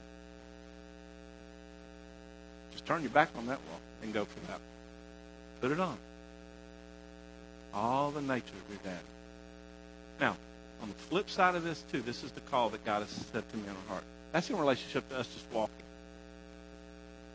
Just 2.72 2.86
turn 2.86 3.02
your 3.02 3.11
back 3.11 3.30
on 3.38 3.48
that 3.48 3.60
wall 3.69 3.80
and 4.03 4.14
go 4.14 4.26
for 4.26 4.40
that. 4.41 4.60
Put 5.61 5.72
it 5.72 5.80
on. 5.80 5.98
All 7.73 8.11
the 8.11 8.22
nature 8.22 8.53
your 8.69 8.80
dad. 8.84 8.99
Now, 10.19 10.35
on 10.81 10.89
the 10.89 10.95
flip 10.95 11.30
side 11.30 11.56
of 11.56 11.64
this, 11.64 11.84
too, 11.91 12.02
this 12.02 12.23
is 12.23 12.31
the 12.31 12.41
call 12.41 12.69
that 12.69 12.84
God 12.85 13.02
has 13.02 13.10
set 13.10 13.49
to 13.49 13.57
me 13.57 13.64
on 13.69 13.76
our 13.76 13.93
heart. 13.93 14.03
That's 14.31 14.49
in 14.49 14.57
relationship 14.57 15.07
to 15.10 15.18
us 15.18 15.27
just 15.27 15.45
walking. 15.52 15.76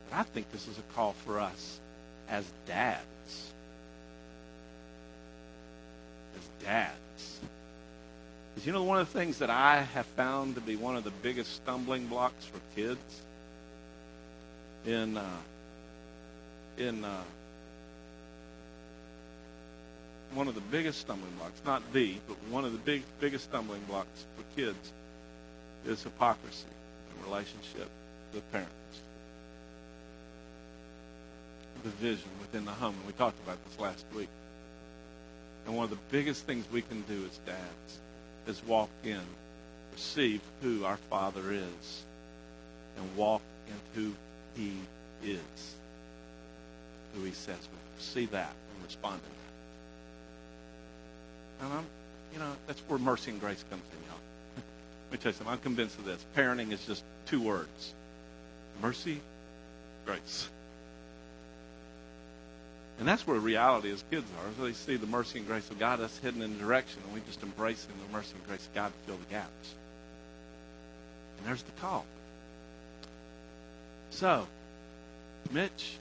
But 0.09 0.17
I 0.17 0.23
think 0.23 0.51
this 0.51 0.67
is 0.67 0.77
a 0.77 0.93
call 0.93 1.13
for 1.25 1.39
us 1.39 1.79
as 2.29 2.45
dads. 2.65 3.51
As 6.37 6.65
dads. 6.65 7.39
Because 8.53 8.67
you 8.67 8.73
know, 8.73 8.83
one 8.83 8.99
of 8.99 9.11
the 9.11 9.19
things 9.19 9.39
that 9.39 9.49
I 9.49 9.81
have 9.81 10.05
found 10.07 10.55
to 10.55 10.61
be 10.61 10.75
one 10.75 10.95
of 10.95 11.03
the 11.03 11.11
biggest 11.11 11.55
stumbling 11.57 12.07
blocks 12.07 12.45
for 12.45 12.59
kids 12.75 13.21
in 14.85 15.17
uh, 15.17 15.29
in 16.77 17.03
uh, 17.03 17.21
one 20.33 20.47
of 20.47 20.55
the 20.55 20.61
biggest 20.61 20.99
stumbling 21.01 21.33
blocks, 21.37 21.61
not 21.65 21.81
the, 21.93 22.17
but 22.27 22.37
one 22.49 22.65
of 22.65 22.71
the 22.71 22.77
big 22.79 23.03
biggest 23.19 23.45
stumbling 23.45 23.81
blocks 23.87 24.25
for 24.35 24.43
kids 24.59 24.91
is 25.85 26.03
hypocrisy 26.03 26.67
in 27.15 27.29
relationship 27.29 27.89
with 28.33 28.51
parents 28.51 29.01
division 31.83 32.29
within 32.41 32.65
the 32.65 32.71
home. 32.71 32.95
And 32.97 33.07
we 33.07 33.13
talked 33.13 33.39
about 33.43 33.57
this 33.65 33.79
last 33.79 34.05
week. 34.15 34.29
And 35.65 35.75
one 35.75 35.83
of 35.83 35.89
the 35.89 35.97
biggest 36.11 36.45
things 36.45 36.65
we 36.71 36.81
can 36.81 37.01
do 37.01 37.25
as 37.25 37.37
dads 37.39 37.99
is 38.47 38.65
walk 38.65 38.89
in, 39.03 39.21
receive 39.93 40.41
who 40.61 40.85
our 40.85 40.97
Father 41.09 41.51
is, 41.51 42.03
and 42.97 43.15
walk 43.15 43.41
in 43.67 44.01
who 44.01 44.13
He 44.55 44.73
is, 45.23 45.75
who 47.15 47.23
He 47.23 47.31
says 47.31 47.57
we 47.57 47.77
See 47.99 48.25
that 48.27 48.53
and 48.75 48.85
respond 48.85 49.19
to. 49.23 49.36
And 51.61 51.73
I'm, 51.73 51.85
you 52.33 52.39
know, 52.39 52.51
that's 52.67 52.79
where 52.87 52.99
mercy 52.99 53.31
and 53.31 53.39
grace 53.39 53.63
comes 53.69 53.83
in, 53.91 54.09
y'all. 54.09 54.19
Let 55.05 55.11
me 55.11 55.17
tell 55.17 55.31
you 55.31 55.37
something. 55.37 55.53
I'm 55.53 55.59
convinced 55.59 55.97
of 55.97 56.05
this. 56.05 56.23
Parenting 56.35 56.71
is 56.71 56.85
just 56.85 57.03
two 57.25 57.41
words 57.41 57.93
mercy, 58.81 59.19
grace. 60.05 60.49
And 62.99 63.07
that's 63.07 63.27
where 63.27 63.39
reality 63.39 63.91
as 63.91 64.03
kids 64.09 64.25
are. 64.39 64.63
They 64.63 64.73
see 64.73 64.95
the 64.95 65.05
mercy 65.05 65.39
and 65.39 65.47
grace 65.47 65.69
of 65.69 65.77
God, 65.77 65.99
us 65.99 66.17
hidden 66.17 66.41
in 66.41 66.57
the 66.57 66.63
direction, 66.63 67.01
and 67.05 67.13
we 67.13 67.21
just 67.27 67.43
embrace 67.43 67.85
embracing 67.89 68.07
the 68.07 68.17
mercy 68.17 68.33
and 68.35 68.47
grace 68.47 68.65
of 68.65 68.73
God 68.73 68.91
to 68.91 69.07
fill 69.07 69.17
the 69.17 69.33
gaps. 69.33 69.75
And 71.37 71.47
there's 71.47 71.61
the 71.61 71.71
call. 71.79 72.05
So, 74.09 74.47
Mitch, 75.51 75.97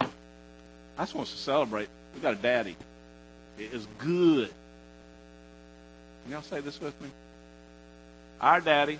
I 0.00 0.06
just 0.98 1.14
want 1.14 1.28
to 1.28 1.36
celebrate. 1.36 1.88
We 2.14 2.20
got 2.20 2.34
a 2.34 2.36
daddy. 2.36 2.76
It 3.60 3.74
is 3.74 3.86
good. 3.98 4.50
Can 6.22 6.32
y'all 6.32 6.42
say 6.42 6.60
this 6.60 6.80
with 6.80 6.98
me? 7.02 7.10
Our 8.40 8.60
daddy. 8.60 8.98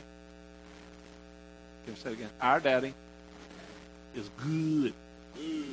Can 1.85 1.95
you 1.95 2.01
say 2.01 2.11
it 2.11 2.13
again? 2.13 2.31
Our 2.43 2.61
daddy 2.61 2.93
is 4.15 4.29
good. 4.45 4.93
good. 5.35 5.73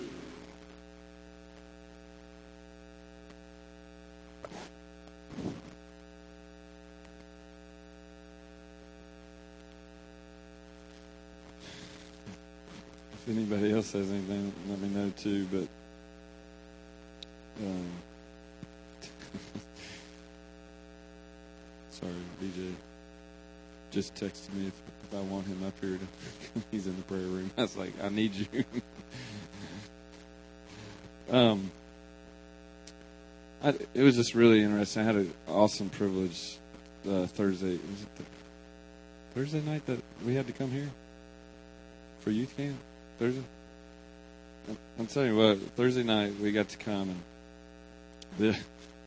if 13.27 13.35
anybody 13.35 13.73
else 13.73 13.91
has 13.91 14.09
anything, 14.09 14.53
let 14.69 14.79
me 14.79 14.87
know 14.87 15.11
too. 15.17 15.45
But 15.51 15.67
um, 17.65 17.91
sorry, 21.89 22.13
BJ 22.41 22.73
just 23.97 24.13
texted 24.13 24.53
me 24.53 24.67
if, 24.67 24.73
if 25.09 25.17
I 25.17 25.21
want 25.21 25.47
him 25.47 25.63
up 25.65 25.73
here. 25.81 25.97
To, 25.97 26.61
he's 26.71 26.85
in 26.85 26.95
the 26.95 27.01
prayer 27.03 27.21
room. 27.21 27.49
I 27.57 27.63
was 27.63 27.75
like, 27.75 27.93
I 28.03 28.09
need 28.09 28.31
you. 28.35 28.63
um, 31.35 31.71
I, 33.63 33.69
it 33.95 34.03
was 34.03 34.15
just 34.15 34.35
really 34.35 34.61
interesting. 34.61 35.01
I 35.01 35.05
had 35.05 35.15
an 35.15 35.33
awesome 35.47 35.89
privilege 35.89 36.59
uh, 37.09 37.25
Thursday. 37.25 37.79
Thursday 39.33 39.61
night 39.61 39.83
that 39.87 39.99
we 40.23 40.35
had 40.35 40.45
to 40.45 40.53
come 40.53 40.69
here 40.69 40.91
for 42.19 42.29
youth 42.29 42.55
camp? 42.55 42.77
Thursday? 43.17 43.43
I'm 44.99 45.07
telling 45.07 45.29
you 45.29 45.37
what, 45.37 45.59
Thursday 45.75 46.03
night 46.03 46.39
we 46.39 46.51
got 46.51 46.69
to 46.69 46.77
come 46.77 47.09
and 47.09 47.21
the 48.37 48.57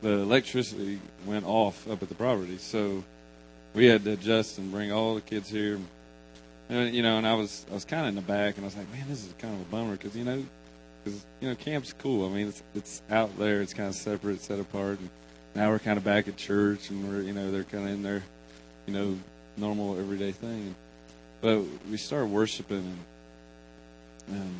the 0.01 0.09
electricity 0.09 0.99
went 1.25 1.45
off 1.45 1.87
up 1.87 2.01
at 2.01 2.09
the 2.09 2.15
property, 2.15 2.57
so 2.57 3.03
we 3.73 3.85
had 3.85 4.03
to 4.03 4.11
adjust 4.11 4.57
and 4.57 4.71
bring 4.71 4.91
all 4.91 5.15
the 5.15 5.21
kids 5.21 5.49
here. 5.49 5.79
And, 6.69 6.93
you 6.93 7.03
know, 7.03 7.17
and 7.17 7.27
I 7.27 7.33
was 7.33 7.65
I 7.69 7.73
was 7.73 7.85
kind 7.85 8.03
of 8.03 8.09
in 8.09 8.15
the 8.15 8.21
back, 8.21 8.55
and 8.55 8.63
I 8.63 8.67
was 8.67 8.77
like, 8.77 8.91
man, 8.91 9.05
this 9.07 9.25
is 9.25 9.33
kind 9.37 9.53
of 9.53 9.61
a 9.61 9.65
bummer 9.65 9.93
because 9.93 10.15
you 10.15 10.23
know, 10.23 10.43
because 11.03 11.25
you 11.39 11.49
know, 11.49 11.55
camp's 11.55 11.93
cool. 11.93 12.25
I 12.25 12.29
mean, 12.33 12.47
it's 12.47 12.63
it's 12.75 13.01
out 13.09 13.37
there, 13.37 13.61
it's 13.61 13.73
kind 13.73 13.89
of 13.89 13.95
separate, 13.95 14.41
set 14.41 14.59
apart, 14.59 14.99
and 14.99 15.09
now 15.55 15.69
we're 15.69 15.79
kind 15.79 15.97
of 15.97 16.03
back 16.03 16.27
at 16.27 16.37
church, 16.37 16.89
and 16.89 17.07
we're 17.09 17.21
you 17.21 17.33
know 17.33 17.51
they're 17.51 17.65
kind 17.65 17.85
of 17.85 17.91
in 17.91 18.03
their, 18.03 18.23
you 18.85 18.93
know, 18.93 19.17
normal 19.57 19.99
everyday 19.99 20.31
thing. 20.31 20.75
But 21.41 21.61
we 21.89 21.97
started 21.97 22.27
worshiping, 22.27 22.97
and 24.27 24.41
um, 24.41 24.55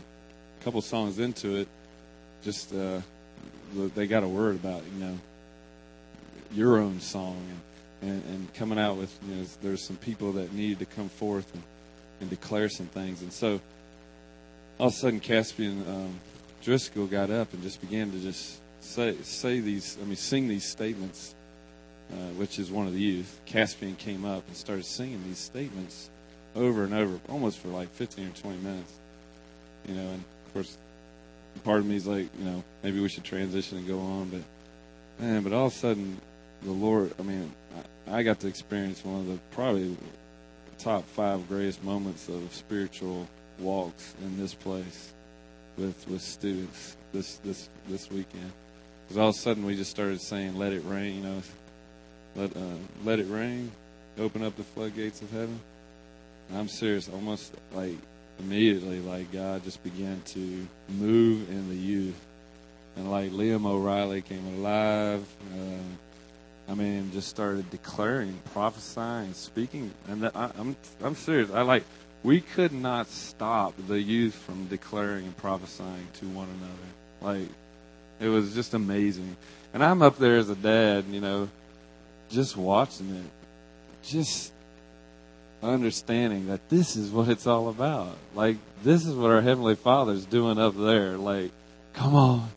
a 0.60 0.64
couple 0.64 0.82
songs 0.82 1.20
into 1.20 1.56
it, 1.58 1.68
just 2.44 2.74
uh, 2.74 3.00
they 3.96 4.08
got 4.08 4.24
a 4.24 4.28
word 4.28 4.56
about 4.56 4.84
you 4.94 5.06
know 5.06 5.18
your 6.54 6.78
own 6.80 7.00
song 7.00 7.38
and, 7.50 7.60
and, 8.02 8.24
and 8.26 8.54
coming 8.54 8.80
out 8.80 8.98
with 8.98 9.18
you 9.28 9.36
know 9.36 9.46
there's 9.62 9.82
some 9.82 9.98
people 9.98 10.34
that 10.34 10.54
needed 10.54 10.80
to 10.80 10.86
come 10.86 11.10
forth 11.10 11.54
and, 11.54 11.64
and 12.22 12.30
declare 12.30 12.70
some 12.70 12.88
things, 12.88 13.22
and 13.22 13.32
so 13.32 13.60
all 14.80 14.88
of 14.88 14.94
a 14.94 14.96
sudden 14.96 15.20
Caspian 15.20 15.86
um, 15.88 16.20
Driscoll 16.62 17.08
got 17.08 17.30
up 17.30 17.54
and 17.54 17.62
just 17.62 17.82
began 17.82 18.12
to 18.12 18.20
just 18.20 18.60
say 18.80 19.16
say 19.24 19.60
these 19.60 19.98
I 20.02 20.06
mean 20.06 20.16
sing 20.16 20.48
these 20.48 20.66
statements, 20.66 21.36
uh, 22.12 22.34
which 22.38 22.60
is 22.60 22.72
one 22.72 22.88
of 22.88 22.94
the 22.94 23.02
youth. 23.02 23.40
Caspian 23.46 23.96
came 23.96 24.26
up 24.26 24.48
and 24.48 24.56
started 24.56 24.86
singing 24.86 25.24
these 25.24 25.40
statements 25.40 26.10
over 26.56 26.84
and 26.84 26.94
over, 26.94 27.20
almost 27.30 27.60
for 27.60 27.70
like 27.70 27.90
15 27.94 28.28
or 28.28 28.32
20 28.32 28.58
minutes 28.58 28.94
you 29.88 29.96
know, 29.96 30.10
and 30.10 30.24
of 30.46 30.54
course, 30.54 30.78
part 31.64 31.80
of 31.80 31.86
me 31.86 31.96
is 31.96 32.08
like, 32.08 32.28
you 32.38 32.46
know, 32.46 32.64
maybe 32.84 33.00
we 33.00 33.10
should 33.10 33.24
transition 33.24 33.78
and 33.78 33.88
go 33.88 34.00
on, 34.00 34.30
but 34.30 34.42
man, 35.20 35.44
but 35.44 35.54
all 35.54 35.68
of 35.68 35.74
a 35.74 35.76
sudden, 35.76 36.20
the 36.64 36.72
Lord, 36.72 37.14
I 37.20 37.24
mean, 37.24 37.52
I, 38.08 38.20
I 38.20 38.24
got 38.24 38.40
to 38.42 38.48
experience 38.48 39.04
one 39.04 39.22
of 39.22 39.28
the 39.28 39.40
probably 39.52 39.96
top 40.78 41.06
five 41.06 41.48
greatest 41.48 41.84
moments 41.84 42.28
of 42.28 42.54
spiritual 42.54 43.28
walks 43.60 44.16
in 44.22 44.38
this 44.38 44.54
place 44.54 45.14
with 45.78 46.08
with 46.08 46.22
students 46.22 46.98
this 47.14 47.38
this 47.38 47.70
this 47.88 48.10
weekend. 48.10 48.52
Because 49.04 49.18
all 49.18 49.30
of 49.30 49.36
a 49.36 49.38
sudden 49.38 49.66
we 49.66 49.76
just 49.76 49.92
started 49.92 50.22
saying, 50.22 50.56
"Let 50.56 50.74
it 50.74 50.84
rain," 50.86 51.16
you 51.16 51.22
know, 51.22 51.42
let 52.36 52.56
uh, 52.56 52.78
let 53.04 53.20
it 53.20 53.28
rain, 53.30 53.72
open 54.18 54.44
up 54.44 54.56
the 54.56 54.64
floodgates 54.64 55.22
of 55.22 55.32
heaven. 55.32 55.60
I'm 56.54 56.68
serious. 56.68 57.10
Almost 57.10 57.54
like 57.74 57.98
immediately, 58.40 59.00
like 59.00 59.32
God 59.32 59.64
just 59.64 59.84
began 59.84 60.22
to 60.28 60.68
move 60.90 61.50
in 61.50 61.70
the 61.70 61.76
youth, 61.76 62.20
and 62.96 63.10
like 63.10 63.32
Liam 63.32 63.66
O'Reilly 63.66 64.22
came 64.22 64.46
alive. 64.58 65.26
Uh, 65.54 66.11
I 66.72 66.74
mean, 66.74 67.12
just 67.12 67.28
started 67.28 67.70
declaring, 67.70 68.40
prophesying, 68.54 69.34
speaking, 69.34 69.92
and 70.08 70.26
I, 70.28 70.52
I'm 70.58 70.76
I'm 71.04 71.16
serious. 71.16 71.52
I 71.52 71.64
like 71.64 71.84
we 72.24 72.40
could 72.40 72.72
not 72.72 73.08
stop 73.08 73.74
the 73.88 74.00
youth 74.00 74.36
from 74.36 74.68
declaring 74.68 75.26
and 75.26 75.36
prophesying 75.36 76.08
to 76.20 76.28
one 76.30 76.48
another. 76.48 77.40
Like 77.40 77.50
it 78.22 78.30
was 78.30 78.54
just 78.54 78.74
amazing. 78.74 79.36
And 79.74 79.84
I'm 79.84 80.02
up 80.02 80.18
there 80.18 80.38
as 80.38 80.50
a 80.50 80.56
dad, 80.56 81.06
you 81.10 81.20
know, 81.20 81.50
just 82.30 82.56
watching 82.56 83.10
it, 83.16 84.08
just 84.08 84.54
understanding 85.64 86.48
that 86.48 86.70
this 86.70 86.96
is 86.96 87.12
what 87.12 87.30
it's 87.30 87.48
all 87.48 87.70
about. 87.70 88.18
Like, 88.36 88.58
this 88.84 89.06
is 89.06 89.16
what 89.16 89.32
our 89.32 89.42
Heavenly 89.42 89.76
Father's 89.76 90.26
doing 90.26 90.58
up 90.58 90.76
there. 90.76 91.18
Like, 91.18 91.52
come 91.94 92.16
on, 92.16 92.50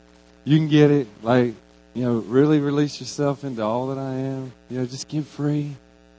you 0.43 0.57
can 0.57 0.67
get 0.67 0.91
it. 0.91 1.07
Like, 1.21 1.55
you 1.95 2.03
know, 2.03 2.15
really 2.27 2.59
release 2.59 2.99
yourself 2.99 3.43
into 3.43 3.63
all 3.63 3.87
that 3.87 3.97
I 3.97 4.13
am. 4.13 4.51
You 4.69 4.79
know, 4.79 4.85
just 4.85 5.07
get 5.07 5.25
free. 5.25 5.75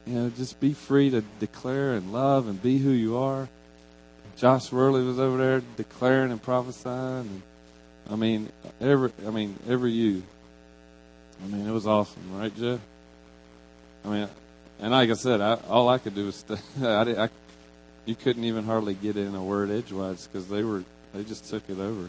You 0.07 0.15
know, 0.15 0.31
just 0.31 0.59
be 0.59 0.73
free 0.73 1.11
to 1.11 1.21
declare 1.39 1.93
and 1.95 2.13
love 2.13 2.49
and 2.49 2.61
be 2.61 2.79
who 2.79 2.91
you 2.91 3.19
are. 3.19 3.49
Josh 4.37 4.73
Worley 4.73 5.05
was 5.05 5.19
over 5.19 5.37
there 5.37 5.63
declaring 5.77 6.33
and 6.33 6.43
prophesying. 6.43 7.29
And, 7.29 7.43
I 8.11 8.17
mean, 8.17 8.51
every, 8.81 9.13
I 9.27 9.31
mean, 9.31 9.59
every 9.69 9.93
you. 9.93 10.23
I 11.45 11.49
mean, 11.49 11.69
it 11.69 11.73
was 11.73 11.87
awesome, 11.87 12.23
right, 12.39 12.55
Jeff? 12.57 12.81
I 14.05 14.09
mean, 14.09 14.29
and 14.81 14.93
like 14.93 15.11
I 15.11 15.15
said, 15.15 15.43
I, 15.43 15.55
all 15.69 15.89
I 15.91 15.99
could 15.99 16.15
do 16.15 16.27
was 16.27 16.37
st- 16.37 16.61
I, 16.83 17.05
did, 17.05 17.19
I, 17.19 17.29
you 18.07 18.15
couldn't 18.15 18.45
even 18.45 18.65
hardly 18.65 18.95
get 18.95 19.17
in 19.17 19.35
a 19.35 19.45
word 19.45 19.71
edgewise 19.71 20.27
because 20.27 20.49
they 20.49 20.63
were 20.63 20.85
they 21.13 21.25
just 21.25 21.49
took 21.51 21.69
it 21.69 21.79
over 21.79 22.09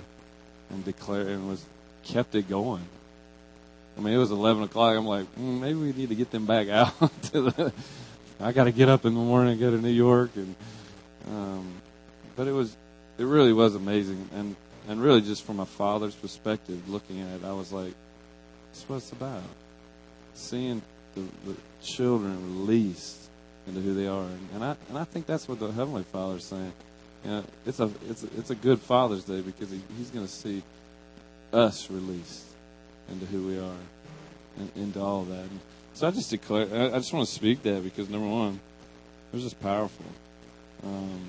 and 0.69 0.85
declared 0.85 1.27
and 1.27 1.49
was 1.49 1.65
kept 2.03 2.35
it 2.35 2.48
going. 2.48 2.85
I 3.98 4.02
mean, 4.02 4.14
it 4.14 4.18
was 4.18 4.32
eleven 4.32 4.64
o'clock. 4.64 4.95
I'm 4.95 5.07
like, 5.07 5.26
mm, 5.36 5.60
maybe 5.60 5.80
we 5.80 5.94
need 5.94 6.10
to 6.10 6.15
get 6.15 6.30
them 6.30 6.45
back 6.45 6.69
out. 6.69 6.94
to 7.32 7.41
the, 7.41 7.74
I 8.40 8.52
got 8.52 8.65
to 8.65 8.72
get 8.72 8.90
up 8.90 9.06
in 9.06 9.14
the 9.14 9.19
morning 9.19 9.53
and 9.53 9.60
go 9.60 9.72
to 9.72 9.78
New 9.78 9.90
York, 9.90 10.32
and 10.36 10.56
um, 11.28 11.74
but 12.36 12.48
it 12.48 12.52
was 12.52 12.76
it 13.18 13.24
really 13.24 13.53
was 13.53 13.76
amazing, 13.76 14.30
and 14.34 14.56
and 14.88 15.02
really 15.02 15.22
just 15.22 15.44
from 15.44 15.60
a 15.60 15.65
father's 15.65 16.14
perspective, 16.14 16.88
looking 16.88 17.22
at 17.22 17.41
it, 17.41 17.45
I 17.45 17.53
was 17.53 17.74
like, 17.74 17.94
that's 18.68 18.88
what 18.88 18.98
it's 18.98 19.11
about. 19.11 19.41
Seeing 20.36 20.82
the, 21.15 21.22
the 21.45 21.56
children 21.82 22.60
released 22.60 23.30
into 23.65 23.82
who 23.82 23.95
they 23.95 24.07
are, 24.07 24.24
and, 24.24 24.49
and 24.53 24.64
I 24.64 24.76
and 24.90 24.98
I 24.98 25.06
think 25.06 25.26
that's 25.26 25.48
what 25.48 25.60
the 25.60 25.72
Heavenly 25.72 26.03
Father 26.03 26.36
is 26.36 26.44
saying. 26.44 26.74
You 27.26 27.32
know, 27.32 27.44
it's 27.65 27.80
a 27.80 27.90
it's 28.07 28.24
a, 28.24 28.28
it's 28.38 28.49
a 28.52 28.56
good 28.56 28.80
Father's 28.80 29.24
Day 29.24 29.41
because 29.41 29.72
he, 29.72 29.82
He's 29.98 30.11
going 30.11 30.28
to 30.28 30.32
see 30.32 30.61
us 31.52 31.90
released 31.90 32.47
into 33.09 33.25
who 33.25 33.47
we 33.47 33.57
are, 33.57 33.77
and 34.57 34.71
into 34.75 34.99
all 34.99 35.23
that. 35.23 35.43
And 35.43 35.59
so 35.93 36.07
I 36.07 36.11
just 36.11 36.29
declare, 36.29 36.67
I, 36.71 36.95
I 36.95 36.97
just 36.97 37.13
want 37.13 37.27
to 37.27 37.34
speak 37.34 37.63
that 37.63 37.84
because 37.84 38.09
number 38.09 38.27
one, 38.27 38.59
it 39.31 39.35
was 39.35 39.43
just 39.43 39.59
powerful. 39.59 40.05
Um, 40.84 41.21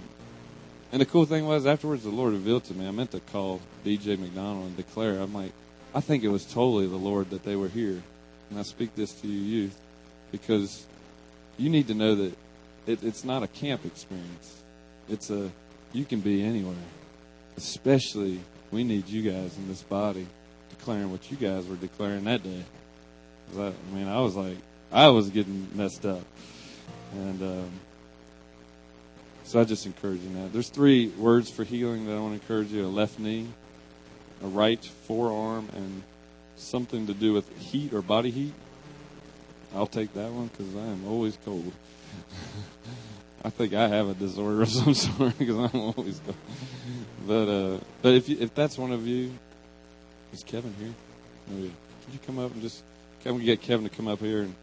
and 0.93 1.01
the 1.01 1.07
cool 1.07 1.27
thing 1.27 1.47
was 1.47 1.67
afterwards, 1.67 2.05
the 2.05 2.11
Lord 2.11 2.33
revealed 2.33 2.65
to 2.65 2.75
me. 2.75 2.87
I 2.87 2.91
meant 2.91 3.11
to 3.13 3.21
call 3.21 3.61
DJ 3.85 4.19
McDonald 4.19 4.67
and 4.67 4.77
declare. 4.77 5.21
I'm 5.21 5.35
like, 5.35 5.53
I 5.95 6.01
think 6.01 6.25
it 6.25 6.29
was 6.29 6.45
totally 6.45 6.87
the 6.87 6.97
Lord 6.97 7.31
that 7.31 7.45
they 7.45 7.57
were 7.57 7.69
here. 7.69 8.03
And 8.51 8.59
I 8.59 8.63
speak 8.63 8.95
this 8.95 9.13
to 9.21 9.27
you, 9.27 9.41
youth, 9.41 9.79
because 10.33 10.87
you 11.59 11.69
need 11.69 11.89
to 11.89 11.95
know 11.95 12.15
that 12.15 12.33
it, 12.87 13.03
it's 13.03 13.25
not 13.25 13.43
a 13.43 13.49
camp 13.49 13.85
experience. 13.85 14.63
It's 15.09 15.31
a, 15.31 15.51
you 15.93 16.05
can 16.05 16.21
be 16.21 16.43
anywhere. 16.43 16.75
Especially, 17.57 18.41
we 18.71 18.85
need 18.85 19.09
you 19.09 19.31
guys 19.31 19.57
in 19.57 19.69
this 19.69 19.83
body 19.83 20.27
declaring 20.79 21.11
what 21.11 21.31
you 21.31 21.37
guys 21.37 21.67
were 21.67 21.77
declaring 21.77 22.25
that 22.25 22.43
day. 22.43 22.65
I, 23.57 23.67
I 23.67 23.95
mean, 23.95 24.09
I 24.09 24.21
was 24.21 24.37
like, 24.37 24.57
I 24.93 25.09
was 25.09 25.31
getting 25.31 25.69
messed 25.75 26.07
up. 26.07 26.23
And, 27.13 27.43
um, 27.43 27.71
so 29.45 29.61
I 29.61 29.65
just 29.65 29.87
encourage 29.87 30.21
you 30.21 30.31
now. 30.31 30.49
There's 30.53 30.69
three 30.69 31.09
words 31.09 31.51
for 31.51 31.65
healing 31.65 32.07
that 32.07 32.13
I 32.13 32.21
want 32.21 32.39
to 32.39 32.43
encourage 32.43 32.71
you 32.71 32.85
a 32.85 32.87
left 32.87 33.19
knee, 33.19 33.49
a 34.43 34.47
right 34.47 34.85
forearm, 35.07 35.69
and 35.75 36.03
something 36.57 37.07
to 37.07 37.15
do 37.15 37.33
with 37.33 37.49
heat 37.59 37.93
or 37.95 38.03
body 38.03 38.31
heat. 38.31 38.53
I'll 39.75 39.87
take 39.87 40.13
that 40.15 40.31
one 40.33 40.49
because 40.49 40.75
I 40.75 40.87
am 40.87 41.07
always 41.07 41.39
cold. 41.45 41.73
I 43.45 43.51
think 43.51 43.73
I 43.73 43.89
have 43.89 44.09
a 44.09 44.15
disorder 44.15 44.63
of 44.63 44.69
some 44.69 44.95
sort 44.95 45.39
because 45.39 45.57
I'm 45.57 45.81
always 45.81 46.21
cold. 46.21 46.37
But 47.27 47.49
uh, 47.49 47.79
but 48.03 48.15
if 48.15 48.29
you, 48.29 48.37
if 48.41 48.55
that's 48.55 48.77
one 48.77 48.93
of 48.93 49.07
you, 49.07 49.33
is 50.33 50.45
Kevin 50.45 50.75
here? 50.79 50.95
Oh, 51.51 51.59
yeah. 51.59 51.71
Could 52.05 52.15
you 52.15 52.21
come 52.27 52.39
up 52.39 52.53
and 52.53 52.63
just 52.63 52.83
we 53.25 53.45
get 53.45 53.61
Kevin 53.61 53.89
to 53.89 53.95
come 53.95 54.09
up 54.09 54.21
here 54.21 54.43
and 54.43 54.55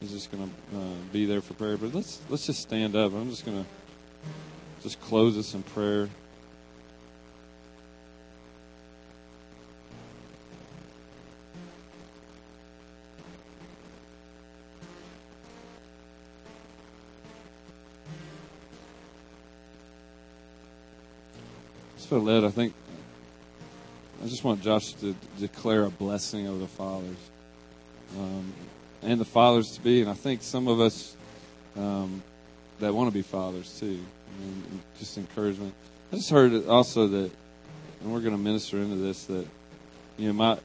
he's 0.00 0.10
just 0.10 0.30
going 0.32 0.48
to 0.48 0.78
uh, 0.78 0.94
be 1.12 1.26
there 1.26 1.40
for 1.40 1.54
prayer. 1.54 1.76
But 1.76 1.94
let's 1.94 2.20
let's 2.28 2.46
just 2.46 2.60
stand 2.60 2.96
up. 2.96 3.12
I'm 3.12 3.30
just 3.30 3.44
going 3.44 3.64
to 3.64 3.70
just 4.82 5.00
close 5.00 5.36
this 5.36 5.54
in 5.54 5.62
prayer. 5.62 6.08
So 21.96 22.18
led, 22.18 22.42
I 22.42 22.48
think 22.48 22.72
I 24.22 24.26
just 24.26 24.44
want 24.44 24.62
Josh 24.62 24.92
to 24.94 25.14
declare 25.38 25.84
a 25.84 25.90
blessing 25.90 26.46
of 26.46 26.60
the 26.60 26.66
fathers 26.66 27.16
um, 28.18 28.52
and 29.02 29.20
the 29.20 29.24
fathers 29.24 29.72
to 29.72 29.80
be, 29.80 30.00
and 30.00 30.10
I 30.10 30.14
think 30.14 30.42
some 30.42 30.66
of 30.66 30.80
us 30.80 31.16
um, 31.76 32.22
that 32.80 32.92
want 32.92 33.08
to 33.08 33.14
be 33.14 33.22
fathers 33.22 33.78
too 33.78 34.00
just 34.98 35.18
encouragement. 35.18 35.74
I 36.12 36.16
just 36.16 36.30
heard 36.30 36.66
also 36.66 37.06
that, 37.08 37.30
and 38.00 38.12
we're 38.12 38.20
going 38.20 38.32
to 38.32 38.38
minister 38.38 38.78
into 38.78 38.96
this 38.96 39.24
that, 39.24 39.46
you 40.16 40.28
know, 40.28 40.32
my 40.32 40.58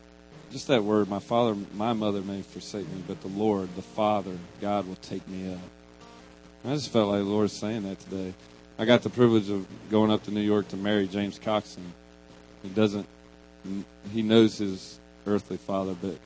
just 0.52 0.68
that 0.68 0.84
word, 0.84 1.10
my 1.10 1.20
father, 1.20 1.56
my 1.74 1.94
mother 1.94 2.22
may 2.22 2.42
forsake 2.44 2.88
me, 2.88 3.04
but 3.08 3.20
the 3.22 3.28
Lord, 3.28 3.76
the 3.76 3.82
Father, 3.82 4.38
God 4.62 4.88
will 4.88 4.98
take 4.98 5.28
me 5.28 5.52
up. 5.52 5.60
And 6.64 6.72
I 6.72 6.76
just 6.76 6.92
felt 6.92 7.10
like 7.10 7.20
the 7.20 7.30
Lord 7.30 7.46
is 7.46 7.54
saying 7.54 7.84
that 7.84 8.00
today. 8.02 8.34
I 8.78 8.86
got 8.86 9.02
the 9.02 9.10
privilege 9.10 9.50
of 9.50 9.66
going 9.90 10.12
up 10.12 10.24
to 10.24 10.32
New 10.32 10.42
York 10.42 10.68
to 10.70 10.78
marry 10.78 11.08
James 11.08 11.40
Coxon. 11.40 11.92
He 12.62 12.70
doesn't, 12.70 13.08
he 14.12 14.22
knows 14.22 14.58
his 14.58 15.00
earthly 15.26 15.58
father, 15.58 15.96
but 16.02 16.18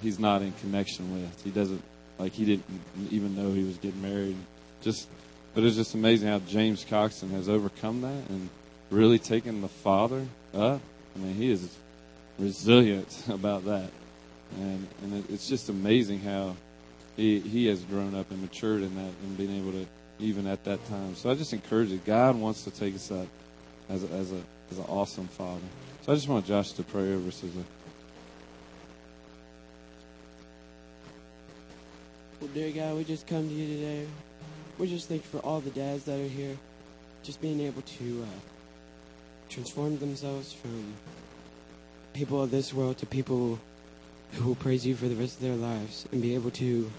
he's 0.00 0.18
not 0.18 0.42
in 0.42 0.52
connection 0.52 1.12
with. 1.14 1.44
He 1.44 1.50
doesn't, 1.50 1.82
like, 2.18 2.32
he 2.32 2.44
didn't 2.44 2.64
even 3.10 3.36
know 3.36 3.52
he 3.52 3.64
was 3.64 3.76
getting 3.78 4.02
married. 4.02 4.36
Just 4.80 5.08
but 5.54 5.64
it's 5.64 5.76
just 5.76 5.94
amazing 5.94 6.28
how 6.28 6.38
James 6.40 6.84
Coxon 6.84 7.30
has 7.30 7.48
overcome 7.48 8.00
that 8.02 8.30
and 8.30 8.48
really 8.90 9.18
taken 9.18 9.60
the 9.60 9.68
father 9.68 10.26
up. 10.54 10.80
I 11.14 11.18
mean, 11.18 11.34
he 11.34 11.50
is 11.50 11.76
resilient 12.38 13.24
about 13.28 13.64
that. 13.66 13.90
And, 14.58 14.86
and 15.02 15.24
it's 15.30 15.48
just 15.48 15.68
amazing 15.68 16.20
how 16.20 16.56
he, 17.16 17.40
he 17.40 17.66
has 17.66 17.82
grown 17.84 18.14
up 18.14 18.30
and 18.30 18.40
matured 18.40 18.82
in 18.82 18.94
that 18.96 19.12
and 19.22 19.36
being 19.36 19.58
able 19.58 19.72
to, 19.72 19.86
even 20.18 20.46
at 20.46 20.64
that 20.64 20.84
time. 20.88 21.14
So 21.16 21.30
I 21.30 21.34
just 21.34 21.52
encourage 21.52 21.90
you, 21.90 22.00
God 22.04 22.36
wants 22.36 22.64
to 22.64 22.70
take 22.70 22.94
us 22.94 23.10
up 23.10 23.26
as, 23.88 24.04
a, 24.04 24.08
as, 24.08 24.32
a, 24.32 24.42
as 24.70 24.78
an 24.78 24.84
awesome 24.88 25.28
father. 25.28 25.60
So 26.02 26.10
I 26.10 26.16
just 26.16 26.26
want 26.26 26.44
Josh 26.44 26.72
to 26.72 26.82
pray 26.82 27.14
over 27.14 27.28
us 27.28 27.44
as 27.44 27.50
a 27.50 27.64
Well, 32.40 32.50
dear 32.52 32.72
God, 32.72 32.96
we 32.96 33.04
just 33.04 33.28
come 33.28 33.48
to 33.48 33.54
you 33.54 33.76
today. 33.76 34.08
We're 34.78 34.86
just 34.86 35.08
thankful 35.08 35.38
for 35.38 35.46
all 35.46 35.60
the 35.60 35.70
dads 35.70 36.02
that 36.04 36.18
are 36.18 36.26
here, 36.26 36.56
just 37.22 37.40
being 37.40 37.60
able 37.60 37.82
to 37.82 38.22
uh, 38.24 38.40
transform 39.48 39.96
themselves 40.00 40.52
from 40.52 40.92
people 42.14 42.42
of 42.42 42.50
this 42.50 42.74
world 42.74 42.98
to 42.98 43.06
people 43.06 43.60
who 44.32 44.48
will 44.48 44.54
praise 44.56 44.84
you 44.84 44.96
for 44.96 45.06
the 45.06 45.14
rest 45.14 45.36
of 45.36 45.42
their 45.42 45.54
lives 45.54 46.08
and 46.10 46.20
be 46.20 46.34
able 46.34 46.50
to 46.50 46.90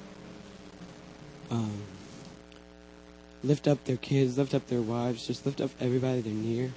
um, 1.51 1.83
lift 3.43 3.67
up 3.67 3.83
their 3.83 3.97
kids, 3.97 4.37
lift 4.37 4.53
up 4.53 4.65
their 4.67 4.81
wives, 4.81 5.27
just 5.27 5.45
lift 5.45 5.59
up 5.59 5.71
everybody 5.81 6.21
they're 6.21 6.31
near. 6.31 6.71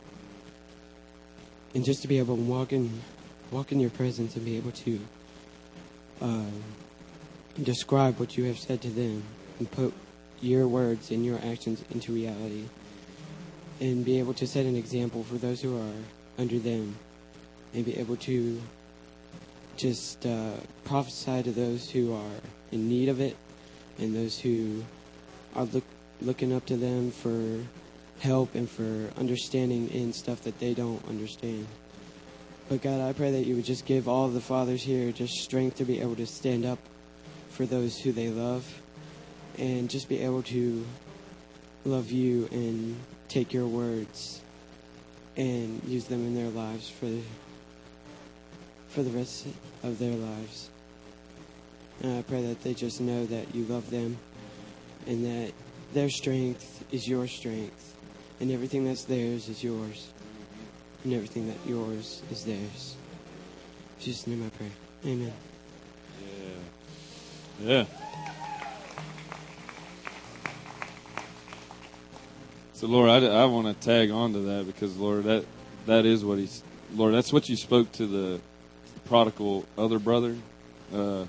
And 1.77 1.85
just 1.85 2.01
to 2.01 2.09
be 2.09 2.17
able 2.17 2.37
to 2.37 2.43
walk 2.43 2.73
in, 2.73 3.03
walk 3.51 3.71
in 3.71 3.81
your 3.81 3.91
presence 3.91 4.35
and 4.35 4.43
be 4.47 4.57
able 4.57 4.71
to 4.71 4.99
uh, 6.23 6.51
describe 7.63 8.19
what 8.19 8.35
you 8.35 8.45
have 8.45 8.59
said 8.59 8.81
to 8.81 8.89
them 8.89 9.23
and 9.59 9.71
put 9.71 9.93
your 10.41 10.69
words 10.69 11.11
and 11.11 11.23
your 11.23 11.39
actions 11.45 11.85
into 11.91 12.13
reality 12.13 12.65
and 13.83 14.07
be 14.07 14.19
able 14.19 14.33
to 14.33 14.47
set 14.47 14.65
an 14.65 14.75
example 14.75 15.23
for 15.23 15.35
those 15.35 15.61
who 15.61 15.77
are 15.77 15.93
under 16.39 16.59
them 16.59 16.97
and 17.75 17.85
be 17.85 17.95
able 17.99 18.17
to 18.17 18.59
just 19.77 20.25
uh, 20.25 20.55
prophesy 20.85 21.43
to 21.43 21.53
those 21.53 21.91
who 21.91 22.15
are 22.15 22.41
in 22.73 22.89
need 22.89 23.11
of 23.11 23.21
it 23.21 23.37
and 23.99 24.17
those 24.17 24.39
who 24.39 24.83
are 25.55 25.65
look 25.67 25.85
looking 26.23 26.55
up 26.55 26.65
to 26.65 26.79
them 26.79 27.11
for 27.11 27.61
help 28.21 28.55
and 28.55 28.69
for 28.69 29.11
understanding 29.19 29.89
in 29.91 30.13
stuff 30.13 30.43
that 30.43 30.59
they 30.59 30.75
don't 30.75 31.07
understand. 31.09 31.67
But 32.69 32.83
God, 32.83 33.01
I 33.01 33.13
pray 33.13 33.31
that 33.33 33.47
you 33.47 33.57
would 33.57 33.65
just 33.65 33.85
give 33.85 34.09
all 34.09 34.29
the 34.29 34.41
fathers 34.41 34.83
here 34.83 35.13
just 35.13 35.35
strength 35.35 35.77
to 35.77 35.85
be 35.85 36.01
able 36.01 36.17
to 36.17 36.27
stand 36.27 36.65
up 36.65 36.79
for 37.51 37.67
those 37.67 37.97
who 37.99 38.13
they 38.13 38.29
love 38.29 38.67
and 39.59 39.89
just 39.89 40.09
be 40.09 40.21
able 40.21 40.43
to 40.43 40.85
love 41.85 42.11
you 42.11 42.49
and 42.51 42.97
take 43.29 43.53
your 43.53 43.67
words 43.67 44.43
and 45.37 45.83
use 45.85 46.07
them 46.07 46.27
in 46.27 46.35
their 46.35 46.51
lives 46.51 46.89
for 46.89 47.11
for 48.89 49.03
the 49.03 49.11
rest 49.11 49.47
of 49.83 49.99
their 49.99 50.15
lives. 50.15 50.71
And 52.03 52.19
I 52.19 52.23
pray 52.23 52.43
that 52.47 52.63
they 52.63 52.73
just 52.73 53.01
know 53.01 53.27
that 53.27 53.55
you 53.55 53.65
love 53.65 53.91
them 53.91 54.17
and 55.07 55.25
that 55.25 55.53
their 55.93 56.09
strength 56.09 56.85
is 56.91 57.07
your 57.07 57.27
strength 57.27 57.96
and 58.41 58.51
everything 58.51 58.85
that's 58.85 59.05
theirs 59.05 59.49
is 59.49 59.63
yours 59.63 60.09
and 61.05 61.15
everything 61.15 61.47
that 61.47 61.57
yours 61.67 62.23
is 62.31 62.45
theirs. 62.45 62.97
In 63.99 64.05
Jesus' 64.05 64.27
name 64.27 64.45
I 64.45 64.51
pray. 64.57 64.71
Amen. 65.11 65.33
Yeah. 67.63 67.69
Yeah. 67.69 67.85
So, 72.75 72.87
Lord, 72.89 73.09
I, 73.09 73.25
I 73.27 73.45
want 73.47 73.69
to 73.69 73.87
tag 73.87 74.11
on 74.11 74.35
to 74.35 74.41
that 74.41 74.67
because, 74.67 74.97
Lord, 74.99 75.25
that 75.25 75.47
that 75.87 76.05
is 76.05 76.25
what 76.25 76.37
he's, 76.39 76.63
Lord, 76.95 77.15
that's 77.15 77.33
what 77.33 77.49
you 77.49 77.57
spoke 77.57 77.91
to 77.93 78.07
the 78.07 78.41
prodigal 79.07 79.65
other 79.79 79.99
brother, 79.99 80.37
uh, 80.93 81.25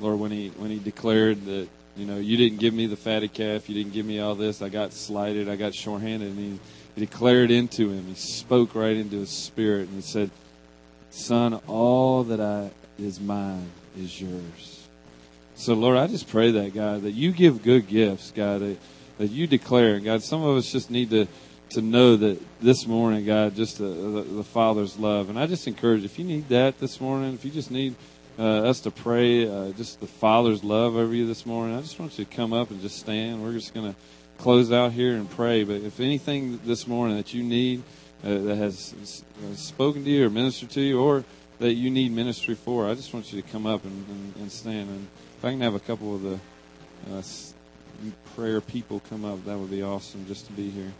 Lord, 0.00 0.18
when 0.18 0.30
he 0.32 0.48
when 0.56 0.70
he 0.70 0.78
declared 0.78 1.44
that 1.44 1.68
you 2.00 2.06
know 2.06 2.16
you 2.16 2.36
didn't 2.36 2.58
give 2.58 2.74
me 2.74 2.86
the 2.86 2.96
fatted 2.96 3.32
calf, 3.32 3.68
you 3.68 3.74
didn't 3.74 3.92
give 3.92 4.06
me 4.06 4.20
all 4.20 4.34
this, 4.34 4.62
I 4.62 4.68
got 4.68 4.92
slighted, 4.92 5.48
I 5.48 5.56
got 5.56 5.74
shorthanded, 5.74 6.28
and 6.28 6.38
he, 6.38 6.60
he 6.94 7.06
declared 7.06 7.50
into 7.50 7.90
him, 7.90 8.06
he 8.06 8.14
spoke 8.14 8.74
right 8.74 8.96
into 8.96 9.18
his 9.18 9.30
spirit, 9.30 9.88
and 9.88 9.96
he 9.96 10.02
said, 10.02 10.30
"Son, 11.10 11.54
all 11.66 12.24
that 12.24 12.40
I 12.40 12.70
is 12.98 13.20
mine 13.20 13.70
is 13.98 14.20
yours." 14.20 14.88
So, 15.54 15.74
Lord, 15.74 15.98
I 15.98 16.06
just 16.06 16.28
pray 16.28 16.50
that 16.52 16.74
God 16.74 17.02
that 17.02 17.12
you 17.12 17.32
give 17.32 17.62
good 17.62 17.86
gifts, 17.86 18.30
God. 18.30 18.62
That, 18.62 18.78
that 19.18 19.30
you 19.30 19.46
declare. 19.46 19.96
And, 19.96 20.04
God, 20.04 20.22
some 20.22 20.42
of 20.42 20.56
us 20.56 20.72
just 20.72 20.90
need 20.90 21.10
to 21.10 21.28
to 21.70 21.82
know 21.82 22.16
that 22.16 22.40
this 22.60 22.84
morning, 22.86 23.24
God, 23.24 23.54
just 23.54 23.78
the, 23.78 23.84
the, 23.84 24.22
the, 24.22 24.42
Father's 24.42 24.98
love. 24.98 25.30
And 25.30 25.38
I 25.38 25.46
just 25.46 25.68
encourage, 25.68 26.02
if 26.02 26.18
you 26.18 26.24
need 26.24 26.48
that 26.48 26.80
this 26.80 27.00
morning, 27.00 27.32
if 27.34 27.44
you 27.44 27.50
just 27.52 27.70
need 27.70 27.94
uh, 28.40 28.62
us 28.62 28.80
to 28.80 28.90
pray, 28.90 29.46
uh, 29.46 29.70
just 29.72 30.00
the 30.00 30.06
Father's 30.06 30.64
love 30.64 30.96
over 30.96 31.14
you 31.14 31.26
this 31.26 31.44
morning, 31.44 31.76
I 31.76 31.82
just 31.82 32.00
want 32.00 32.18
you 32.18 32.24
to 32.24 32.30
come 32.34 32.54
up 32.54 32.70
and 32.70 32.80
just 32.80 32.98
stand. 32.98 33.42
We're 33.42 33.52
just 33.52 33.74
going 33.74 33.92
to 33.92 33.98
close 34.38 34.72
out 34.72 34.92
here 34.92 35.14
and 35.14 35.30
pray. 35.30 35.62
But 35.62 35.82
if 35.82 36.00
anything 36.00 36.58
this 36.64 36.86
morning 36.86 37.18
that 37.18 37.34
you 37.34 37.42
need 37.42 37.82
uh, 38.24 38.38
that 38.38 38.56
has 38.56 38.94
spoken 39.56 40.04
to 40.04 40.10
you 40.10 40.26
or 40.26 40.30
ministered 40.30 40.70
to 40.70 40.80
you, 40.80 40.98
or 40.98 41.22
that 41.58 41.74
you 41.74 41.90
need 41.90 42.12
ministry 42.12 42.54
for, 42.54 42.88
I 42.88 42.94
just 42.94 43.12
want 43.12 43.30
you 43.30 43.42
to 43.42 43.48
come 43.48 43.66
up 43.66 43.84
and, 43.84 44.08
and, 44.08 44.36
and 44.36 44.50
stand. 44.50 44.88
And 44.88 45.06
if 45.36 45.44
I 45.44 45.50
can 45.50 45.60
have 45.60 45.74
a 45.74 45.80
couple 45.80 46.14
of 46.14 46.22
the 46.22 46.40
uh, 47.14 47.22
prayer 48.34 48.62
people 48.62 49.02
come 49.10 49.26
up, 49.26 49.44
that 49.44 49.58
would 49.58 49.70
be 49.70 49.82
awesome 49.82 50.26
just 50.26 50.46
to 50.46 50.52
be 50.52 50.70
here. 50.70 50.92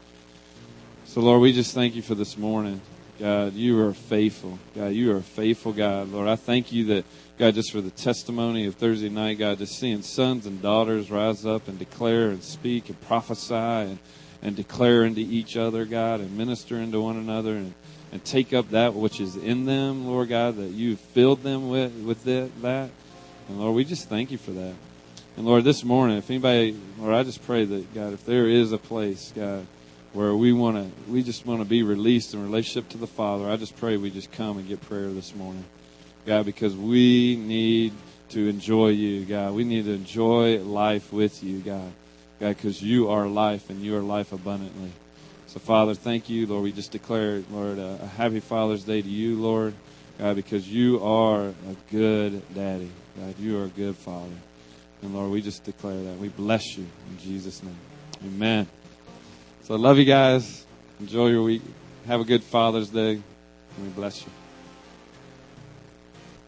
So, 1.07 1.23
Lord, 1.23 1.41
we 1.41 1.55
just 1.55 1.75
thank 1.75 1.95
you 1.95 2.03
for 2.03 2.15
this 2.15 2.37
morning. 2.37 2.83
God, 3.19 3.53
you 3.53 3.79
are 3.85 3.93
faithful. 3.93 4.59
God, 4.75 4.89
you 4.89 5.13
are 5.13 5.19
a 5.19 5.23
faithful 5.23 5.73
God. 5.73 6.09
Lord, 6.11 6.27
I 6.27 6.37
thank 6.37 6.73
you 6.73 6.87
that, 6.87 7.05
God, 7.41 7.55
just 7.55 7.73
for 7.73 7.81
the 7.81 7.91
testimony 7.91 8.67
of 8.67 8.75
Thursday 8.75 9.09
night, 9.09 9.39
God, 9.39 9.57
just 9.57 9.79
seeing 9.79 10.03
sons 10.03 10.45
and 10.45 10.61
daughters 10.61 11.11
rise 11.11 11.47
up 11.47 11.69
and 11.69 11.79
declare 11.79 12.29
and 12.29 12.45
speak 12.45 12.91
and 12.91 13.01
prophesy 13.01 13.55
and, 13.55 13.99
and 14.43 14.55
declare 14.55 15.05
into 15.05 15.23
each 15.23 15.57
other, 15.57 15.87
God, 15.87 16.21
and 16.21 16.37
minister 16.37 16.77
into 16.77 17.01
one 17.01 17.17
another 17.17 17.53
and, 17.53 17.73
and 18.13 18.23
take 18.27 18.53
up 18.53 18.69
that 18.73 18.93
which 18.93 19.23
is 19.23 19.37
in 19.37 19.65
them, 19.65 20.07
Lord 20.07 20.29
God, 20.29 20.59
that 20.59 20.73
you 20.73 20.97
filled 20.97 21.43
them 21.43 21.71
with, 21.71 21.95
with 22.05 22.27
it, 22.27 22.61
that. 22.61 22.91
And 23.49 23.59
Lord, 23.59 23.75
we 23.75 23.87
just 23.87 24.11
thank 24.11 24.31
you 24.31 24.37
for 24.37 24.51
that. 24.51 24.75
And 25.39 25.47
Lord, 25.47 25.65
this 25.65 25.83
morning, 25.83 26.19
if 26.19 26.29
anybody, 26.29 26.79
Lord, 26.99 27.15
I 27.15 27.23
just 27.23 27.43
pray 27.47 27.65
that 27.65 27.95
God, 27.95 28.13
if 28.13 28.27
there 28.27 28.51
is 28.51 28.73
a 28.73 28.79
place, 28.79 29.33
God, 29.35 29.67
where 30.13 30.37
we 30.37 30.53
want 30.53 30.77
to, 30.77 31.11
we 31.11 31.23
just 31.23 31.47
want 31.47 31.63
to 31.63 31.67
be 31.67 31.83
released 31.83 32.35
in 32.35 32.43
relationship 32.43 32.91
to 32.91 32.99
the 32.99 33.07
Father, 33.07 33.49
I 33.49 33.57
just 33.57 33.79
pray 33.79 33.97
we 33.97 34.11
just 34.11 34.31
come 34.31 34.59
and 34.59 34.69
get 34.69 34.83
prayer 34.83 35.09
this 35.09 35.35
morning, 35.35 35.65
God, 36.27 36.47
because 36.47 36.77
we 36.77 37.37
need 37.37 37.93
to 38.31 38.49
enjoy 38.49 38.89
you, 38.89 39.25
God. 39.25 39.55
We 39.55 39.65
need 39.65 39.87
to 39.87 39.93
enjoy 39.93 40.59
life 40.61 41.13
with 41.13 41.43
you, 41.43 41.59
God, 41.59 41.93
God, 42.39 42.57
because 42.57 42.83
you 42.83 43.11
are 43.11 43.27
life 43.27 43.71
and 43.71 43.83
you 43.83 43.97
are 43.97 44.03
life 44.03 44.33
abundantly. 44.33 44.93
So, 45.47 45.59
Father, 45.59 45.95
thank 45.95 46.31
you, 46.31 46.47
Lord. 46.47 46.63
We 46.63 46.73
just 46.73 46.93
declare, 46.93 47.43
Lord, 47.51 47.79
a, 47.79 47.97
happy 48.17 48.39
Father's 48.41 48.85
Day 48.85 49.03
to 49.03 49.09
you, 49.09 49.37
Lord, 49.41 49.75
God, 50.19 50.37
because 50.37 50.69
you 50.69 51.03
are 51.03 51.47
a 51.47 51.77
good 51.91 52.43
daddy, 52.55 52.91
God. 53.19 53.35
You 53.39 53.61
are 53.61 53.65
a 53.65 53.69
good 53.69 53.97
Father. 53.97 54.37
And 55.03 55.15
Lord, 55.15 55.31
we 55.31 55.43
just 55.43 55.65
declare 55.65 56.01
that. 56.05 56.19
We 56.19 56.29
bless 56.29 56.77
you 56.77 56.87
in 57.11 57.19
Jesus' 57.19 57.63
name. 57.63 57.77
Amen. 58.25 58.69
So 59.63 59.75
I 59.75 59.79
love 59.79 59.99
you 59.99 60.05
guys. 60.05 60.67
Enjoy 61.01 61.29
your 61.29 61.43
week. 61.43 61.63
Have 62.07 62.21
a 62.21 62.25
good 62.25 62.45
Father's 62.45 62.91
Day. 62.91 63.13
And 63.13 63.23
we 63.83 63.89
bless 63.89 64.23
you. 64.23 64.40